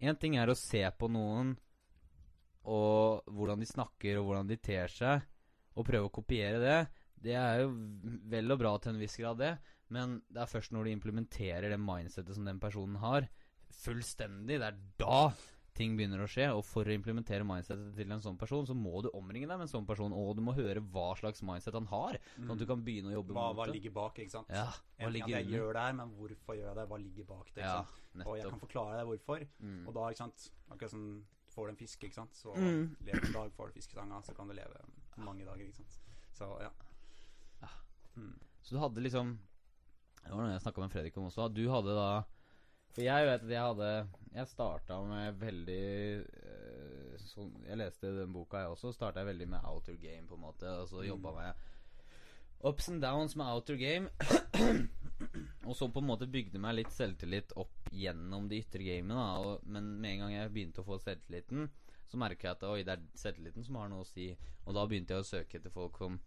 En 0.00 0.16
ting 0.16 0.36
er 0.40 0.48
å 0.48 0.54
se 0.56 0.80
på 0.96 1.10
noen 1.12 1.58
og 2.64 3.26
hvordan 3.28 3.60
de 3.60 3.66
snakker, 3.68 4.16
og 4.16 4.26
hvordan 4.30 4.48
de 4.48 4.56
ter 4.56 4.88
seg, 4.88 5.26
og 5.76 5.84
prøve 5.84 6.08
å 6.08 6.12
kopiere 6.14 6.58
det, 6.62 6.78
det 7.20 7.34
er 7.36 7.60
jo 7.66 7.70
vel 8.32 8.54
og 8.54 8.58
bra 8.62 8.72
til 8.80 8.94
en 8.94 9.00
viss 9.00 9.16
grad, 9.20 9.36
det. 9.40 9.50
Men 9.92 10.22
det 10.32 10.40
er 10.40 10.48
først 10.48 10.72
når 10.72 10.86
du 10.88 10.90
implementerer 10.94 11.68
det 11.68 11.80
mindsettet 11.80 12.32
som 12.36 12.48
den 12.48 12.60
personen 12.62 12.96
har, 13.02 13.28
fullstendig, 13.82 14.56
det 14.60 14.70
er 14.70 14.78
da 15.00 15.20
ting 15.80 15.94
begynner 15.98 16.20
å 16.22 16.28
skje. 16.28 16.46
Og 16.52 16.60
for 16.68 16.84
å 16.84 16.92
implementere 16.94 17.46
mindsetet 17.48 17.94
til 17.96 18.12
en 18.12 18.20
sånn 18.24 18.36
person, 18.40 18.66
så 18.68 18.76
må 18.76 19.00
du 19.02 19.08
omringe 19.16 19.48
deg 19.48 19.56
med 19.56 19.64
en 19.66 19.72
sånn 19.72 19.86
person, 19.88 20.12
og 20.12 20.34
du 20.36 20.42
må 20.44 20.52
høre 20.56 20.82
hva 20.92 21.08
slags 21.18 21.40
mindset 21.46 21.74
han 21.78 21.88
har, 21.90 22.18
sånn 22.36 22.52
at 22.54 22.60
du 22.62 22.66
kan 22.68 22.84
begynne 22.84 23.10
å 23.10 23.16
jobbe 23.18 23.32
Hva, 23.34 23.46
mot 23.48 23.56
hva 23.62 23.66
det. 23.70 23.74
ligger 23.78 23.94
bak, 23.96 24.20
ikke 24.20 24.34
sant? 24.36 24.52
Ja, 24.52 24.66
hva 24.68 25.00
En 25.00 25.06
ting 25.08 25.16
ligger 25.16 25.24
at 25.24 25.36
jeg 25.40 25.46
under? 25.48 25.56
gjør 25.58 25.72
det 25.78 25.84
her, 25.88 25.92
men 26.02 26.14
hvorfor 26.20 26.58
gjør 26.60 26.68
jeg 26.70 26.76
det? 26.80 26.86
Hva 26.92 26.98
ligger 27.02 27.24
bak 27.32 27.46
det? 27.54 27.56
Ikke 27.56 27.66
Ja, 27.66 27.82
sant? 27.84 28.26
Og 28.26 28.36
jeg 28.36 28.50
kan 28.50 28.60
forklare 28.66 28.96
deg 29.00 29.06
hvorfor. 29.10 29.46
Mm. 29.64 29.82
Og 29.88 29.94
da, 29.94 30.08
ikke 30.12 30.22
sant 30.26 30.50
Akkurat 30.70 30.90
sånn 30.94 31.08
får 31.50 31.66
du 31.66 31.70
en 31.72 31.80
fisk, 31.80 32.04
ikke 32.06 32.14
sant. 32.14 32.34
Så 32.38 32.52
Mm. 32.54 32.96
lever 33.06 33.20
du 33.20 33.26
en 33.26 33.32
dag, 33.40 33.52
får 33.56 33.66
du 33.72 33.72
fiskestanga, 33.80 34.20
så 34.22 34.34
kan 34.36 34.46
du 34.46 34.54
leve 34.54 34.84
mange 35.18 35.44
dager, 35.44 35.64
ikke 35.66 35.80
sant. 35.80 35.98
Så 36.32 36.46
ja. 36.62 36.70
Ja. 37.62 37.68
Mm. 38.16 38.36
Så 38.62 38.70
du 38.76 38.78
hadde 38.78 39.00
liksom 39.02 39.38
Det 40.22 40.30
var 40.30 40.42
noe 40.44 40.52
jeg 40.52 40.60
snakka 40.62 40.78
med 40.84 40.90
Fredrik 40.92 41.16
om 41.16 41.24
også. 41.30 41.48
Du 41.52 41.64
hadde 41.72 41.94
da 41.96 42.24
For 42.94 43.04
jeg 43.04 43.26
vet 43.28 43.44
at 43.44 43.52
jeg 43.52 43.62
hadde 43.62 43.90
Jeg 44.34 44.50
starta 44.50 45.00
med 45.06 45.40
veldig 45.40 45.82
eh, 46.20 47.18
sånn 47.30 47.52
Jeg 47.68 47.80
leste 47.80 48.14
den 48.16 48.32
boka, 48.34 48.64
jeg 48.64 48.74
også. 48.76 48.94
Starta 48.94 49.22
jeg 49.22 49.30
veldig 49.32 49.50
med 49.54 49.66
outer 49.68 49.98
game, 50.00 50.26
på 50.28 50.38
en 50.38 50.46
måte. 50.46 50.70
Og 50.82 50.88
så 50.90 51.04
jobba 51.06 51.34
med 51.36 51.68
ups 52.70 52.88
and 52.92 53.02
downs 53.02 53.36
med 53.36 53.46
outer 53.46 53.78
game. 53.80 54.08
og 55.68 55.76
så 55.76 55.88
på 55.88 56.02
en 56.02 56.10
måte 56.10 56.28
bygde 56.30 56.60
meg 56.60 56.76
litt 56.76 56.92
selvtillit 56.92 57.54
opp 57.60 57.90
gjennom 57.92 58.48
de 58.50 58.60
ytre 58.60 58.84
gamene. 58.84 59.16
Da. 59.16 59.28
Og, 59.40 59.70
men 59.70 59.94
med 60.00 60.16
en 60.16 60.26
gang 60.26 60.34
jeg 60.36 60.52
begynte 60.54 60.84
å 60.84 60.88
få 60.88 60.98
selvtilliten, 61.02 61.70
så 62.10 62.18
merka 62.20 62.48
jeg 62.48 62.58
at 62.58 62.66
oi, 62.68 62.82
det 62.86 62.96
er 62.96 63.06
selvtilliten 63.18 63.66
som 63.66 63.78
har 63.80 63.90
noe 63.92 64.04
å 64.04 64.08
si. 64.08 64.32
Og 64.66 64.76
da 64.76 64.84
begynte 64.86 65.16
jeg 65.16 65.24
å 65.24 65.30
søke 65.30 65.60
etter 65.60 65.74
folk 65.74 65.98
som 66.02 66.18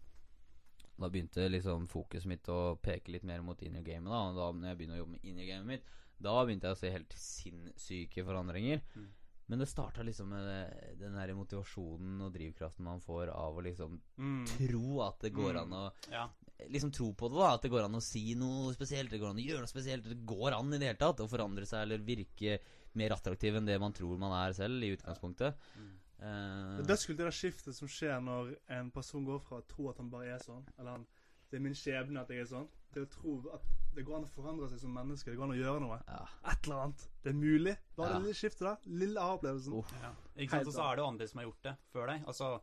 da 0.94 1.08
begynte 1.10 1.48
liksom 1.48 1.88
fokuset 1.90 2.28
mitt 2.30 2.48
å 2.52 2.76
peke 2.78 3.10
litt 3.10 3.24
mer 3.26 3.42
mot 3.42 3.60
inner 3.66 3.82
gamet. 3.82 4.10
Da 4.12 4.20
Og 4.30 4.36
da 4.38 4.50
når 4.54 4.68
jeg 4.70 4.78
begynte 4.78 4.98
å 4.98 5.02
jobbe 5.02 5.16
med 5.16 5.24
inner 5.26 5.48
gamet 5.48 5.70
mitt, 5.72 5.94
da 6.20 6.44
begynte 6.44 6.68
jeg 6.70 6.76
å 6.76 6.80
se 6.80 6.90
helt 6.94 7.14
sinnssyke 7.18 8.24
forandringer. 8.24 8.80
Mm. 8.96 9.08
Men 9.46 9.58
det 9.60 9.66
starta 9.68 10.02
liksom 10.02 10.30
med 10.32 10.94
den 10.98 11.12
der 11.18 11.34
motivasjonen 11.36 12.22
og 12.24 12.32
drivkraften 12.32 12.86
man 12.86 13.00
får 13.04 13.28
av 13.28 13.58
å 13.58 13.62
liksom 13.66 13.98
Mm. 14.16 14.46
tro 14.46 15.00
at 15.02 15.18
det 15.20 15.32
går 15.34 15.52
Mm. 15.54 15.62
an 15.62 15.70
å 15.72 15.92
ja. 16.10 16.28
Liksom 16.70 16.92
tro 16.92 17.12
på 17.12 17.28
det, 17.28 17.36
da. 17.36 17.54
At 17.54 17.62
det 17.62 17.70
går 17.70 17.84
an 17.84 17.94
å 17.96 18.00
si 18.00 18.34
noe 18.36 18.72
spesielt. 18.72 19.10
Det 19.10 19.18
går 19.20 19.30
an 19.30 19.36
å 19.36 19.44
gjøre 19.44 19.58
noe 19.58 19.66
spesielt. 19.66 20.04
Det 20.04 20.24
går 20.24 20.52
an 20.54 20.72
i 20.72 20.78
det 20.78 20.86
hele 20.86 20.96
tatt 20.96 21.18
å 21.20 21.28
forandre 21.28 21.66
seg 21.66 21.82
eller 21.82 21.98
virke 21.98 22.60
mer 22.94 23.10
attraktiv 23.10 23.56
enn 23.56 23.66
det 23.66 23.78
man 23.80 23.92
tror 23.92 24.16
man 24.16 24.32
er 24.48 24.52
selv, 24.54 24.80
i 24.82 24.96
utgangspunktet. 24.96 25.56
Mm. 25.76 25.90
Uh, 26.22 26.76
Det 26.78 26.84
er 26.86 26.94
dødskult 26.94 27.16
det 27.18 27.26
der 27.26 27.30
skiftet 27.32 27.74
som 27.74 27.88
skjer 27.88 28.22
når 28.22 28.56
en 28.70 28.90
person 28.92 29.24
går 29.26 29.40
fra 29.42 29.58
å 29.58 29.66
tro 29.66 29.90
at 29.90 29.96
han 29.98 30.08
bare 30.08 30.26
er 30.36 30.38
sånn, 30.38 30.64
eller 30.78 30.90
han, 30.92 31.06
det 31.50 31.58
er 31.58 31.60
min 31.60 31.74
skjebne 31.74 32.20
at 32.20 32.28
jeg 32.28 32.40
er 32.40 32.46
sånn, 32.46 32.68
til 32.94 33.04
å 33.06 33.10
tro 33.10 33.34
at 33.54 33.62
det 33.94 34.04
går 34.06 34.16
an 34.16 34.24
å 34.26 34.30
forandre 34.34 34.68
seg 34.70 34.80
som 34.82 34.94
menneske. 34.96 35.30
Det 35.30 35.36
går 35.38 35.44
an 35.48 35.54
å 35.54 35.58
gjøre 35.60 35.80
noe. 35.84 35.98
ja. 36.08 36.22
Et 36.52 36.64
eller 36.68 36.80
annet. 36.84 37.08
Det 37.22 37.30
er 37.30 37.38
mulig. 37.38 37.76
Bare 37.96 38.08
Ja. 38.10 38.18
det 38.18 38.22
lille 38.24 38.34
skiftet 38.40 38.64
der. 38.66 38.78
Lille 38.86 39.20
A-opplevelsen. 39.20 39.84
Ja. 40.02 40.12
Ikke 40.36 40.50
sant? 40.50 40.66
Og 40.66 40.72
så 40.74 40.82
er 40.92 40.96
det 40.96 41.02
jo 41.04 41.08
andre 41.10 41.28
som 41.28 41.38
har 41.42 41.46
gjort 41.50 41.62
det 41.68 41.76
før 41.92 42.06
deg. 42.12 42.24
Altså 42.26 42.60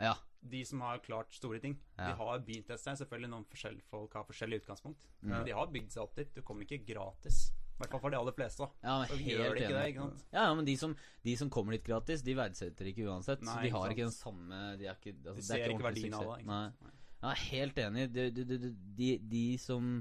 Ja. 0.00 0.14
de 0.42 0.64
som 0.64 0.80
har 0.80 0.98
klart 0.98 1.32
store 1.36 1.58
ting. 1.60 1.78
Ja. 1.98 2.10
De 2.10 2.16
har 2.16 2.38
begynt 2.40 2.70
et 2.70 2.80
sted. 2.80 2.96
Selvfølgelig 2.96 3.30
noen 3.30 3.44
forskjellige 3.46 3.84
folk 3.90 4.12
har 4.14 4.24
forskjellig 4.24 4.62
utgangspunkt. 4.62 5.06
Mm. 5.22 5.28
Men 5.30 5.44
de 5.44 5.52
har 5.52 5.66
bygd 5.66 5.90
seg 5.92 6.02
opp 6.02 6.14
dit. 6.16 6.32
Du 6.34 6.40
kommer 6.42 6.64
ikke 6.64 6.84
gratis. 6.86 7.50
I 7.52 7.82
hvert 7.82 7.90
fall 7.92 8.00
for 8.00 8.10
de 8.10 8.16
aller 8.18 8.32
fleste. 8.36 8.66
Ja, 8.84 8.98
men 9.00 9.08
Så 9.08 9.16
helt 9.16 9.38
gjør 9.40 9.54
det 9.54 9.62
ikke 9.62 9.68
det, 9.68 9.80
enig. 9.80 9.88
ikke 9.94 10.00
sant? 10.04 10.24
Ja, 10.32 10.42
ja, 10.44 10.54
men 10.54 10.64
de 10.66 10.76
som, 10.76 10.96
de 11.24 11.36
som 11.36 11.48
kommer 11.50 11.72
dit 11.72 11.84
gratis, 11.84 12.20
de 12.22 12.34
verdsetter 12.34 12.84
ikke 12.92 13.06
uansett. 13.08 13.40
så 13.40 13.54
Nei, 13.54 13.62
de 13.62 13.70
har 13.70 13.88
ikke 13.88 14.04
den 14.04 14.10
samme 14.12 14.76
De, 14.78 14.84
er 14.86 14.94
ikke, 15.00 15.14
altså, 15.16 15.24
De 15.24 15.40
det 15.40 15.50
er 15.50 15.64
ser 15.64 15.70
ikke 15.72 15.82
verdien 15.88 16.14
av 16.14 16.20
det. 16.20 16.44
ikke 16.44 16.46
sant? 16.46 16.82
Nei. 16.82 16.90
Ja, 17.20 17.34
helt 17.50 17.78
enig. 17.78 18.08
De, 18.14 18.30
de, 18.32 18.44
de, 18.48 18.70
de, 18.96 19.10
de 19.30 19.44
som 19.60 19.98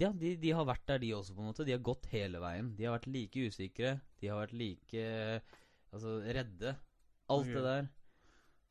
Ja, 0.00 0.10
de, 0.10 0.34
de 0.40 0.54
har 0.56 0.64
vært 0.66 0.86
der, 0.88 1.02
de 1.02 1.12
også, 1.14 1.34
på 1.36 1.44
en 1.44 1.50
måte. 1.52 1.66
De 1.68 1.74
har 1.74 1.84
gått 1.84 2.08
hele 2.10 2.40
veien. 2.42 2.72
De 2.78 2.88
har 2.88 2.96
vært 2.96 3.10
like 3.12 3.44
usikre. 3.50 3.98
De 4.20 4.32
har 4.32 4.40
vært 4.40 4.56
like 4.56 5.04
Altså 5.94 6.16
redde. 6.26 6.74
Alt 7.30 7.46
okay. 7.46 7.54
det 7.54 7.64
der. 7.64 7.86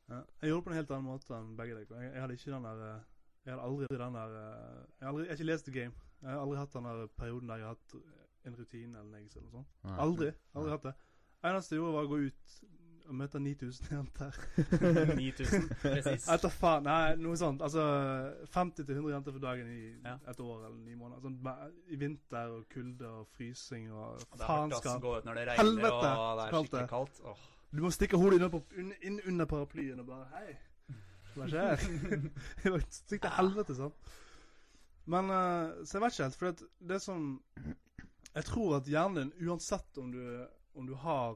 Ja. 0.08 0.20
Jeg 0.42 0.50
gjorde 0.50 0.58
det 0.58 0.64
på 0.64 0.70
en 0.70 0.76
helt 0.76 0.90
annen 0.92 1.08
måte 1.08 1.36
enn 1.38 1.54
begge 1.56 1.78
dere. 1.78 2.02
Jeg, 2.02 2.10
jeg 2.12 2.20
hadde 2.24 2.36
ikke 2.36 2.52
den 2.52 2.66
der 2.68 2.82
eh, 2.84 3.06
Jeg 3.44 3.54
hadde 3.54 3.68
aldri 3.68 3.98
den 4.02 4.18
der 4.18 4.34
eh, 4.40 4.82
Jeg 4.98 5.06
har 5.06 5.12
aldri, 5.12 5.24
jeg 5.24 5.30
har 5.30 5.38
ikke 5.38 5.48
lest 5.48 5.64
The 5.68 5.74
Game. 5.78 6.04
Jeg 6.20 6.30
har 6.30 6.42
aldri 6.42 6.58
hatt 6.60 6.76
den 6.76 6.88
der 6.90 7.06
perioden 7.16 7.48
der 7.48 7.62
jeg 7.62 7.70
har 7.70 7.78
hatt 7.78 7.96
en 8.44 8.58
rutine 8.58 9.00
eller 9.00 9.24
noe 9.24 9.50
sånt. 9.54 9.72
Aldri. 9.96 10.30
Aldri 10.52 10.74
hatt 10.74 10.86
det. 10.90 10.94
eneste 11.48 11.74
jeg 11.74 11.80
gjorde, 11.80 11.96
var 11.96 12.08
å 12.08 12.12
gå 12.12 12.18
ut 12.28 12.58
og 13.08 13.14
møte 13.18 13.40
9000 13.42 13.90
jenter. 13.92 14.36
9000, 15.18 15.68
presis. 15.82 16.26
Faen. 16.58 16.86
Nei, 16.86 17.14
noe 17.20 17.36
sånt. 17.36 17.62
Altså 17.64 17.82
50-100 18.54 19.10
jenter 19.12 19.34
for 19.36 19.42
dagen 19.44 19.68
i 19.70 19.80
Ja. 20.04 20.14
et 20.30 20.40
år 20.40 20.66
eller 20.66 20.78
ni 20.86 20.94
måneder. 20.94 21.20
Sånn, 21.20 21.38
I 21.92 21.98
vinter 22.00 22.54
og 22.58 22.64
kulde 22.72 23.08
og 23.20 23.26
frysing 23.36 23.90
og 23.92 24.22
faenskap. 24.40 25.04
Helvete, 25.58 26.12
og 26.14 26.38
det 26.40 26.46
er 26.46 26.54
skikkelig 26.54 26.88
kaldt. 26.94 27.20
Åh. 27.24 27.44
Du 27.74 27.82
må 27.82 27.90
stikke 27.90 28.16
hodet 28.20 28.38
inn, 28.40 28.60
inn, 28.78 28.92
inn 29.02 29.20
under 29.32 29.48
paraplyen 29.50 29.98
og 30.00 30.06
bare 30.06 30.28
Hei, 30.36 30.52
hva 31.34 31.48
skjer? 31.50 31.80
Stikk 33.00 33.24
til 33.24 33.32
helvete, 33.34 33.74
sånn. 33.74 33.94
Men 35.10 35.28
eh, 35.34 35.72
Så 35.84 35.98
jeg 35.98 36.04
vet 36.04 36.14
ikke 36.14 36.24
helt, 36.28 36.36
for 36.38 36.46
det, 36.52 36.68
det 36.92 37.00
sånn 37.02 37.24
Jeg 38.30 38.46
tror 38.48 38.76
at 38.78 38.86
hjernen 38.88 39.32
din, 39.34 39.48
uansett 39.50 39.98
om 40.00 40.12
du, 40.14 40.22
om 40.78 40.86
du 40.86 40.94
har 41.02 41.34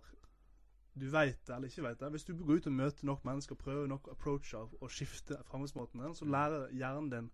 Du 0.99 1.07
veit 1.13 1.39
det 1.47 1.55
eller 1.55 1.69
ikke 1.71 1.83
veit 1.85 2.01
det 2.01 2.11
Hvis 2.11 2.25
du 2.25 2.33
går 2.37 2.59
ut 2.59 2.67
og 2.67 2.73
møter 2.73 3.07
nok 3.07 3.25
mennesker, 3.25 3.55
prøver 3.55 3.87
nok 3.91 4.09
approacher 4.13 4.69
og 4.81 4.91
skifter 4.91 5.43
framgangsmåten 5.47 6.03
din, 6.03 6.15
så 6.15 6.25
lærer 6.29 6.69
hjernen 6.75 7.11
din 7.13 7.31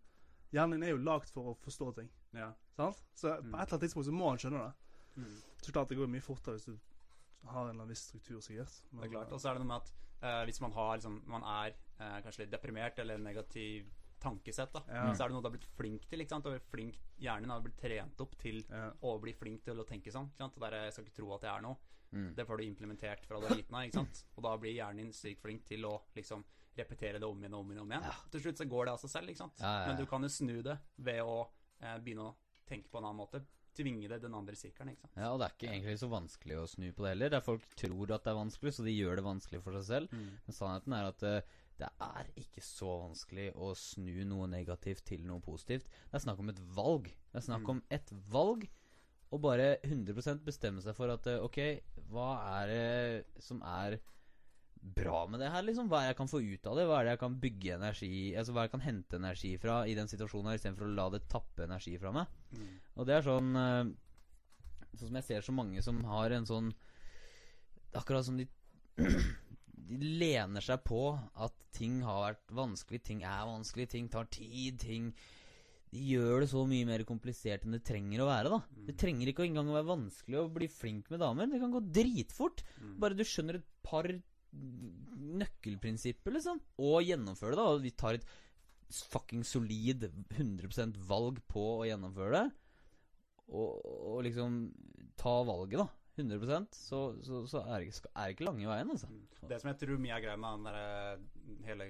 Hjernen 0.54 0.76
din 0.78 0.82
er 0.86 0.92
jo 0.92 1.00
lagd 1.02 1.32
for 1.34 1.50
å 1.50 1.54
forstå 1.64 1.88
ting. 1.96 2.10
Ja. 2.32 2.52
Sant? 2.76 3.00
Så 3.18 3.28
på 3.28 3.34
et 3.38 3.42
Mm. 3.42 3.54
eller 3.54 3.64
annet 3.64 3.80
tidspunkt 3.80 4.06
så 4.06 4.12
må 4.14 4.28
han 4.28 4.38
skjønne 4.38 4.60
det. 4.64 4.72
Mm. 5.16 5.36
Så 5.62 5.72
klart 5.72 5.88
det 5.88 5.96
går 5.98 6.06
mye 6.12 6.22
fortere 6.22 6.54
hvis 6.54 6.64
du 6.68 6.78
har 7.48 7.64
en 7.64 7.70
eller 7.70 7.80
annen 7.82 7.88
viss 7.88 8.04
struktur, 8.06 8.40
sikkert. 8.40 8.76
Det 8.92 9.04
er 9.04 9.10
klart. 9.10 9.32
Og 9.32 9.40
så 9.40 9.48
er 9.50 9.54
det 9.58 9.64
noe 9.64 9.72
med 9.72 9.82
at 9.82 9.90
uh, 10.22 10.44
hvis 10.44 10.60
man 10.60 10.72
har 10.72 10.94
liksom, 10.96 11.22
man 11.26 11.42
er 11.42 11.74
uh, 12.00 12.20
kanskje 12.22 12.44
litt 12.44 12.52
deprimert 12.52 12.98
eller 12.98 13.18
negativ 13.18 13.90
tankesett, 14.24 14.72
da, 14.74 14.82
Ja. 14.88 15.06
så 15.14 15.24
er 15.24 15.30
det 15.30 15.36
noe 15.36 15.44
du 15.44 15.48
har 15.50 15.56
blitt 15.56 15.70
flink 15.76 16.06
til. 16.10 16.24
ikke 16.24 16.34
sant? 16.34 16.46
Og 16.50 16.68
flink, 16.72 16.98
hjernen 17.20 17.52
har 17.52 17.62
blitt 17.64 17.78
trent 17.80 18.20
opp 18.24 18.36
til 18.40 18.62
ja. 18.68 18.88
å 19.04 19.16
bli 19.22 19.34
flink 19.36 19.62
til 19.68 19.80
å 19.80 19.86
tenke 19.88 20.12
sånn. 20.14 20.30
ikke 20.32 20.46
sant? 20.46 20.58
Der, 20.64 20.78
jeg 20.86 20.96
skal 20.96 21.04
ikke 21.06 21.18
tro 21.20 21.34
at 21.36 21.46
jeg 21.46 21.52
er 21.52 21.66
noe. 21.66 21.76
Mm. 22.14 22.28
Det 22.38 22.44
får 22.46 22.60
du 22.60 22.64
implementert 22.64 23.24
fra 23.26 23.40
du 23.42 23.46
er 23.48 23.56
liten 23.58 23.74
av. 23.74 23.86
ikke 23.88 24.00
sant? 24.00 24.24
Og 24.36 24.44
da 24.46 24.56
blir 24.60 24.74
hjernen 24.76 25.02
din 25.04 25.12
sykt 25.16 25.42
flink 25.42 25.64
til 25.66 25.84
å 25.88 25.96
liksom 26.16 26.44
repetere 26.74 27.18
det 27.22 27.26
om 27.26 27.42
igjen 27.42 27.54
og 27.54 27.64
om 27.64 27.72
igjen. 27.72 27.82
om 27.82 27.92
igjen. 27.92 28.06
Ja. 28.10 28.14
Til 28.30 28.44
slutt 28.44 28.60
så 28.62 28.68
går 28.70 28.86
det 28.86 28.94
av 28.94 29.02
seg 29.02 29.10
selv. 29.10 29.32
ikke 29.32 29.42
sant? 29.44 29.60
Men 29.60 29.98
du 29.98 30.06
kan 30.10 30.22
jo 30.26 30.30
snu 30.32 30.56
det 30.62 30.78
ved 30.96 31.20
å 31.22 31.36
eh, 31.80 31.98
begynne 31.98 32.30
å 32.30 32.36
tenke 32.68 32.90
på 32.90 32.98
en 32.98 33.10
annen 33.10 33.20
måte. 33.22 33.42
Tvinge 33.74 34.06
det 34.10 34.20
den 34.22 34.34
andre 34.38 34.54
sirkelen. 34.54 34.92
ikke 34.94 35.02
sant? 35.06 35.16
Ja, 35.18 35.32
og 35.34 35.40
det 35.42 35.48
er 35.48 35.54
ikke 35.56 35.70
egentlig 35.72 35.98
så 35.98 36.08
vanskelig 36.12 36.58
å 36.60 36.66
snu 36.70 36.86
på 36.94 37.02
det 37.06 37.14
heller. 37.16 37.32
Det 37.34 37.40
er 37.40 37.46
folk 37.46 37.66
tror 37.78 38.14
at 38.14 38.26
det 38.26 38.30
er 38.32 38.38
vanskelig, 38.38 38.74
så 38.76 38.86
de 38.86 38.94
gjør 38.94 39.18
det 39.18 39.26
vanskelig 39.26 39.62
for 39.64 39.78
seg 39.80 39.86
selv. 39.88 40.14
Mm. 40.14 40.28
Men 40.46 40.58
sannheten 40.58 40.94
er 40.98 41.10
at 41.10 41.26
eh, 41.30 41.54
det 41.78 41.88
er 42.00 42.28
ikke 42.38 42.62
så 42.62 42.92
vanskelig 43.08 43.48
å 43.58 43.72
snu 43.76 44.24
noe 44.30 44.46
negativt 44.46 45.04
til 45.08 45.24
noe 45.26 45.40
positivt. 45.42 45.88
Det 46.10 46.14
er 46.20 46.22
snakk 46.22 46.38
om 46.44 46.48
et 46.52 46.60
valg. 46.76 47.08
Det 47.32 47.40
er 47.40 47.46
snakk 47.48 47.64
Mm. 47.66 47.70
om 47.70 47.82
et 47.90 48.10
valg, 48.30 48.68
og 49.32 49.40
bare 49.42 49.78
100 49.82 50.38
bestemme 50.44 50.80
seg 50.84 50.94
for 50.94 51.10
at 51.10 51.26
eh, 51.26 51.40
ok, 51.42 51.58
hva 52.12 52.28
er 52.62 52.66
det 52.70 53.42
som 53.42 53.60
er 53.62 53.98
bra 54.84 55.26
med 55.26 55.40
det 55.40 55.50
her, 55.50 55.62
liksom? 55.64 55.88
Hva 55.88 55.98
er 56.02 56.06
det 56.06 56.12
jeg 56.12 56.16
kan 56.20 56.28
få 56.28 56.40
ut 56.44 56.66
av 56.70 56.76
det? 56.76 56.84
Hva 56.86 57.00
er 57.00 57.04
det 57.04 57.12
jeg 57.14 57.20
kan 57.24 57.36
bygge 57.40 57.74
energi 57.74 58.36
Altså 58.36 58.52
hva 58.52 58.60
er 58.60 58.66
det 58.66 58.70
jeg 58.70 58.74
kan 58.78 58.86
hente 58.92 59.16
energi 59.16 59.52
fra 59.58 59.76
i 59.88 59.94
den 59.96 60.06
situasjonen 60.12 60.50
her, 60.50 60.58
istedenfor 60.60 60.84
å 60.86 60.94
la 60.94 61.06
det 61.10 61.22
tappe 61.32 61.64
energi 61.64 61.96
fra 61.98 62.12
meg? 62.12 62.26
Mm. 62.52 62.74
Og 63.00 63.06
det 63.08 63.14
er 63.16 63.22
sånn 63.24 63.56
eh, 63.56 63.84
Sånn 64.94 65.08
som 65.08 65.16
jeg 65.18 65.24
ser 65.24 65.40
så 65.40 65.52
mange 65.56 65.82
som 65.82 66.04
har 66.04 66.30
en 66.36 66.44
sånn 66.46 66.68
Akkurat 67.96 68.24
som 68.28 68.36
de 68.36 68.46
De 69.94 70.10
lener 70.20 70.64
seg 70.64 70.82
på 70.86 71.06
at 71.14 71.56
ting 71.74 72.00
har 72.06 72.20
vært 72.28 72.52
vanskelig, 72.54 73.00
ting 73.06 73.24
er 73.26 73.48
vanskelig, 73.48 73.88
ting 73.94 74.10
tar 74.12 74.28
tid, 74.32 74.78
ting 74.82 75.08
De 75.94 76.02
gjør 76.02 76.42
det 76.42 76.50
så 76.50 76.64
mye 76.66 76.86
mer 76.88 77.04
komplisert 77.06 77.66
enn 77.66 77.76
det 77.76 77.84
trenger 77.86 78.24
å 78.24 78.28
være, 78.28 78.50
da. 78.50 78.60
Mm. 78.74 78.84
Det 78.88 78.96
trenger 78.98 79.30
ikke 79.30 79.44
engang 79.46 79.68
å 79.70 79.76
være 79.76 79.92
vanskelig 79.92 80.40
å 80.40 80.48
bli 80.56 80.68
flink 80.70 81.10
med 81.12 81.22
damer. 81.22 81.50
Det 81.50 81.60
kan 81.62 81.74
gå 81.74 81.82
dritfort. 81.94 82.64
Mm. 82.82 82.96
Bare 83.04 83.18
du 83.18 83.22
skjønner 83.22 83.60
et 83.60 83.68
par 83.86 84.08
nøkkelprinsipper, 85.34 86.34
liksom, 86.36 86.60
og 86.82 87.06
gjennomfører 87.06 87.54
det, 87.54 87.62
da. 87.62 87.70
Og 87.70 87.84
vi 87.84 87.94
tar 87.94 88.18
et 88.18 88.26
fucking 89.14 89.44
solid 89.46 90.08
100% 90.34 90.98
valg 91.08 91.40
på 91.50 91.64
å 91.78 91.86
gjennomføre 91.88 92.40
det, 92.40 92.44
og, 93.54 93.84
og 93.84 94.22
liksom 94.26 94.58
ta 95.20 95.36
valget, 95.46 95.80
da. 95.82 95.88
100 96.16 96.66
så, 96.72 97.00
så, 97.26 97.46
så 97.50 97.62
er 97.66 97.80
det 97.80 97.86
ikke, 97.90 98.08
er 98.14 98.26
det 98.28 98.36
ikke 98.36 98.44
lange 98.50 98.66
veien, 98.70 98.90
altså. 98.90 99.08
Mm. 99.10 99.48
Det 99.50 99.60
som 99.60 99.68
jeg 99.72 99.78
tror 99.82 99.98
mye 99.98 100.14
er 100.16 100.20
greia 100.24 100.36
med 100.36 100.58
den 100.58 100.64
der, 100.64 101.24
hele 101.66 101.88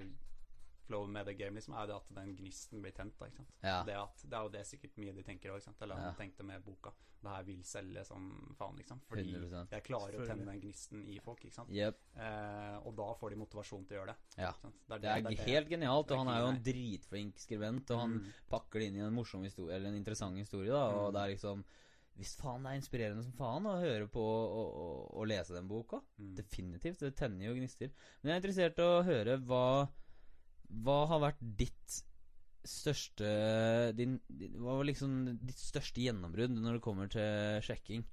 flow 0.85 1.07
med 1.09 1.25
det 1.27 1.39
game, 1.39 1.55
liksom, 1.57 1.75
er 1.81 1.87
det 1.89 1.95
at 1.97 2.09
den 2.14 2.35
gnisten 2.37 2.83
blir 2.85 2.93
tent. 2.93 3.14
da, 3.18 3.25
ikke 3.31 3.37
sant? 3.41 3.53
Ja. 3.64 3.79
Det, 3.89 3.95
at, 3.97 4.25
det 4.29 4.37
er 4.37 4.43
jo 4.43 4.53
det 4.53 4.66
sikkert 4.68 4.97
mye 5.01 5.14
de 5.16 5.22
tenker 5.25 5.51
òg, 5.55 5.68
eller 5.81 5.97
Ja. 5.97 6.11
han 6.11 6.14
tenkte 6.18 6.45
med 6.45 6.61
boka. 6.64 6.91
Det 7.25 7.31
her 7.33 7.43
vil 7.47 7.62
selge 7.64 8.03
som 8.05 8.55
faen, 8.59 8.77
liksom. 8.77 8.99
Fordi 9.09 9.22
100%. 9.33 9.70
jeg 9.72 9.83
klarer 9.87 10.18
å 10.20 10.27
tenne 10.29 10.45
den 10.45 10.61
gnisten 10.61 11.07
i 11.09 11.18
folk, 11.25 11.41
ikke 11.47 11.55
sant. 11.57 11.70
Yep. 11.72 11.97
Eh, 12.20 12.77
og 12.85 12.93
da 12.99 13.07
får 13.16 13.31
de 13.33 13.37
motivasjon 13.41 13.87
til 13.89 13.97
å 13.97 14.01
gjøre 14.03 14.12
det. 14.12 14.16
Ja. 14.43 14.51
Det, 14.61 14.68
er, 14.68 14.99
Det 14.99 15.01
Det 15.31 15.39
er 15.39 15.47
helt 15.55 15.68
genialt, 15.72 16.07
det 16.09 16.12
er 16.12 16.18
og 16.20 16.27
han 16.27 16.35
er 16.35 16.41
jo 16.43 16.51
en 16.53 16.62
dritflink 16.68 17.39
skribent, 17.41 17.91
og 17.91 17.99
han 18.01 18.11
Mm. 18.18 18.27
pakker 18.51 18.79
det 18.81 18.87
inn 18.89 18.97
i 18.97 19.07
en 19.07 19.14
morsom 19.14 19.43
historie, 19.43 19.75
eller 19.77 19.89
en 19.89 19.97
interessant 19.97 20.37
historie, 20.37 20.68
da, 20.70 20.85
og 20.93 21.09
Mm. 21.09 21.12
det 21.14 21.22
er 21.22 21.35
liksom 21.37 21.64
Hvis 22.14 22.36
faen 22.38 22.62
det 22.62 22.70
er 22.70 22.78
inspirerende 22.78 23.24
som 23.26 23.34
faen 23.34 23.66
å 23.66 23.74
høre 23.82 24.06
på 24.10 24.22
og, 24.22 24.66
og, 24.84 24.98
og 25.18 25.28
lese 25.30 25.56
den 25.56 25.68
boka. 25.70 25.98
Mm. 26.20 26.32
Definitivt. 26.38 27.02
Det 27.02 27.14
tenner 27.18 27.48
jo 27.48 27.56
gnister. 27.58 27.90
Men 28.20 28.30
jeg 28.30 28.34
er 28.36 28.42
interessert 28.42 28.80
i 28.80 28.88
å 28.88 29.04
høre 29.06 29.38
hva 29.48 29.66
Hva 30.84 30.98
har 31.10 31.24
vært 31.26 31.42
ditt 31.58 32.02
største 32.64 33.28
din, 33.98 34.16
din, 34.28 34.54
Hva 34.56 34.78
var 34.78 34.86
liksom 34.88 35.16
ditt 35.42 35.60
største 35.60 36.00
gjennombrudd 36.00 36.54
når 36.56 36.78
det 36.78 36.84
kommer 36.86 37.10
til 37.12 37.60
sjekking? 37.66 38.06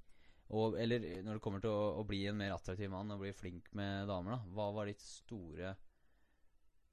Og, 0.52 0.76
eller 0.76 1.06
når 1.24 1.38
det 1.38 1.44
kommer 1.44 1.62
til 1.64 1.72
å, 1.72 1.94
å 2.02 2.04
bli 2.04 2.26
en 2.28 2.36
mer 2.36 2.52
attraktiv 2.52 2.90
mann 2.92 3.14
og 3.14 3.22
bli 3.22 3.30
flink 3.32 3.70
med 3.78 4.10
damer, 4.10 4.34
da. 4.34 4.52
Hva 4.52 4.66
var 4.76 4.90
ditt 4.90 5.00
store 5.00 5.72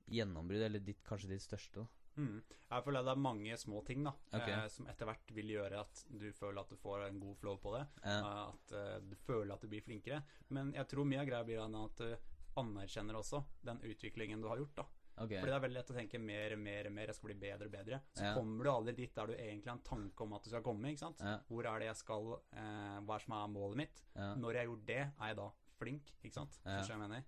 gjennombrudd, 0.09 0.63
eller 0.63 0.83
ditt, 0.83 1.01
kanskje 1.05 1.33
ditt 1.33 1.43
største? 1.43 1.83
da? 1.83 1.98
Mm. 2.19 2.39
Jeg 2.69 2.85
føler 2.85 3.05
det 3.07 3.13
er 3.15 3.21
mange 3.23 3.57
små 3.57 3.81
ting 3.87 4.03
da 4.05 4.11
okay. 4.35 4.53
eh, 4.53 4.67
som 4.69 4.89
etter 4.91 5.09
hvert 5.09 5.31
vil 5.33 5.53
gjøre 5.55 5.79
at 5.81 6.03
du 6.11 6.27
føler 6.35 6.61
at 6.61 6.73
du 6.73 6.77
får 6.77 7.07
en 7.07 7.21
god 7.23 7.39
flow 7.39 7.57
på 7.63 7.73
det. 7.77 7.85
Ja. 8.03 8.17
eh, 8.19 8.41
at 8.43 8.75
uh, 8.75 8.97
du 9.07 9.15
føler 9.23 9.55
at 9.55 9.63
du 9.63 9.71
blir 9.71 9.85
flinkere. 9.85 10.21
Men 10.53 10.73
jeg 10.77 10.91
tror 10.91 11.07
mye 11.09 11.23
av 11.23 11.31
greia 11.31 11.47
blir 11.47 11.63
at 11.65 12.03
du 12.03 12.59
anerkjenner 12.59 13.17
også 13.17 13.43
den 13.65 13.81
utviklingen 13.87 14.41
du 14.43 14.49
har 14.51 14.61
gjort. 14.61 14.81
da 14.81 14.87
okay. 15.23 15.39
Fordi 15.39 15.51
det 15.51 15.57
er 15.57 15.63
veldig 15.65 15.77
lett 15.77 15.91
å 15.93 15.97
tenke 15.97 16.21
mer, 16.21 16.55
mer, 16.59 16.89
mer, 16.93 17.11
jeg 17.11 17.17
skal 17.17 17.31
bli 17.31 17.37
bedre 17.41 17.69
og 17.69 17.73
bedre. 17.73 18.01
Så 18.13 18.25
Ja. 18.25 18.33
kommer 18.35 18.63
du 18.63 18.71
aldri 18.71 18.95
dit 18.95 19.15
der 19.15 19.27
du 19.27 19.33
egentlig 19.33 19.71
har 19.71 19.77
en 19.77 19.87
tanke 19.89 20.23
om 20.23 20.33
at 20.33 20.43
du 20.43 20.49
skal 20.49 20.63
komme. 20.63 20.89
ikke 20.89 21.05
sant? 21.05 21.19
Ja. 21.19 21.39
Hvor 21.47 21.65
er 21.65 21.79
det 21.79 21.87
jeg 21.87 21.95
skal, 21.95 22.41
eh, 22.53 22.99
hva 23.05 23.15
er 23.15 23.25
som 23.25 23.33
er 23.33 23.47
målet 23.47 23.77
mitt? 23.77 24.03
Når 24.15 24.53
jeg 24.53 24.61
har 24.61 24.69
gjort 24.69 24.85
det, 24.85 25.01
er 25.21 25.27
jeg 25.27 25.35
da 25.37 25.51
flink, 25.79 26.13
ikke 26.23 26.33
sant? 26.33 26.59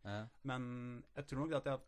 Jeg. 0.04 0.30
Men 0.44 1.04
jeg 1.16 1.28
tror 1.28 1.40
nok 1.40 1.54
at 1.54 1.66
jeg 1.66 1.80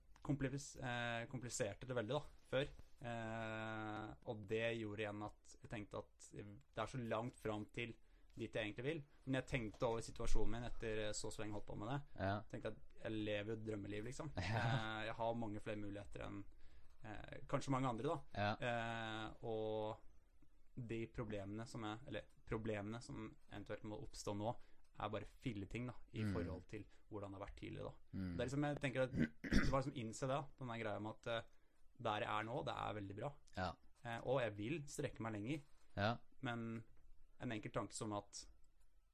eh, 0.84 1.26
kompliserte 1.28 1.86
det 1.86 1.96
veldig 1.96 2.16
da, 2.16 2.24
før. 2.50 2.68
Eh, 3.04 4.14
og 4.32 4.46
det 4.50 4.78
gjorde 4.80 5.04
igjen 5.04 5.24
at 5.28 5.56
jeg 5.62 5.70
tenkte 5.74 5.98
at 6.04 6.28
det 6.34 6.82
er 6.84 6.90
så 6.92 6.98
langt 7.02 7.40
fram 7.44 7.66
til 7.76 7.94
dit 8.38 8.54
jeg 8.56 8.64
egentlig 8.66 8.86
vil. 8.88 9.02
Men 9.26 9.38
jeg 9.42 9.48
tenkte 9.52 9.86
over 9.88 10.02
situasjonen 10.02 10.52
min 10.56 10.64
etter 10.70 11.04
så 11.14 11.30
så 11.32 11.42
lenge 11.44 11.52
jeg 11.54 11.60
holdt 11.60 11.68
på 11.68 11.76
med 11.84 11.92
det. 11.92 12.00
Ja. 12.20 12.40
tenkte 12.52 12.72
at 12.74 12.80
jeg 13.04 13.12
lever 13.12 13.52
jo 13.54 13.58
et 13.60 13.66
drømmeliv, 13.68 14.04
liksom. 14.10 14.32
Ja. 14.38 14.64
Eh, 14.64 15.06
jeg 15.10 15.14
har 15.20 15.34
mange 15.36 15.60
flere 15.62 15.78
muligheter 15.84 16.26
enn 16.26 16.40
eh, 17.04 17.38
kanskje 17.52 17.72
mange 17.76 17.90
andre, 17.92 18.16
da. 18.16 18.18
Ja. 18.34 18.54
Eh, 18.70 19.30
og 19.44 20.00
de 20.90 21.04
problemene 21.14 21.68
som 21.70 21.84
er 21.86 22.00
Eller 22.08 22.24
problemene 22.50 23.00
som 23.02 23.28
eventuelt 23.52 23.84
må 23.86 24.00
oppstå 24.02 24.34
nå, 24.36 24.56
er 25.04 25.10
bare 25.10 25.26
filleting 25.42 25.88
da 25.90 25.94
i 26.14 26.24
Mm. 26.24 26.34
forhold 26.34 26.64
til 26.70 26.84
hvordan 27.10 27.32
det 27.32 27.38
har 27.40 27.46
vært 27.48 27.56
tidligere. 27.60 27.84
da 27.92 28.18
Mm. 28.18 28.32
Det 28.38 28.40
er 28.42 28.46
liksom, 28.46 28.64
jeg 28.64 28.80
tenker 28.82 29.02
at 29.04 29.12
Du 29.12 29.72
bare 29.72 29.82
liksom 29.84 29.96
innse 29.96 30.28
det, 30.28 30.44
den 30.60 30.68
der 30.68 30.78
greia 30.84 31.00
med 31.00 31.12
at 31.12 31.28
eh, 31.28 31.42
der 31.98 32.26
jeg 32.26 32.32
er 32.32 32.48
nå, 32.48 32.62
det 32.68 32.78
er 32.86 32.98
veldig 33.00 33.18
bra. 33.20 33.30
Ja. 33.58 33.70
Eh, 34.04 34.20
og 34.30 34.42
jeg 34.44 34.56
vil 34.58 34.80
strekke 34.90 35.24
meg 35.24 35.38
lenger, 35.38 35.62
ja. 35.98 36.16
men 36.48 36.66
en 37.44 37.56
enkel 37.56 37.74
tanke 37.76 37.96
som 37.96 38.16
at 38.18 38.44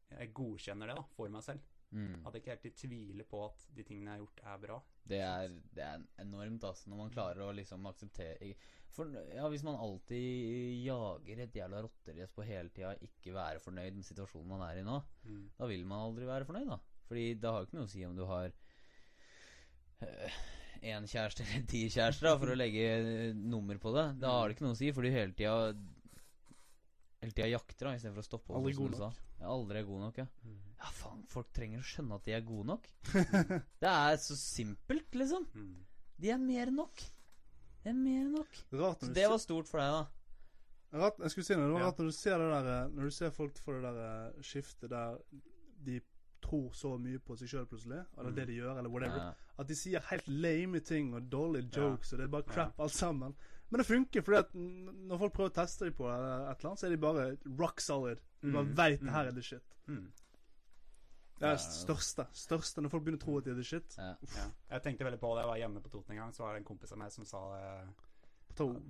jeg 0.09 0.34
godkjenner 0.38 0.89
det 0.89 0.97
da, 0.97 1.05
for 1.15 1.32
meg 1.34 1.45
selv. 1.45 1.65
Mm. 1.89 2.19
At 2.21 2.36
jeg 2.36 2.43
ikke 2.43 2.53
helt 2.53 2.75
tviler 2.77 3.25
på 3.25 3.39
at 3.47 3.63
de 3.73 3.86
tingene 3.86 4.11
jeg 4.11 4.19
har 4.19 4.23
gjort, 4.23 4.41
er 4.51 4.59
bra. 4.65 4.75
Det 5.09 5.21
er, 5.25 5.55
det 5.73 5.86
er 5.86 6.03
enormt, 6.21 6.67
altså, 6.69 6.89
når 6.89 7.01
man 7.01 7.13
klarer 7.13 7.41
å 7.47 7.55
liksom 7.57 7.88
akseptere 7.89 8.51
For 8.93 9.09
ja, 9.34 9.47
hvis 9.49 9.63
man 9.65 9.80
alltid 9.82 10.84
jager 10.86 11.41
et 11.45 11.57
jævla 11.57 11.82
rotterace 11.86 12.36
på 12.36 12.45
hele 12.45 12.69
tida, 12.73 12.93
ikke 13.05 13.34
være 13.34 13.63
fornøyd 13.63 13.97
med 13.97 14.05
situasjonen 14.05 14.53
man 14.53 14.65
er 14.67 14.82
i 14.82 14.86
nå, 14.86 14.99
da 15.57 15.69
vil 15.69 15.86
man 15.89 16.05
aldri 16.09 16.30
være 16.30 16.49
fornøyd, 16.49 16.69
da. 16.75 16.80
Fordi 17.09 17.25
det 17.41 17.53
har 17.53 17.65
ikke 17.65 17.80
noe 17.80 17.89
å 17.89 17.91
si 17.95 18.05
om 18.05 18.17
du 18.17 18.25
har 18.30 18.53
én 20.82 21.07
kjæreste 21.09 21.43
eller 21.45 21.65
ti 21.69 21.86
kjærester, 21.91 22.27
da, 22.30 22.36
for 22.41 22.53
å 22.53 22.57
legge 22.57 22.86
eh, 22.95 23.34
nummer 23.36 23.77
på 23.82 23.91
det. 23.95 24.05
Da 24.21 24.32
har 24.38 24.47
det 24.49 24.55
ikke 24.57 24.65
noe 24.67 24.75
å 24.77 24.80
si, 24.80 24.91
for 24.95 25.05
du 25.05 25.11
hele 25.13 25.34
tida 25.36 25.73
Hele 27.19 27.34
tida 27.36 27.49
jakter, 27.51 27.84
da, 27.89 27.95
istedenfor 27.97 28.23
å 28.23 28.27
stoppe 28.30 28.53
opp. 28.53 28.59
Aldri 28.61 28.73
god 28.77 28.93
nok. 28.95 29.15
Ja, 29.41 29.47
aldri 29.51 29.80
er 29.82 29.88
god 29.89 30.03
nok, 30.05 30.19
ja. 30.21 30.25
Mm. 30.47 30.59
Ja, 30.80 30.91
faen, 30.95 31.23
folk 31.27 31.49
trenger 31.55 31.82
å 31.82 31.88
skjønne 31.89 32.15
at 32.15 32.27
de 32.30 32.36
er 32.38 32.45
gode 32.47 32.67
nok. 32.69 32.86
det 33.84 33.89
er 33.91 34.15
så 34.23 34.38
simpelt, 34.39 35.17
liksom. 35.19 35.47
Mm. 35.51 35.73
De 36.23 36.32
er 36.32 36.39
mer 36.39 36.71
enn 36.71 36.77
nok. 36.80 37.03
De 37.84 37.91
er 37.91 37.97
mer 37.99 38.21
enn 38.21 38.32
nok. 38.38 38.61
Rart 38.71 39.03
Så 39.03 39.09
når 39.09 39.11
du 39.11 39.19
det 39.19 39.27
var 39.34 39.41
stort 39.43 39.67
for 39.67 39.84
deg, 39.84 39.97
da. 39.97 41.01
rart, 41.03 41.19
Jeg 41.25 41.34
skulle 41.36 41.49
si 41.49 41.57
noe. 41.59 41.67
Det 41.67 41.73
var 41.75 41.84
Ja. 41.84 41.89
rart 41.91 41.99
når 41.99 42.07
du 42.13 42.15
ser 42.21 42.39
det 42.39 42.49
der 42.53 42.71
eh, 42.77 42.88
Når 42.95 43.03
du 43.11 43.15
ser 43.19 43.36
folk 43.36 43.59
få 43.65 43.75
det 43.75 43.84
der 43.89 43.99
eh, 44.07 44.39
skiftet 44.53 44.89
der 44.95 45.19
de 45.89 45.99
tror 46.42 46.72
så 46.74 46.98
mye 47.00 47.20
på 47.20 47.38
seg 47.38 47.48
sjøl 47.50 47.66
plutselig, 47.68 48.06
eller 48.18 48.30
Mm. 48.32 48.36
det 48.36 48.48
de 48.48 48.54
gjør, 48.60 48.78
eller 48.80 48.90
whatever. 48.90 49.18
Ja. 49.18 49.34
At 49.60 49.68
de 49.68 49.76
sier 49.76 50.00
helt 50.10 50.28
lame 50.28 50.80
ting 50.80 51.14
og 51.14 51.30
dårlige 51.30 51.70
Ja. 51.76 51.82
jokes, 51.90 52.14
og 52.14 52.20
det 52.20 52.24
er 52.26 52.32
bare 52.32 52.44
crap 52.44 52.80
alt 52.80 52.92
sammen. 52.92 53.36
Men 53.72 53.78
det 53.80 53.86
funker, 53.88 54.22
fordi 54.22 54.38
at 54.40 54.54
når 54.56 55.18
folk 55.20 55.34
prøver 55.34 55.50
å 55.50 55.54
teste 55.54 55.86
dem 55.86 55.94
på 55.94 56.06
et 56.10 56.16
eller 56.20 56.66
annet, 56.66 56.80
så 56.80 56.86
er 56.88 56.90
de 56.90 56.98
bare 56.98 57.38
rock 57.60 57.80
solid. 57.82 58.20
De 58.42 58.52
bare 58.52 58.64
Mm. 58.66 58.76
veit 58.76 59.00
det 59.00 59.08
Mm. 59.10 59.14
her 59.14 59.26
er 59.28 59.32
the 59.32 59.42
shit. 59.42 59.64
Mm. 59.88 60.12
Det 61.40 61.48
er 61.48 61.52
det 61.56 61.60
største. 61.60 62.28
Største 62.34 62.82
når 62.82 62.90
folk 62.92 63.04
begynner 63.06 63.18
å 63.18 63.26
tro 63.26 63.38
at 63.38 63.44
de 63.46 63.52
er 63.52 63.56
the 63.56 63.64
shit. 63.64 63.96
Ja. 63.98 64.16
Ja. 64.36 64.52
Jeg 64.72 64.84
tenkte 64.84 65.06
veldig 65.06 65.20
på 65.20 65.36
det. 65.36 65.44
Jeg 65.46 65.48
var 65.48 65.58
hjemme 65.58 65.82
på 65.82 65.90
Toten 65.90 66.12
en 66.12 66.18
gang, 66.18 66.32
så 66.34 66.40
var 66.40 66.54
det 66.54 66.58
en 66.60 66.66
kompis 66.76 66.92
av 66.92 66.98
meg 66.98 67.12
som 67.12 67.26
sa 67.26 67.56
det. 67.56 67.94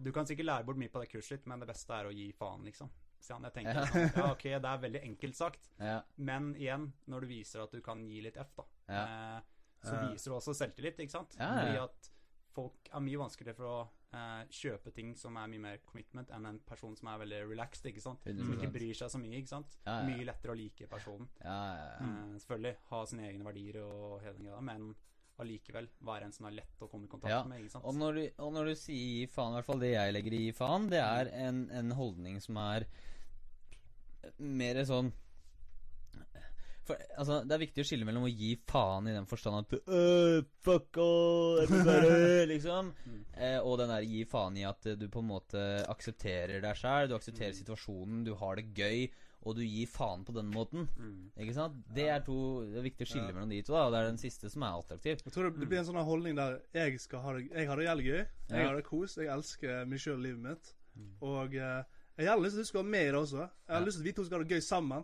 Du 0.04 0.12
kan 0.12 0.26
sikkert 0.26 0.46
lære 0.46 0.66
bort 0.66 0.78
mye 0.78 0.90
på 0.90 1.00
det 1.02 1.10
kurset 1.12 1.30
ditt, 1.30 1.46
men 1.48 1.60
det 1.60 1.68
beste 1.68 1.90
er 1.94 2.06
å 2.06 2.12
gi 2.14 2.32
faen, 2.32 2.64
liksom. 2.66 2.90
Så 3.20 3.36
jeg 3.44 3.54
tenker, 3.54 3.76
Ja. 3.76 3.86
sånn, 3.86 4.16
ja, 4.16 4.32
ok, 4.32 4.44
det 4.64 4.70
er 4.72 4.84
veldig 4.86 5.02
enkelt 5.04 5.36
sagt, 5.36 5.70
Ja. 5.80 6.02
men 6.18 6.54
igjen, 6.56 6.92
når 7.08 7.22
du 7.22 7.28
viser 7.28 7.64
at 7.64 7.72
du 7.72 7.82
kan 7.82 8.06
gi 8.08 8.22
litt 8.22 8.38
F, 8.38 8.54
da, 8.56 8.64
eh, 8.90 9.42
så 9.84 9.96
viser 10.10 10.32
du 10.32 10.36
også 10.38 10.56
selvtillit, 10.56 10.98
ikke 11.00 11.12
sant? 11.12 11.36
Fordi 11.40 11.78
at 11.84 12.10
folk 12.56 12.90
er 12.92 13.00
mye 13.06 13.20
vanskeligere 13.22 13.56
for 13.56 13.66
å 13.70 13.80
eh, 14.12 14.46
kjøpe 14.50 14.92
ting 14.96 15.12
som 15.16 15.36
er 15.38 15.48
mye 15.52 15.60
mer 15.62 15.78
commitment, 15.86 16.32
enn 16.34 16.48
en 16.50 16.58
person 16.66 16.96
som 16.98 17.12
er 17.12 17.20
veldig 17.22 17.44
relaxed, 17.52 17.86
ikke 17.86 18.02
sant? 18.02 18.24
Som 18.26 18.40
100%. 18.40 18.56
ikke 18.58 18.72
bryr 18.74 18.96
seg 18.98 19.12
så 19.14 19.20
mye, 19.22 19.38
ikke 19.38 19.52
sant? 19.52 19.78
Mye 19.86 20.26
lettere 20.26 20.56
å 20.56 20.58
like 20.58 20.88
personen. 20.90 21.30
Ja, 21.44 21.60
ja, 21.76 21.86
ja. 21.92 22.08
Eh, 22.08 22.40
selvfølgelig 22.42 22.76
ha 22.90 23.04
sine 23.06 23.28
egne 23.30 23.46
verdier 23.46 23.78
og 23.84 24.22
hele 24.24 24.34
den 24.40 24.48
greia, 24.50 24.62
men 24.66 24.96
allikevel 25.40 25.86
være 26.04 26.26
en 26.28 26.34
som 26.36 26.48
er 26.50 26.58
lett 26.58 26.82
å 26.84 26.90
komme 26.92 27.06
i 27.06 27.12
kontakt 27.12 27.32
Ja, 27.32 27.44
med, 27.48 27.62
ikke 27.62 27.72
sant? 27.78 27.86
Og 27.88 27.96
når, 27.96 28.18
du, 28.18 28.24
og 28.44 28.50
når 28.58 28.66
du 28.66 28.76
sier 28.76 28.98
gi 28.98 29.28
faen, 29.32 29.54
i 29.54 29.60
hvert 29.60 29.70
fall 29.70 29.80
det 29.86 29.94
jeg 29.94 30.12
legger 30.18 30.34
i 30.36 30.42
gi 30.48 30.52
faen, 30.58 30.90
det 30.92 31.00
er 31.00 31.30
en, 31.46 31.62
en 31.72 31.92
holdning 31.96 32.42
som 32.44 32.58
er 32.60 32.88
mer 34.40 34.84
sånn 34.86 35.12
for, 36.90 36.98
altså, 37.22 37.44
Det 37.46 37.54
er 37.54 37.62
viktig 37.62 37.84
å 37.84 37.86
skille 37.86 38.06
mellom 38.08 38.24
å 38.26 38.32
gi 38.34 38.56
faen 38.68 39.06
i 39.12 39.14
den 39.14 39.28
forstand 39.30 39.60
at 39.62 39.76
øh, 39.94 40.40
Fuck 40.66 40.98
all, 40.98 41.60
everybody, 41.64 42.46
liksom. 42.56 42.94
Mm. 43.10 43.24
Eh, 43.46 43.60
og 43.64 43.78
den 43.80 43.92
der 43.94 44.04
gi 44.04 44.24
faen 44.28 44.58
i 44.60 44.64
at 44.68 44.84
du 45.00 45.06
på 45.08 45.22
en 45.22 45.28
måte 45.30 45.62
aksepterer 45.88 46.60
deg 46.64 46.76
sjæl, 46.76 47.08
du 47.08 47.14
aksepterer 47.16 47.54
Mm. 47.54 47.60
situasjonen, 47.62 48.24
du 48.26 48.34
har 48.36 48.56
det 48.60 48.66
gøy, 48.76 49.06
og 49.48 49.56
du 49.56 49.62
gir 49.64 49.88
faen 49.88 50.26
på 50.28 50.34
den 50.36 50.50
måten. 50.52 50.90
Mm. 50.98 51.30
Ikke 51.40 51.54
sant? 51.56 51.78
Det 51.96 52.10
er 52.12 52.20
to 52.26 52.36
Det 52.66 52.82
er 52.82 52.88
viktig 52.90 53.06
å 53.08 53.12
skille 53.14 53.30
Ja. 53.30 53.34
mellom 53.38 53.50
de 53.54 53.62
to, 53.62 53.74
da, 53.78 53.86
og 53.86 53.94
det 53.94 54.00
er 54.02 54.10
den 54.10 54.18
siste 54.20 54.50
som 54.52 54.64
er 54.68 54.76
attraktiv. 54.82 55.22
Jeg 55.24 55.32
tror 55.34 55.48
det, 55.54 55.70
blir 55.70 55.80
en 55.80 55.86
sånn 55.88 55.96
her 56.02 56.10
holdning 56.10 56.36
der 56.36 56.60
jeg 56.74 57.00
skal 57.00 57.22
ha 57.24 57.34
det 57.38 57.46
Jeg 57.54 57.68
har 57.70 57.78
det 57.78 57.86
jævlig 57.88 58.06
gøy. 58.10 58.18
Jeg 58.50 58.60
Ja. 58.60 58.68
har 58.68 58.76
det 58.76 58.84
kos. 58.90 59.16
Jeg 59.16 59.28
elsker 59.38 59.86
meg 59.86 60.00
sjøl 60.00 60.18
og 60.18 60.26
livet 60.26 60.40
mitt. 60.50 60.74
Mm. 60.98 61.14
Og 61.22 61.56
eh, 61.56 61.84
jeg 62.20 62.28
har 62.28 62.36
gjerne 62.38 62.44
lyst 62.46 62.54
til 62.56 62.60
at 62.60 62.66
du 62.66 62.70
skal 62.70 62.84
være 62.84 62.92
med 62.92 63.02
i 63.02 63.12
det 63.12 63.16
også. 63.20 63.38
Jeg 63.40 63.74
har 63.74 63.80
Ja. 63.80 63.86
lyst 63.86 63.98
til 63.98 64.02
at 64.04 64.06
vi 64.06 64.12
to 64.20 64.24
skal 64.26 64.38
ha 64.38 64.44
det 64.44 64.52
gøy 64.52 64.60
sammen. 64.62 65.04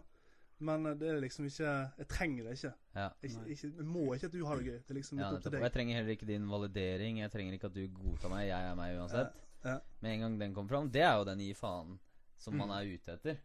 Men 0.60 0.84
det 0.98 1.04
er 1.10 1.20
liksom 1.20 1.46
ikke 1.46 1.68
Jeg 2.00 2.08
trenger 2.08 2.44
det 2.48 2.52
ikke. 2.58 2.74
Ja. 2.96 3.10
Jeg, 3.22 3.32
ikke, 3.48 3.72
jeg 3.78 3.86
må 3.86 4.14
ikke 4.16 4.26
at 4.26 4.32
du 4.32 4.46
har 4.46 4.56
det 4.56 4.66
gøy. 4.66 4.78
Det 4.88 4.90
er 4.92 4.94
liksom 5.02 5.20
Ja, 5.20 5.30
litt 5.32 5.34
opp 5.34 5.44
nettopp. 5.44 5.52
til 5.52 5.60
Og 5.60 5.64
jeg 5.68 5.74
trenger 5.74 5.96
heller 5.96 6.12
ikke 6.16 6.26
din 6.28 6.48
validering. 6.50 7.18
Jeg 7.20 7.32
trenger 7.32 7.54
ikke 7.54 7.66
at 7.68 7.74
du 7.74 7.88
godtar 7.88 8.30
meg. 8.30 8.48
Jeg 8.48 8.72
er 8.72 8.76
meg 8.76 8.96
uansett. 8.98 9.34
Ja. 9.66 9.80
Med 10.02 10.12
en 10.14 10.20
gang 10.22 10.40
den 10.40 10.54
kommer 10.54 10.70
fram, 10.70 10.90
det 10.92 11.02
er 11.02 11.18
jo 11.18 11.26
den 11.26 11.40
gi 11.40 11.54
faen 11.54 12.00
som 12.38 12.54
Mm. 12.54 12.58
man 12.68 12.70
er 12.72 12.86
ute 12.94 13.12
etter. 13.14 13.38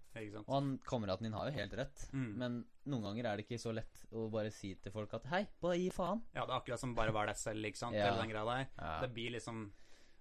Og 0.47 0.55
han 0.55 0.79
kameraten 0.79 1.23
din 1.23 1.33
har 1.33 1.47
jo 1.51 1.57
helt 1.57 1.73
rett. 1.73 2.11
Mm. 2.13 2.35
Men 2.37 2.65
noen 2.87 3.03
ganger 3.03 3.25
er 3.33 3.37
det 3.39 3.49
ikke 3.49 3.59
så 3.59 3.73
lett 3.75 4.07
å 4.13 4.31
bare 4.31 4.51
si 4.53 4.75
til 4.75 4.93
folk 4.93 5.13
at 5.15 5.25
hei, 5.27 5.47
bare 5.61 5.79
gi 5.79 5.91
faen. 5.91 6.23
Ja, 6.35 6.45
det 6.47 6.51
er 6.55 6.61
akkurat 6.61 6.79
som 6.79 6.95
bare 6.95 7.13
være 7.13 7.27
deg 7.29 7.37
selv, 7.37 7.65
ikke 7.65 7.77
sant? 7.79 7.95
Ja. 7.95 8.09
Eller 8.09 8.23
den 8.23 8.31
greia 8.31 8.45
der. 8.45 8.69
Ja. 8.79 9.01
Det 9.01 9.15
blir 9.15 9.31
liksom 9.33 9.73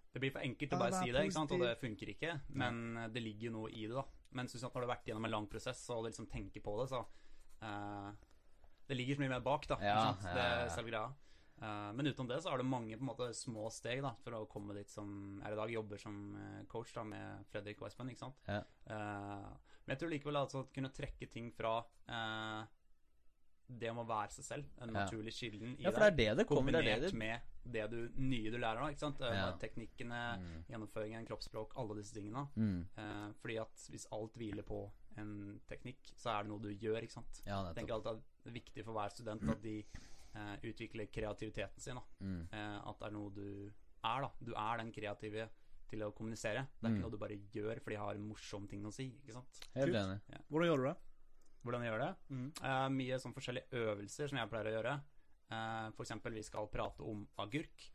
Det 0.10 0.22
blir 0.24 0.34
for 0.34 0.45
enkelt 0.45 0.74
å 0.74 0.80
Bare 0.82 0.99
si 1.03 1.12
det, 1.14 1.24
ikke 1.28 1.36
sant? 1.36 1.53
og 1.53 1.64
det 1.64 1.76
funker 1.82 2.12
ikke. 2.16 2.34
Men 2.57 2.97
eh, 2.97 3.10
det 3.14 3.24
ligger 3.24 3.49
jo 3.49 3.55
noe 3.60 3.72
i 3.72 3.86
det, 3.86 3.93
da. 3.93 4.05
Men 4.38 4.49
synes 4.49 4.66
at 4.66 4.74
når 4.74 4.84
du 4.84 4.88
har 4.88 4.95
vært 4.95 5.10
gjennom 5.10 5.28
en 5.30 5.36
lang 5.36 5.47
prosess 5.49 5.84
og 5.93 6.03
liksom 6.07 6.28
tenker 6.30 6.64
på 6.66 6.76
det, 6.82 6.89
så 6.91 6.99
uh, 7.66 8.10
Det 8.89 8.97
ligger 8.97 9.18
så 9.18 9.24
mye 9.24 9.34
mer 9.36 9.45
bak, 9.45 9.66
da. 9.70 9.78
Ja, 9.82 9.95
ikke 9.95 10.05
sant? 10.05 10.28
ja, 10.30 10.36
Det 10.36 10.45
er 10.45 10.74
selve 10.76 10.93
greia. 10.93 11.10
Uh, 11.60 11.89
men 11.91 12.07
utenom 12.07 12.30
det 12.30 12.38
så 12.41 12.53
er 12.53 12.62
det 12.62 12.70
mange 12.72 12.95
på 12.95 13.03
en 13.03 13.10
måte 13.10 13.30
små 13.36 13.68
steg 13.74 13.99
da 14.05 14.14
for 14.24 14.38
å 14.38 14.45
komme 14.49 14.78
dit 14.78 14.89
som 14.89 15.41
er 15.43 15.53
i 15.53 15.60
dag. 15.60 15.74
Jobber 15.74 16.01
som 16.01 16.20
coach 16.72 16.93
da 16.95 17.05
med 17.05 17.49
Fredrik 17.51 17.82
Westman, 17.84 18.14
ikke 18.14 18.26
sant. 18.28 18.45
Ja. 18.47 18.62
Eh, 18.89 19.49
men 19.89 19.95
jeg 19.95 20.01
tror 20.03 20.12
likevel 20.14 20.38
altså 20.38 20.62
å 20.62 20.70
kunne 20.70 20.91
trekke 20.93 21.26
ting 21.34 21.47
fra 21.57 21.80
eh, 22.05 22.79
det 23.70 23.89
om 23.91 23.99
å 24.01 24.07
være 24.07 24.32
seg 24.34 24.45
selv, 24.45 24.65
den 24.80 24.93
naturlige 24.93 25.36
kilden 25.38 25.76
i 25.78 25.84
Ja, 25.84 25.91
for 25.91 25.99
det 25.99 26.07
er 26.09 26.15
det 26.17 26.38
det 26.38 26.47
kommer. 26.47 26.72
Det 26.72 26.80
er 26.80 26.84
kombinert 26.84 27.01
det 27.01 27.11
det 27.11 27.20
med 27.20 27.41
det 27.70 27.84
du, 27.91 28.09
nye 28.17 28.49
du 28.51 28.57
lærer 28.57 28.80
nå. 28.82 28.88
ikke 28.89 28.99
sant? 28.99 29.22
Eh, 29.22 29.34
Ja. 29.36 29.51
Teknikkene, 29.61 30.22
Mm. 30.39 30.63
gjennomføringen, 30.70 31.28
kroppsspråk, 31.28 31.74
alle 31.78 31.95
disse 32.01 32.13
tingene. 32.15 32.47
Mm. 32.55 32.88
Eh, 32.97 33.32
fordi 33.41 33.57
at 33.61 33.76
hvis 33.91 34.07
alt 34.11 34.34
hviler 34.34 34.63
på 34.63 34.89
en 35.17 35.59
teknikk, 35.67 35.99
så 36.17 36.39
er 36.39 36.43
det 36.43 36.49
noe 36.49 36.59
du 36.59 36.70
gjør, 36.74 37.01
ikke 37.03 37.11
sant. 37.20 37.41
Ja, 37.45 37.63
Jeg 37.67 37.76
tenker 37.76 37.93
alt 37.93 38.05
alltid 38.05 38.24
at 38.24 38.43
det 38.43 38.49
er 38.51 38.59
viktig 38.61 38.86
for 38.86 38.93
hver 38.93 39.09
student 39.11 39.49
at 39.49 39.61
de 39.61 39.84
eh, 40.36 40.57
utvikler 40.63 41.07
kreativiteten 41.11 41.80
sin. 41.80 41.95
da. 41.95 42.01
Mm. 42.22 42.47
Eh, 42.53 42.89
at 42.89 42.99
det 42.99 43.07
er 43.07 43.11
noe 43.11 43.30
du 43.34 43.72
er, 44.03 44.22
da. 44.22 44.32
Du 44.43 44.53
er 44.55 44.78
den 44.78 44.91
kreative 44.91 45.49
til 45.89 45.99
å 46.01 46.11
kommunisere. 46.13 46.67
Det 46.80 46.86
er 46.86 46.89
Mm. 46.89 46.95
ikke 46.97 47.01
noe 47.01 47.11
du 47.11 47.17
bare 47.17 47.38
gjør 47.51 47.80
fordi 47.82 47.95
jeg 47.95 47.99
har 47.99 48.13
en 48.15 48.28
morsom 48.30 48.67
ting 48.70 48.84
å 48.86 48.93
si. 48.93 49.09
ikke 49.24 49.34
sant? 49.34 49.59
Helt 49.76 49.93
enig. 49.95 50.22
Ja. 50.30 50.38
Hvordan 50.49 50.67
gjør 50.70 50.78
du 50.78 50.84
det? 50.89 50.97
Hvordan 51.70 51.86
jeg 51.86 51.93
gjør 51.93 52.01
det? 52.01 52.11
Eh, 52.65 52.88
mye 52.97 53.22
sånn 53.22 53.38
forskjellige 53.38 53.86
øvelser 53.86 54.32
som 54.32 54.41
jeg 54.41 54.49
pleier 54.49 54.72
å 54.72 54.76
gjøre. 54.80 54.97
Uh, 55.49 55.88
for 55.97 56.05
eksempel 56.05 56.36
vi 56.38 56.43
skal 56.45 56.67
prate 56.70 57.01
om 57.05 57.24
agurk, 57.41 57.86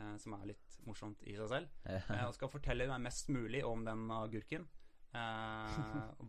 uh, 0.00 0.16
som 0.18 0.34
er 0.34 0.48
litt 0.50 0.64
morsomt 0.86 1.22
i 1.28 1.34
seg 1.38 1.50
selv. 1.50 1.74
Eh, 1.88 2.24
og 2.26 2.34
skal 2.36 2.52
fortelle 2.52 2.88
meg 2.90 3.04
mest 3.06 3.30
mulig 3.32 3.64
om 3.66 3.84
den 3.86 4.06
agurken. 4.14 4.66
Eh, 5.14 5.80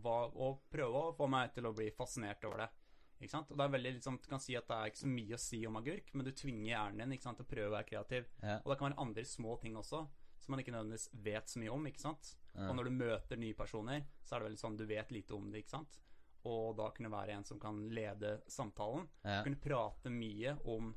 hva, 0.02 0.16
og 0.30 0.66
prøve 0.70 1.08
å 1.08 1.14
få 1.18 1.26
meg 1.30 1.54
til 1.56 1.66
å 1.66 1.74
bli 1.76 1.88
fascinert 1.94 2.44
over 2.46 2.64
det. 2.64 2.68
Ikke 3.16 3.32
sant? 3.32 3.50
Og 3.50 3.58
det 3.58 3.64
er 3.64 3.72
veldig 3.72 3.92
liksom, 3.96 4.18
Du 4.20 4.28
kan 4.28 4.42
si 4.44 4.54
at 4.58 4.66
det 4.68 4.76
er 4.76 4.90
ikke 4.90 5.02
så 5.02 5.10
mye 5.10 5.36
å 5.38 5.40
si 5.40 5.60
om 5.66 5.78
agurk, 5.80 6.10
men 6.14 6.26
du 6.26 6.32
tvinger 6.36 6.68
hjernen 6.74 7.02
din 7.02 7.16
ikke 7.16 7.28
sant, 7.28 7.40
til 7.40 7.48
å 7.48 7.52
prøve 7.52 7.70
å 7.70 7.76
være 7.78 7.88
kreativ. 7.88 8.26
Ja. 8.42 8.58
Og 8.60 8.72
det 8.72 8.78
kan 8.78 8.90
være 8.90 9.02
andre 9.06 9.24
små 9.26 9.56
ting 9.62 9.78
også, 9.80 10.02
som 10.42 10.52
man 10.52 10.62
ikke 10.62 10.74
nødvendigvis 10.74 11.08
vet 11.24 11.50
så 11.50 11.62
mye 11.62 11.72
om. 11.72 11.86
ikke 11.88 12.04
sant? 12.04 12.34
Ja. 12.52 12.68
Og 12.68 12.76
når 12.76 12.88
du 12.88 12.98
møter 13.00 13.40
nye 13.40 13.56
personer, 13.56 14.04
så 14.22 14.36
er 14.36 14.42
det 14.42 14.50
veldig 14.50 14.62
sånn 14.62 14.76
du 14.78 14.84
vet 14.88 15.14
lite 15.16 15.36
om 15.36 15.48
det. 15.50 15.64
ikke 15.64 15.78
sant? 15.78 15.98
Og 16.46 16.76
da 16.78 16.90
kunne 16.94 17.10
være 17.10 17.34
en 17.36 17.44
som 17.48 17.58
kan 17.62 17.80
lede 17.90 18.36
samtalen. 18.52 19.08
Ja. 19.26 19.40
Kunne 19.46 19.58
prate 19.62 20.12
mye 20.14 20.52
om 20.70 20.92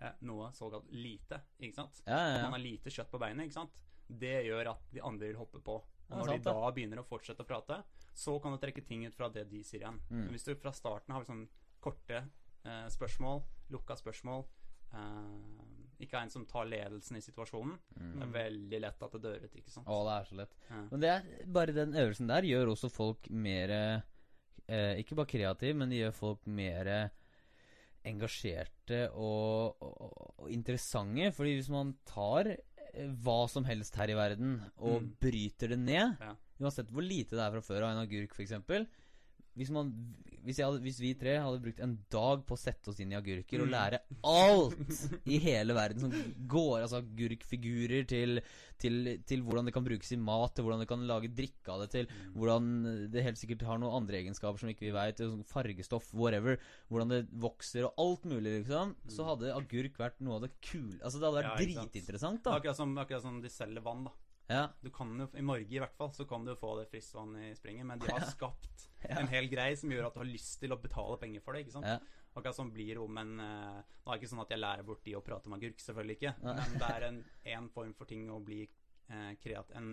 eh, 0.00 0.14
noe 0.28 0.48
såkalt 0.56 0.88
lite, 0.94 1.42
ikke 1.60 1.76
sant? 1.82 2.00
Ja, 2.06 2.18
ja, 2.32 2.42
man 2.46 2.56
har 2.56 2.62
lite 2.64 2.92
kjøtt 2.94 3.10
på 3.12 3.20
beinet, 3.20 3.48
ikke 3.50 3.58
sant? 3.60 3.76
Det 4.08 4.38
gjør 4.46 4.70
at 4.72 4.86
de 4.94 5.02
andre 5.04 5.28
vil 5.32 5.36
hoppe 5.42 5.60
på. 5.60 5.76
Og 6.08 6.14
når 6.16 6.30
sant 6.30 6.46
de 6.46 6.52
da 6.56 6.70
begynner 6.72 7.02
å 7.02 7.04
fortsette 7.04 7.44
å 7.44 7.48
prate, 7.48 7.82
så 8.16 8.38
kan 8.40 8.54
du 8.54 8.58
trekke 8.62 8.80
ting 8.88 9.02
ut 9.04 9.14
fra 9.18 9.28
det 9.28 9.44
de 9.50 9.60
sier 9.66 9.82
igjen. 9.84 9.98
Mm. 10.08 10.22
Men 10.24 10.30
hvis 10.32 10.46
du 10.48 10.54
fra 10.56 10.72
starten 10.72 11.12
har 11.12 11.26
sånn 11.28 11.44
korte 11.84 12.22
eh, 12.64 12.86
spørsmål, 12.94 13.42
lukka 13.74 13.98
spørsmål, 14.00 14.46
eh, 14.96 15.66
ikke 16.06 16.20
en 16.22 16.30
som 16.30 16.46
tar 16.48 16.68
ledelsen 16.70 17.18
i 17.18 17.22
situasjonen, 17.24 17.76
Mm. 17.98 18.12
det 18.14 18.22
er 18.22 18.32
veldig 18.38 18.80
lett 18.80 19.02
at 19.02 19.12
det 19.12 19.20
dør 19.22 19.44
ut, 19.44 19.54
ikke 19.58 19.70
sant? 19.74 19.86
Å, 19.90 19.98
det 20.06 20.14
er 20.20 20.24
så 20.30 20.36
lett. 20.40 20.54
Ja. 20.70 20.82
Men 20.92 21.00
det 21.02 21.08
er, 21.10 21.46
bare 21.58 21.74
den 21.74 21.92
øvelsen 21.94 22.28
der 22.30 22.42
gjør 22.46 22.70
også 22.74 22.90
folk 22.90 23.28
mer 23.30 23.70
eh, 23.74 24.00
Ikke 24.68 25.16
bare 25.16 25.26
kreative, 25.30 25.74
men 25.80 25.88
det 25.90 26.02
gjør 26.02 26.12
folk 26.14 26.46
mer 26.46 27.10
engasjerte 28.08 29.08
og, 29.16 29.76
og, 29.82 30.34
og 30.44 30.50
interessante. 30.52 31.30
Fordi 31.36 31.54
hvis 31.58 31.70
man 31.72 31.94
tar 32.08 32.50
eh, 32.54 33.08
hva 33.24 33.40
som 33.50 33.66
helst 33.68 33.96
her 34.00 34.12
i 34.12 34.16
verden 34.18 34.58
og 34.78 35.02
Mm. 35.02 35.10
bryter 35.20 35.68
det 35.74 35.78
ned 35.78 36.16
Ja. 36.20 36.34
Uansett 36.60 36.88
hvor 36.90 37.04
lite 37.06 37.36
det 37.36 37.44
er 37.44 37.52
fra 37.54 37.60
før 37.62 37.84
av 37.86 37.90
en 37.94 38.02
agurk, 38.02 38.32
f.eks. 38.34 38.52
Hvis, 39.58 39.70
man, 39.74 39.88
hvis, 40.46 40.60
hadde, 40.62 40.78
hvis 40.84 41.00
vi 41.02 41.10
tre 41.18 41.34
hadde 41.42 41.58
brukt 41.64 41.80
en 41.82 41.96
dag 42.14 42.44
på 42.46 42.54
å 42.54 42.60
sette 42.60 42.92
oss 42.92 43.00
inn 43.02 43.10
i 43.12 43.16
agurker 43.18 43.64
og 43.64 43.68
Mm. 43.68 43.74
lære 43.74 43.98
alt 44.24 45.24
i 45.26 45.38
hele 45.42 45.74
verden 45.76 46.00
som 46.04 46.12
går 46.48 46.84
Altså 46.84 47.00
agurkfigurer 47.02 48.06
til, 48.08 48.40
til, 48.78 49.18
til 49.26 49.42
hvordan 49.42 49.66
det 49.68 49.74
kan 49.74 49.84
brukes 49.86 50.12
i 50.14 50.18
mat, 50.20 50.54
til 50.54 50.64
hvordan 50.66 50.82
det 50.84 50.88
kan 50.90 51.02
lage 51.10 51.30
drikke 51.34 51.74
av 51.74 51.82
det, 51.82 51.90
til 51.96 52.06
Mm. 52.08 52.32
hvordan 52.38 53.10
det 53.12 53.24
helt 53.26 53.38
sikkert 53.40 53.66
har 53.66 53.78
noen 53.82 53.98
andre 54.02 54.20
egenskaper 54.22 54.58
som 54.62 54.70
ikke 54.70 54.86
vi 54.86 54.94
veit, 54.94 55.18
fargestoff, 55.50 56.12
whatever, 56.14 56.58
hvordan 56.90 57.08
det 57.12 57.20
vokser 57.32 57.84
og 57.88 57.94
alt 57.98 58.24
mulig, 58.30 58.60
liksom, 58.62 58.94
så 59.10 59.26
hadde 59.32 59.52
agurk 59.54 59.98
vært 59.98 60.20
noe 60.20 60.36
av 60.38 60.46
det 60.46 60.52
kule 60.62 61.00
Altså 61.02 61.18
det 61.18 61.26
hadde 61.28 61.42
vært 61.42 61.48
Mm. 61.58 61.74
Ja, 61.74 61.84
dritinteressant, 61.84 62.40
er 62.46 62.50
da. 62.50 62.56
akkurat 62.58 62.76
som, 62.76 62.96
akkurat 62.98 63.22
som 63.22 63.40
de 63.42 63.48
selger 63.48 63.82
vann, 63.82 64.04
da. 64.04 64.12
Ja. 64.48 64.68
Du 64.82 64.88
kan 64.90 65.10
jo, 65.18 65.26
I 65.36 65.42
Norge 65.42 65.68
i 65.68 65.78
hvert 65.78 65.92
fall 65.98 66.08
så 66.16 66.24
kan 66.26 66.44
du 66.46 66.54
få 66.56 66.78
det 66.78 66.88
friskvann 66.90 67.34
i 67.36 67.54
springen, 67.54 67.86
men 67.86 67.98
de 67.98 68.06
har 68.08 68.20
skapt 68.36 68.87
Ja. 69.04 69.20
en 69.20 69.28
hel 69.30 69.46
greie 69.48 69.76
som 69.78 69.90
gjør 69.92 70.08
at 70.08 70.16
du 70.16 70.18
har 70.24 70.26
lyst 70.26 70.56
til 70.60 70.72
å 70.74 70.78
betale 70.82 71.18
penger 71.20 71.42
for 71.44 71.54
det. 71.54 71.60
ikke 71.66 71.76
sant? 71.76 71.86
Ja. 71.86 71.98
Akkurat 72.34 72.54
som 72.56 72.70
blir 72.70 72.98
om 73.02 73.16
en 73.18 73.30
uh, 73.40 73.78
Nå 74.04 74.10
er 74.10 74.16
det 74.16 74.18
ikke 74.20 74.30
sånn 74.30 74.42
at 74.42 74.50
jeg 74.52 74.60
lærer 74.60 74.84
bort 74.86 75.00
de 75.06 75.14
å 75.18 75.22
prate 75.24 75.48
om 75.50 75.54
agurk, 75.56 75.80
selvfølgelig 75.82 76.16
ikke, 76.18 76.32
Nei. 76.44 76.54
men 76.58 76.74
det 76.82 76.90
er 76.96 77.06
en, 77.08 77.16
en 77.54 77.68
form 77.74 77.94
for 77.98 78.10
ting 78.10 78.28
å 78.30 78.38
bli 78.44 78.60
uh, 79.10 79.32
kreat... 79.42 79.72
En 79.78 79.88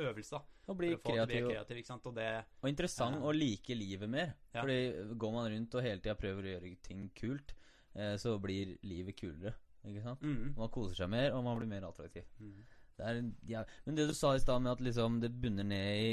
øvelse, 0.00 0.38
da. 0.38 0.40
Å 0.70 0.76
bli 0.78 0.90
kreativ. 1.04 1.48
kreativ? 1.50 1.82
Og 2.08 2.14
det 2.16 2.28
Og 2.62 2.68
interessant 2.70 3.20
uh, 3.20 3.28
å 3.28 3.34
like 3.34 3.76
livet 3.76 4.10
mer. 4.10 4.34
Ja. 4.54 4.62
Fordi 4.64 5.14
går 5.20 5.34
man 5.36 5.50
rundt 5.54 5.74
og 5.78 5.86
hele 5.86 6.02
tida 6.02 6.16
prøver 6.18 6.46
å 6.48 6.54
gjøre 6.56 6.74
ting 6.86 7.06
kult, 7.18 7.54
uh, 7.98 8.14
så 8.20 8.34
blir 8.42 8.76
livet 8.86 9.18
kulere. 9.20 9.54
Ikke 9.86 10.02
sant? 10.04 10.20
mm, 10.26 10.54
Man 10.58 10.68
koser 10.74 10.98
seg 11.04 11.08
mer, 11.12 11.32
og 11.36 11.44
man 11.46 11.56
blir 11.60 11.70
mer 11.70 11.86
attraktiv. 11.88 12.26
mm, 12.38 12.58
Det 12.98 13.06
er 13.06 13.22
en, 13.22 13.30
ja. 13.48 13.62
Men 13.86 13.96
det 13.96 14.10
du 14.10 14.14
sa 14.16 14.34
i 14.36 14.42
stad 14.42 14.60
med 14.62 14.74
at 14.74 14.82
liksom 14.84 15.20
det 15.22 15.30
bunner 15.40 15.64
ned 15.64 16.02
i 16.04 16.12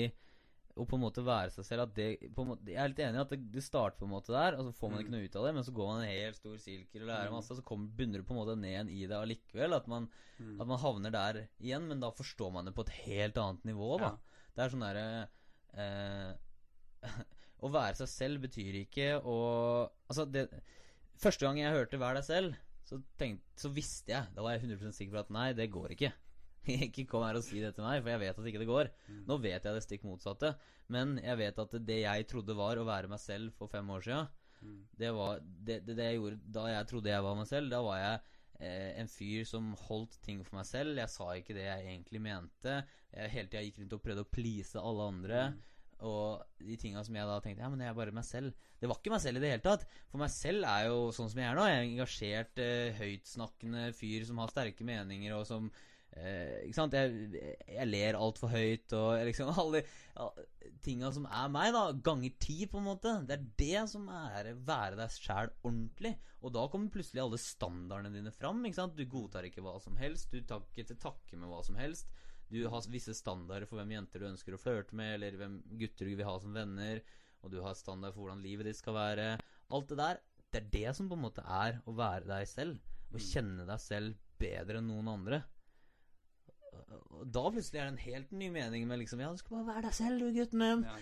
å 0.78 0.86
på 0.88 0.98
en 0.98 1.04
måte 1.04 1.24
være 1.26 1.52
seg 1.56 1.66
selv 1.66 1.84
at 1.88 1.94
det, 1.98 2.08
måte, 2.38 2.66
Jeg 2.70 2.78
er 2.84 2.92
litt 2.92 3.00
enig 3.04 3.20
i 3.20 3.24
at 3.24 3.32
det, 3.34 3.40
det 3.52 3.64
starter 3.66 3.98
på 4.00 4.06
en 4.08 4.14
måte 4.14 4.32
der, 4.36 4.58
og 4.58 4.68
så 4.68 4.74
får 4.78 4.92
man 4.94 5.02
ikke 5.02 5.12
Mm. 5.12 5.18
noe 5.18 5.26
ut 5.28 5.36
av 5.40 5.46
det, 5.48 5.54
men 5.58 5.64
så 5.68 5.74
går 5.78 5.88
man 5.92 6.04
en 6.04 6.12
helt 6.12 6.36
stor 6.40 6.58
sirkel 6.64 7.02
og 7.02 7.08
lærer 7.12 7.30
Mm. 7.32 7.36
masse, 7.38 7.52
og 7.52 7.58
så 7.60 7.66
kommer, 7.66 7.88
bunner 7.98 8.20
det 8.22 8.28
på 8.28 8.36
en 8.36 8.42
måte 8.42 8.58
ned 8.58 8.70
igjen 8.72 8.90
i 8.94 9.08
det 9.08 9.18
allikevel. 9.18 9.74
At 9.74 9.88
man, 9.88 10.10
mm. 10.40 10.62
at 10.62 10.68
man 10.68 10.80
havner 10.80 11.12
der 11.12 11.48
igjen, 11.60 11.88
men 11.88 12.00
da 12.00 12.12
forstår 12.12 12.52
man 12.54 12.66
det 12.66 12.76
på 12.76 12.86
et 12.86 12.94
helt 13.08 13.38
annet 13.38 13.64
nivå, 13.66 13.98
da. 14.00 14.14
Ja. 14.14 14.44
Det 14.56 14.64
er 14.66 14.70
sånn 14.74 14.86
derre 14.88 15.30
eh, 15.78 16.34
Å 17.66 17.70
være 17.74 17.96
seg 17.98 18.10
selv 18.10 18.42
betyr 18.46 18.76
ikke 18.84 19.10
å 19.26 19.36
Altså, 20.10 20.26
det 20.30 20.48
Første 21.18 21.46
gang 21.48 21.58
jeg 21.58 21.74
hørte 21.74 21.98
'vær 21.98 22.14
deg 22.14 22.24
selv', 22.26 22.56
så, 22.86 23.02
tenkte, 23.18 23.46
så 23.58 23.70
visste 23.74 24.14
jeg 24.14 24.28
Da 24.36 24.44
var 24.46 24.54
jeg 24.54 24.62
100% 24.70 24.94
sikker 24.94 25.14
på 25.16 25.20
at 25.26 25.32
nei, 25.34 25.54
det 25.54 25.72
går 25.74 25.96
ikke. 25.96 26.12
ikke 26.88 27.08
kom 27.10 27.26
her 27.28 27.40
og 27.40 27.46
si 27.46 27.62
det 27.64 27.74
til 27.76 27.86
meg, 27.88 28.02
for 28.02 28.14
jeg 28.14 28.24
vet 28.26 28.42
at 28.42 28.50
ikke 28.52 28.64
det 28.64 28.70
går. 28.70 28.92
Mm. 29.08 29.22
Nå 29.30 29.40
vet 29.44 29.68
jeg 29.70 29.78
det 29.78 29.86
stikk 29.86 30.04
motsatte, 30.08 30.54
men 30.94 31.18
jeg 31.24 31.40
vet 31.40 31.64
at 31.64 31.78
det 31.88 32.02
jeg 32.04 32.28
trodde 32.32 32.58
var 32.58 32.80
å 32.80 32.88
være 32.88 33.12
meg 33.12 33.22
selv 33.24 33.56
for 33.58 33.72
fem 33.72 33.90
år 33.96 34.06
sia, 34.10 34.26
Mm. 34.58 34.88
det 34.98 35.12
var 35.14 35.40
det, 35.44 35.86
det, 35.86 35.96
det 35.98 36.06
jeg 36.08 36.18
gjorde 36.18 36.38
da 36.56 36.64
jeg 36.72 36.90
trodde 36.90 37.12
jeg 37.12 37.24
var 37.26 37.38
meg 37.38 37.50
selv. 37.50 37.70
Da 37.70 37.82
var 37.86 38.00
jeg 38.02 38.20
eh, 38.66 38.92
en 39.02 39.12
fyr 39.12 39.46
som 39.46 39.72
holdt 39.88 40.20
ting 40.26 40.44
for 40.46 40.60
meg 40.60 40.68
selv. 40.70 40.98
Jeg 40.98 41.14
sa 41.14 41.30
ikke 41.38 41.56
det 41.58 41.68
jeg 41.68 41.88
egentlig 41.92 42.22
mente. 42.24 42.78
Jeg 43.14 43.34
hele 43.36 43.52
tida 43.52 43.66
gikk 43.68 43.82
rundt 43.84 43.98
og 43.98 44.06
prøvde 44.06 44.26
å 44.26 44.32
please 44.34 44.82
alle 44.82 45.10
andre. 45.14 45.44
Mm. 45.54 45.64
Og 46.08 46.62
de 46.62 46.78
tinga 46.78 47.02
som 47.06 47.16
jeg 47.18 47.26
da 47.26 47.40
tenkte 47.42 47.64
Ja, 47.66 47.70
men 47.74 47.82
jeg 47.82 47.90
er 47.90 47.98
bare 47.98 48.14
meg 48.14 48.26
selv. 48.28 48.54
Det 48.78 48.90
var 48.90 49.00
ikke 49.00 49.14
meg 49.16 49.22
selv 49.24 49.40
i 49.40 49.44
det 49.44 49.54
hele 49.56 49.66
tatt. 49.66 49.86
For 50.12 50.22
meg 50.22 50.34
selv 50.34 50.68
er 50.70 50.90
jo 50.92 50.98
sånn 51.16 51.32
som 51.32 51.42
jeg 51.42 51.50
er 51.50 51.58
nå. 51.58 51.66
Jeg 51.66 51.78
er 51.78 51.84
en 51.86 51.94
engasjert, 51.94 52.62
eh, 52.62 53.00
høytsnakkende 53.00 53.86
fyr 53.98 54.28
som 54.30 54.42
har 54.44 54.52
sterke 54.54 54.86
meninger, 54.86 55.34
og 55.38 55.48
som 55.50 55.72
eh, 56.20 56.66
Ikke 56.68 56.78
sant? 56.78 56.96
Jeg, 56.98 57.56
jeg 57.72 57.88
ler 57.90 58.18
altfor 58.20 58.52
høyt, 58.52 58.94
og 58.98 59.24
liksom 59.28 59.52
alle 59.64 59.82
ja, 59.84 60.28
tinga 60.86 61.12
som 61.16 61.28
er 61.30 61.50
meg, 61.54 61.72
da. 61.76 61.84
Ganger 62.06 62.36
ti, 62.44 62.60
på 62.70 62.82
en 62.82 62.88
måte. 62.90 63.14
Det 63.28 63.38
er 63.38 63.48
det 63.62 63.84
som 63.92 64.08
er 64.14 64.54
være 64.68 65.00
deg 65.00 65.14
sjæl 65.16 65.52
ordentlig. 65.64 66.14
Og 66.42 66.54
da 66.56 66.68
kommer 66.72 66.94
plutselig 66.94 67.24
alle 67.24 67.40
standardene 67.42 68.14
dine 68.14 68.34
fram. 68.36 68.64
Ikke 68.68 68.82
sant? 68.82 68.98
Du 68.98 69.06
godtar 69.10 69.48
ikke 69.50 69.64
hva 69.66 69.78
som 69.84 69.98
helst. 70.00 70.32
Du 70.32 70.42
tar 70.46 70.66
ikke 70.72 70.88
til 70.92 71.00
takke 71.02 71.40
med 71.40 71.50
hva 71.52 71.64
som 71.66 71.78
helst. 71.80 72.10
Du 72.48 72.62
har 72.72 72.86
visse 72.94 73.12
standarder 73.18 73.68
for 73.68 73.76
hvem 73.82 73.96
jenter 73.98 74.24
du 74.24 74.30
ønsker 74.30 74.56
å 74.56 74.62
flørte 74.62 74.96
med, 74.96 75.18
eller 75.18 75.36
hvem 75.36 75.58
gutter 75.82 76.08
du 76.08 76.14
vil 76.16 76.28
ha 76.30 76.38
som 76.40 76.54
venner, 76.56 77.02
og 77.44 77.52
du 77.52 77.58
har 77.66 77.76
standard 77.76 78.14
for 78.16 78.24
hvordan 78.24 78.40
livet 78.46 78.70
ditt 78.70 78.80
skal 78.80 78.96
være. 78.96 79.26
Alt 79.76 79.90
det 79.92 79.98
der, 80.00 80.22
det 80.54 80.62
er 80.62 80.70
det 80.72 80.94
som 80.96 81.10
på 81.12 81.18
en 81.18 81.26
måte 81.26 81.44
er 81.44 81.82
å 81.84 81.96
være 81.98 82.24
deg 82.30 82.48
selv. 82.48 82.80
Å 83.12 83.18
Mm. 83.18 83.24
kjenne 83.24 83.66
deg 83.68 83.80
selv 83.84 84.16
bedre 84.40 84.80
enn 84.80 84.88
noen 84.88 85.08
andre. 85.12 85.42
Da 87.28 87.42
plutselig 87.52 87.80
er 87.82 87.88
det 87.88 87.94
en 87.96 88.02
helt 88.04 88.32
ny 88.38 88.48
mening 88.54 88.84
med 88.88 89.00
liksom 89.02 89.20
Ja, 89.24 89.32
du 89.34 89.40
skal 89.42 89.58
bare 89.58 89.68
være 89.76 89.82
deg 89.88 89.96
selv, 89.98 90.20
du, 90.22 90.28
gutten 90.36 90.60
min. 90.62 90.84
Ja, 90.86 90.96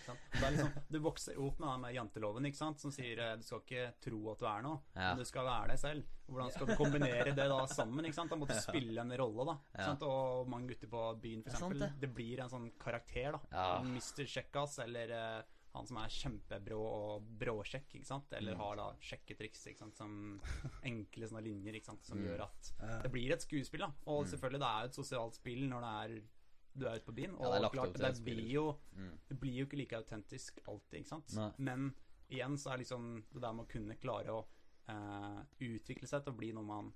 liksom, 0.50 0.70
du 0.92 1.00
vokser 1.04 1.40
opp 1.44 1.60
med 1.60 1.68
den 1.70 1.82
med 1.86 1.96
janteloven, 1.98 2.46
ikke 2.50 2.58
sant? 2.62 2.80
som 2.82 2.94
sier 2.96 3.20
eh, 3.20 3.34
du 3.38 3.44
skal 3.44 3.62
ikke 3.66 3.86
tro 4.08 4.22
at 4.32 4.40
du 4.40 4.46
er 4.50 4.62
noe, 4.66 4.80
Ja. 4.96 5.10
men 5.14 5.24
du 5.24 5.26
skal 5.30 5.46
være 5.50 5.74
deg 5.74 5.82
selv. 5.84 6.12
Hvordan 6.26 6.52
skal 6.56 6.68
du 6.72 6.76
kombinere 6.82 7.36
det 7.38 7.50
da 7.52 7.60
sammen? 7.70 8.06
ikke 8.08 8.18
sant? 8.18 8.32
Da 8.34 8.40
må 8.40 8.48
du 8.50 8.56
spille 8.58 9.02
en 9.04 9.14
rolle, 9.20 9.46
da. 9.52 9.58
Ikke 9.76 9.90
sant? 9.92 10.06
Og 10.08 10.48
mange 10.50 10.72
gutter 10.74 10.90
på 10.96 11.04
byen, 11.22 11.44
f.eks. 11.46 11.68
Det 11.76 11.92
det. 12.02 12.12
blir 12.16 12.42
en 12.46 12.50
sånn 12.56 12.72
karakter, 12.82 13.36
da. 13.38 13.42
Ja. 13.52 13.68
Mr. 13.86 14.24
Kjekkas, 14.26 14.80
eller 14.88 15.12
eh, 15.20 15.44
han 15.76 15.88
som 15.88 15.98
er 15.98 16.08
kjempebrå 16.10 16.80
og 16.80 17.26
bråsjekk, 17.40 17.90
ikke 18.00 18.06
sant? 18.08 18.32
Eller 18.34 18.54
Mm. 18.56 18.60
har 18.60 18.76
da 18.78 18.88
sjekketriks, 19.00 19.66
ikke 19.68 19.80
sant? 19.80 19.96
som 19.98 20.40
enkle 20.84 21.28
sånne 21.28 21.44
linjer, 21.44 21.74
ikke 21.76 21.86
sant? 21.92 22.06
som 22.06 22.18
Mm. 22.18 22.26
gjør 22.28 22.44
at 22.48 22.72
det 23.04 23.12
blir 23.12 23.32
et 23.32 23.42
skuespill, 23.42 23.80
da. 23.86 23.92
Og 24.08 24.26
Mm. 24.26 24.30
selvfølgelig, 24.32 24.60
det 24.60 24.70
er 24.72 24.82
jo 24.82 24.86
et 24.88 25.00
sosialt 25.00 25.36
spill 25.36 25.70
når 25.70 25.82
det 25.82 25.94
er 26.20 26.24
du 26.78 26.86
er 26.88 26.96
ute 27.00 27.06
på 27.06 27.16
byen. 27.16 27.38
Ja, 27.40 27.60
det 27.60 27.72
klart, 27.72 27.94
det 27.94 28.24
blir 28.26 28.50
jo 28.52 28.78
det 29.30 29.40
blir 29.40 29.56
jo 29.62 29.66
ikke 29.66 29.78
like 29.78 29.96
autentisk 29.96 30.60
alltid, 30.68 31.00
ikke 31.00 31.08
sant? 31.08 31.34
Nei. 31.36 31.52
Men 31.58 31.96
igjen 32.30 32.58
så 32.58 32.74
er 32.74 32.78
liksom 32.80 33.24
det 33.34 33.42
der 33.42 33.54
med 33.54 33.66
å 33.66 33.70
kunne 33.70 33.96
klare 34.00 34.28
å 34.28 34.46
uh, 34.90 35.42
utvikle 35.60 36.06
seg 36.08 36.24
til 36.24 36.34
å 36.34 36.38
bli 36.38 36.52
noe 36.54 36.64
man 36.64 36.94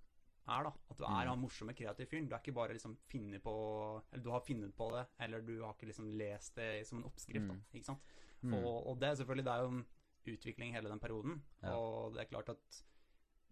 er, 0.48 0.64
da. 0.64 0.70
At 0.92 0.98
du 0.98 1.04
er 1.06 1.10
Mm. 1.26 1.28
han 1.30 1.40
morsomme, 1.42 1.74
kreative 1.76 2.08
fyren. 2.10 2.28
Du 2.28 2.36
er 2.36 2.40
ikke 2.40 2.54
bare 2.54 2.74
liksom 2.74 2.98
finne 3.08 3.40
på 3.40 4.02
Eller 4.12 4.24
du 4.24 4.30
har 4.32 4.42
funnet 4.42 4.76
på 4.76 4.92
det, 4.92 5.08
eller 5.20 5.42
du 5.42 5.62
har 5.64 5.74
ikke 5.74 5.88
liksom 5.88 6.18
lest 6.18 6.56
det 6.56 6.86
som 6.88 7.00
en 7.00 7.06
oppskrift, 7.10 7.46
Mm. 7.46 7.48
da. 7.48 7.56
Ikke 7.80 7.86
sant? 7.86 8.00
Mm. 8.42 8.54
Og, 8.64 8.88
og 8.88 9.00
det 9.02 9.10
er 9.10 9.16
selvfølgelig 9.20 9.46
Det 9.46 9.54
er 9.54 9.62
jo 9.66 9.72
en 9.74 9.86
utvikling 10.34 10.74
hele 10.76 10.90
den 10.90 11.00
perioden. 11.00 11.42
Ja. 11.64 11.74
Og 11.76 12.14
det 12.14 12.22
er 12.22 12.30
klart 12.30 12.50
at 12.50 12.84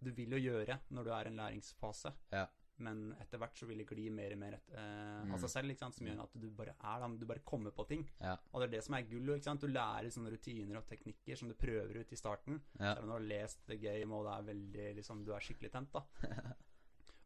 du 0.04 0.10
vil 0.14 0.30
jo 0.30 0.38
gjøre 0.38 0.78
når 0.90 1.04
du 1.04 1.10
er 1.10 1.24
i 1.26 1.28
en 1.32 1.36
læringsfase. 1.36 2.12
Ja. 2.32 2.46
Men 2.80 3.00
etter 3.20 3.38
hvert 3.42 3.58
så 3.58 3.66
vil 3.66 3.78
det 3.82 3.88
gli 3.90 4.04
mer 4.14 4.30
og 4.36 4.38
mer 4.38 4.54
et, 4.54 4.68
eh, 4.70 5.24
Mm. 5.24 5.32
av 5.34 5.40
seg 5.42 5.50
selv, 5.50 5.76
som 5.92 6.06
gjør 6.06 6.20
at 6.22 6.36
du 6.40 6.48
bare 6.50 6.74
er 6.78 7.00
der, 7.00 7.16
du 7.18 7.26
bare 7.26 7.40
kommer 7.44 7.70
på 7.74 7.84
ting. 7.88 8.04
Ja. 8.20 8.36
Og 8.52 8.60
det 8.60 8.68
er 8.68 8.76
det 8.76 8.84
som 8.84 8.94
er 8.94 9.02
gull. 9.02 9.34
Ikke 9.34 9.42
sant? 9.48 9.60
Du 9.60 9.66
lærer 9.66 10.06
sånne 10.14 10.30
rutiner 10.30 10.76
og 10.78 10.86
teknikker 10.86 11.36
som 11.36 11.48
du 11.48 11.54
prøver 11.54 11.98
ut 12.00 12.12
i 12.12 12.16
starten. 12.16 12.60
Ja. 12.78 12.94
Selv 12.94 13.02
om 13.02 13.06
du 13.08 13.12
har 13.12 13.26
lest 13.26 13.66
the 13.66 13.76
game 13.76 14.14
og 14.14 14.24
det 14.26 14.32
er 14.38 14.54
veldig, 14.54 14.94
liksom, 15.00 15.24
du 15.24 15.32
er 15.34 15.40
skikkelig 15.40 15.72
tent. 15.72 15.92
da 15.92 16.04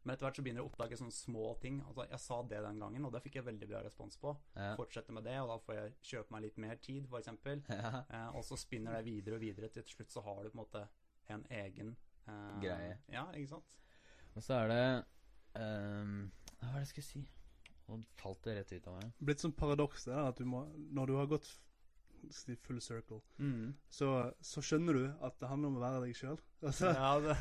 Men 0.03 0.13
etter 0.13 0.27
hvert 0.27 0.37
så 0.39 0.43
begynner 0.43 0.63
du 0.63 0.67
å 0.67 0.69
oppdage 0.71 0.97
sånne 0.99 1.15
små 1.15 1.53
ting. 1.63 1.77
Altså, 1.87 2.05
jeg 2.11 2.19
sa 2.19 2.39
det 2.51 2.59
den 2.65 2.81
gangen, 2.83 3.05
og 3.07 3.13
det 3.15 3.21
fikk 3.23 3.37
jeg 3.39 3.47
veldig 3.47 3.69
bra 3.69 3.83
respons 3.85 4.19
på. 4.19 4.33
Ja. 4.57 4.73
Fortsette 4.79 5.15
med 5.15 5.23
det, 5.27 5.37
og 5.39 5.51
da 5.53 5.57
får 5.63 5.77
jeg 5.77 5.93
kjøpe 6.09 6.35
meg 6.35 6.43
litt 6.47 6.59
mer 6.65 6.81
tid, 6.83 7.07
f.eks. 7.07 7.31
Ja. 7.71 8.03
Eh, 8.03 8.27
og 8.35 8.43
så 8.47 8.59
spinner 8.59 8.97
det 8.97 9.05
videre 9.07 9.39
og 9.39 9.45
videre. 9.45 9.71
Til 9.71 9.87
slutt 9.87 10.11
så 10.11 10.25
har 10.25 10.43
du 10.43 10.51
på 10.51 10.57
en 10.57 10.63
måte 10.63 10.83
en 11.31 11.45
egen 11.63 11.95
eh, 12.27 12.59
Greie. 12.63 12.97
Ja, 13.13 13.29
ikke 13.31 13.55
sant? 13.55 13.79
Og 14.33 14.43
så 14.43 14.59
er 14.63 14.71
det 14.71 14.83
um, 15.61 16.31
Hva 16.57 16.71
var 16.71 16.79
det 16.79 16.85
jeg 16.87 16.91
skulle 16.95 17.09
si? 17.09 17.23
Nå 17.87 17.99
falt 18.19 18.43
det 18.47 18.57
rett 18.57 18.73
ut 18.73 18.89
av 18.89 18.97
meg. 18.99 19.13
Blitt 19.19 19.43
sånn 19.43 19.55
paradoks 19.55 20.07
det 20.07 20.15
der 20.15 20.31
at 20.31 20.39
du 20.39 20.47
må 20.47 20.63
Når 20.95 21.09
du 21.11 21.15
har 21.19 21.29
gått 21.31 21.49
si 22.31 22.55
full 22.55 22.79
circle, 22.81 23.19
så, 23.89 24.31
så 24.41 24.61
skjønner 24.63 24.93
du 24.93 25.03
at 25.25 25.35
det 25.41 25.49
handler 25.49 25.69
om 25.69 25.77
å 25.77 25.83
være 25.83 26.01
deg 26.05 26.15
sjøl. 26.15 26.37
Altså, 26.63 26.93
Ja, 26.95 27.09
jo 27.19 27.33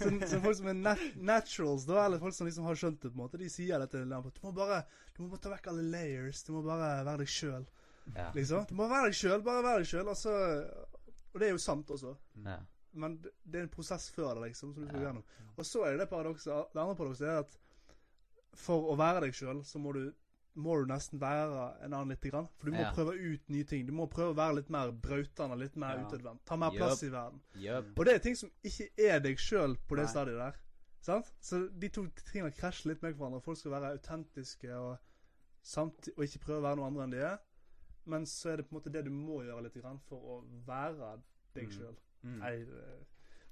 så, 0.00 0.28
så 0.30 0.40
folk 0.40 0.56
som 0.56 0.68
er 0.72 0.78
nat 0.78 1.02
naturals, 1.20 1.84
da, 1.84 2.06
eller 2.06 2.18
folk 2.22 2.32
som 2.34 2.46
liksom 2.48 2.64
har 2.64 2.78
skjønt 2.80 3.02
det, 3.02 3.10
på 3.12 3.18
en 3.18 3.24
måte, 3.26 3.38
de 3.42 3.50
sier 3.52 3.78
dette 3.82 3.98
til. 4.00 4.08
Du 4.08 4.40
må 4.46 4.52
bare 4.56 4.78
du 5.16 5.22
må 5.22 5.28
bare 5.34 5.42
ta 5.44 5.52
vekk 5.52 5.68
alle 5.72 5.84
layers. 5.92 6.40
Du 6.46 6.52
må 6.54 6.62
bare 6.64 7.02
være 7.04 7.18
deg 7.24 7.28
sjøl. 7.28 7.66
Ja. 8.14 8.30
Liksom. 8.32 8.64
Du 8.70 8.74
må 8.78 8.86
være 8.88 9.10
deg 9.10 9.18
sjøl, 9.18 9.42
bare 9.44 9.64
være 9.66 9.82
deg 9.82 9.90
sjøl. 9.90 10.08
Altså, 10.14 10.32
og 11.34 11.40
det 11.42 11.48
er 11.48 11.52
jo 11.56 11.62
sant 11.62 11.90
også. 11.98 12.16
ja. 12.46 12.58
Men 12.98 13.18
det 13.20 13.58
er 13.60 13.66
en 13.66 13.70
prosess 13.70 14.08
før 14.10 14.38
det, 14.38 14.48
liksom, 14.48 14.70
som 14.74 14.82
du 14.82 14.88
skal 14.88 15.02
gjennom. 15.04 15.24
Og 15.60 15.66
så 15.68 15.82
er 15.84 15.92
det 15.92 16.00
det 16.00 16.06
paradokset 16.10 16.72
Det 16.72 16.80
andre 16.80 16.96
paradokset 16.96 17.28
er 17.28 17.42
at 17.42 17.58
for 18.58 18.88
å 18.90 18.96
være 18.98 19.26
deg 19.26 19.36
sjøl, 19.36 19.60
så 19.68 19.78
må 19.78 19.92
du 19.94 20.06
må 20.58 20.74
du 20.80 20.88
nesten 20.90 21.20
være 21.22 21.66
en 21.86 21.92
annen 21.94 22.08
lite 22.10 22.30
grann. 22.32 22.48
For 22.58 22.66
du 22.66 22.72
må 22.74 22.80
Ja. 22.82 22.92
prøve 22.92 23.14
ut 23.14 23.48
nye 23.48 23.64
ting. 23.64 23.86
Du 23.86 23.92
må 23.92 24.08
prøve 24.10 24.34
å 24.34 24.36
være 24.36 24.56
litt 24.56 24.70
mer 24.74 24.90
brautende, 24.92 25.56
litt 25.58 25.76
mer 25.76 25.96
Ja. 25.98 26.04
utadvendt. 26.08 26.44
Ta 26.44 26.56
mer 26.56 26.70
plass 26.74 27.02
i 27.06 27.08
verden. 27.10 27.40
Yep. 27.56 27.92
Og 27.98 28.04
det 28.04 28.14
er 28.14 28.18
ting 28.18 28.34
som 28.36 28.50
ikke 28.64 28.88
er 28.98 29.20
deg 29.20 29.36
sjøl 29.38 29.76
på 29.88 29.96
det 29.96 30.04
Nei. 30.06 30.12
stadiet 30.12 30.38
der. 30.38 30.54
Sant? 31.00 31.30
Så 31.40 31.68
de 31.78 31.88
to 31.88 32.06
tingene 32.32 32.50
krasjer 32.52 32.86
litt 32.90 33.02
med 33.02 33.14
hverandre. 33.16 33.40
Folk 33.42 33.56
skal 33.58 33.70
være 33.72 33.92
autentiske 33.98 34.70
og, 34.74 34.98
samt, 35.62 36.08
og 36.16 36.24
ikke 36.24 36.40
prøve 36.42 36.58
å 36.60 36.62
være 36.62 36.76
noe 36.76 36.86
andre 36.86 37.04
enn 37.04 37.10
de 37.12 37.18
er. 37.22 37.38
Men 38.06 38.24
så 38.24 38.52
er 38.52 38.56
det 38.56 38.68
på 38.68 38.74
en 38.74 38.80
måte 38.80 38.92
det 38.92 39.04
du 39.04 39.10
må 39.10 39.42
gjøre 39.44 39.62
litt 39.62 39.74
grann 39.82 40.00
for 40.08 40.16
å 40.18 40.44
være 40.66 41.20
deg 41.54 41.68
Mm. 41.68 41.72
sjøl. 41.78 41.96
mm. 42.24 42.38
Nei, 42.38 42.64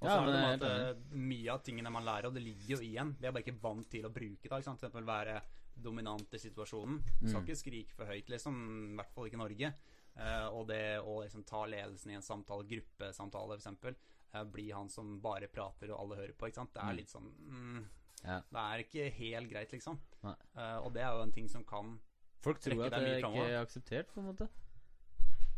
Og 0.03 0.09
så 0.11 0.13
Ja, 0.13 0.23
er 0.29 0.57
det 0.57 0.61
det, 0.61 0.69
det 0.69 0.97
eh, 1.15 1.17
mye 1.17 1.49
av 1.55 1.63
tingene 1.65 1.91
man 1.91 2.05
lærer, 2.05 2.27
og 2.27 2.35
det 2.35 2.43
ligger 2.43 2.77
jo 2.77 2.77
igjen. 2.85 3.17
Vi 3.19 3.27
er 3.27 3.33
bare 3.33 3.43
ikke 3.45 3.61
vant 3.63 3.89
til 3.89 4.03
å 4.05 4.13
bruke 4.13 4.43
det. 4.43 4.51
Ikke 4.51 4.63
sant? 4.65 4.79
For 4.79 4.89
eksempel 4.91 5.07
være 5.07 5.41
dominant 5.77 6.33
i 6.35 6.39
situasjonen. 6.39 7.03
Skal 7.21 7.41
Mm. 7.41 7.47
ikke 7.47 7.57
skrike 7.61 7.95
for 7.95 8.07
høyt, 8.07 8.29
liksom. 8.33 8.57
I 8.93 8.97
hvert 8.97 9.13
fall 9.15 9.27
ikke 9.29 9.39
Norge. 9.43 9.73
Uh, 10.17 10.49
og 10.57 10.67
det 10.69 10.99
å 11.05 11.19
liksom 11.23 11.45
ta 11.45 11.67
ledelsen 11.67 12.11
i 12.11 12.15
en 12.17 12.23
samtale, 12.25 12.65
gruppesamtale 12.65 13.59
f.eks., 13.61 13.97
uh, 14.35 14.45
bli 14.45 14.71
han 14.73 14.89
som 14.89 15.21
bare 15.21 15.47
prater 15.49 15.91
og 15.93 16.01
alle 16.01 16.17
hører 16.23 16.33
på, 16.33 16.47
ikke 16.49 16.55
sant. 16.63 16.73
Det 16.73 16.81
er 16.83 16.93
Mm. 16.93 16.97
litt 16.97 17.09
sånn 17.13 17.33
mm, 17.39 17.85
Ja. 18.25 18.41
Det 18.51 18.59
er 18.59 18.79
ikke 18.83 19.11
helt 19.19 19.51
greit, 19.51 19.71
liksom. 19.73 19.99
Eh, 20.25 20.79
og 20.81 20.93
det 20.95 21.03
er 21.03 21.13
jo 21.13 21.23
en 21.23 21.33
ting 21.33 21.49
som 21.49 21.63
kan 21.65 22.01
Folk 22.41 22.59
tror 22.61 22.87
at 22.87 22.93
det 22.93 23.03
er 23.03 23.19
ikke 23.21 23.45
er 23.47 23.61
akseptert, 23.65 24.09
på 24.15 24.21
en 24.21 24.27
måte. 24.33 24.49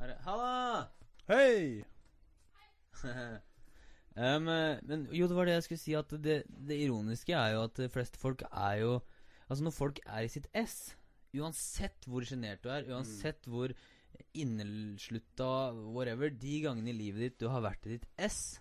Er 0.00 0.06
det 0.08 0.18
Halla! 0.24 0.88
Hei! 1.28 1.84
um, 4.16 4.44
men 4.88 5.06
jo, 5.12 5.26
det 5.28 5.36
var 5.36 5.46
det 5.46 5.54
jeg 5.58 5.62
skulle 5.68 5.82
si, 5.82 5.94
at 5.98 6.10
det, 6.22 6.42
det 6.48 6.78
ironiske 6.82 7.34
er 7.36 7.54
jo 7.54 7.62
at 7.68 7.74
de 7.78 7.88
fleste 7.92 8.18
folk 8.20 8.42
er 8.50 8.80
jo 8.82 8.98
Altså, 9.48 9.64
når 9.64 9.74
folk 9.74 10.00
er 10.04 10.24
i 10.24 10.32
sitt 10.32 10.48
ess, 10.56 10.94
uansett 11.36 12.06
hvor 12.08 12.24
sjenert 12.26 12.62
du 12.64 12.70
er, 12.72 12.88
uansett 12.92 13.48
hvor 13.48 13.72
inneslutta 14.36 15.50
whatever, 15.94 16.32
de 16.32 16.60
gangene 16.64 16.92
i 16.92 16.96
livet 16.96 17.24
ditt 17.24 17.38
du 17.42 17.48
har 17.52 17.64
vært 17.64 17.86
i 17.86 17.96
ditt 17.96 18.08
ess, 18.20 18.58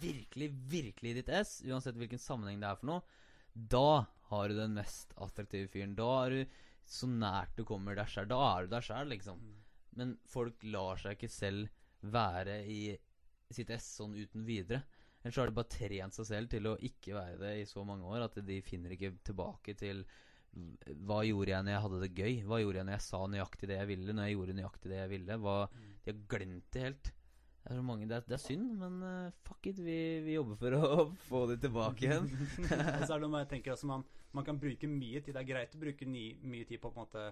virkelig, 0.00 0.50
virkelig 0.70 1.12
i 1.12 1.18
ditt 1.20 1.32
ess, 1.34 1.58
uansett 1.66 1.98
hvilken 1.98 2.20
sammenheng 2.22 2.60
det 2.62 2.70
er 2.70 2.80
for 2.80 2.92
noe, 2.92 3.20
da 3.54 4.06
har 4.30 4.48
du 4.48 4.56
den 4.56 4.76
mest 4.76 5.12
attraktive 5.18 5.68
fyren. 5.72 5.96
Da 5.98 6.08
er 6.24 6.34
du 6.34 6.58
så 6.90 7.08
nært 7.10 7.56
du 7.58 7.64
kommer 7.66 7.98
deg 7.98 8.08
sjæl. 8.10 8.28
Da 8.30 8.38
er 8.46 8.66
du 8.66 8.74
deg 8.74 8.86
sjæl, 8.86 9.10
liksom. 9.10 9.42
Men 9.98 10.14
folk 10.30 10.62
lar 10.70 11.00
seg 11.02 11.16
ikke 11.16 11.32
selv 11.32 12.06
være 12.14 12.60
i 12.70 12.80
sitt 13.50 13.72
ess 13.74 13.88
sånn 13.98 14.14
uten 14.14 14.46
videre. 14.46 14.84
Ellers 15.20 15.36
så 15.36 15.42
har 15.42 15.50
de 15.50 15.58
bare 15.58 15.74
trent 15.74 16.16
seg 16.16 16.28
selv 16.30 16.52
til 16.52 16.68
å 16.70 16.78
ikke 16.86 17.16
være 17.16 17.40
det 17.42 17.52
i 17.60 17.68
så 17.68 17.82
mange 17.84 18.08
år 18.08 18.24
at 18.28 18.38
de 18.46 18.60
finner 18.64 18.94
ikke 18.94 19.12
tilbake 19.26 19.74
til 19.76 20.04
hva 21.06 21.20
gjorde 21.24 21.52
jeg 21.52 21.64
når 21.66 21.72
jeg 21.74 21.82
hadde 21.84 22.00
det 22.02 22.10
gøy? 22.18 22.34
Hva 22.48 22.58
gjorde 22.60 22.80
jeg 22.80 22.88
når 22.88 22.96
jeg 22.96 23.06
sa 23.06 23.20
nøyaktig 23.30 23.68
det 23.70 23.76
jeg 23.78 23.88
ville? 23.92 24.14
Når 24.16 24.28
jeg 24.28 24.36
gjorde 24.36 24.56
nøyaktig 24.58 24.92
det 24.92 24.98
jeg 25.00 25.10
ville? 25.12 25.36
Hva, 25.44 25.56
de 26.04 26.12
har 26.12 26.22
glemt 26.34 26.70
det 26.74 26.84
helt. 26.88 27.10
Det 27.60 27.68
er, 27.74 27.76
så 27.76 27.84
mange, 27.84 28.06
det 28.08 28.16
er, 28.16 28.24
det 28.24 28.34
er 28.38 28.40
synd, 28.40 28.70
men 28.80 28.94
uh, 29.04 29.34
fuck 29.46 29.66
it. 29.68 29.78
Vi, 29.84 29.96
vi 30.24 30.34
jobber 30.38 30.56
for 30.58 30.76
å 30.78 31.04
få 31.28 31.42
det 31.50 31.58
tilbake 31.62 32.06
igjen. 32.08 32.26
Og 32.64 33.04
så 33.04 33.14
er 33.14 33.20
det 33.20 33.28
noe 33.28 33.42
jeg 33.44 33.50
tenker 33.52 33.74
altså, 33.76 33.90
man, 33.90 34.04
man 34.32 34.46
kan 34.48 34.58
bruke 34.58 34.88
mye 34.90 35.20
tid. 35.20 35.36
Det 35.36 35.42
er 35.44 35.50
greit 35.52 35.76
å 35.76 35.82
bruke 35.82 36.08
ny, 36.08 36.24
mye 36.42 36.66
tid 36.66 36.80
på 36.80 36.88
å 36.90 36.94
på 36.94 36.98
en 36.98 37.06
måte 37.06 37.28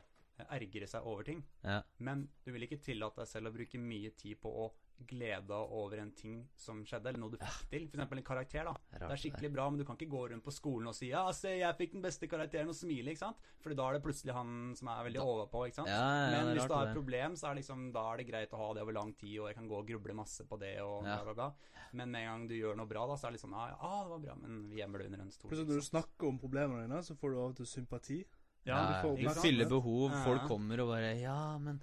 ergre 0.55 0.87
seg 0.87 1.07
over 1.09 1.27
ting, 1.27 1.41
Ja. 1.65 1.81
men 1.99 2.29
du 2.45 2.53
vil 2.55 2.63
ikke 2.63 2.79
tillate 2.79 3.25
deg 3.25 3.27
selv 3.27 3.51
å 3.51 3.55
bruke 3.57 3.81
mye 3.83 4.13
tid 4.15 4.39
på 4.39 4.53
å 4.53 4.69
glede 5.07 5.47
deg 5.47 5.73
over 5.79 5.99
en 5.99 6.11
ting 6.13 6.49
som 6.57 6.83
skjedde, 6.85 7.07
eller 7.09 7.21
noe 7.21 7.31
du 7.31 7.37
fikk 7.39 7.69
til. 7.71 7.87
Eksempel 7.89 8.19
en 8.19 8.25
karakter, 8.25 8.65
da. 8.65 8.73
Det 8.91 9.03
er 9.03 9.09
Det 9.09 9.15
er 9.15 9.23
skikkelig 9.23 9.53
bra, 9.53 9.69
men 9.71 9.79
du 9.79 9.85
kan 9.85 9.97
ikke 9.97 10.11
gå 10.11 10.23
rundt 10.31 10.45
på 10.45 10.53
skolen 10.53 10.89
og 10.89 10.95
si 10.95 11.09
'ja, 11.11 11.31
se, 11.33 11.49
jeg 11.59 11.77
fikk 11.77 11.93
den 11.93 12.03
beste 12.03 12.27
karakteren', 12.29 12.69
og 12.69 12.75
smile, 12.75 13.11
ikke 13.11 13.19
sant? 13.19 13.37
For 13.61 13.75
da 13.75 13.89
er 13.89 13.93
det 13.99 14.03
plutselig 14.03 14.33
han 14.35 14.75
som 14.77 14.89
er 14.89 15.05
veldig 15.05 15.15
Da- 15.21 15.25
overpå, 15.25 15.67
ikke 15.69 15.75
sant? 15.75 15.89
Ja, 15.89 15.95
ja, 15.95 16.31
men 16.31 16.47
det 16.47 16.57
er 16.57 16.61
hvis 16.61 16.69
du 16.69 16.75
har 16.75 16.87
et 16.89 16.95
problem, 16.95 17.33
så 17.37 17.51
er, 17.51 17.55
liksom, 17.57 17.93
da 17.93 18.13
er 18.13 18.17
det 18.19 18.27
greit 18.29 18.51
å 18.51 18.57
ha 18.59 18.75
det 18.75 18.83
over 18.83 18.93
lang 18.93 19.13
tid, 19.15 19.39
og 19.41 19.47
jeg 19.49 19.55
kan 19.57 19.69
gå 19.69 19.79
og 19.79 19.87
gruble 19.87 20.15
masse 20.15 20.45
på 20.45 20.59
det, 20.59 20.81
og 20.81 21.05
Ja. 21.05 21.23
bla, 21.23 21.25
bla, 21.25 21.35
bla. 21.35 21.53
Men 21.93 22.11
med 22.11 22.21
en 22.23 22.29
gang 22.29 22.49
du 22.49 22.55
gjør 22.55 22.77
noe 22.77 22.87
bra, 22.87 23.07
da, 23.07 23.15
så 23.17 23.27
er 23.29 23.31
det 23.31 23.41
litt 23.41 23.51
sånn 23.51 23.57
'ja, 23.57 23.69
ja, 23.81 24.03
det 24.05 24.11
var 24.11 24.19
bra', 24.19 24.41
men 24.43 24.69
vi 24.71 24.77
gjemmer 24.77 24.99
det 24.99 25.07
under 25.07 25.21
en 25.21 25.31
stol. 25.31 25.51
Når 25.51 25.67
du 25.67 25.81
snakker 25.81 26.29
om 26.29 26.39
problemene 26.39 26.83
dine, 26.87 27.01
så 27.03 27.15
får 27.17 27.31
du 27.33 27.37
av 27.39 27.51
og 27.51 27.57
til 27.57 27.67
sympati. 27.67 28.25
Ja, 28.67 29.01
du 29.03 29.09
får 29.09 29.17
du 29.17 29.23
ikke 29.23 29.41
fyller 29.41 29.69
behov. 29.69 30.11
Ja. 30.11 30.25
Folk 30.25 30.43
kommer 30.43 30.79
og 30.81 30.89
bare 30.89 31.19
Ja, 31.19 31.57
men 31.57 31.81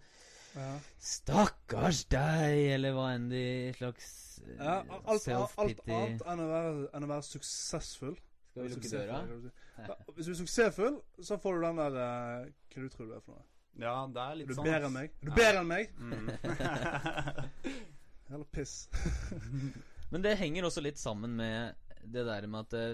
Ja. 0.55 0.75
Stakkars 1.03 2.05
deg, 2.11 2.61
eller 2.77 2.95
hva 2.95 3.09
enn 3.15 3.27
de 3.31 3.41
slags 3.75 4.07
eh, 4.45 4.55
Ja, 4.55 4.77
alt, 5.01 5.27
alt, 5.27 5.57
alt 5.59 5.81
annet 5.83 6.23
enn 6.23 6.43
å 6.43 6.47
være, 6.51 6.71
enn 6.95 7.07
å 7.07 7.09
være 7.11 7.25
suksessfull. 7.27 8.15
Skal 8.51 8.63
vi 8.63 8.71
lukke 8.71 8.91
døra? 8.93 9.17
Ja, 9.75 9.97
hvis 10.15 10.29
du 10.29 10.31
er 10.31 10.39
suksessfull, 10.39 11.01
så 11.27 11.37
får 11.43 11.57
du 11.57 11.65
den 11.65 11.81
der 11.81 11.97
uh, 11.99 12.53
Hva 12.71 12.85
du 12.85 12.93
tror 12.93 13.09
du 13.09 13.17
er 13.17 13.25
for 13.25 13.35
noe? 13.35 13.43
Ja, 13.83 13.95
det 14.07 14.21
er 14.23 14.37
litt 14.39 14.47
litt 14.47 14.47
du 14.47 14.55
sånn. 14.55 14.69
bedre 14.69 14.87
enn 14.87 14.95
meg? 14.95 15.17
Du 15.19 15.27
Ja. 15.27 15.35
bedre 15.41 15.63
enn 15.63 15.67
meg? 15.67 15.91
Mm. 15.99 16.29
eller 18.31 18.47
piss. 18.55 18.77
Men 20.13 20.23
det 20.23 20.37
henger 20.39 20.69
også 20.69 20.85
litt 20.85 21.01
sammen 21.01 21.35
med 21.35 21.75
det 22.05 22.23
der 22.23 22.47
med 22.47 22.63
at 22.63 22.71
det, 22.71 22.85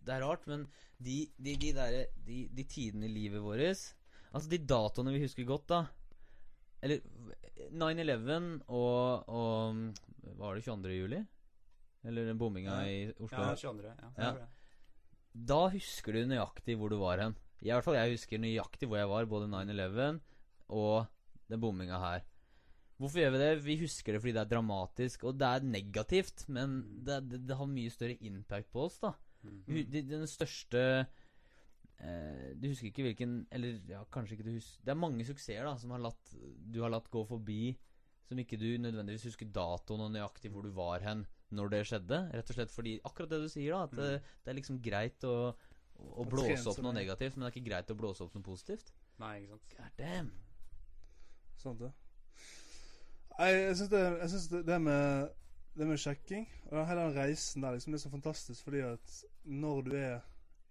det 0.00 0.14
er 0.16 0.24
rart, 0.24 0.46
men 0.46 0.62
de, 1.02 1.26
de, 1.36 1.56
de, 1.58 1.72
der, 1.74 1.96
de, 2.24 2.44
de 2.54 2.64
tidene 2.70 3.08
i 3.08 3.12
livet 3.12 3.42
vårt 3.42 3.60
Altså 4.32 4.48
de 4.48 4.60
datoene 4.64 5.12
vi 5.12 5.24
husker 5.26 5.44
godt, 5.44 5.66
da 5.68 5.80
Eller 6.82 7.00
9-11 7.70 8.62
og, 8.68 9.28
og 9.28 10.36
var 10.38 10.56
det, 10.56 10.64
22. 10.66 10.96
juli? 10.98 11.20
Eller 12.04 12.26
den 12.26 12.38
bomminga 12.40 12.80
Ja. 12.82 12.88
i 12.90 13.12
Oslo? 13.22 13.38
ja, 13.38 13.54
22. 13.54 13.92
Ja. 13.92 14.10
Ja. 14.18 14.48
Da 15.32 15.60
husker 15.72 16.12
du 16.12 16.24
nøyaktig 16.26 16.76
hvor 16.76 16.90
du 16.92 16.98
var 17.00 17.22
hen. 17.22 17.36
I 17.62 17.70
hvert 17.70 17.84
fall 17.86 17.94
jeg 17.94 18.16
husker 18.16 18.42
nøyaktig 18.42 18.88
hvor 18.90 18.98
jeg 18.98 19.08
var, 19.08 19.24
både 19.30 19.46
9-11 19.48 20.20
og 20.74 21.06
den 21.48 21.60
bomminga 21.62 21.98
her. 22.02 22.24
Hvorfor 22.98 23.18
gjør 23.22 23.32
vi 23.34 23.38
det? 23.38 23.52
Vi 23.64 23.76
husker 23.80 24.12
det 24.14 24.20
fordi 24.22 24.34
det 24.36 24.42
er 24.42 24.50
dramatisk, 24.52 25.24
og 25.24 25.38
det 25.38 25.46
er 25.48 25.64
negativt, 25.66 26.44
men 26.48 26.82
Mm. 26.82 27.04
det, 27.06 27.16
det, 27.30 27.40
det 27.48 27.56
har 27.56 27.66
mye 27.66 27.90
større 27.90 28.18
impact 28.20 28.70
på 28.72 28.84
oss, 28.84 28.98
da. 29.00 29.12
Mm. 29.42 29.62
-hmm. 29.66 30.08
Den 30.10 30.26
største 30.26 31.06
eh, 32.02 32.52
Du 32.58 32.68
husker 32.68 32.90
ikke 32.90 33.06
hvilken 33.06 33.36
Eller 33.54 33.80
ja, 33.88 34.02
kanskje 34.12 34.36
ikke 34.36 34.46
du 34.48 34.54
husker 34.56 34.84
Det 34.86 34.92
er 34.94 35.00
mange 35.00 35.26
suksesser 35.28 35.66
da 35.66 35.74
som 35.80 35.94
har 35.94 36.02
latt, 36.02 36.34
du 36.34 36.80
har 36.82 36.92
latt 36.92 37.10
gå 37.12 37.24
forbi, 37.28 37.74
som 38.28 38.38
ikke 38.38 38.58
du 38.60 38.68
nødvendigvis 38.82 39.28
husker 39.30 39.50
datoen 39.52 40.06
og 40.06 40.12
nøyaktig 40.14 40.52
hvor 40.52 40.66
du 40.66 40.72
var 40.76 41.04
hen 41.04 41.26
når 41.52 41.68
det 41.68 41.82
skjedde. 41.84 42.18
Rett 42.32 42.48
og 42.48 42.56
slett 42.56 42.72
fordi 42.72 42.94
Akkurat 43.04 43.34
det 43.34 43.42
du 43.42 43.48
sier, 43.52 43.74
da. 43.74 43.82
At 43.84 43.96
det, 43.98 44.38
det 44.44 44.52
er 44.52 44.56
liksom 44.56 44.78
greit 44.84 45.26
å, 45.28 45.34
å 45.52 46.22
Å 46.22 46.24
blåse 46.28 46.64
opp 46.70 46.80
noe 46.84 46.94
negativt, 46.96 47.36
men 47.36 47.44
det 47.44 47.50
er 47.50 47.56
ikke 47.58 47.68
greit 47.68 47.92
å 47.92 47.98
blåse 47.98 48.24
opp 48.24 48.32
noe 48.38 48.46
positivt. 48.46 48.94
Nei, 49.20 49.34
ikke 49.42 49.58
sant. 49.58 49.76
God 49.76 50.00
damn. 50.00 50.32
Sant 51.60 51.84
det. 51.84 51.92
Nei, 53.36 53.50
jeg 53.52 53.76
syns 53.82 53.92
det, 53.92 54.02
jeg 54.22 54.32
synes 54.32 54.48
det, 54.52 54.62
det 54.68 54.80
med 54.82 55.38
det 55.72 55.86
med 55.88 56.00
sjekking 56.00 56.42
og 56.70 56.82
hele 56.84 57.06
den 57.06 57.14
reisen 57.16 57.64
der 57.64 57.72
liksom, 57.76 57.94
det 57.94 57.98
er 58.00 58.02
så 58.02 58.10
fantastisk 58.12 58.66
fordi 58.66 58.82
at 58.84 59.14
når 59.44 59.78
du 59.86 59.94
er 59.96 60.18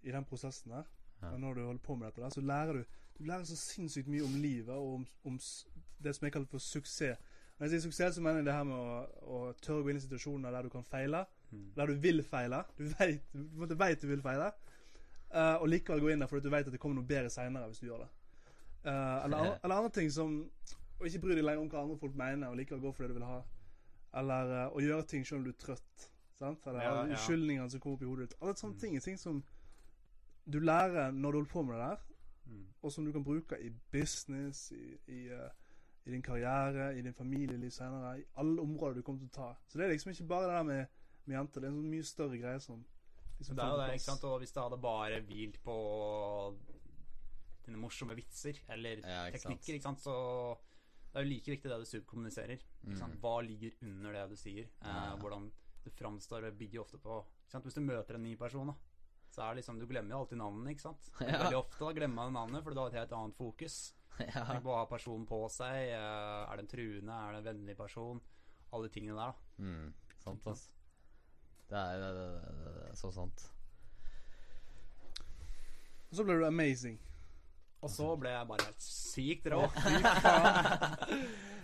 i 0.06 0.14
den 0.14 0.26
prosessen 0.30 0.76
der, 0.76 0.86
Ja. 1.22 1.38
når 1.38 1.54
du 1.54 1.62
holder 1.66 1.82
på 1.86 1.96
med 1.96 2.08
dette 2.08 2.22
der, 2.22 2.30
så 2.30 2.42
lærer 2.42 2.74
du 2.74 2.84
Du 3.20 3.26
lærer 3.28 3.44
så 3.46 3.56
sinnssykt 3.56 4.08
mye 4.10 4.24
om 4.26 4.34
livet 4.42 4.70
og 4.74 4.94
om, 4.96 5.06
om 5.30 5.36
det 6.04 6.16
som 6.16 6.26
jeg 6.26 6.34
kaller 6.34 6.48
for 6.50 6.58
suksess. 6.58 7.20
Når 7.60 7.68
jeg 7.68 7.70
sier 7.76 7.84
suksess, 7.92 8.16
så 8.16 8.22
mener 8.22 8.40
jeg 8.42 8.46
det 8.48 8.54
her 8.56 8.64
med 8.66 8.76
å, 8.76 9.04
å 9.22 9.42
tørre 9.62 9.84
å 9.84 9.84
gå 9.86 9.92
inn 9.92 9.98
i 10.00 10.02
situasjoner 10.02 10.52
der 10.56 10.64
du 10.66 10.70
kan 10.74 10.84
feile. 10.84 11.20
Mm. 11.52 11.68
Der 11.76 11.86
du 11.92 11.94
vil 12.02 12.24
feile. 12.26 12.64
Du 12.78 12.88
vet 12.88 13.22
du 13.34 13.44
på 13.68 13.78
vet 13.84 14.02
du 14.02 14.08
vil 14.10 14.22
feile. 14.26 14.48
Uh, 15.32 15.62
og 15.62 15.68
likevel 15.70 16.02
gå 16.02 16.10
inn 16.16 16.20
der 16.24 16.28
fordi 16.28 16.44
du 16.48 16.50
vet 16.56 16.66
at 16.66 16.74
det 16.74 16.80
kommer 16.82 16.98
noe 16.98 17.06
bedre 17.08 17.30
seinere 17.30 17.68
hvis 17.70 17.80
du 17.84 17.86
gjør 17.92 18.02
det. 18.08 18.10
Uh, 18.88 19.26
eller, 19.28 19.60
eller 19.64 19.76
andre 19.76 19.92
ting 19.94 20.10
som 20.12 20.34
Å 21.00 21.06
ikke 21.06 21.22
bry 21.22 21.36
deg 21.38 21.46
lenger 21.46 21.62
om 21.62 21.70
hva 21.70 21.84
andre 21.86 21.98
folk 22.02 22.16
mener, 22.18 22.50
og 22.50 22.58
likevel 22.58 22.82
gå 22.82 22.92
for 22.94 23.04
det 23.06 23.14
du 23.14 23.20
vil 23.20 23.30
ha. 23.30 23.38
Eller 24.18 24.52
uh, 24.66 24.76
å 24.76 24.82
gjøre 24.82 25.06
ting 25.14 25.24
selv 25.26 25.40
om 25.44 25.46
du 25.46 25.52
er 25.54 25.62
trøtt. 25.62 26.08
Sant? 26.42 26.66
Eller 26.66 26.82
Ja, 26.82 26.92
ja. 26.96 27.06
unnskyldningene 27.06 27.70
som 27.70 27.80
kommer 27.80 27.96
opp 28.00 28.02
i 28.02 28.10
hodet 28.10 28.28
ditt. 28.32 28.40
Alle 28.42 28.58
sånne 28.58 28.74
Mm. 28.76 28.80
ting 28.82 28.96
er 28.98 29.06
ting 29.06 29.18
som 29.22 29.44
du 30.50 30.60
lærer 30.60 31.12
når 31.12 31.32
du 31.32 31.38
holder 31.38 31.52
på 31.52 31.64
med 31.64 31.76
det 31.76 31.90
der, 31.90 32.08
Mm. 32.46 32.66
og 32.84 32.92
som 32.92 33.06
du 33.06 33.12
kan 33.14 33.24
bruke 33.24 33.56
i 33.62 33.70
business, 33.92 34.72
i, 34.72 34.98
i, 35.08 35.28
eh, 35.30 35.50
i 36.06 36.12
din 36.12 36.22
karriere, 36.22 36.98
i 36.98 37.02
din 37.02 37.14
familieliv 37.14 37.70
senere. 37.72 38.20
I 38.20 38.24
alle 38.38 38.62
områder 38.62 38.96
du 38.96 39.02
kommer 39.04 39.20
til 39.20 39.30
å 39.30 39.36
ta. 39.36 39.56
Så 39.68 39.78
det 39.78 39.86
er 39.86 39.92
liksom 39.94 40.12
ikke 40.12 40.28
bare 40.28 40.48
det 40.50 40.56
der 40.58 40.64
med, 40.64 40.88
med 41.26 41.38
jenter. 41.38 41.62
Det 41.62 41.68
er 41.70 41.72
en 41.72 41.78
sånn 41.84 41.92
mye 41.94 42.04
større 42.04 42.38
greie 42.42 42.60
som 42.60 42.84
liksom 43.40 43.56
Det 43.56 43.64
er 43.64 43.70
jo 43.70 43.78
det, 43.78 43.94
ikke 43.94 44.04
sant? 44.10 44.24
Og 44.24 44.40
hvis 44.40 44.52
det 44.52 44.64
hadde 44.64 44.82
bare 44.82 45.22
hvilt 45.22 45.62
på 45.64 45.78
dine 47.66 47.78
morsomme 47.78 48.16
vitser 48.18 48.58
eller 48.74 49.02
Ja, 49.06 49.26
ikke 49.30 49.40
teknikker, 49.46 49.78
ikke 49.78 49.84
sant, 49.88 50.02
så 50.04 50.16
det 51.12 51.20
er 51.20 51.26
jo 51.26 51.30
like 51.30 51.52
viktig 51.54 51.70
det 51.72 51.80
du 51.80 51.86
subkommuniserer. 51.86 52.62
Ikke 52.88 52.98
sant? 53.00 53.16
Mm. 53.16 53.22
Hva 53.24 53.36
ligger 53.46 53.72
under 53.86 54.12
det 54.18 54.30
du 54.32 54.36
sier? 54.36 54.66
Eh, 54.82 54.88
Ja. 54.88 55.16
hvordan 55.18 55.52
det 55.84 55.94
framstår, 55.94 56.52
bygger 56.58 56.82
ofte 56.82 56.98
på 56.98 57.22
ikke 57.46 57.52
sant? 57.52 57.64
Hvis 57.66 57.74
du 57.76 57.82
møter 57.82 58.16
en 58.16 58.24
ny 58.24 58.36
person, 58.36 58.68
da, 58.68 58.74
så 59.32 59.40
er 59.46 59.50
det 59.56 59.62
liksom 59.62 59.78
Du 59.80 59.86
glemmer 59.88 60.12
jo 60.16 60.20
alltid 60.26 60.40
navnet, 60.42 60.74
ikke 60.76 60.84
sant? 60.90 61.04
Ja. 61.24 61.38
Veldig 61.46 61.60
ofte 61.62 61.80
da 61.86 61.92
glemmer 61.96 62.18
man 62.28 62.36
navnet, 62.36 62.64
for 62.66 62.72
du 62.76 62.80
har 62.84 62.90
et 62.92 63.00
helt 63.00 63.16
annet 63.16 63.38
fokus. 63.40 63.76
ja. 64.20 64.44
Tenk 64.50 64.64
på 64.66 64.74
hva 64.76 64.84
personen 64.92 65.24
på 65.30 65.40
seg. 65.54 65.78
eh, 65.96 66.52
Er 66.52 66.54
det 66.60 66.66
en 66.68 66.74
truende? 66.76 67.16
Er 67.16 67.32
det 67.32 67.40
en 67.44 67.50
vennlig 67.54 67.76
person? 67.80 68.20
Alle 68.72 68.88
de 68.90 68.94
tingene 69.00 69.16
der, 69.18 69.32
da. 69.32 69.36
Mm, 69.64 69.88
sant, 70.24 70.44
ass. 70.52 70.64
Det 71.72 71.80
er, 71.80 71.96
det, 72.02 72.08
er- 72.10 72.18
det, 72.20 72.28
er- 72.28 72.76
det 72.76 72.84
er 72.92 72.96
så 73.00 73.10
sant. 73.16 73.38
Og 76.12 76.18
så 76.20 76.24
ble 76.28 76.36
du 76.42 76.46
amazing. 76.48 76.98
Og 77.82 77.90
så 77.90 78.12
ble 78.20 78.30
jeg 78.30 78.48
bare 78.50 78.66
helt 78.68 78.84
sykt 78.84 79.48
rå. 79.50 79.62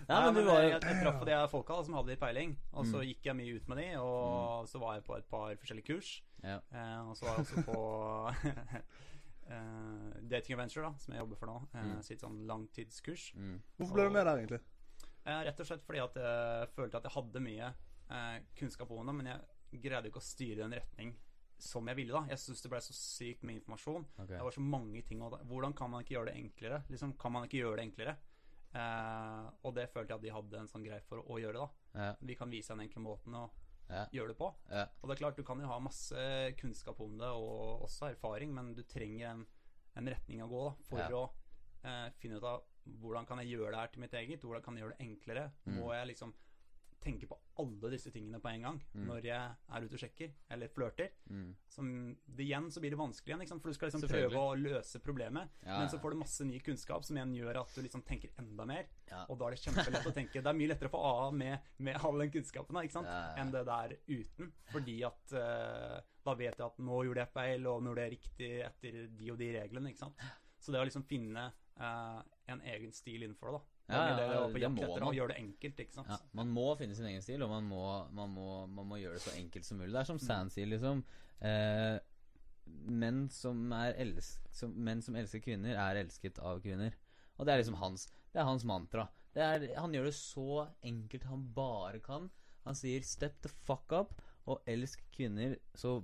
Nei, 0.08 0.18
men 0.24 0.34
du 0.34 0.40
var 0.48 0.62
jeg, 0.64 0.70
jeg 0.72 0.80
traff 1.02 1.20
de 1.28 1.34
folka 1.52 1.76
da, 1.76 1.82
som 1.84 1.94
hadde 1.98 2.10
litt 2.14 2.22
peiling, 2.22 2.54
og 2.72 2.86
så 2.88 2.96
Mm. 3.02 3.06
gikk 3.10 3.22
jeg 3.28 3.36
mye 3.38 3.56
ut 3.58 3.66
med 3.68 3.76
de, 3.82 3.86
og 4.00 4.64
så 4.70 4.76
var 4.80 4.94
jeg 4.96 5.04
på 5.04 5.16
et 5.18 5.26
par 5.30 5.52
forskjellige 5.60 5.88
kurs. 5.92 6.08
Ja. 6.42 6.60
Eh, 6.72 7.08
og 7.10 7.16
så 7.16 7.26
var 7.26 7.36
jeg 7.36 7.46
også 7.46 7.64
på 7.66 7.78
eh, 9.50 10.22
Dating 10.30 10.54
Adventure, 10.58 10.88
da, 10.88 10.94
som 11.02 11.14
jeg 11.14 11.22
jobber 11.24 11.36
for 11.40 11.46
nå. 11.50 11.58
Eh, 11.74 11.84
Mm. 11.88 12.02
Sitt 12.04 12.20
sånn 12.24 12.40
langtidskurs. 12.46 13.30
Mm. 13.34 13.60
Hvorfor 13.78 13.94
ble 13.98 14.04
du 14.08 14.10
med 14.14 14.26
der, 14.26 14.36
egentlig? 14.42 14.60
Eh, 15.28 15.42
rett 15.44 15.60
og 15.60 15.66
slett 15.68 15.84
fordi 15.84 16.00
at 16.02 16.14
jeg 16.16 16.68
følte 16.76 16.96
at 17.00 17.04
jeg 17.08 17.12
hadde 17.16 17.40
mye 17.44 17.70
eh, 18.10 18.36
kunnskap 18.56 18.90
om 18.90 19.06
det, 19.06 19.14
men 19.14 19.26
jeg 19.32 19.82
greide 19.82 20.08
ikke 20.08 20.22
å 20.22 20.24
styre 20.24 20.62
den 20.62 20.72
en 20.72 20.78
retning 20.80 21.14
som 21.58 21.86
jeg 21.90 21.96
ville. 21.98 22.12
da 22.14 22.22
Jeg 22.30 22.38
syns 22.38 22.62
det 22.62 22.70
ble 22.70 22.78
så 22.80 22.94
sykt 22.94 23.42
med 23.44 23.58
informasjon. 23.58 24.06
Okay. 24.16 24.36
Det 24.36 24.44
var 24.46 24.54
så 24.54 24.60
mange 24.62 25.02
ting 25.04 25.20
og 25.22 25.32
da- 25.34 25.42
Hvordan 25.44 25.74
kan 25.74 25.90
man 25.90 26.04
ikke 26.04 26.14
gjøre 26.14 26.30
det 26.32 26.36
enklere? 26.38 26.82
Liksom, 26.88 27.16
Kan 27.18 27.32
man 27.32 27.44
ikke 27.48 27.58
gjøre 27.64 27.76
det 27.76 27.84
enklere? 27.90 28.16
Eh, 28.74 29.50
og 29.64 29.74
det 29.74 29.88
følte 29.90 30.12
jeg 30.12 30.18
at 30.18 30.22
de 30.22 30.30
hadde 30.30 30.58
en 30.60 30.68
sånn 30.68 30.84
greie 30.84 31.00
for 31.08 31.18
å, 31.18 31.26
å 31.34 31.40
gjøre. 31.40 31.54
da 31.58 31.68
Ja. 31.98 32.14
Vi 32.22 32.34
kan 32.36 32.50
vise 32.50 32.68
den 32.68 32.80
enkle 32.86 33.00
måten 33.02 33.34
å 33.34 33.50
Ja. 33.88 34.04
gjør 34.12 34.28
det 34.28 34.36
på. 34.38 34.48
Ja. 34.70 34.86
Og 35.00 35.08
det 35.08 35.14
er 35.16 35.20
klart, 35.22 35.36
du 35.36 35.44
kan 35.48 35.60
jo 35.60 35.66
ha 35.70 35.78
masse 35.80 36.24
kunnskap 36.60 37.00
om 37.00 37.18
det, 37.18 37.28
og 37.28 37.82
også 37.86 38.10
erfaring, 38.12 38.52
men 38.54 38.74
du 38.76 38.82
trenger 38.82 39.30
en, 39.30 39.46
en 39.96 40.10
retning 40.12 40.42
å 40.44 40.48
gå 40.50 40.64
da 40.68 40.74
for 40.90 40.98
Ja. 40.98 41.08
å 41.08 41.30
eh, 41.84 42.10
finne 42.20 42.36
ut 42.36 42.44
av 42.44 42.62
hvordan 43.00 43.26
kan 43.28 43.38
jeg 43.42 43.52
gjøre 43.56 43.70
det 43.72 43.80
her 43.80 43.90
til 43.92 44.00
mitt 44.00 44.14
eget, 44.14 44.42
hvordan 44.44 44.62
kan 44.64 44.76
jeg 44.76 44.84
gjøre 44.84 44.96
det 44.96 45.06
enklere. 45.06 45.46
Mm. 45.66 45.74
Må 45.80 45.92
jeg 45.92 46.06
liksom 46.14 46.34
tenke 47.02 47.28
på 47.30 47.36
alle 47.58 47.90
disse 47.92 48.10
tingene 48.14 48.38
på 48.42 48.50
en 48.52 48.62
gang 48.62 48.78
Mm. 48.94 49.06
når 49.06 49.24
jeg 49.26 49.56
er 49.74 49.84
ute 49.84 49.96
og 49.96 50.00
sjekker, 50.02 50.32
eller 50.50 50.68
flørter. 50.68 51.10
Mm. 51.30 51.56
Som 51.68 52.16
det 52.26 52.44
igjen 52.46 52.70
så 52.70 52.80
blir 52.80 52.90
det 52.94 52.98
vanskelig 52.98 53.32
igjen, 53.32 53.42
liksom, 53.42 53.60
for 53.60 53.68
du 53.68 53.74
skal 53.74 53.90
liksom 53.90 54.04
prøve 54.08 54.42
å 54.42 54.54
løse 54.58 55.00
problemet. 55.04 55.48
Ja, 55.64 55.78
Men 55.78 55.88
så 55.88 55.98
får 56.00 56.10
du 56.10 56.16
masse 56.22 56.44
ny 56.44 56.60
kunnskap 56.60 57.04
som 57.04 57.16
igjen 57.16 57.34
gjør 57.34 57.60
at 57.62 57.74
du 57.74 57.82
liksom 57.82 58.02
tenker 58.06 58.30
enda 58.38 58.64
mer. 58.64 58.86
Ja. 59.10 59.24
Og 59.28 59.38
da 59.38 59.48
er 59.48 59.56
det 59.56 59.62
kjempelett 59.62 60.06
å 60.06 60.14
tenke 60.14 60.42
Det 60.42 60.50
er 60.50 60.58
mye 60.58 60.68
lettere 60.68 60.90
å 60.90 60.94
få 60.94 61.02
AA 61.02 61.30
med, 61.32 61.70
med 61.78 61.96
all 62.04 62.18
den 62.18 62.30
kunnskapen 62.30 62.74
da, 62.74 62.84
ja. 62.84 63.34
enn 63.40 63.50
det 63.54 63.64
der 63.66 63.96
uten. 64.08 64.52
Fordi 64.72 64.98
at 65.08 65.32
uh, 65.32 66.00
da 66.24 66.34
vet 66.34 66.58
jeg 66.58 66.66
at 66.66 66.78
nå 66.78 67.04
gjorde 67.06 67.24
jeg 67.24 67.34
feil, 67.34 67.66
og 67.66 67.82
nå 67.82 67.90
gjorde 67.94 68.06
jeg 68.06 68.16
riktig 68.18 68.52
etter 68.66 69.00
de 69.18 69.32
og 69.32 69.38
de 69.38 69.52
reglene. 69.60 69.90
ikke 69.90 70.04
sant? 70.06 70.28
Så 70.58 70.72
det 70.74 70.80
å 70.80 70.84
liksom 70.84 71.06
finne 71.08 71.48
uh, 71.80 72.20
en 72.50 72.60
egen 72.74 72.92
stil 72.92 73.22
innenfor 73.22 73.52
det, 73.52 73.58
da. 73.60 73.77
Ja, 73.88 74.02
ja, 74.04 74.16
ja, 74.20 74.40
det, 74.52 74.60
det 74.60 74.68
må 74.70 74.82
etter 74.84 75.04
man. 75.04 75.14
gjøre 75.16 75.32
det 75.32 75.38
enkelt, 75.40 75.78
ikke 75.80 75.94
sant. 75.96 76.10
Ja, 76.12 76.18
man 76.36 76.50
må 76.52 76.66
finne 76.76 76.94
sin 76.94 77.06
egen 77.08 77.22
stil, 77.24 77.42
og 77.46 77.48
man 77.48 77.64
må, 77.64 77.82
man 78.12 78.30
må, 78.34 78.48
man 78.68 78.86
må 78.90 78.98
gjøre 79.00 79.16
det 79.16 79.22
så 79.24 79.32
enkelt 79.38 79.64
som 79.64 79.78
mulig. 79.80 79.92
Det 79.94 80.02
er 80.02 80.10
som 80.10 80.18
Mm. 80.20 80.26
Sand 80.26 80.52
sier, 80.52 80.68
liksom. 80.68 81.04
Eh, 81.40 81.98
menn, 83.00 83.22
som 83.32 83.72
er 83.72 83.94
elsk, 83.96 84.44
som, 84.52 84.74
menn 84.76 85.00
som 85.02 85.16
elsker 85.16 85.40
kvinner, 85.40 85.72
er 85.80 86.02
elsket 86.02 86.38
av 86.44 86.60
kvinner. 86.60 86.92
Og 87.38 87.46
det 87.46 87.54
er 87.54 87.62
liksom 87.62 87.78
hans 87.80 88.08
Det 88.34 88.42
er 88.42 88.44
hans 88.44 88.64
mantra. 88.68 89.06
Det 89.32 89.40
er, 89.42 89.64
han 89.80 89.92
gjør 89.94 90.04
det 90.10 90.14
så 90.18 90.68
enkelt 90.84 91.24
han 91.24 91.46
bare 91.56 91.98
kan. 92.04 92.28
Han 92.66 92.74
sier 92.76 93.00
'step 93.00 93.40
the 93.40 93.48
fuck 93.48 93.88
up', 93.92 94.12
og 94.46 94.60
elsk 94.66 95.00
kvinner 95.16 95.56
så 95.74 96.02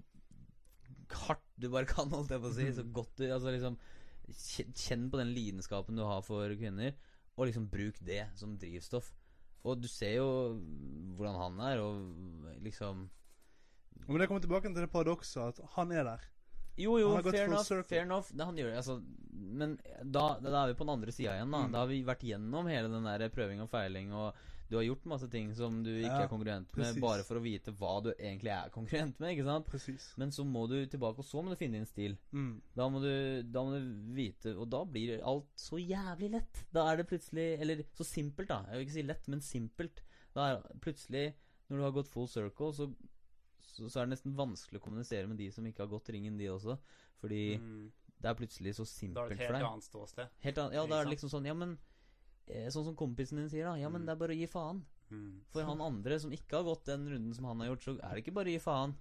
hardt 1.11 1.45
du 1.61 1.69
bare 1.69 1.85
kan, 1.87 2.09
holdt 2.09 2.31
jeg 2.33 2.41
på 2.41 2.49
å 2.49 2.55
si. 2.55 2.71
Så 2.73 2.85
godt 2.93 3.17
du 3.21 3.27
Altså 3.29 3.53
liksom 3.53 3.77
Kjenn 4.25 5.11
på 5.13 5.19
den 5.21 5.35
lidenskapen 5.37 5.99
du 5.99 6.03
har 6.03 6.23
for 6.25 6.49
kvinner, 6.57 6.95
og 7.35 7.49
liksom 7.49 7.69
bruk 7.71 7.99
det 8.07 8.23
som 8.39 8.57
drivstoff. 8.59 9.13
Og 9.65 9.81
du 9.81 9.89
ser 9.89 10.19
jo 10.19 10.29
hvordan 11.17 11.39
han 11.41 11.61
er, 11.71 11.81
og 11.81 12.61
liksom 12.63 13.09
Men 14.07 14.21
det 14.21 14.29
kommer 14.29 14.45
tilbake 14.45 14.69
til 14.69 14.85
det 14.85 14.93
paradokset 14.93 15.41
at 15.43 15.61
han 15.77 15.93
er 15.93 16.05
der. 16.05 16.25
Jo, 16.77 16.97
jo, 16.99 17.13
fair 17.23 17.47
enough. 17.47 17.71
Fair 17.87 18.03
enough. 18.03 18.31
Det, 18.35 18.45
han 18.45 18.57
gjør 18.59 18.73
det, 18.73 18.77
altså 18.83 18.99
Men 19.31 19.77
da, 20.03 20.25
da 20.43 20.65
er 20.65 20.73
vi 20.73 20.79
på 20.79 20.85
den 20.87 20.97
andre 20.97 21.15
sida 21.15 21.37
igjen, 21.37 21.55
da. 21.55 21.63
Mm. 21.65 21.73
Da 21.73 21.83
har 21.85 21.91
vi 21.91 22.01
vært 22.07 22.27
gjennom 22.27 22.71
hele 22.71 22.91
den 22.91 23.07
der 23.07 23.29
prøving 23.35 23.63
og 23.63 23.71
feiling, 23.71 24.13
og 24.13 24.35
du 24.75 24.79
har 24.81 24.85
gjort 24.89 25.05
masse 25.15 25.29
ting 25.31 25.53
som 25.55 25.77
du 25.87 25.91
ikke 25.95 26.11
Ja, 26.11 26.25
er 26.27 26.31
konkurrent 26.33 26.67
med, 26.73 26.81
precis. 26.83 27.01
bare 27.05 27.23
for 27.27 27.39
å 27.39 27.43
vite 27.45 27.73
hva 27.79 27.93
du 28.03 28.11
egentlig 28.15 28.51
er 28.53 28.73
konkurrent 28.75 29.21
med, 29.23 29.33
ikke 29.37 29.47
sant? 29.47 29.69
Precis. 29.71 30.09
Men 30.21 30.35
så 30.35 30.45
må 30.45 30.67
du 30.71 30.75
tilbake, 30.91 31.23
og 31.23 31.29
så 31.29 31.41
må 31.47 31.55
du 31.55 31.57
finne 31.61 31.79
din 31.79 31.87
stil. 31.89 32.17
Mm. 32.35 32.51
Da 32.75 32.89
må, 32.91 33.01
du, 33.05 33.43
da 33.55 33.63
må 33.65 33.79
du 33.79 33.89
vite 34.19 34.53
Og 34.59 34.67
da 34.75 34.83
blir 34.85 35.23
alt 35.23 35.49
så 35.61 35.79
jævlig 35.79 36.33
lett. 36.35 36.65
Da 36.75 36.85
er 36.91 36.99
det 37.01 37.07
plutselig 37.11 37.47
Eller 37.63 37.85
så 37.95 38.05
simpelt, 38.05 38.49
da. 38.51 38.61
Jeg 38.69 38.81
vil 38.81 38.87
ikke 38.89 38.99
si 38.99 39.07
lett, 39.09 39.29
men 39.33 39.41
simpelt. 39.41 40.03
Da 40.35 40.51
er 40.57 40.63
plutselig, 40.83 41.27
når 41.71 41.77
du 41.79 41.83
har 41.87 41.97
gått 42.03 42.11
full 42.11 42.27
circle, 42.29 42.73
så, 42.75 42.89
så, 43.71 43.87
så 43.89 44.01
er 44.01 44.09
det 44.09 44.17
nesten 44.19 44.35
vanskelig 44.37 44.81
å 44.81 44.85
kommunisere 44.85 45.29
med 45.31 45.39
de 45.39 45.51
som 45.55 45.65
ikke 45.67 45.85
har 45.87 45.93
gått 45.95 46.11
ringen, 46.15 46.37
de 46.39 46.51
også. 46.53 46.77
Fordi 47.23 47.57
Mm. 47.59 47.93
det 48.21 48.31
er 48.31 48.35
plutselig 48.39 48.75
så 48.77 48.85
simpelt 48.89 49.15
Da 49.17 49.25
er 49.25 49.29
det 49.37 49.41
et 49.41 49.51
helt 49.55 49.69
annet 49.71 49.85
ståsted. 49.87 50.29
Helt 50.45 50.59
an 50.59 50.73
ja, 50.75 50.83
da 50.87 50.99
er 51.01 51.05
det 51.07 51.15
liksom 51.15 51.31
sånn 51.33 51.47
Ja, 51.47 51.55
men 51.55 51.77
Sånn 52.47 52.85
som 52.85 52.97
kompisen 52.97 53.39
din 53.41 53.49
sier, 53.49 53.65
da. 53.65 53.75
Ja, 53.81 53.89
men 53.89 54.03
Mm. 54.03 54.07
det 54.07 54.13
er 54.13 54.21
bare 54.21 54.35
å 54.35 54.39
gi 54.39 54.47
faen. 54.47 54.83
Mm. 55.11 55.41
For 55.53 55.63
han 55.65 55.81
andre 55.81 56.19
som 56.21 56.31
ikke 56.33 56.57
har 56.59 56.65
gått 56.65 56.85
den 56.87 57.07
runden 57.09 57.35
som 57.35 57.45
han 57.45 57.61
har 57.61 57.69
gjort, 57.69 57.83
så 57.85 57.95
er 58.03 58.15
det 58.15 58.25
ikke 58.25 58.35
bare 58.35 58.51
å 58.51 58.57
gi 58.57 58.61
faen. 58.65 58.95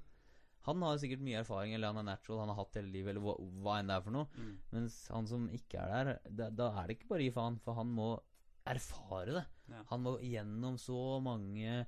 Han 0.64 0.82
har 0.82 0.98
sikkert 0.98 1.20
mye 1.20 1.42
erfaring, 1.44 1.74
eller 1.74 1.88
han 1.92 1.98
er 1.98 2.04
natural, 2.16 2.40
han 2.40 2.48
har 2.56 2.56
hatt 2.64 2.76
hele 2.76 2.92
livet, 2.92 3.10
eller 3.16 3.22
hva, 3.22 3.36
hva 3.64 3.80
enn 3.80 3.88
det 3.88 3.96
er 3.98 4.02
for 4.06 4.12
noe. 4.12 4.28
Mm. 4.38 4.58
Mens 4.72 5.08
han 5.12 5.28
som 5.28 5.50
ikke 5.50 5.76
er 5.82 5.90
der, 6.06 6.20
da, 6.30 6.50
da 6.50 6.70
er 6.82 6.88
det 6.88 6.98
ikke 7.00 7.10
bare 7.10 7.20
å 7.20 7.28
gi 7.28 7.32
faen, 7.36 7.60
for 7.60 7.74
han 7.76 7.88
må 7.92 8.08
erfare 8.66 9.34
det. 9.34 9.46
Ja. 9.70 9.84
Han 9.90 10.04
må 10.04 10.14
gjennom 10.24 10.78
så 10.80 11.20
mange 11.22 11.86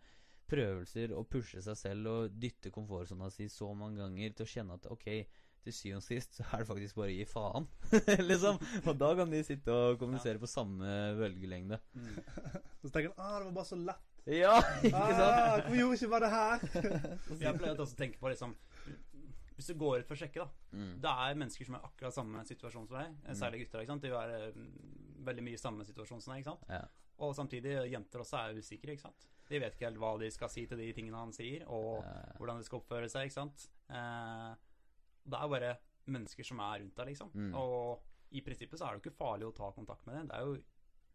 prøvelser 0.48 1.14
og 1.18 1.30
pushe 1.32 1.62
seg 1.64 1.78
selv 1.80 2.08
og 2.12 2.36
dytte 2.40 2.70
komfortsona 2.74 3.32
si 3.34 3.48
så 3.50 3.72
mange 3.78 3.98
ganger 4.04 4.36
til 4.36 4.46
å 4.46 4.52
kjenne 4.52 4.74
at 4.78 4.86
ok, 4.92 5.08
til 5.66 5.74
syvende 5.76 6.02
og 6.02 6.06
sist 6.06 6.38
så 6.40 6.46
er 6.54 6.62
det 6.64 6.68
faktisk 6.70 6.98
bare 7.00 7.12
å 7.12 7.16
gi 7.16 7.26
faen. 7.30 7.66
liksom. 8.32 8.60
Og 8.86 8.98
da 9.02 9.10
kan 9.20 9.32
de 9.34 9.42
sitte 9.48 9.74
og 9.74 9.98
kommunisere 10.02 10.42
på 10.42 10.50
samme 10.50 10.92
bølgelengde. 11.20 11.80
Mm. 11.98 12.20
Så 12.86 12.92
tenker 12.94 13.12
han 13.12 13.20
ah, 13.26 13.38
det 13.40 13.48
var 13.50 13.56
bare 13.60 13.70
så 13.72 13.80
lett. 13.82 14.12
Ja, 14.26 14.56
ikke 14.82 14.92
sant? 14.96 15.22
Ah, 15.22 15.56
hvorfor 15.60 15.78
gjorde 15.78 15.98
ikke 16.00 16.12
bare 16.16 16.26
det 16.26 16.34
her? 16.34 16.64
Jeg 17.46 17.58
pleier 17.60 17.76
også 17.84 17.94
å 17.94 18.00
tenke 18.00 18.18
på 18.18 18.32
liksom 18.32 18.56
Hvis 19.56 19.68
du 19.70 19.76
går 19.80 20.02
ut 20.02 20.08
for 20.10 20.18
å 20.18 20.20
sjekke, 20.20 20.42
da. 20.46 20.72
Mm. 20.76 20.96
Det 21.04 21.12
er 21.28 21.38
mennesker 21.40 21.68
som 21.70 21.78
er 21.78 21.86
akkurat 21.88 22.16
samme 22.16 22.42
situasjon 22.50 22.88
som 22.90 22.98
deg. 22.98 23.14
eh, 23.30 23.38
Særlig 23.40 23.62
gutter. 23.66 23.84
ikke 23.86 23.94
sant? 23.94 24.04
De 24.08 24.12
er 24.12 24.34
eh, 24.40 24.58
veldig 25.30 25.46
mye 25.46 25.56
i 25.60 25.62
samme 25.62 25.86
situasjon 25.88 26.22
som 26.26 26.34
deg. 26.34 26.42
ikke 26.42 26.52
sant? 26.56 26.66
Ja. 26.74 26.82
Og 27.24 27.32
samtidig, 27.38 27.78
jenter 27.94 28.20
også 28.26 28.42
er 28.42 28.58
usikre. 28.60 28.92
ikke 28.98 29.06
sant? 29.06 29.30
De 29.48 29.62
vet 29.62 29.78
ikke 29.78 29.86
helt 29.88 30.02
hva 30.02 30.10
de 30.20 30.28
skal 30.34 30.50
si 30.52 30.66
til 30.68 30.82
de 30.82 30.90
tingene 30.98 31.22
han 31.22 31.32
sier, 31.38 31.64
og 31.72 32.02
Ja. 32.04 32.16
hvordan 32.42 32.58
de 32.60 32.66
skal 32.68 32.82
oppføre 32.82 33.08
seg. 33.14 33.30
ikke 33.30 33.38
sant? 33.38 33.68
Eh, 33.94 34.52
det 35.26 35.40
er 35.40 35.52
bare 35.52 35.74
mennesker 36.14 36.46
som 36.48 36.62
er 36.62 36.80
rundt 36.84 36.98
deg, 37.00 37.12
liksom. 37.12 37.34
Mm. 37.34 37.52
Og 37.58 38.36
i 38.36 38.44
prinsippet 38.46 38.80
så 38.80 38.88
er 38.88 38.96
det 38.96 39.02
jo 39.02 39.06
ikke 39.06 39.20
farlig 39.20 39.50
å 39.50 39.56
ta 39.58 39.72
kontakt 39.76 40.06
med 40.08 40.20
det. 40.20 40.24
Det 40.30 40.38
er 40.38 40.48
jo 40.50 40.56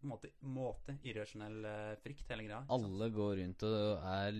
på 0.00 0.06
en 0.06 0.12
måte, 0.14 0.30
måte 0.40 0.96
irrasjonell 1.04 1.58
eh, 1.68 1.98
frykt, 2.00 2.30
hele 2.32 2.46
greia. 2.46 2.62
Alle 2.72 3.10
går 3.12 3.34
rundt 3.42 3.66
og 3.68 4.06
er 4.14 4.38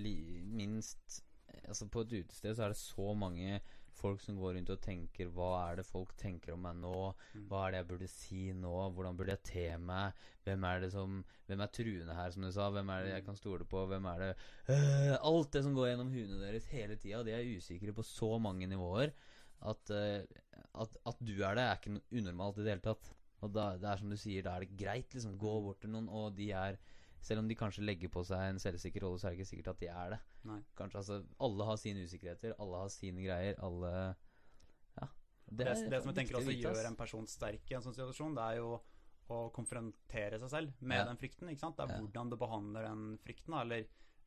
minst 0.56 1.20
Altså 1.66 1.88
På 1.90 2.04
et 2.04 2.12
utested 2.14 2.54
så 2.54 2.64
er 2.64 2.72
det 2.72 2.78
så 2.78 3.12
mange 3.18 3.58
folk 4.00 4.20
som 4.22 4.38
går 4.40 4.54
rundt 4.56 4.70
og 4.72 4.80
tenker 4.82 5.30
Hva 5.34 5.48
er 5.66 5.80
det 5.80 5.86
folk 5.88 6.14
tenker 6.18 6.54
om 6.54 6.62
meg 6.64 6.78
nå? 6.80 7.10
Mm. 7.34 7.48
Hva 7.50 7.64
er 7.64 7.72
det 7.74 7.80
jeg 7.80 7.88
burde 7.90 8.08
si 8.10 8.44
nå? 8.56 8.72
Hvordan 8.94 9.18
burde 9.18 9.34
jeg 9.34 9.42
te 9.48 9.64
meg? 9.82 10.22
Hvem 10.46 10.66
er 10.70 10.84
det 10.84 10.92
som 10.94 11.18
Hvem 11.50 11.64
er 11.64 11.72
truende 11.74 12.16
her, 12.16 12.30
som 12.32 12.46
du 12.46 12.52
sa? 12.54 12.70
Hvem 12.72 12.94
er 12.94 13.04
det 13.04 13.12
jeg 13.16 13.26
kan 13.26 13.38
stole 13.38 13.66
på? 13.68 13.82
Hvem 13.90 14.08
er 14.12 14.24
det 14.24 14.30
Øh, 14.70 15.16
Alt 15.18 15.52
det 15.52 15.64
som 15.66 15.74
går 15.76 15.90
gjennom 15.90 16.14
huene 16.14 16.40
deres 16.40 16.70
hele 16.70 16.96
tida. 16.96 17.24
De 17.26 17.34
er 17.34 17.52
usikre 17.58 17.94
på 17.96 18.06
så 18.06 18.36
mange 18.38 18.70
nivåer 18.70 19.12
at, 19.62 19.90
øh, 19.90 20.24
at, 20.74 20.96
at 21.06 21.18
du 21.20 21.32
er 21.42 21.54
det, 21.58 21.64
er 21.64 21.76
ikke 21.76 22.00
unormalt 22.12 22.58
i 22.58 22.64
det 22.64 22.72
hele 22.74 22.84
tatt. 22.84 23.10
Og 23.40 23.52
da, 23.52 23.76
det 23.80 23.88
er 23.88 23.96
som 23.96 24.10
du 24.12 24.16
sier, 24.20 24.42
da 24.44 24.56
er 24.56 24.60
det 24.66 24.76
greit. 24.76 25.14
liksom 25.14 25.38
Gå 25.40 25.52
bort 25.64 25.80
til 25.80 25.90
noen, 25.90 26.08
og 26.08 26.34
de 26.36 26.50
er 26.52 26.78
Selv 27.20 27.42
om 27.42 27.48
de 27.48 27.54
kanskje 27.54 27.82
legger 27.84 28.08
på 28.08 28.22
seg 28.24 28.40
en 28.48 28.58
selvsikker 28.58 29.02
rolle, 29.04 29.18
så 29.20 29.26
er 29.28 29.34
det 29.34 29.40
ikke 29.42 29.48
sikkert 29.50 29.66
at 29.74 29.80
de 29.82 29.88
er 29.92 30.10
det. 30.14 30.18
Nei. 30.48 30.60
Kanskje 30.74 30.96
altså 31.02 31.18
Alle 31.44 31.66
har 31.68 31.76
sine 31.76 32.04
usikkerheter, 32.06 32.54
alle 32.58 32.78
har 32.80 32.88
sine 32.88 33.20
greier, 33.26 33.58
alle 33.60 33.90
Ja. 34.96 35.08
Det, 35.50 35.66
det, 35.66 36.00
som 36.00 36.08
jeg 36.08 36.16
tenker 36.16 36.38
også 36.38 36.54
gjør 36.56 36.86
en 36.88 36.96
person 36.96 37.26
sterk 37.28 37.70
i 37.70 37.74
en 37.76 37.82
sånn 37.84 37.92
situasjon, 37.98 38.34
det 38.38 38.46
er 38.46 38.56
jo 38.62 38.70
å 39.30 39.40
konfrontere 39.52 40.38
seg 40.40 40.48
selv 40.50 40.72
med 40.80 40.96
Ja. 40.98 41.04
den 41.10 41.20
frykten. 41.20 41.48
ikke 41.52 41.60
sant? 41.60 41.76
Det 41.76 41.84
er 41.84 41.92
Ja. 41.92 42.00
hvordan 42.00 42.30
du 42.30 42.36
behandler 42.36 42.88
den 42.88 43.18
frykten, 43.18 43.54
eller 43.60 43.84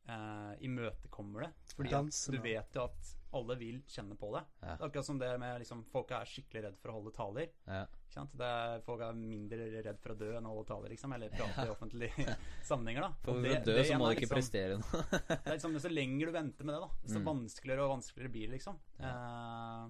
eh, 0.08 0.54
imøtekommer 0.66 1.46
det. 1.46 1.52
Fordi 1.76 1.90
Dansen, 1.90 2.34
du 2.36 2.40
vet 2.44 2.74
jo 2.76 2.84
at 2.84 3.12
alle 3.34 3.56
vil 3.58 3.80
kjenne 3.90 4.14
på 4.16 4.28
det. 4.36 4.44
Ja. 4.62 4.76
Det 4.78 4.86
akkurat 4.86 5.06
som 5.08 5.18
det 5.18 5.32
med 5.42 5.58
liksom, 5.58 5.80
Folk 5.90 6.12
er 6.14 6.28
skikkelig 6.30 6.60
redd 6.68 6.76
for 6.78 6.92
å 6.92 6.98
holde 7.00 7.12
taler. 7.16 7.48
Ja. 7.66 7.80
Det 8.14 8.46
er, 8.46 8.78
folk 8.86 9.00
er 9.02 9.16
mindre 9.18 9.64
redd 9.82 9.98
for 9.98 10.12
å 10.14 10.18
dø 10.20 10.28
enn 10.38 10.46
å 10.46 10.52
holde 10.54 10.68
taler, 10.68 10.92
liksom. 10.94 11.16
Eller 11.16 11.32
prate 11.34 11.64
i 11.66 11.72
offentlige 11.72 12.36
sammenhenger, 12.68 13.08
da. 13.08 13.10
For 13.24 13.34
Og 13.34 13.40
å 13.42 13.42
dø 13.66 13.74
det 13.74 13.86
så 13.88 13.98
må 13.98 14.06
du 14.06 14.14
ikke 14.14 14.28
liksom- 14.28 14.38
prestere 14.38 14.76
noe. 14.78 15.02
det 15.32 15.40
er 15.50 15.56
liksom, 15.56 15.74
så 15.82 15.90
lenger 15.90 16.30
du 16.30 16.36
venter 16.38 16.68
med 16.70 16.76
det, 16.76 16.80
da, 16.86 16.90
desto 17.02 17.18
Mm. 17.24 17.26
vanskeligere 17.32 17.82
og 17.88 17.92
vanskeligere 17.96 18.32
blir 18.36 18.46
det, 18.46 18.54
liksom. 18.60 18.78
Eh, 19.00 19.82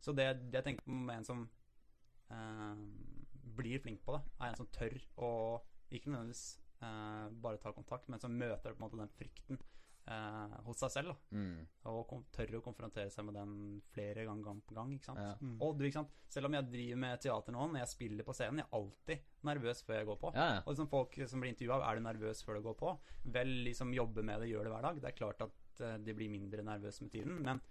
så 0.00 0.16
det, 0.16 0.26
det 0.50 0.58
jeg 0.58 0.64
tenker 0.72 0.82
på 0.88 0.98
med 1.06 1.16
en 1.20 1.28
som 1.30 1.44
eh, 2.30 2.82
blir 3.60 3.78
flink 3.84 4.02
på 4.06 4.16
det, 4.16 4.22
er 4.40 4.50
en 4.50 4.58
som 4.58 4.66
tør 4.74 4.98
å 5.22 5.30
ikke 5.94 6.10
nødvendigvis 6.10 6.44
bare 6.80 7.60
ta 7.60 7.74
kontakt, 7.76 8.08
men 8.08 8.22
så 8.22 8.30
møter 8.32 8.70
du 8.70 8.78
på 8.78 8.80
en 8.80 8.86
måte 8.86 9.00
den 9.00 9.12
frykten 9.18 9.60
eh, 10.10 10.56
hos 10.66 10.80
seg 10.82 10.92
selv. 10.94 11.12
Da, 11.12 11.38
mm. 11.38 11.56
og 11.90 12.00
kom, 12.10 12.22
tør 12.34 12.58
å 12.58 12.62
konfrontere 12.64 13.12
seg 13.12 13.26
med 13.26 13.36
den 13.38 13.54
flere 13.94 14.26
ganger 14.28 14.46
gang 14.46 14.62
på 14.66 14.76
gang. 14.76 14.94
ikke 14.96 15.10
sant? 15.10 15.22
Ja. 15.22 15.32
Mm. 15.40 15.56
Og 15.66 15.78
du, 15.78 15.86
ikke 15.86 16.00
sant? 16.00 16.14
Selv 16.30 16.50
om 16.50 16.56
jeg 16.56 16.68
driver 16.70 17.02
med 17.04 17.24
teater 17.24 17.56
nå, 17.56 17.66
når 17.72 17.82
jeg 17.82 17.92
spiller 17.94 18.26
på 18.26 18.36
scenen, 18.36 18.62
jeg 18.62 18.68
er 18.68 18.78
alltid 18.80 19.26
nervøs 19.50 19.82
før 19.86 19.98
jeg 20.00 20.10
går 20.10 20.20
på. 20.24 20.32
ja, 20.36 20.46
ja. 20.56 20.62
Og 20.64 20.72
liksom 20.74 20.92
folk 20.92 21.18
som 21.32 21.44
blir 21.44 21.54
intervjua, 21.54 21.82
er 21.86 21.98
du 21.98 22.06
nervøs 22.06 22.44
før 22.46 22.60
du 22.60 22.68
går 22.68 22.78
på? 22.84 22.94
Vel, 23.36 23.52
liksom 23.68 23.96
jobbe 23.96 24.24
med 24.26 24.44
det, 24.44 24.52
gjør 24.52 24.68
det 24.68 24.74
hver 24.74 24.88
dag. 24.88 25.02
Det 25.02 25.12
er 25.12 25.18
klart 25.20 25.44
at 25.46 25.84
eh, 25.86 25.98
de 26.06 26.16
blir 26.16 26.32
mindre 26.32 26.66
nervøse 26.66 27.06
med 27.06 27.14
tiden, 27.16 27.42
men 27.46 27.62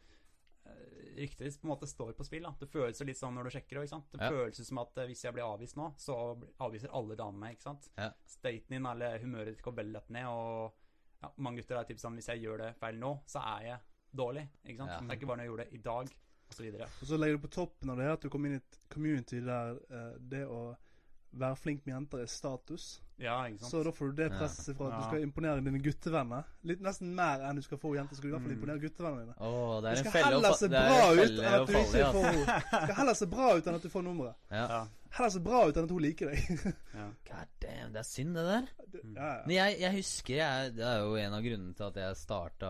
ryktet 1.19 1.39
ditt 1.49 1.57
på 1.61 1.67
en 1.67 1.73
måte 1.73 1.87
står 1.89 2.13
på 2.15 2.23
spill. 2.25 2.43
da 2.43 2.53
Det 2.59 2.69
føles 2.71 2.99
jo 3.01 3.05
litt 3.05 3.17
sånn 3.19 3.33
når 3.35 3.49
du 3.49 3.49
sjekker 3.57 3.79
òg, 3.79 3.83
ikke 3.87 3.95
sant. 3.95 4.11
Det 4.11 4.21
Ja. 4.21 4.29
føles 4.29 4.67
som 4.67 4.77
at 4.77 4.97
eh, 4.97 5.07
hvis 5.07 5.23
jeg 5.23 5.33
blir 5.33 5.43
avvist 5.43 5.75
nå, 5.75 5.93
så 5.97 6.15
avviser 6.59 6.93
alle 6.93 7.15
damene 7.19 7.39
meg, 7.39 7.57
ikke 7.57 7.67
sant. 7.67 7.89
Ja. 7.97 8.11
Staten 8.25 8.69
din 8.69 8.85
eller 8.85 9.19
humøret 9.19 9.53
ditt 9.55 9.61
går 9.65 9.75
veldig 9.75 9.93
lett 9.93 10.09
ned, 10.09 10.25
og 10.27 10.73
ja, 11.21 11.31
mange 11.37 11.57
gutter 11.61 11.77
er 11.79 11.83
typ 11.89 11.99
sånn 11.99 12.15
hvis 12.15 12.27
jeg 12.31 12.41
gjør 12.45 12.57
det 12.57 12.75
feil 12.79 12.95
nå, 12.99 13.13
så 13.27 13.39
er 13.57 13.65
jeg 13.67 13.79
dårlig, 14.15 14.47
ikke 14.65 14.77
sant. 14.77 14.89
Ja. 14.91 14.99
Det 15.01 15.09
er 15.11 15.17
ikke 15.19 15.27
bare 15.27 15.37
når 15.37 15.43
jeg 15.43 15.51
gjorde 15.51 15.65
det 15.65 15.73
i 15.73 15.83
dag, 15.83 16.15
og 16.49 16.53
så 16.55 16.63
videre. 16.63 16.83
Og 17.01 17.07
så 17.11 17.17
legger 17.19 17.37
du 17.37 17.47
på 17.47 17.51
toppen 17.53 17.89
av 17.89 17.97
det 17.97 18.07
at 18.13 18.21
du 18.21 18.29
kommer 18.29 18.47
inn 18.49 18.55
i 18.55 18.63
et 18.63 18.79
community 18.89 19.39
der 19.41 19.75
eh, 19.91 20.17
det 20.19 20.45
å 20.47 20.61
være 21.33 21.55
flink 21.59 21.85
med 21.85 21.93
jenter 21.95 22.23
er 22.23 22.25
status. 22.31 23.01
Ja, 23.19 23.35
ikke 23.49 23.59
sant. 23.59 23.71
Så 23.73 23.83
da 23.83 23.91
får 23.91 24.11
du 24.13 24.19
det 24.21 24.29
presset 24.31 24.77
fra 24.77 24.87
at 24.87 24.93
du 25.01 25.07
skal 25.09 25.23
imponere 25.25 25.59
dine 25.65 25.81
guttevenner. 25.83 26.45
Litt 26.63 26.79
Nesten 26.85 27.09
mer 27.17 27.41
enn 27.49 27.57
du 27.59 27.61
skal 27.65 27.77
få 27.81 27.91
jenter, 27.97 28.15
skal 28.15 28.29
du 28.29 28.31
i 28.31 28.35
hvert 28.37 28.45
fall 28.45 28.53
Mm. 28.53 28.59
imponere 28.61 28.79
guttevennene 28.85 29.25
dine. 29.25 29.35
Oh, 29.43 29.81
det 29.81 29.81
Du 29.81 29.87
er 29.87 29.91
en 29.91 30.03
skal 30.05 30.13
felle 30.15 30.29
å 30.29 30.39
heller 30.39 30.55
se 30.61 30.69
bra 30.69 31.01
ut 31.11 31.19
enn 31.19 31.49
at 31.49 31.67
du 31.67 31.73
falle 31.73 31.83
i, 31.83 31.99
ikke 31.99 32.13
får 32.15 32.29
henne. 32.29 32.61
Skal 32.85 32.95
heller 33.01 33.13
se 33.19 33.27
bra 33.35 33.49
ut 33.57 33.67
enn 33.67 33.75
at 33.75 33.83
du 33.83 33.89
får 33.89 34.03
nummeret. 34.07 34.35
Ja. 34.51 34.63
Ja, 34.69 34.81
Heller 35.09 35.29
se 35.33 35.39
bra 35.41 35.59
ut 35.67 35.75
enn 35.77 35.83
at 35.87 35.91
hun 35.91 36.01
liker 36.05 36.29
deg. 36.29 36.73
God 37.29 37.47
damn, 37.59 37.91
det 37.95 37.99
er 37.99 38.05
synd, 38.07 38.35
det 38.37 38.43
der. 38.45 38.67
Det- 38.93 39.01
ja, 39.15 39.29
Men 39.45 39.55
jeg, 39.55 39.79
jeg 39.81 39.93
husker 39.95 40.35
jeg, 40.35 40.75
Det 40.75 40.85
er 40.85 40.99
jo 41.03 41.15
en 41.15 41.33
av 41.33 41.41
grunnene 41.43 41.73
til 41.75 41.85
at 41.87 41.95
jeg 41.97 42.15
starta 42.15 42.69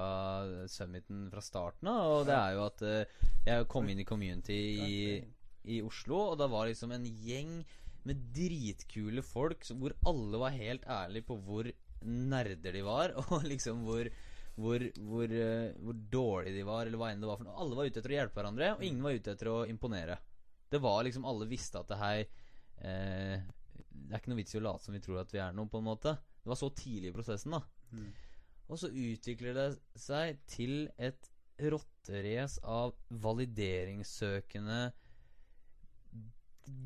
Summiten 0.71 1.29
fra 1.33 1.41
starten 1.43 1.87
av. 1.91 2.05
Og 2.19 2.25
det 2.29 2.35
er 2.37 2.55
jo 2.55 2.63
at 2.65 2.81
eh, 2.81 3.27
jeg 3.45 3.67
kom 3.71 3.89
inn 3.91 3.99
i 3.99 4.07
community 4.07 4.59
i, 4.87 4.95
i 5.75 5.81
Oslo, 5.85 6.31
og 6.31 6.37
da 6.39 6.47
var 6.51 6.67
liksom 6.71 6.91
en 6.95 7.05
gjeng 7.05 7.59
med 8.07 8.25
dritkule 8.35 9.23
folk 9.25 9.65
hvor 9.75 9.95
alle 10.09 10.41
var 10.41 10.55
helt 10.55 10.85
ærlige 10.89 11.27
på 11.27 11.37
hvor 11.45 11.69
nerder 12.05 12.75
de 12.75 12.83
var, 12.85 13.15
og 13.23 13.43
liksom 13.47 13.85
hvor 13.87 14.11
hvor, 14.59 14.83
hvor, 15.07 15.31
uh, 15.31 15.75
hvor 15.79 15.99
dårlige 16.11 16.57
de 16.57 16.65
var, 16.67 16.87
eller 16.87 16.99
hva 16.99 17.11
enn 17.13 17.21
det 17.23 17.29
var 17.29 17.39
for 17.39 17.47
noe. 17.47 17.57
Alle 17.63 17.77
var 17.77 17.87
ute 17.87 18.01
etter 18.01 18.11
å 18.11 18.17
hjelpe 18.17 18.39
hverandre, 18.41 18.73
og 18.75 18.83
ingen 18.83 19.05
var 19.05 19.15
ute 19.15 19.31
etter 19.31 19.51
å 19.51 19.59
imponere. 19.71 20.17
Det 20.69 20.81
var 20.83 21.03
liksom 21.07 21.25
Alle 21.25 21.47
visste 21.49 21.79
at 21.79 21.89
det 21.89 21.97
hei 21.97 22.17
eh, 22.19 23.39
Det 23.89 24.11
er 24.11 24.19
ikke 24.19 24.29
noe 24.29 24.37
vits 24.37 24.53
i 24.53 24.59
å 24.59 24.65
late 24.67 24.85
som 24.85 24.93
vi 24.93 25.01
tror 25.01 25.23
at 25.23 25.31
vi 25.33 25.41
er 25.41 25.55
noe, 25.55 25.69
på 25.71 25.79
en 25.81 25.87
måte. 25.87 26.13
Det 26.43 26.51
var 26.51 26.59
så 26.59 26.69
tidlig 26.75 27.09
i 27.09 27.15
prosessen, 27.15 27.55
da. 27.55 27.63
Mm. 27.95 28.09
Og 28.69 28.81
så 28.81 28.91
utvikler 28.91 29.55
det 29.57 29.69
seg 29.97 30.43
til 30.49 30.75
et 31.01 31.31
rotterace 31.59 32.61
av 32.69 32.93
valideringssøkende 33.09 34.81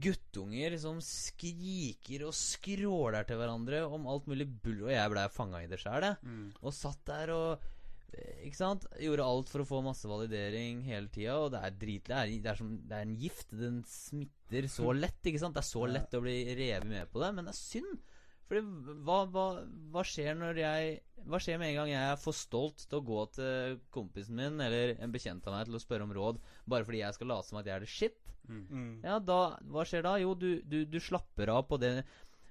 guttunger 0.03 0.75
som 0.79 0.99
skriker 1.03 2.25
og 2.27 2.35
skråler 2.37 3.27
til 3.27 3.39
hverandre 3.39 3.83
om 3.87 4.07
alt 4.11 4.27
mulig 4.31 4.47
bull. 4.47 4.85
Og 4.87 4.93
jeg 4.93 5.13
blei 5.13 5.27
fanga 5.33 5.63
i 5.63 5.69
det 5.71 5.79
sjæl. 5.81 6.09
Mm. 6.23 6.49
Og 6.61 6.75
satt 6.75 7.01
der 7.09 7.33
og 7.35 7.65
eh, 8.13 8.45
Ikke 8.47 8.59
sant? 8.59 8.87
Gjorde 9.01 9.27
alt 9.27 9.51
for 9.51 9.63
å 9.63 9.67
få 9.67 9.81
masse 9.85 10.09
validering 10.09 10.83
hele 10.87 11.11
tida. 11.13 11.37
Og 11.41 11.51
det 11.55 11.63
er 11.63 11.77
dritlig 11.83 12.23
det 12.45 12.57
det 12.87 12.97
er 12.97 13.05
en 13.05 13.19
gift. 13.19 13.51
Den 13.51 13.83
smitter 13.89 14.69
så 14.71 14.93
lett. 15.03 15.21
ikke 15.23 15.43
sant? 15.43 15.57
Det 15.57 15.63
er 15.65 15.71
så 15.73 15.85
lett 15.89 16.17
å 16.17 16.23
bli 16.23 16.37
revet 16.53 16.89
med 16.89 17.11
på 17.11 17.23
det. 17.23 17.33
Men 17.35 17.49
det 17.49 17.55
er 17.55 17.61
synd. 17.61 18.01
Fordi 18.49 18.61
hva, 19.05 19.23
hva, 19.31 19.45
hva 19.93 20.03
skjer 20.05 20.35
når 20.35 20.57
jeg 20.59 20.97
Hva 21.23 21.39
skjer 21.39 21.59
med 21.61 21.71
en 21.71 21.77
gang 21.77 21.91
jeg 21.93 22.09
er 22.11 22.19
for 22.19 22.35
stolt 22.35 22.83
til 22.83 22.99
å 22.99 23.05
gå 23.07 23.21
til 23.37 23.77
kompisen 23.95 24.35
min 24.35 24.59
eller 24.61 24.97
en 24.97 25.13
bekjent 25.13 25.45
av 25.47 25.55
meg 25.55 25.69
til 25.69 25.77
å 25.79 25.81
spørre 25.81 26.03
om 26.03 26.11
råd 26.13 26.41
bare 26.67 26.83
fordi 26.83 26.99
jeg 26.99 27.15
skal 27.15 27.31
late 27.31 27.47
som 27.47 27.61
at 27.61 27.69
jeg 27.69 27.77
er 27.77 27.85
det 27.85 27.91
shit? 27.93 28.33
Mm. 28.43 28.65
Mm. 28.67 28.91
Ja, 29.05 29.19
da, 29.23 29.39
hva 29.71 29.85
skjer 29.87 30.03
da? 30.03 30.17
Jo, 30.19 30.33
du, 30.35 30.57
du, 30.67 30.81
du 30.83 30.99
slapper 30.99 31.53
av 31.53 31.63
på 31.69 31.79
det 31.79 31.93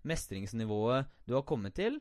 mestringsnivået 0.09 1.11
du 1.29 1.37
har 1.37 1.45
kommet 1.47 1.77
til, 1.79 2.01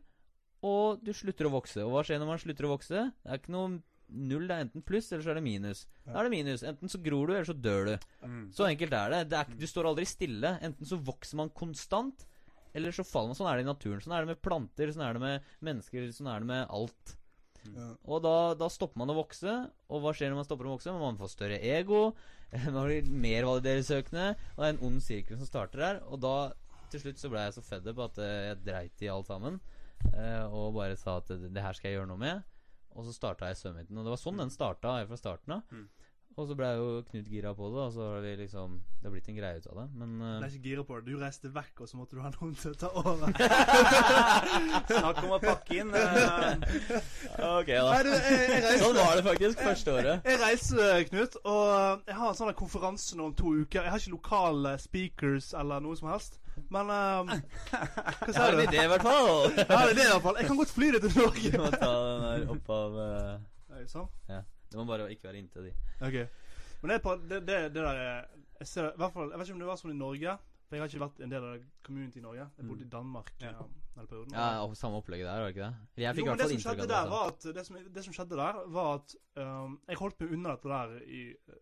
og 0.66 1.02
du 1.06 1.12
slutter 1.16 1.50
å 1.50 1.56
vokse. 1.58 1.84
Og 1.84 1.92
hva 1.94 2.04
skjer 2.06 2.22
når 2.22 2.30
man 2.32 2.42
slutter 2.42 2.68
å 2.68 2.76
vokse? 2.76 3.08
Det 3.12 3.34
er 3.34 3.42
ikke 3.42 3.54
noe 3.56 3.80
null, 4.12 4.48
det 4.48 4.56
er 4.56 4.66
enten 4.66 4.84
pluss, 4.86 5.10
eller 5.12 5.24
så 5.26 5.34
er 5.34 5.40
det 5.40 5.46
minus. 5.46 5.86
Da 6.06 6.20
er 6.20 6.28
det 6.28 6.34
minus. 6.34 6.66
Enten 6.68 6.92
så 6.92 7.00
gror 7.04 7.30
du, 7.30 7.36
eller 7.36 7.48
så 7.48 7.56
dør 7.56 7.92
du. 7.92 8.10
Mm. 8.26 8.44
Så 8.56 8.68
enkelt 8.68 8.96
er 8.98 9.14
det. 9.16 9.22
det 9.32 9.40
er, 9.40 9.54
du 9.62 9.68
står 9.70 9.90
aldri 9.92 10.08
stille. 10.10 10.56
Enten 10.66 10.88
så 10.88 11.00
vokser 11.00 11.40
man 11.40 11.54
konstant, 11.56 12.26
eller 12.74 12.94
så 12.96 13.04
faller 13.08 13.32
man. 13.32 13.38
Sånn 13.40 13.50
er 13.52 13.60
det 13.60 13.66
i 13.66 13.70
naturen. 13.72 14.02
Sånn 14.04 14.14
er 14.18 14.26
det 14.26 14.32
med 14.34 14.42
planter, 14.46 14.92
sånn 14.94 15.04
er 15.08 15.18
det 15.18 15.22
med 15.24 15.50
mennesker, 15.68 16.08
sånn 16.16 16.30
er 16.34 16.44
det 16.46 16.50
med 16.52 16.68
alt. 16.70 17.16
Ja. 17.62 17.88
Og 18.10 18.24
da, 18.26 18.36
da 18.58 18.70
stopper 18.74 18.98
man 19.04 19.12
å 19.14 19.18
vokse. 19.20 19.52
Og 19.94 20.02
hva 20.02 20.14
skjer 20.18 20.32
når 20.34 20.40
man 20.42 20.48
stopper 20.48 20.70
å 20.70 20.76
vokse? 20.76 20.94
Man 20.98 21.20
får 21.20 21.34
større 21.36 21.60
ego, 21.62 22.04
man 22.74 22.88
blir 22.88 23.06
mer 23.12 23.46
valideringssøkende, 23.50 24.30
og 24.56 24.64
det 24.64 24.70
er 24.70 24.74
en 24.76 24.86
ond 24.90 25.04
sirkel 25.06 25.38
som 25.40 25.50
starter 25.50 25.86
her. 25.86 26.00
Og 26.10 26.22
da, 26.24 26.36
til 26.92 27.04
slutt, 27.06 27.22
så 27.22 27.30
ble 27.32 27.44
jeg 27.46 27.58
så 27.60 27.64
fed 27.66 27.86
up 27.94 28.02
at 28.08 28.18
eh, 28.24 28.38
jeg 28.50 28.64
dreit 28.66 29.06
i 29.06 29.12
alt 29.14 29.30
sammen. 29.30 29.60
eh, 30.14 30.46
Og 30.50 30.74
bare 30.80 30.98
sa 31.00 31.20
at 31.22 31.30
det, 31.32 31.54
her 31.62 31.78
skal 31.78 31.92
jeg 31.92 32.00
gjøre 32.00 32.10
noe 32.14 32.24
med. 32.24 32.42
Og 32.92 33.06
så 33.08 33.14
starta 33.16 33.48
jeg 33.48 33.56
Summiten. 33.62 33.96
Og 33.96 34.04
det 34.04 34.12
var 34.12 34.20
sånn 34.20 34.42
den 34.42 34.50
starta 34.52 34.98
fra 35.08 35.20
starten 35.20 35.54
av. 35.56 35.62
Mm. 35.72 35.86
Og 36.40 36.48
så 36.48 36.56
ble 36.56 36.68
jo 36.78 36.86
Knut 37.10 37.28
gira 37.28 37.52
på 37.56 37.68
det, 37.74 37.82
og 37.84 37.92
så 37.96 38.06
har 38.14 38.22
vi 38.24 38.32
liksom 38.40 38.78
Det 39.02 39.08
har 39.08 39.14
blitt 39.16 39.28
en 39.32 39.38
greie 39.38 39.60
ut 39.60 39.68
av 39.68 39.80
det. 39.82 39.86
Men 40.00 40.14
uh, 40.22 40.28
eh, 40.30 40.46
er 40.46 40.54
ikke 40.56 40.70
gira 40.70 40.86
på 40.88 41.00
det. 41.00 41.12
Du 41.12 41.20
reiste 41.20 41.52
vekk, 41.52 41.82
og 41.84 41.90
så 41.90 42.00
måtte 42.00 42.16
du 42.16 42.22
ha 42.24 42.32
noen 42.38 42.54
til 42.56 42.72
å 42.72 42.80
ta 42.80 42.92
over. 43.02 43.34
Snakk 44.92 45.22
om 45.26 45.34
å 45.36 45.40
pakke 45.44 45.80
inn. 45.82 45.92
Uh, 45.92 47.02
Ok, 47.42 47.72
Nei, 47.72 48.02
du, 48.06 48.12
jeg, 48.14 48.62
jeg 48.64 48.80
Sånn 48.82 48.98
var 49.00 49.18
det 49.18 49.26
faktisk 49.26 49.64
første 49.66 49.96
året. 49.98 50.28
jeg 50.30 50.40
reiser, 50.42 51.04
Knut, 51.10 51.38
og 51.42 51.66
uh, 51.74 52.06
jeg 52.08 52.18
har 52.20 52.32
en 52.32 52.40
sånn 52.40 52.54
konferanse 52.58 53.18
nå 53.20 53.32
om 53.32 53.36
to 53.38 53.56
uker. 53.64 53.84
Jeg 53.84 53.94
har 53.94 54.04
ikke 54.04 54.16
lokale 54.16 54.76
speakers 54.82 55.52
eller 55.58 55.84
noe 55.84 56.00
som 56.00 56.12
helst. 56.14 56.40
Men 56.72 56.92
um, 56.92 57.32
Hva 57.72 57.84
Jeg 58.28 58.38
har 58.38 58.56
en 58.56 58.64
idé, 58.68 58.86
i 58.86 58.90
hvert 58.92 59.06
fall. 59.06 59.52
jeg 59.58 59.68
har 59.72 59.86
en 59.86 59.94
idé, 59.96 60.08
i 60.08 60.12
hvert 60.14 60.26
fall. 60.26 60.40
Jeg 60.40 60.52
kan 60.52 60.60
godt 60.64 60.74
fly 60.78 60.92
det 60.96 61.04
til 61.06 61.14
Du 61.16 61.22
Norge. 61.26 61.54
må 61.66 61.70
ta 61.76 61.92
den 62.08 62.26
der 62.28 62.50
opp 62.56 62.74
av 62.78 62.98
uh, 63.02 63.38
Sånn? 63.90 64.10
sånn? 64.28 64.44
Du 64.72 64.78
må 64.80 64.86
bare 64.88 65.10
ikke 65.12 65.28
være 65.30 65.42
inntil 65.42 65.68
de. 65.70 65.74
Ok. 66.02 66.18
Men 66.82 66.90
det, 66.90 66.96
er 66.96 67.04
på, 67.06 67.16
det, 67.30 67.42
det, 67.48 67.58
det 67.76 67.82
der 67.84 68.00
er- 68.06 68.30
jeg, 68.62 68.68
ser, 68.68 68.92
hvert 68.98 69.14
fall, 69.14 69.30
jeg 69.32 69.40
vet 69.40 69.48
ikke 69.50 69.56
om 69.58 69.62
det 69.66 69.68
var 69.68 69.80
sånn 69.82 69.94
i 69.94 69.98
Norge. 70.00 70.38
For 70.72 70.78
jeg 70.78 70.82
har 70.86 70.88
ikke 70.92 71.02
vært 71.04 71.18
en 71.26 71.32
del 71.34 71.44
av 71.44 71.56
det 71.58 71.66
community 71.84 72.20
i 72.22 72.24
Norge. 72.24 72.46
Jeg 72.58 72.68
bodde 72.70 72.86
i 72.86 72.90
Danmark 72.94 73.32
Ja. 73.42 73.50
ja. 73.52 73.66
denne 73.96 74.08
perioden. 74.08 74.36
Ja, 74.38 74.46
og 74.64 74.76
Samme 74.80 75.02
opplegget 75.02 75.28
der, 75.28 75.42
var 75.42 75.50
det 75.50 75.56
ikke 75.58 75.66
det? 75.68 76.04
Jeg 76.06 76.16
fikk 76.16 76.22
jo, 76.22 76.24
i 76.24 76.30
men 76.30 76.38
hvert 76.38 76.38
det 76.40 76.46
fall 76.46 76.62
som 76.62 76.72
inntrykk 76.72 76.92
der, 76.94 77.10
var 77.12 77.26
at 77.34 77.48
det 77.58 77.66
som, 77.68 77.80
det 77.98 78.04
som 78.06 78.14
skjedde 78.16 78.38
der, 78.40 78.60
var 78.78 78.94
at 79.02 79.16
um, 79.44 79.74
jeg 79.92 80.00
holdt 80.00 80.22
meg 80.24 80.32
unna 80.38 80.54
dette 80.56 80.72
der 80.72 80.96
i 81.04 81.24
uh, 81.50 81.60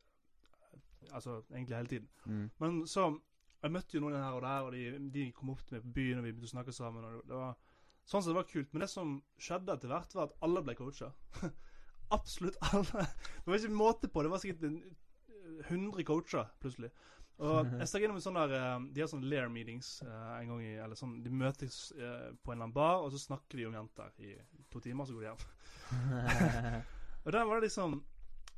Altså 1.09 1.39
egentlig 1.49 1.75
hele 1.79 1.87
tiden. 1.89 2.09
Mm. 2.25 2.45
Men 2.59 2.87
så 2.87 3.07
Jeg 3.63 3.71
møtte 3.75 3.97
jo 3.97 3.99
noen 4.03 4.13
her 4.15 4.35
og 4.37 4.41
der, 4.45 4.67
og 4.67 4.71
de, 4.71 5.09
de 5.11 5.31
kom 5.35 5.49
opp 5.51 5.63
til 5.67 5.75
meg 5.79 5.81
på 5.87 5.95
byen, 5.97 6.19
og 6.21 6.23
vi 6.23 6.31
begynte 6.31 6.47
å 6.47 6.53
snakke 6.53 6.71
sammen. 6.75 7.03
Og 7.09 7.25
det 7.27 7.35
var 7.35 7.57
Sånn 8.09 8.23
sett 8.23 8.31
det 8.31 8.37
var 8.39 8.45
kult. 8.49 8.69
Men 8.73 8.81
det 8.85 8.87
som 8.89 9.09
skjedde 9.37 9.73
etter 9.73 9.91
hvert, 9.91 10.13
var 10.15 10.29
at 10.29 10.37
alle 10.45 10.61
ble 10.65 10.73
coacha. 10.77 11.09
Absolutt 12.15 12.57
alle. 12.71 13.05
Det 13.05 13.51
var 13.51 13.59
ikke 13.59 13.77
måte 13.77 14.09
på. 14.11 14.23
Det 14.25 14.33
var 14.33 14.41
sikkert 14.41 14.67
en, 14.69 14.81
100 15.67 16.03
coacher 16.07 16.51
plutselig. 16.61 16.91
Og 17.39 17.69
jeg 17.79 17.87
stakk 17.87 18.03
innom 18.05 18.19
en 18.19 18.23
sånn 18.23 18.37
der 18.39 18.53
eh, 18.57 18.85
De 18.95 19.03
har 19.03 19.09
sånne 19.11 19.29
Lair 19.31 19.47
meetings 19.51 19.93
eh, 20.03 20.31
en 20.41 20.51
gang 20.51 20.63
i 20.65 20.73
Eller 20.75 20.99
sånn 20.99 21.19
De 21.23 21.31
møtes 21.31 21.77
eh, 21.95 22.33
på 22.35 22.51
en 22.51 22.57
eller 22.57 22.65
annen 22.65 22.75
bar, 22.75 23.05
og 23.05 23.13
så 23.13 23.21
snakker 23.21 23.61
de 23.61 23.67
om 23.69 23.77
jenter 23.79 24.11
i 24.25 24.33
to 24.71 24.81
timer, 24.83 25.07
så 25.07 25.15
går 25.15 25.23
de 25.23 25.29
hjem. 25.29 25.45
Og 27.25 27.33
der 27.35 27.47
var 27.47 27.59
det 27.59 27.69
liksom 27.69 27.95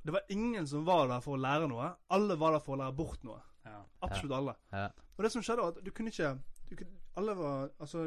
Det 0.01 0.15
var 0.15 0.33
ingen 0.33 0.67
som 0.67 0.85
var 0.85 1.07
der 1.11 1.21
for 1.21 1.37
å 1.37 1.41
lære 1.41 1.69
noe. 1.69 1.91
Alle 2.13 2.37
var 2.41 2.57
der 2.57 2.65
for 2.65 2.75
å 2.75 2.81
lære 2.81 2.97
bort 2.97 3.23
noe. 3.27 3.37
Ja. 3.67 3.83
Absolutt 4.01 4.33
alle. 4.33 4.55
Ja. 4.73 4.87
Og 5.17 5.25
det 5.25 5.29
som 5.33 5.43
skjedde, 5.45 5.61
var 5.61 5.75
at 5.75 5.85
du 5.85 5.91
kunne 5.93 6.09
ikke 6.09 6.31
du 6.71 6.75
kunne, 6.79 7.01
Alle 7.19 7.35
var 7.37 7.67
Altså 7.77 8.05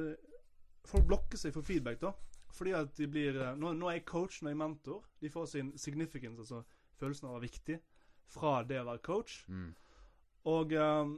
Folk 0.84 1.06
blokker 1.08 1.40
seg 1.40 1.54
for 1.54 1.64
feedback, 1.64 2.00
da. 2.02 2.10
Fordi 2.54 2.74
at 2.78 2.92
de 2.96 3.08
blir 3.10 3.40
eh, 3.40 3.56
Nå, 3.58 3.72
nå 3.74 3.88
er 3.90 3.98
jeg 3.98 4.06
coach, 4.08 4.40
nå 4.42 4.50
er 4.50 4.54
jeg 4.54 4.60
mentor. 4.62 5.04
De 5.20 5.30
får 5.30 5.46
sin 5.50 5.72
significance, 5.78 6.40
altså 6.40 6.62
følelsen 7.00 7.26
av 7.26 7.32
å 7.32 7.38
være 7.38 7.48
viktig, 7.48 7.80
fra 8.30 8.52
det 8.68 8.78
å 8.80 8.86
være 8.86 9.02
coach. 9.04 9.40
Mm. 9.50 9.72
Og 10.50 10.72
um, 10.78 11.16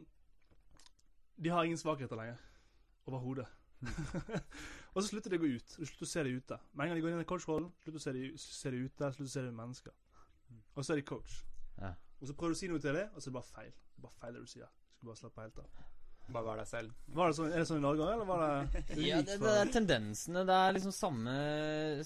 de 1.37 1.53
har 1.53 1.65
ingen 1.67 1.81
svakheter 1.81 2.17
lenger. 2.17 2.41
Overhodet. 3.07 3.47
og 4.95 5.03
så 5.03 5.09
slutter 5.11 5.35
de 5.35 5.39
å 5.39 5.43
gå 5.45 5.51
ut. 5.59 5.77
Du 5.77 5.85
slutter 5.85 6.07
å 6.07 6.11
se 6.11 6.25
dem 6.25 6.41
ute. 6.41 6.59
Med 6.73 6.87
en 6.87 6.93
gang 6.93 6.99
de 6.99 7.05
går 7.05 7.13
inn 7.13 7.25
i 7.27 7.29
coachrollen, 7.29 7.69
slutter 7.83 8.01
å 8.01 8.05
se 8.07 8.15
dem 8.17 8.41
se 8.41 8.73
de 8.73 8.83
ute, 8.87 9.13
slutter 9.19 9.29
å 9.29 9.35
se 9.35 9.45
dem 9.45 9.61
mennesker. 9.61 9.97
Og 10.77 10.85
så 10.85 10.95
er 10.95 11.03
de 11.03 11.07
coach. 11.09 11.43
Ja. 11.77 11.93
Og 12.21 12.31
så 12.31 12.37
prøver 12.39 12.55
du 12.55 12.57
å 12.57 12.63
si 12.63 12.71
noe 12.73 12.81
til 12.83 12.97
dem, 12.97 13.13
og 13.13 13.21
så 13.21 13.29
er 13.29 13.33
det 13.35 13.37
bare 13.37 13.51
feil. 13.51 13.77
Det 13.77 14.01
er 14.01 14.07
bare 14.07 14.21
feil 14.23 14.37
det 14.37 14.43
du 14.47 14.51
sier. 14.51 14.73
Du 14.73 14.97
skal 14.97 15.11
bare 15.11 15.21
slappe 15.21 15.45
helt 15.45 15.61
av. 15.61 15.85
Bare 16.35 16.43
vær 16.43 16.59
deg 16.59 16.69
selv. 16.69 16.95
Var 17.15 17.31
det 17.31 17.37
sånn, 17.39 17.53
er 17.53 17.63
det 17.63 17.69
sånn 17.69 17.79
i 17.79 17.85
Norge 17.85 18.03
òg, 18.03 18.13
eller 18.17 18.27
var 18.29 18.43
det 18.43 18.83
Ja, 19.07 19.21
det, 19.23 19.37
det 19.43 19.55
er 19.61 19.73
tendensene. 19.75 20.43
Det 20.49 20.59
er 20.59 20.75
liksom 20.75 20.95
samme, 20.95 21.37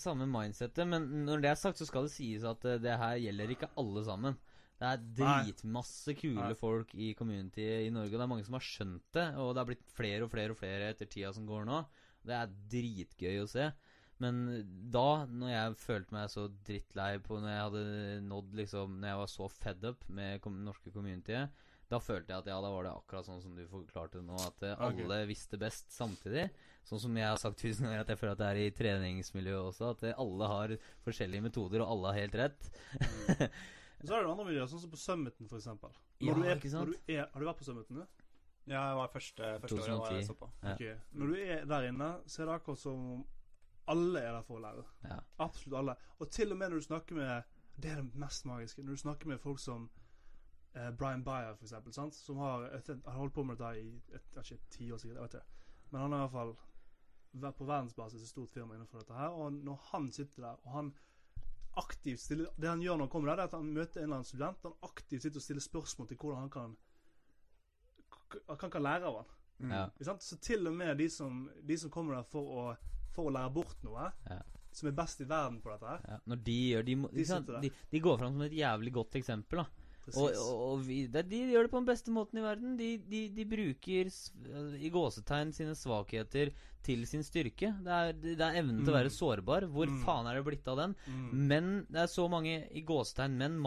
samme 0.02 0.28
mindsettet. 0.28 0.84
Men 0.88 1.08
når 1.24 1.44
det 1.44 1.50
er 1.52 1.60
sagt, 1.60 1.80
så 1.80 1.88
skal 1.88 2.06
det 2.06 2.14
sies 2.14 2.44
at 2.48 2.66
eh, 2.68 2.80
det 2.82 2.98
her 3.00 3.20
gjelder 3.22 3.54
ikke 3.56 3.70
alle 3.80 4.04
sammen. 4.06 4.36
Det 4.80 4.88
er 4.88 5.06
dritmasse 5.18 6.14
kule 6.16 6.40
Nei. 6.40 6.56
folk 6.56 6.92
i 6.96 7.10
community 7.16 7.66
i 7.84 7.90
Norge, 7.92 8.14
og 8.14 8.20
det 8.20 8.24
er 8.24 8.32
mange 8.32 8.46
som 8.46 8.56
har 8.56 8.64
skjønt 8.64 9.08
det. 9.16 9.26
Og 9.40 9.52
det 9.52 9.60
har 9.60 9.68
blitt 9.68 9.88
flere 9.96 10.24
og 10.24 10.32
flere 10.32 10.54
og 10.54 10.60
flere 10.60 10.92
etter 10.94 11.08
tida 11.10 11.32
som 11.36 11.48
går 11.48 11.66
nå. 11.68 11.82
Det 12.24 12.36
er 12.36 12.54
dritgøy 12.72 13.42
å 13.42 13.48
se. 13.50 13.66
Men 14.20 14.40
da, 14.92 15.24
når 15.28 15.52
jeg 15.52 15.76
følte 15.80 16.16
meg 16.16 16.28
så 16.28 16.42
drittlei 16.68 17.14
på 17.24 17.38
Når 17.40 17.48
jeg 17.48 17.62
hadde 17.64 17.84
nådd 18.28 18.50
liksom 18.58 18.98
Når 19.00 19.08
jeg 19.08 19.20
var 19.22 19.30
så 19.32 19.46
fed 19.48 19.86
up 19.88 20.02
med 20.12 20.42
kom 20.44 20.58
norske 20.60 20.92
communityet, 20.92 21.62
da 21.90 21.98
følte 21.98 22.32
jeg 22.32 22.44
at 22.44 22.48
ja, 22.52 22.58
da 22.62 22.70
var 22.70 22.86
det 22.86 22.92
akkurat 22.94 23.26
sånn 23.26 23.40
som 23.42 23.56
du 23.56 23.64
forklarte 23.68 24.22
nå, 24.22 24.36
at 24.38 24.62
alle 24.76 25.04
okay. 25.08 25.26
visste 25.28 25.58
best 25.58 25.90
samtidig. 25.94 26.46
Sånn 26.86 27.02
som 27.02 27.18
jeg 27.18 27.26
har 27.26 27.40
sagt 27.40 27.58
tusen 27.60 27.86
ganger, 27.86 28.04
at 28.04 28.12
jeg 28.12 28.20
føler 28.20 28.36
at 28.36 28.40
det 28.40 28.48
er 28.48 28.60
i 28.62 28.70
treningsmiljøet 28.74 29.72
også. 29.72 29.90
At 29.96 30.06
eh, 30.06 30.22
alle 30.22 30.50
har 30.52 30.74
forskjellige 31.06 31.44
metoder, 31.48 31.82
og 31.84 31.92
alle 31.96 32.14
har 32.14 32.24
helt 32.24 32.38
rett. 32.40 32.70
Så 34.06 34.14
er 34.16 34.24
det 34.24 34.30
andre 34.30 34.46
miljøer, 34.48 34.70
sånn 34.70 34.80
som 34.80 34.92
på 34.92 34.98
Summiten, 35.00 35.50
eksempel. 35.50 35.92
Ja, 36.24 36.32
du 36.32 36.40
er, 36.46 36.56
ikke 36.56 36.72
sant? 36.72 36.94
Du 36.94 37.12
er, 37.12 37.26
har 37.28 37.42
du 37.42 37.48
vært 37.50 37.60
på 37.60 37.66
Summiten, 37.68 38.00
du? 38.00 38.24
Ja, 38.70 38.80
jeg 38.86 38.96
var 38.96 39.10
første, 39.12 39.50
første 39.60 39.82
året 39.82 39.90
jeg 39.90 40.24
2010. 40.24 40.26
så 40.30 40.36
på. 40.38 40.48
Ja. 40.62 40.74
Okay. 40.74 40.94
Når 41.18 41.32
du 41.32 41.38
er 41.42 41.64
der 41.68 41.86
inne, 41.90 42.10
så 42.30 42.42
er 42.42 42.48
det 42.48 42.56
akkurat 42.60 42.80
som 42.80 43.06
alle 43.90 44.22
er 44.22 44.36
der 44.36 44.46
for 44.46 44.60
å 44.60 44.62
lære. 44.62 44.84
Ja. 45.10 45.18
Absolutt 45.42 45.78
alle. 45.80 45.96
Og 46.20 46.30
til 46.32 46.54
og 46.54 46.60
med 46.60 46.70
når 46.70 46.82
du 46.82 46.86
snakker 46.86 47.18
med 47.18 47.56
Det 47.80 47.90
er 47.90 48.02
det 48.02 48.20
mest 48.20 48.44
magiske. 48.44 48.82
Når 48.84 48.98
du 48.98 49.00
snakker 49.00 49.30
med 49.30 49.40
folk 49.40 49.60
som 49.60 49.88
eh, 50.74 50.90
Brian 50.90 51.22
Byer 51.24 51.54
for 51.56 51.64
eksempel, 51.66 51.92
sant? 51.92 52.14
som 52.14 52.36
har, 52.42 52.68
har 53.04 53.18
holdt 53.18 53.34
på 53.34 53.44
med 53.44 53.58
dette 53.58 53.80
i 53.80 54.00
et, 54.14 54.26
ikke, 54.42 54.58
ti 54.70 54.90
år 54.92 54.98
sikkert. 54.98 55.16
Jeg 55.16 55.22
vet 55.22 55.34
ikke. 55.40 55.68
Men 55.90 56.00
han 56.00 56.12
har 56.12 56.18
i 56.18 56.26
hvert 56.28 56.36
fall 56.38 56.56
vært 57.44 57.58
på 57.60 57.66
verdensbasis 57.68 58.22
et 58.22 58.28
stort 58.32 58.50
firma 58.54 58.74
innenfor 58.74 59.02
dette 59.02 59.14
her. 59.14 59.30
Og 59.38 59.52
når 59.52 59.80
han 59.92 60.10
sitter 60.12 60.42
der, 60.48 60.60
og 60.64 60.72
han 60.74 60.92
aktivt 61.78 62.18
stiller 62.20 62.48
Det 62.58 62.66
han 62.68 62.80
gjør 62.82 62.96
når 62.98 63.06
han 63.06 63.10
kommer 63.12 63.28
der, 63.30 63.36
det 63.36 63.42
er 63.44 63.50
at 63.52 63.58
han 63.60 63.68
møter 63.74 64.00
en 64.00 64.04
eller 64.08 64.16
annen 64.20 64.26
student. 64.30 64.62
Han 64.66 64.78
aktivt 64.82 65.22
sitter 65.22 65.38
og 65.38 65.44
stiller 65.44 65.62
spørsmål 65.62 66.08
til 66.10 66.16
hvordan 66.18 66.40
han 66.46 66.50
kan 66.50 66.76
Han 68.48 68.70
kan 68.70 68.82
lære 68.82 69.06
av 69.06 69.16
han. 69.20 69.30
Mm. 69.60 69.72
Ja. 69.74 70.14
Så 70.18 70.36
til 70.40 70.66
og 70.66 70.74
med 70.74 70.96
de 70.98 71.08
som, 71.10 71.50
de 71.62 71.76
som 71.78 71.90
kommer 71.90 72.14
der 72.16 72.22
for 72.30 72.40
å, 72.56 72.62
for 73.12 73.28
å 73.28 73.34
lære 73.34 73.52
bort 73.52 73.82
noe, 73.84 74.06
Ja. 74.30 74.40
som 74.72 74.88
er 74.88 74.94
best 74.96 75.20
i 75.20 75.26
verden 75.28 75.60
på 75.60 75.70
dette 75.72 75.86
her 75.90 76.04
Ja, 76.08 76.18
når 76.30 76.36
de 76.46 76.54
gjør 76.70 76.82
De, 76.86 76.94
De 77.12 77.24
de, 77.66 77.70
de 77.90 78.00
går 78.00 78.18
fram 78.18 78.32
som 78.32 78.42
et 78.46 78.52
jævlig 78.52 78.92
godt 78.94 79.14
eksempel. 79.20 79.58
da. 79.58 79.66
Og, 80.16 80.32
og, 80.34 80.60
og 80.80 80.84
de 80.86 81.38
gjør 81.52 81.62
det 81.66 81.70
på 81.70 81.78
den 81.78 81.86
beste 81.86 82.10
måten 82.10 82.38
i 82.38 82.42
verden. 82.42 82.76
De, 82.76 82.88
de, 82.98 83.28
de 83.28 83.44
bruker 83.44 84.10
i 84.80 84.90
gåsetegn 84.90 85.52
sine 85.52 85.74
svakheter 85.78 86.50
til 86.82 87.04
sin 87.06 87.22
styrke. 87.22 87.74
Det 87.84 87.92
er, 87.92 88.12
det 88.12 88.40
er 88.40 88.58
evnen 88.62 88.80
til 88.84 88.92
å 88.92 88.96
Mm. 88.96 89.00
være 89.02 89.12
sårbar. 89.12 89.66
Hvor 89.70 89.86
Mm. 89.90 90.02
faen 90.04 90.26
er 90.30 90.34
det 90.40 90.44
blitt 90.46 90.68
av 90.68 90.76
den? 90.78 90.96
mm. 91.06 91.32
Men 91.32 91.86
det 91.90 92.00
er 92.02 92.06
så 92.08 92.28
mange 92.30 92.68
i 92.72 92.82
gåsetegn 92.82 93.36
menn, 93.36 93.60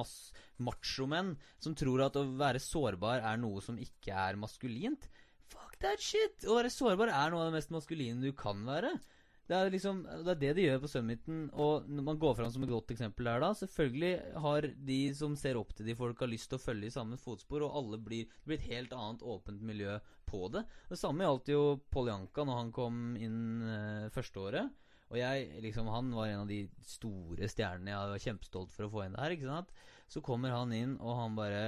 machomenn, 0.59 1.35
som 1.59 1.75
tror 1.75 2.05
at 2.07 2.15
å 2.19 2.25
være 2.37 2.59
sårbar 2.61 3.21
er 3.23 3.37
noe 3.37 3.61
som 3.61 3.77
ikke 3.77 4.11
er 4.13 4.35
maskulint. 4.39 5.07
Fuck 5.53 5.77
that 5.83 5.99
shit! 6.01 6.45
Å 6.47 6.55
være 6.57 6.71
sårbar 6.73 7.09
er 7.13 7.31
noe 7.31 7.43
av 7.45 7.51
det 7.51 7.57
mest 7.59 7.69
maskuline 7.73 8.21
du 8.21 8.31
kan 8.33 8.63
være. 8.65 8.95
Det 9.43 9.55
er 9.57 9.71
liksom 9.73 9.97
Det 10.07 10.31
er 10.31 10.39
det 10.39 10.51
de 10.55 10.65
gjør 10.67 10.83
på 10.83 10.89
Summiten. 10.91 11.39
Og 11.59 11.87
når 11.91 12.05
man 12.09 12.19
går 12.19 12.35
fram 12.37 12.51
som 12.53 12.63
et 12.63 12.71
godt 12.71 12.93
eksempel 12.95 13.27
der, 13.27 13.41
da 13.43 13.51
Selvfølgelig 13.59 14.13
har 14.45 14.67
de 14.91 14.99
som 15.17 15.35
ser 15.39 15.59
opp 15.59 15.73
til 15.75 15.89
de 15.89 15.97
folka, 15.99 16.29
lyst 16.29 16.51
til 16.51 16.59
å 16.59 16.63
følge 16.63 16.87
i 16.87 16.95
samme 16.95 17.19
fotspor, 17.19 17.65
og 17.65 17.75
alle 17.81 17.99
blir 17.99 18.29
Det 18.29 18.47
blir 18.47 18.61
et 18.61 18.69
helt 18.71 18.95
annet 18.95 19.25
åpent 19.35 19.61
miljø 19.61 19.97
på 20.29 20.47
det. 20.53 20.63
Det 20.89 20.97
samme 20.97 21.27
gjaldt 21.27 21.51
jo 21.51 21.63
Poljanka 21.93 22.45
når 22.47 22.61
han 22.61 22.71
kom 22.73 23.03
inn 23.19 23.41
eh, 23.67 24.07
første 24.15 24.39
året. 24.39 24.79
Og 25.13 25.19
jeg, 25.19 25.49
liksom, 25.61 25.91
han 25.93 26.09
var 26.15 26.31
en 26.31 26.45
av 26.45 26.49
de 26.49 26.63
store 26.87 27.45
stjernene 27.51 27.91
jeg 27.91 28.13
var 28.15 28.23
kjempestolt 28.23 28.71
for 28.73 28.87
å 28.87 28.93
få 28.95 29.03
inn 29.05 29.17
der. 29.19 29.35
ikke 29.35 29.51
sant? 29.51 29.69
Så 30.09 30.23
kommer 30.25 30.55
han 30.55 30.73
inn, 30.73 30.95
og 31.01 31.19
han 31.19 31.39
bare 31.39 31.65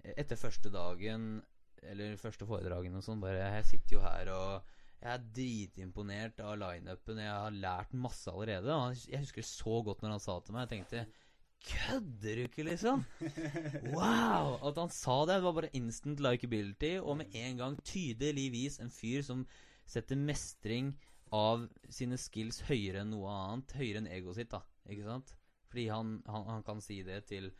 Etter 0.00 0.38
første 0.40 0.70
dagen, 0.72 1.42
eller 1.84 2.14
første 2.16 2.46
foredragen 2.48 2.94
og 2.96 3.02
sånn, 3.04 3.20
bare 3.20 3.50
Jeg 3.58 3.66
sitter 3.68 3.98
jo 3.98 4.00
her 4.00 4.30
og 4.32 4.70
jeg 5.00 5.16
er 5.16 5.26
dritimponert 5.36 6.40
av 6.44 6.58
lineupen. 6.60 7.22
Jeg 7.22 7.32
har 7.32 7.54
lært 7.56 7.92
masse 7.96 8.28
allerede. 8.28 8.76
Jeg 9.08 9.22
husker 9.22 9.46
så 9.46 9.80
godt 9.86 10.02
når 10.04 10.16
han 10.16 10.22
sa 10.22 10.36
det 10.36 10.48
til 10.48 10.56
meg. 10.56 10.66
Jeg 10.66 10.72
tenkte 10.74 11.04
Kødder 11.60 12.38
du 12.38 12.42
ikke, 12.46 12.64
liksom? 12.64 13.02
Wow! 13.96 14.54
At 14.64 14.78
han 14.80 14.92
sa 14.92 15.18
det, 15.28 15.34
det 15.36 15.44
var 15.44 15.56
bare 15.58 15.72
instant 15.76 16.20
likeability, 16.24 16.94
og 17.00 17.18
med 17.20 17.36
en 17.36 17.58
gang 17.58 17.76
tydeligvis 17.84 18.78
en 18.80 18.92
fyr 18.92 19.20
som 19.24 19.44
setter 19.88 20.16
mestring 20.16 20.94
av 21.36 21.66
sine 21.92 22.16
skills 22.18 22.62
høyere 22.68 23.04
enn 23.04 23.12
noe 23.12 23.28
annet. 23.28 23.76
Høyere 23.76 24.00
enn 24.00 24.08
egoet 24.10 24.40
sitt, 24.40 24.52
da. 24.52 24.62
Ikke 24.88 25.04
sant? 25.04 25.34
Fordi 25.70 25.86
han, 25.92 26.16
han, 26.26 26.48
han 26.48 26.64
kan 26.66 26.80
si 26.84 27.02
det 27.06 27.22
til, 27.28 27.50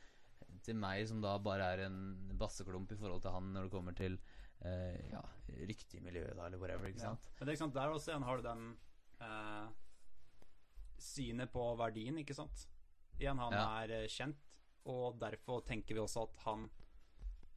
til 0.65 0.81
meg, 0.81 1.05
som 1.09 1.21
da 1.23 1.37
bare 1.43 1.69
er 1.75 1.85
en 1.87 2.01
basseklump 2.41 2.93
i 2.93 2.99
forhold 3.01 3.23
til 3.25 3.37
han 3.37 3.53
når 3.55 3.69
det 3.69 3.75
kommer 3.75 3.97
til 3.97 4.17
ja, 4.63 5.23
rykte 5.67 5.97
i 5.97 6.01
miljøet, 6.05 6.35
da, 6.37 6.47
eller 6.47 6.59
whatever. 6.59 6.89
Ikke 6.89 7.01
Ja. 7.01 7.11
sant? 7.15 7.21
Men 7.39 7.47
det 7.47 7.49
er 7.49 7.57
ikke 7.57 7.65
sant, 7.65 7.75
der 7.75 7.91
også 7.95 8.11
igjen 8.13 8.23
har 8.29 8.37
du 8.37 8.43
den 8.43 8.77
eh, 9.21 9.69
synet 11.01 11.53
på 11.53 11.65
verdien, 11.81 12.19
ikke 12.21 12.35
sant. 12.37 12.67
Igjen, 13.19 13.39
han 13.39 13.53
Ja. 13.53 13.83
er 13.83 13.91
eh, 14.03 14.07
kjent, 14.09 14.37
og 14.87 15.19
derfor 15.19 15.63
tenker 15.65 15.95
vi 15.95 16.01
også 16.01 16.23
at 16.29 16.37
han 16.45 16.71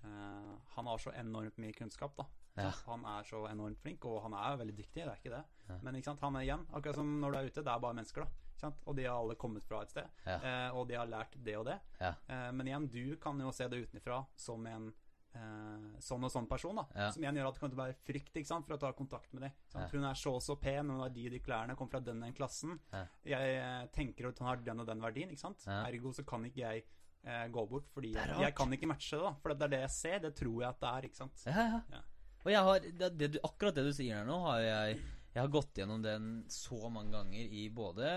eh, 0.04 0.58
Han 0.76 0.86
har 0.86 0.98
så 0.98 1.12
enormt 1.16 1.58
mye 1.58 1.72
kunnskap, 1.74 2.16
da. 2.18 2.26
Ja. 2.58 2.72
Han 2.86 3.06
er 3.06 3.24
så 3.24 3.48
enormt 3.50 3.80
flink, 3.80 4.04
og 4.06 4.22
han 4.24 4.34
er 4.34 4.58
veldig 4.58 4.76
dyktig, 4.76 5.04
det 5.06 5.08
er 5.08 5.16
ikke 5.16 5.32
det. 5.38 5.44
Ja. 5.70 5.78
Men 5.82 5.96
ikke 5.96 6.04
sant, 6.12 6.20
han 6.22 6.36
er 6.36 6.42
igjen, 6.42 6.66
akkurat 6.74 6.96
som 6.96 7.20
når 7.22 7.32
du 7.32 7.38
er 7.38 7.46
ute, 7.48 7.64
det 7.64 7.72
er 7.74 7.80
bare 7.80 7.94
mennesker, 7.96 8.22
da. 8.26 8.28
Ikke 8.54 8.60
sant? 8.60 8.76
Og 8.86 8.96
de 8.96 9.04
har 9.06 9.16
alle 9.18 9.36
kommet 9.36 9.64
fra 9.64 9.82
et 9.82 9.90
sted, 9.90 10.10
Ja. 10.26 10.36
eh, 10.38 10.76
og 10.76 10.88
de 10.88 10.96
har 10.96 11.08
lært 11.08 11.32
det 11.44 11.56
og 11.58 11.66
det. 11.66 11.80
Ja. 12.00 12.14
Eh, 12.30 12.52
men 12.52 12.68
igjen, 12.68 12.88
du 12.90 13.16
kan 13.18 13.40
jo 13.40 13.52
se 13.52 13.68
det 13.68 13.88
utenfra 13.90 14.26
som 14.36 14.66
en 14.68 14.94
eh, 15.36 16.00
sånn 16.04 16.24
og 16.28 16.32
sånn 16.34 16.48
person, 16.50 16.80
da. 16.82 16.86
Ja. 16.96 17.10
Som 17.14 17.26
igjen 17.26 17.40
gjør 17.40 17.50
at 17.50 17.60
det 17.60 17.64
kan 17.64 17.78
være 17.80 17.98
frykt 18.08 18.40
ikke 18.42 18.50
sant, 18.50 18.68
for 18.68 18.78
å 18.78 18.82
ta 18.82 18.92
kontakt 18.98 19.34
med 19.34 19.48
dem. 19.48 19.56
Ja. 19.76 19.86
Hun 19.94 20.08
er 20.10 20.20
så 20.20 20.36
og 20.38 20.44
så 20.46 20.58
pen, 20.62 20.92
hun 20.94 21.04
har 21.04 21.14
de 21.14 21.28
de 21.34 21.42
klærne, 21.44 21.78
kommer 21.80 21.98
fra 21.98 22.04
den 22.04 22.24
den 22.24 22.36
klassen. 22.38 22.80
Ja. 22.94 23.06
Jeg 23.36 23.56
eh, 23.62 23.86
tenker 23.96 24.30
at 24.30 24.42
hun 24.42 24.50
har 24.52 24.64
den 24.66 24.84
og 24.84 24.90
den 24.90 25.04
verdien, 25.04 25.34
ikke 25.34 25.46
sant. 25.48 25.68
Ergo 25.68 26.14
så 26.16 26.26
kan 26.28 26.46
ikke 26.50 26.64
jeg 26.64 26.86
eh, 27.24 27.46
gå 27.54 27.68
bort, 27.70 27.90
fordi 27.94 28.14
jeg, 28.16 28.40
jeg 28.46 28.56
kan 28.58 28.78
ikke 28.78 28.90
matche 28.94 29.18
det, 29.18 29.24
da. 29.26 29.36
For 29.44 29.54
det 29.54 29.68
er 29.68 29.76
det 29.76 29.84
jeg 29.86 29.96
ser, 29.98 30.18
det 30.24 30.34
tror 30.40 30.58
jeg 30.62 30.70
at 30.70 30.82
det 30.84 30.92
er, 30.92 31.10
ikke 31.10 31.22
sant. 31.24 31.46
Ja, 31.50 31.68
ja. 31.76 31.84
Ja. 31.98 32.04
Og 32.44 32.52
jeg 32.52 32.68
har, 32.68 32.88
det, 33.00 33.12
det, 33.20 33.30
akkurat 33.48 33.76
det 33.78 33.86
du 33.88 33.94
sier 33.96 34.20
her 34.20 34.26
nå, 34.28 34.40
har 34.50 34.64
jeg 34.64 35.02
Jeg 35.34 35.42
har 35.42 35.50
gått 35.50 35.80
gjennom 35.80 36.02
den 36.04 36.26
så 36.52 36.90
mange 36.94 37.16
ganger 37.16 37.54
i 37.58 37.70
både 37.74 38.10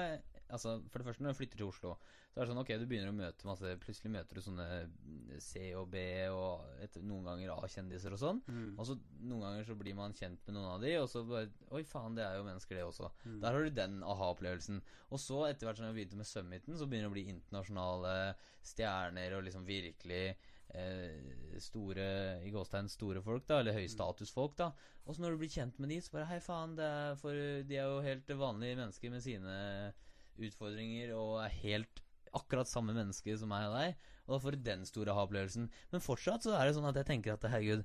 Altså, 0.50 0.80
For 0.90 1.00
det 1.00 1.06
første, 1.08 1.22
når 1.24 1.32
jeg 1.32 1.38
flytter 1.40 1.60
til 1.62 1.70
Oslo, 1.70 1.92
så 2.36 2.42
er 2.42 2.50
det 2.50 2.52
sånn 2.52 2.58
ok, 2.60 2.70
du 2.76 2.82
begynner 2.84 3.08
å 3.08 3.16
møte 3.16 3.46
masse 3.48 3.70
Plutselig 3.80 4.10
møter 4.12 4.36
du 4.36 4.42
sånne 4.44 4.64
C 5.40 5.70
og 5.72 5.86
B 5.88 6.02
og 6.28 6.82
etter, 6.84 7.00
noen 7.08 7.24
ganger 7.24 7.54
A-kjendiser 7.54 8.12
og 8.12 8.20
sånn. 8.20 8.42
Mm. 8.44 8.74
Og 8.74 8.82
så 8.90 8.96
noen 9.22 9.40
ganger 9.46 9.64
så 9.64 9.76
blir 9.80 9.96
man 9.96 10.12
kjent 10.18 10.42
med 10.44 10.58
noen 10.58 10.74
av 10.74 10.84
de, 10.84 10.90
og 11.00 11.08
så 11.08 11.22
bare 11.24 11.48
Oi, 11.72 11.80
faen, 11.88 12.12
det 12.18 12.26
er 12.26 12.36
jo 12.36 12.44
mennesker, 12.44 12.76
det 12.76 12.84
også. 12.84 13.08
Mm. 13.24 13.40
Der 13.40 13.56
har 13.56 13.64
du 13.64 13.80
den 13.80 13.96
aha-opplevelsen. 14.04 14.84
Og 15.08 15.24
så, 15.24 15.40
etter 15.48 15.70
hvert 15.70 15.80
som 15.80 15.88
jeg 15.88 15.96
begynte 15.96 16.20
med 16.20 16.28
Summiten, 16.28 16.76
så 16.76 16.84
begynner 16.84 17.08
det 17.08 17.14
å 17.14 17.16
bli 17.16 17.26
internasjonale 17.32 18.14
stjerner 18.68 19.38
og 19.38 19.48
liksom 19.48 19.64
virkelig 19.72 20.22
eh, 20.76 21.34
store 21.64 22.08
i 22.44 22.52
gåstegn 22.52 22.92
store 22.92 23.24
folk, 23.24 23.48
da, 23.48 23.62
eller 23.62 23.80
høystatusfolk, 23.80 24.58
da. 24.60 24.74
Og 25.06 25.16
så 25.16 25.24
når 25.24 25.38
du 25.38 25.46
blir 25.46 25.56
kjent 25.56 25.80
med 25.80 25.88
de, 25.94 26.02
så 26.04 26.18
bare 26.18 26.28
Hei, 26.34 26.42
faen, 26.44 26.76
det 26.76 26.84
er 26.84 27.16
for 27.22 27.32
de 27.64 27.80
er 27.80 27.88
jo 27.88 28.04
helt 28.04 28.40
vanlige 28.44 28.82
mennesker 28.82 29.16
med 29.16 29.24
sine 29.24 29.60
utfordringer 30.36 31.16
og 31.16 31.38
er 31.40 31.62
helt 31.62 32.02
akkurat 32.38 32.68
samme 32.70 32.94
menneske 32.96 33.34
som 33.40 33.50
meg 33.52 33.66
og 33.70 33.74
deg. 33.78 33.96
Og 34.26 34.34
da 34.36 34.38
får 34.42 34.56
du 34.56 34.62
den 34.66 34.84
store 34.88 35.12
aha-opplevelsen. 35.14 35.66
Men 35.92 36.02
fortsatt 36.04 36.46
så 36.46 36.54
er 36.58 36.66
det 36.68 36.76
sånn 36.76 36.88
at 36.90 36.96
jeg 37.00 37.06
tenker 37.08 37.34
at 37.36 37.44
herregud 37.50 37.84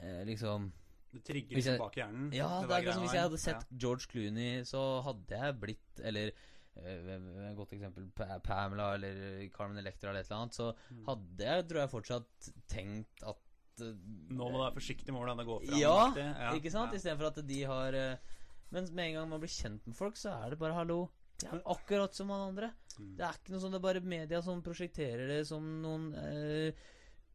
eh, 0.00 0.20
Liksom 0.28 0.68
Det 1.12 1.22
trigger 1.26 1.56
liksom 1.58 1.78
bak 1.80 1.96
hjernen. 1.98 2.28
Ja, 2.34 2.48
det 2.60 2.68
det 2.68 2.74
er 2.76 2.80
akkurat 2.82 2.98
som 2.98 3.06
hvis 3.06 3.16
jeg 3.16 3.24
hadde 3.26 3.40
sett 3.42 3.66
George 3.76 4.06
Clooney, 4.12 4.62
så 4.68 4.82
hadde 5.06 5.40
jeg 5.42 5.58
blitt 5.62 6.02
Eller 6.10 6.32
eh, 6.76 7.52
godt 7.58 7.72
eksempel 7.76 8.06
Pamela 8.44 8.92
eller 8.94 9.48
Carmen 9.54 9.78
Electra 9.82 10.10
eller 10.12 10.20
et 10.22 10.30
eller 10.30 10.42
annet. 10.44 10.54
Så 10.60 10.70
Mm. 10.90 11.04
hadde 11.08 11.44
jeg, 11.50 11.68
tror 11.68 11.80
jeg, 11.82 11.90
fortsatt 11.96 12.50
tenkt 12.68 13.22
at 13.26 13.42
eh, 13.82 13.92
Nå 14.30 14.46
må 14.46 14.52
du 14.52 14.62
være 14.62 14.76
forsiktig 14.78 15.10
med 15.12 15.20
hvordan 15.22 15.38
det 15.42 15.46
går 15.50 15.66
fram. 15.66 15.78
Ja, 15.80 15.98
ja, 16.16 16.54
ikke 16.54 16.70
sant? 16.72 16.92
Ja. 16.92 17.00
Istedenfor 17.00 17.32
at 17.32 17.46
de 17.46 17.62
har 17.64 17.92
Men 17.92 18.82
Mens 18.82 18.90
med 18.90 19.08
en 19.08 19.14
gang 19.14 19.28
man 19.30 19.40
blir 19.40 19.50
kjent 19.52 19.84
med 19.86 19.94
folk, 19.94 20.16
så 20.18 20.32
er 20.44 20.50
det 20.50 20.58
bare 20.58 20.74
'hallo'. 20.74 21.08
Er 21.44 21.60
akkurat 21.66 22.14
som 22.16 22.30
alle 22.30 22.48
andre. 22.48 22.70
Mm. 22.98 23.16
Det 23.18 23.24
er 23.26 23.32
ikke 23.36 23.52
noe 23.52 23.60
sånn, 23.60 23.72
det 23.72 23.80
er 23.82 23.86
bare 23.92 24.00
media 24.00 24.40
som 24.42 24.62
prosjekterer 24.64 25.28
det 25.28 25.42
som 25.46 25.62
noen 25.82 26.14
eh, 26.16 26.72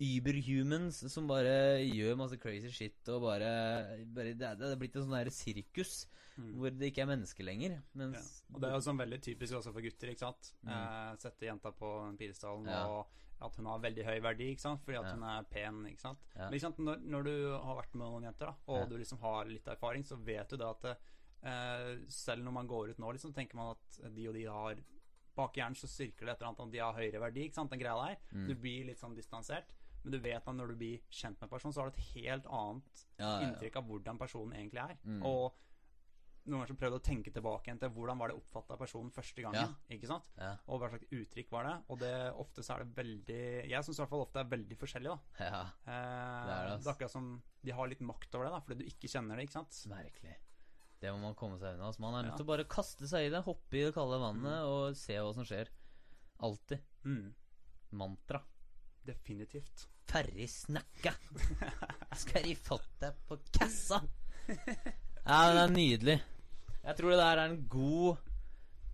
überhumans 0.02 1.04
som 1.14 1.28
bare 1.30 1.84
gjør 1.86 2.18
masse 2.18 2.38
crazy 2.42 2.72
shit 2.74 3.12
og 3.14 3.22
bare, 3.28 3.52
bare 4.16 4.34
det, 4.34 4.48
er, 4.48 4.58
det 4.58 4.72
er 4.74 4.80
blitt 4.82 4.96
en 4.98 5.06
sånn 5.08 5.20
der 5.20 5.30
sirkus 5.36 6.08
Mm. 6.40 6.54
hvor 6.56 6.72
det 6.72 6.88
ikke 6.88 7.02
er 7.04 7.10
mennesker 7.10 7.44
lenger. 7.44 7.74
Ja. 8.00 8.20
Og 8.56 8.62
det 8.64 8.70
er 8.70 8.78
jo 8.78 8.84
sånn 8.86 8.98
veldig 9.02 9.18
typisk 9.22 9.58
også 9.58 9.74
for 9.76 9.84
gutter, 9.84 10.08
ikke 10.14 10.24
sant. 10.24 10.54
Mm. 10.64 10.70
Eh, 10.72 11.10
sette 11.20 11.46
jenta 11.46 11.74
på 11.76 11.90
pidestallen 12.18 12.70
Ja. 12.72 12.86
og 12.88 13.44
at 13.44 13.58
hun 13.60 13.66
har 13.68 13.82
veldig 13.84 14.06
høy 14.08 14.22
verdi, 14.24 14.48
ikke 14.56 14.62
sant. 14.64 14.80
Fordi 14.86 14.98
at 14.98 15.06
Ja. 15.06 15.12
hun 15.12 15.24
er 15.28 15.44
pen, 15.52 15.82
ikke 15.92 16.00
sant. 16.02 16.20
Ja. 16.34 16.46
Men 16.48 16.54
ikke 16.54 16.62
sant? 16.70 16.80
Når, 16.80 17.02
når 17.04 17.24
du 17.28 17.34
har 17.52 17.76
vært 17.82 17.94
med 18.00 18.08
noen 18.08 18.24
jenter, 18.24 18.46
da, 18.48 18.56
og 18.66 18.80
Ja. 18.80 18.86
du 18.86 18.98
liksom 18.98 19.20
har 19.20 19.46
litt 19.46 19.68
erfaring, 19.68 20.04
så 20.08 20.16
vet 20.24 20.48
du 20.50 20.56
det 20.58 20.66
at 20.72 20.86
eh, 20.86 20.96
selv 22.12 22.44
når 22.46 22.54
man 22.54 22.68
går 22.70 22.92
ut 22.94 23.00
nå, 23.02 23.12
liksom, 23.16 23.34
tenker 23.34 23.58
man 23.58 23.72
at 23.74 24.02
de 24.16 24.28
og 24.30 24.36
de 24.38 24.44
har 24.46 24.82
Bak 25.34 25.56
hjernen 25.56 25.78
så 25.80 25.88
styrker 25.88 26.28
det 26.28 26.34
et 26.34 26.42
eller 26.42 26.50
annet 26.50 26.60
om 26.60 26.72
de 26.74 26.80
har 26.84 26.98
høyere 26.98 27.20
verdi, 27.24 27.46
ikke 27.48 27.56
sant, 27.56 27.72
den 27.72 27.80
greia 27.80 27.96
der. 27.96 28.18
Mm. 28.36 28.48
Du 28.50 28.56
blir 28.60 28.84
litt 28.90 29.00
sånn 29.00 29.14
distansert. 29.16 29.70
Men 30.04 30.12
du 30.12 30.18
vet 30.20 30.44
at 30.44 30.56
når 30.58 30.74
du 30.74 30.76
blir 30.82 31.00
kjent 31.08 31.40
med 31.40 31.48
en 31.48 31.54
person, 31.54 31.72
så 31.72 31.82
har 31.82 31.88
du 31.90 31.96
et 31.96 32.10
helt 32.18 32.50
annet 32.52 33.04
ja, 33.16 33.24
ja, 33.24 33.30
ja. 33.30 33.46
inntrykk 33.48 33.78
av 33.80 33.88
hvordan 33.88 34.20
personen 34.20 34.58
egentlig 34.60 34.82
er. 34.84 34.98
Mm. 35.08 35.22
Og 35.30 35.56
noen 36.42 36.58
ganger 36.58 36.72
så 36.74 36.78
prøvde 36.82 37.00
å 37.00 37.06
tenke 37.06 37.32
tilbake 37.32 37.70
igjen 37.70 37.80
til 37.80 37.94
hvordan 37.96 38.20
var 38.20 38.34
det 38.34 38.38
oppfatta 38.42 38.76
personen 38.82 39.16
første 39.16 39.46
gangen. 39.48 39.76
Ikke 39.96 40.10
sant? 40.12 40.28
Og 40.68 40.82
hva 40.84 40.92
slags 40.92 41.08
uttrykk 41.16 41.52
var 41.56 41.70
det? 41.70 41.76
Og 41.94 42.04
det 42.04 42.14
ofte 42.44 42.66
så 42.68 42.76
er 42.76 42.84
det 42.84 42.96
veldig 43.00 43.42
Jeg 43.72 43.88
syns 43.88 44.00
i 44.00 44.04
hvert 44.04 44.12
fall 44.18 44.26
ofte 44.28 44.40
det 44.42 44.46
er 44.50 44.54
veldig 44.58 44.80
forskjellig, 44.84 45.16
da. 45.16 45.48
ja. 45.48 45.64
Eh, 45.86 46.46
Det 46.50 46.56
er 46.60 46.64
det, 46.68 46.76
ass. 46.76 46.84
det 46.84 46.90
er 46.92 46.96
akkurat 46.98 47.16
som 47.16 47.34
de 47.64 47.78
har 47.80 47.92
litt 47.96 48.04
makt 48.04 48.36
over 48.36 48.50
det, 48.50 48.56
da, 48.58 48.64
fordi 48.68 48.82
du 48.84 48.90
ikke 48.92 49.16
kjenner 49.16 49.40
det, 49.40 49.48
ikke 49.48 49.62
sant? 49.62 49.84
Merkelig. 49.96 50.40
Det 51.02 51.10
må 51.16 51.18
man 51.24 51.36
komme 51.38 51.58
seg 51.58 51.74
unna. 51.76 51.88
Altså, 51.90 52.02
man 52.04 52.16
er 52.20 52.28
nødt 52.28 52.36
til 52.38 52.46
å 52.46 52.52
bare 52.52 52.68
kaste 52.70 53.08
seg 53.10 53.26
i 53.28 53.32
det, 53.34 53.42
hoppe 53.48 53.78
i 53.80 53.86
det 53.88 53.94
kalde 53.96 54.20
vannet 54.22 54.68
og 54.70 54.98
se 55.00 55.16
hva 55.18 55.32
som 55.34 55.46
skjer. 55.48 55.72
Alltid. 56.46 56.84
Mm, 57.10 57.32
Mantra. 57.98 58.42
definitivt. 59.06 59.88
Ferdig 60.12 60.46
snakka. 60.52 61.14
Skal 62.22 62.44
de 62.46 62.54
fått 62.60 62.90
deg 63.02 63.18
på 63.28 63.38
kassa? 63.56 64.02
Ja, 65.26 65.40
det 65.54 65.64
er 65.64 65.74
nydelig. 65.74 66.18
Jeg 66.82 66.98
tror 66.98 67.14
det 67.14 67.20
der 67.22 67.40
er 67.42 67.50
en 67.52 67.64
god 67.70 68.28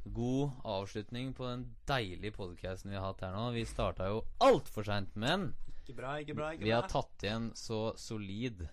God 0.07 0.53
avslutning 0.63 1.33
på 1.35 1.43
den 1.49 1.65
deilige 1.87 2.31
podcasten 2.37 2.91
vi 2.93 2.95
har 2.95 3.09
hatt 3.09 3.25
her 3.25 3.33
nå. 3.35 3.49
Vi 3.55 3.65
starta 3.67 4.07
jo 4.07 4.21
altfor 4.43 4.87
seint, 4.87 5.11
men 5.19 5.49
Ikke 5.83 5.97
bra, 5.97 6.13
ikke 6.23 6.35
bra. 6.37 6.53
ikke 6.53 6.61
bra. 6.63 6.67
vi 6.69 6.71
har 6.75 6.87
tatt 6.87 7.25
igjen 7.27 7.49
så 7.59 7.81
solid. 7.99 8.63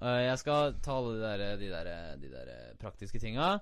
Eh, 0.00 0.22
jeg 0.26 0.38
skal 0.40 0.74
ta 0.84 0.94
alle 0.96 1.16
de 1.16 1.20
der, 1.24 1.56
de 1.60 1.70
der, 1.72 1.90
de 2.20 2.30
der 2.32 2.52
praktiske 2.80 3.20
tinga. 3.20 3.58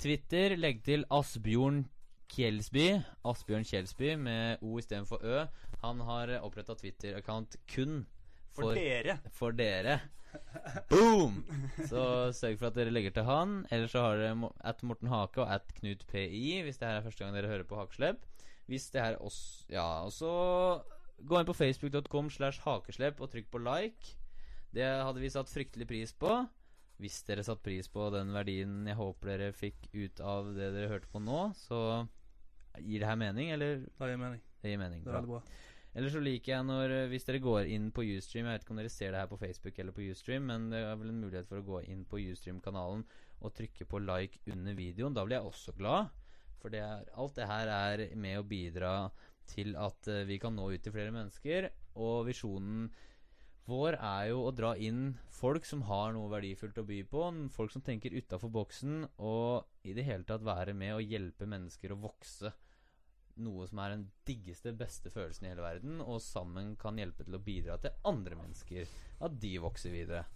Twitter, 0.00 0.56
legg 0.56 0.80
til 0.86 1.04
Asbjørn 1.12 1.84
Kjelsby. 2.32 2.86
Asbjørn 3.28 3.66
Kjelsby 3.68 4.14
med 4.16 4.62
O 4.64 4.78
istedenfor 4.80 5.20
Ø. 5.22 5.44
Han 5.82 6.00
har 6.08 6.32
oppretta 6.40 6.74
Twitter-account 6.78 7.58
kun 7.74 8.02
For 8.52 8.62
for, 8.70 8.74
dere. 8.76 9.18
for 9.32 9.50
dere. 9.56 10.00
Boom! 10.88 11.42
Så 11.88 12.32
sørg 12.32 12.56
for 12.60 12.70
at 12.70 12.76
dere 12.78 12.92
legger 12.94 13.12
til 13.12 13.28
han. 13.28 13.58
Eller 13.70 13.90
så 13.92 14.00
har 14.06 14.16
dere 14.20 14.50
at 14.64 14.82
Morten 14.82 15.10
Hake 15.12 15.44
og 15.44 15.52
at 15.54 15.74
Knut 15.76 16.06
PI 16.08 16.62
hvis 16.64 16.80
det 16.80 16.88
her 16.88 17.00
er 17.00 17.04
første 17.04 17.24
gang 17.24 17.36
dere 17.36 17.52
hører 17.52 17.68
på 17.68 17.76
Hakeslepp. 17.76 18.24
Hvis 18.70 18.88
det 18.94 19.02
her 19.04 19.16
også 19.20 19.66
Ja, 19.72 19.86
og 20.06 20.12
så 20.16 20.32
gå 21.28 21.38
inn 21.38 21.46
på 21.46 21.54
facebook.com 21.54 22.30
slash 22.32 22.62
hakeslepp 22.64 23.20
og 23.20 23.30
trykk 23.30 23.50
på 23.52 23.60
like. 23.62 24.16
Det 24.72 24.88
hadde 24.88 25.20
vi 25.20 25.30
satt 25.32 25.52
fryktelig 25.52 25.88
pris 25.88 26.14
på. 26.16 26.36
Hvis 27.02 27.22
dere 27.26 27.44
satte 27.44 27.64
pris 27.66 27.88
på 27.90 28.06
den 28.14 28.30
verdien 28.32 28.86
jeg 28.86 28.98
håper 28.98 29.32
dere 29.32 29.56
fikk 29.56 29.88
ut 29.92 30.22
av 30.22 30.52
det 30.54 30.70
dere 30.74 30.90
hørte 30.92 31.10
på 31.10 31.20
nå, 31.20 31.48
så 31.58 32.06
gir 32.78 33.02
det 33.02 33.10
her 33.10 33.18
mening, 33.20 33.50
eller? 33.52 33.82
Det 33.84 34.08
gir 34.12 34.20
mening. 34.20 34.40
Det 34.62 34.72
gir 34.72 34.80
mening. 34.80 35.04
Det 35.04 35.10
er 35.12 35.18
veldig 35.18 35.34
bra. 35.34 35.42
Eller 35.92 36.08
så 36.08 36.22
liker 36.24 36.54
jeg 36.54 36.64
når 36.64 36.94
eh, 36.94 37.08
Hvis 37.10 37.26
dere 37.28 37.42
går 37.44 37.68
inn 37.68 37.90
på 37.92 38.04
Ustream 38.14 38.46
Jeg 38.46 38.54
vet 38.54 38.62
ikke 38.64 38.72
om 38.72 38.78
dere 38.80 38.92
ser 38.92 39.12
det 39.12 39.20
her 39.20 39.28
på 39.28 39.36
Facebook 39.36 39.80
eller 39.82 39.92
på 39.92 40.06
Ustream, 40.08 40.46
men 40.48 40.70
det 40.72 40.80
er 40.80 40.96
vel 40.96 41.12
en 41.12 41.20
mulighet 41.20 41.50
for 41.50 41.60
å 41.60 41.66
gå 41.66 41.82
inn 41.92 42.06
på 42.08 42.22
Ustream-kanalen 42.32 43.04
og 43.42 43.54
trykke 43.58 43.84
på 43.90 44.00
like 44.00 44.40
under 44.54 44.76
videoen. 44.78 45.12
Da 45.16 45.24
blir 45.26 45.36
jeg 45.36 45.50
også 45.50 45.74
glad. 45.76 46.12
For 46.62 46.72
det 46.72 46.80
er, 46.86 47.04
alt 47.18 47.36
det 47.36 47.48
her 47.50 47.70
er 47.74 48.02
med 48.14 48.38
å 48.38 48.46
bidra 48.46 48.92
til 49.50 49.74
at 49.76 50.08
eh, 50.08 50.24
vi 50.28 50.38
kan 50.40 50.54
nå 50.56 50.68
ut 50.70 50.84
til 50.84 50.94
flere 50.94 51.12
mennesker. 51.12 51.68
Og 52.00 52.28
visjonen 52.30 52.86
vår 53.68 53.94
er 53.94 54.32
jo 54.32 54.42
å 54.46 54.54
dra 54.54 54.72
inn 54.74 55.12
folk 55.30 55.66
som 55.68 55.84
har 55.86 56.12
noe 56.16 56.30
verdifullt 56.32 56.80
å 56.82 56.86
by 56.86 56.98
på. 57.08 57.22
Folk 57.54 57.72
som 57.74 57.84
tenker 57.84 58.14
utafor 58.14 58.50
boksen, 58.52 59.06
og 59.22 59.86
i 59.86 59.94
det 59.94 60.06
hele 60.08 60.26
tatt 60.26 60.44
være 60.46 60.74
med 60.74 60.96
å 60.96 61.02
hjelpe 61.04 61.46
mennesker 61.48 61.94
å 61.94 62.00
vokse 62.02 62.52
noe 63.42 63.64
som 63.68 63.80
er 63.80 63.94
den 63.94 64.04
diggeste, 64.28 64.74
beste 64.76 65.12
følelsen 65.12 65.46
i 65.46 65.52
hele 65.52 65.64
verden, 65.64 66.02
og 66.04 66.20
sammen 66.24 66.74
kan 66.80 66.98
hjelpe 67.00 67.24
til 67.24 67.38
å 67.38 67.42
bidra 67.42 67.78
til 67.80 67.94
andre 68.08 68.36
mennesker. 68.42 68.90
At 69.22 69.38
de 69.40 69.54
vokser 69.62 69.94
videre. 69.94 70.26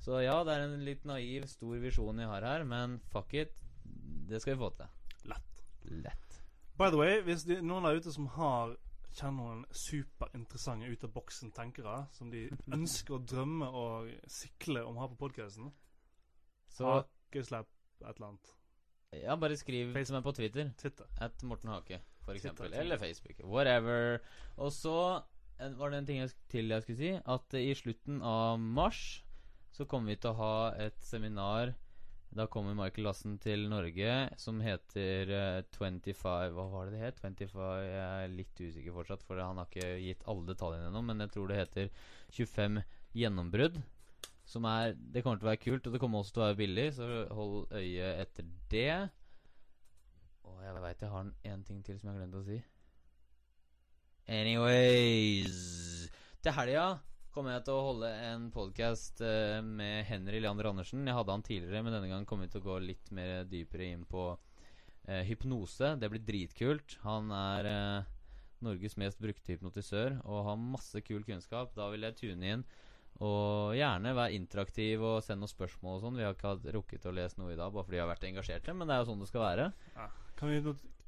Så 0.00 0.22
ja, 0.24 0.38
det 0.46 0.56
er 0.56 0.64
en 0.64 0.84
litt 0.86 1.04
naiv, 1.08 1.44
stor 1.50 1.76
visjon 1.82 2.22
jeg 2.22 2.30
har 2.30 2.46
her, 2.46 2.64
men 2.64 2.98
fuck 3.12 3.34
it. 3.36 3.60
Det 4.30 4.40
skal 4.40 4.56
vi 4.56 4.62
få 4.62 4.72
til. 4.78 4.94
Lett. 5.28 5.64
Lett. 5.90 6.38
By 6.80 6.88
the 6.88 6.96
way, 6.96 7.20
hvis 7.26 7.44
de, 7.44 7.60
noen 7.60 7.84
der 7.84 8.00
ute 8.00 8.14
som 8.14 8.30
har 8.38 8.78
kjenner 9.16 9.36
noen 9.42 9.64
superinteressante 9.74 10.86
ut 10.92 11.04
av 11.04 11.12
boksen-tenkere 11.16 11.96
som 12.14 12.30
de 12.32 12.44
ønsker 12.76 13.16
å 13.16 13.22
drømme 13.24 13.68
og 13.74 14.10
sikle 14.30 14.84
om 14.86 14.96
å 14.98 15.04
ha 15.04 15.08
på 15.12 15.18
podkasten, 15.24 15.72
Så 16.70 16.86
hakeslepp 16.86 17.68
et 18.00 18.14
eller 18.16 18.28
annet. 18.30 18.52
ja, 19.24 19.34
bare 19.36 19.56
skriv 19.58 19.90
Facebook. 19.92 20.06
som 20.06 20.16
er 20.16 20.22
på 20.22 20.32
Twitter. 20.36 20.70
Twitter. 20.78 21.06
At 21.20 21.42
Morten 21.42 21.68
Hake, 21.74 22.00
for 22.24 22.32
eksempel. 22.38 22.68
Twitter. 22.68 22.80
Eller 22.84 22.98
Facebook. 22.98 23.40
Whatever. 23.44 24.20
Og 24.56 24.72
så 24.72 25.22
var 25.58 25.90
det 25.90 25.98
en 25.98 26.06
ting 26.06 26.20
jeg 26.22 26.30
til 26.48 26.70
jeg 26.70 26.82
skulle 26.82 26.96
si. 26.98 27.10
At 27.26 27.54
eh, 27.54 27.66
i 27.70 27.74
slutten 27.74 28.22
av 28.22 28.58
mars 28.60 29.24
så 29.72 29.84
kommer 29.84 30.14
vi 30.14 30.16
til 30.22 30.30
å 30.30 30.38
ha 30.38 30.54
et 30.86 30.96
seminar. 31.04 31.74
Da 32.30 32.46
kommer 32.46 32.76
Michael 32.78 33.08
Lassen 33.08 33.38
til 33.42 33.64
Norge, 33.70 34.10
som 34.38 34.60
heter 34.62 35.32
uh, 35.34 35.62
25 35.74 36.52
Hva 36.54 36.66
var 36.70 36.86
det 36.86 36.94
det 36.94 37.00
het? 37.02 37.22
25 37.24 37.64
Jeg 37.82 38.04
er 38.06 38.34
litt 38.36 38.60
usikker 38.62 38.94
fortsatt, 38.94 39.24
for 39.26 39.40
han 39.42 39.58
har 39.58 39.66
ikke 39.66 39.88
gitt 40.04 40.22
alle 40.30 40.46
detaljene 40.52 40.92
ennå. 40.92 41.02
Men 41.08 41.24
jeg 41.24 41.34
tror 41.34 41.50
det 41.50 41.58
heter 41.58 41.90
25 42.36 42.78
gjennombrudd. 43.18 43.80
Som 44.46 44.68
er 44.70 44.94
Det 44.94 45.24
kommer 45.24 45.42
til 45.42 45.48
å 45.48 45.50
være 45.50 45.64
kult, 45.64 45.86
og 45.86 45.92
det 45.96 46.02
kommer 46.02 46.22
også 46.22 46.36
til 46.36 46.44
å 46.44 46.46
være 46.46 46.60
billig, 46.62 46.86
så 46.94 47.10
hold 47.34 47.74
øye 47.74 48.14
etter 48.22 48.46
det. 48.70 48.94
Og 50.46 50.62
jeg 50.62 50.82
veit 50.86 51.02
jeg 51.02 51.14
har 51.16 51.34
en 51.54 51.66
ting 51.66 51.82
til 51.82 51.98
som 51.98 52.10
jeg 52.10 52.14
har 52.14 52.22
glemt 52.22 52.38
å 52.38 52.46
si. 52.46 52.62
Anyways 54.30 56.10
Til 56.42 56.54
helga 56.54 56.90
kommer 57.34 57.54
jeg 57.54 57.64
til 57.66 57.76
å 57.76 57.84
holde 57.92 58.10
en 58.26 58.46
podkast 58.54 59.20
med 59.66 60.04
Henry 60.08 60.40
Leander 60.42 60.70
Andersen. 60.70 61.06
Jeg 61.06 61.14
hadde 61.16 61.34
han 61.34 61.44
tidligere, 61.46 61.82
men 61.86 61.94
denne 61.94 62.10
gangen 62.10 62.26
kommer 62.28 62.48
vi 62.48 62.54
til 62.54 62.62
å 62.62 62.66
gå 62.66 62.78
litt 62.82 63.10
mer 63.14 63.44
dypere 63.48 63.86
inn 63.94 64.04
på 64.08 64.24
eh, 65.06 65.22
hypnose. 65.28 65.94
Det 66.00 66.10
blir 66.10 66.24
dritkult. 66.26 66.98
Han 67.04 67.30
er 67.34 67.68
eh, 67.70 68.10
Norges 68.66 68.98
mest 69.00 69.20
brukte 69.22 69.54
hypnotisør 69.54 70.18
og 70.24 70.44
har 70.48 70.58
masse 70.60 71.02
kul 71.06 71.22
kunnskap. 71.26 71.72
Da 71.78 71.86
vil 71.92 72.08
jeg 72.08 72.18
tune 72.18 72.54
inn. 72.56 72.66
Og 73.20 73.76
gjerne 73.76 74.14
være 74.16 74.36
interaktiv 74.36 75.02
og 75.04 75.22
sende 75.24 75.44
noen 75.44 75.52
spørsmål 75.52 75.98
og 75.98 76.04
sånn. 76.06 76.18
Vi 76.18 76.26
har 76.26 76.36
ikke 76.36 76.54
hatt 76.54 76.68
rukket 76.76 77.08
å 77.10 77.14
lese 77.14 77.40
noe 77.40 77.54
i 77.54 77.58
dag, 77.58 77.72
bare 77.74 77.86
fordi 77.86 77.98
vi 77.98 78.02
har 78.04 78.10
vært 78.10 78.28
engasjerte, 78.30 78.74
men 78.74 78.88
det 78.88 78.96
er 78.96 79.02
jo 79.02 79.10
sånn 79.10 79.22
det 79.22 79.30
skal 79.30 79.44
være. 79.44 79.70
Kan 80.40 80.52
vi, 80.52 80.60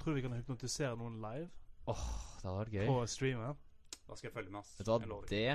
tror 0.02 0.18
vi 0.18 0.24
kan 0.24 0.34
hypnotisere 0.36 0.96
noen 1.00 1.20
live 1.22 1.48
Åh, 1.88 2.02
Det 2.38 2.44
hadde 2.46 2.58
vært 2.58 2.74
gøy. 2.76 2.88
på 2.90 2.98
streamen? 3.10 3.62
Da 4.06 4.18
skal 4.18 4.28
jeg 4.28 4.34
følge 4.34 4.52
med. 4.52 4.74
Vet 4.76 4.86
du 4.86 4.92
hva, 4.92 5.22
det 5.30 5.46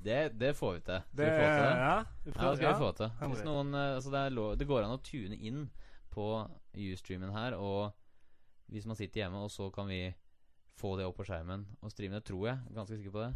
Det, 0.00 0.18
det 0.40 0.54
får 0.56 0.72
vi 0.78 0.80
til. 0.86 1.02
Skal 1.12 1.26
vi 1.26 1.30
få 1.30 1.46
til 1.50 1.64
det? 1.64 1.76
Ja, 1.76 1.96
vi 2.24 2.30
Ja, 2.30 2.34
prøver, 2.36 2.50
det 2.50 2.58
skal 2.60 2.72
vi 2.72 2.80
få 2.84 2.90
til. 2.96 3.10
Hvis 3.34 3.44
noen, 3.44 3.74
eh, 3.74 3.94
altså 3.98 4.10
det, 4.14 4.22
lov, 4.32 4.56
det 4.56 4.68
går 4.70 4.86
an 4.86 4.96
å 4.96 5.02
tune 5.04 5.36
inn 5.36 5.66
på 6.10 6.26
Ustreamen 6.74 7.32
her, 7.34 7.54
og 7.58 7.92
hvis 8.70 8.86
man 8.86 8.96
sitter 8.98 9.24
hjemme, 9.24 9.42
og 9.44 9.50
så 9.50 9.68
kan 9.74 9.88
vi 9.90 10.00
få 10.80 10.94
det 10.96 11.04
opp 11.06 11.18
på 11.20 11.26
skjermen 11.28 11.66
og 11.82 11.92
streame 11.92 12.16
det, 12.16 12.24
tror 12.30 12.46
jeg. 12.48 12.58
Ganske 12.74 12.96
sikker 12.96 13.14
på 13.14 13.24
det. 13.26 13.32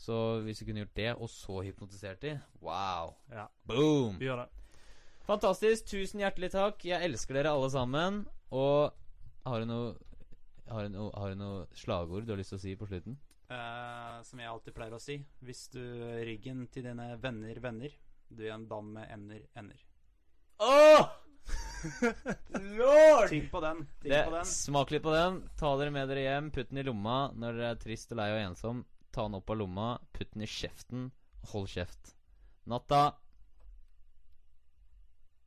Så 0.00 0.16
hvis 0.46 0.62
vi 0.62 0.66
kunne 0.70 0.82
gjort 0.82 0.96
det, 0.96 1.10
og 1.14 1.28
så 1.30 1.60
hypnotisert 1.62 2.22
de 2.22 2.32
Wow! 2.62 3.12
Ja, 3.30 3.46
Boom! 3.68 4.16
vi 4.18 4.26
gjør 4.30 4.44
det. 4.44 4.48
Fantastisk. 5.28 5.84
Tusen 5.92 6.22
hjertelig 6.24 6.50
takk. 6.54 6.80
Jeg 6.84 7.04
elsker 7.06 7.36
dere 7.38 7.52
alle 7.54 7.68
sammen. 7.70 8.22
Og 8.50 8.90
har 9.46 9.60
du 9.62 9.68
noe 9.68 9.92
Har 10.72 10.86
du 10.86 10.94
noe, 10.94 11.10
har 11.18 11.30
du 11.30 11.36
noe 11.36 11.66
slagord 11.76 12.24
du 12.24 12.32
har 12.32 12.38
lyst 12.40 12.54
til 12.54 12.58
å 12.58 12.62
si 12.62 12.72
på 12.78 12.86
slutten? 12.88 13.18
Eh, 13.52 14.18
som 14.26 14.40
jeg 14.40 14.48
alltid 14.48 14.76
pleier 14.76 14.96
å 14.96 15.02
si. 15.02 15.18
Hvis 15.44 15.66
du 15.74 15.82
ryggen 16.24 16.66
til 16.72 16.86
dine 16.86 17.12
venner 17.20 17.58
vender, 17.62 17.96
du 18.32 18.46
er 18.46 18.54
en 18.56 18.68
dam 18.70 18.92
med 18.96 19.10
ender 19.12 19.42
ender. 19.58 19.82
Åh! 20.62 21.10
Lord! 22.78 23.28
Tenk 23.28 23.50
på 23.50 23.60
den. 23.64 23.82
Det, 24.04 24.24
på 24.24 24.36
den. 24.36 24.48
smak 24.48 24.92
litt 24.94 25.04
på 25.04 25.14
den. 25.14 25.42
Ta 25.58 25.74
dere 25.80 25.94
med 25.94 26.08
dere 26.10 26.24
hjem. 26.24 26.52
Putt 26.54 26.70
den 26.70 26.82
i 26.82 26.86
lomma 26.86 27.18
når 27.34 27.58
dere 27.58 27.72
er 27.74 27.82
trist 27.82 28.14
og 28.14 28.22
lei 28.22 28.30
og 28.34 28.42
ensom. 28.44 28.84
Ta 29.12 29.26
den 29.26 29.36
opp 29.40 29.50
av 29.52 29.58
lomma, 29.60 29.88
putt 30.14 30.32
den 30.32 30.46
i 30.46 30.48
kjeften, 30.48 31.10
hold 31.52 31.68
kjeft. 31.68 32.14
Natta. 32.70 33.02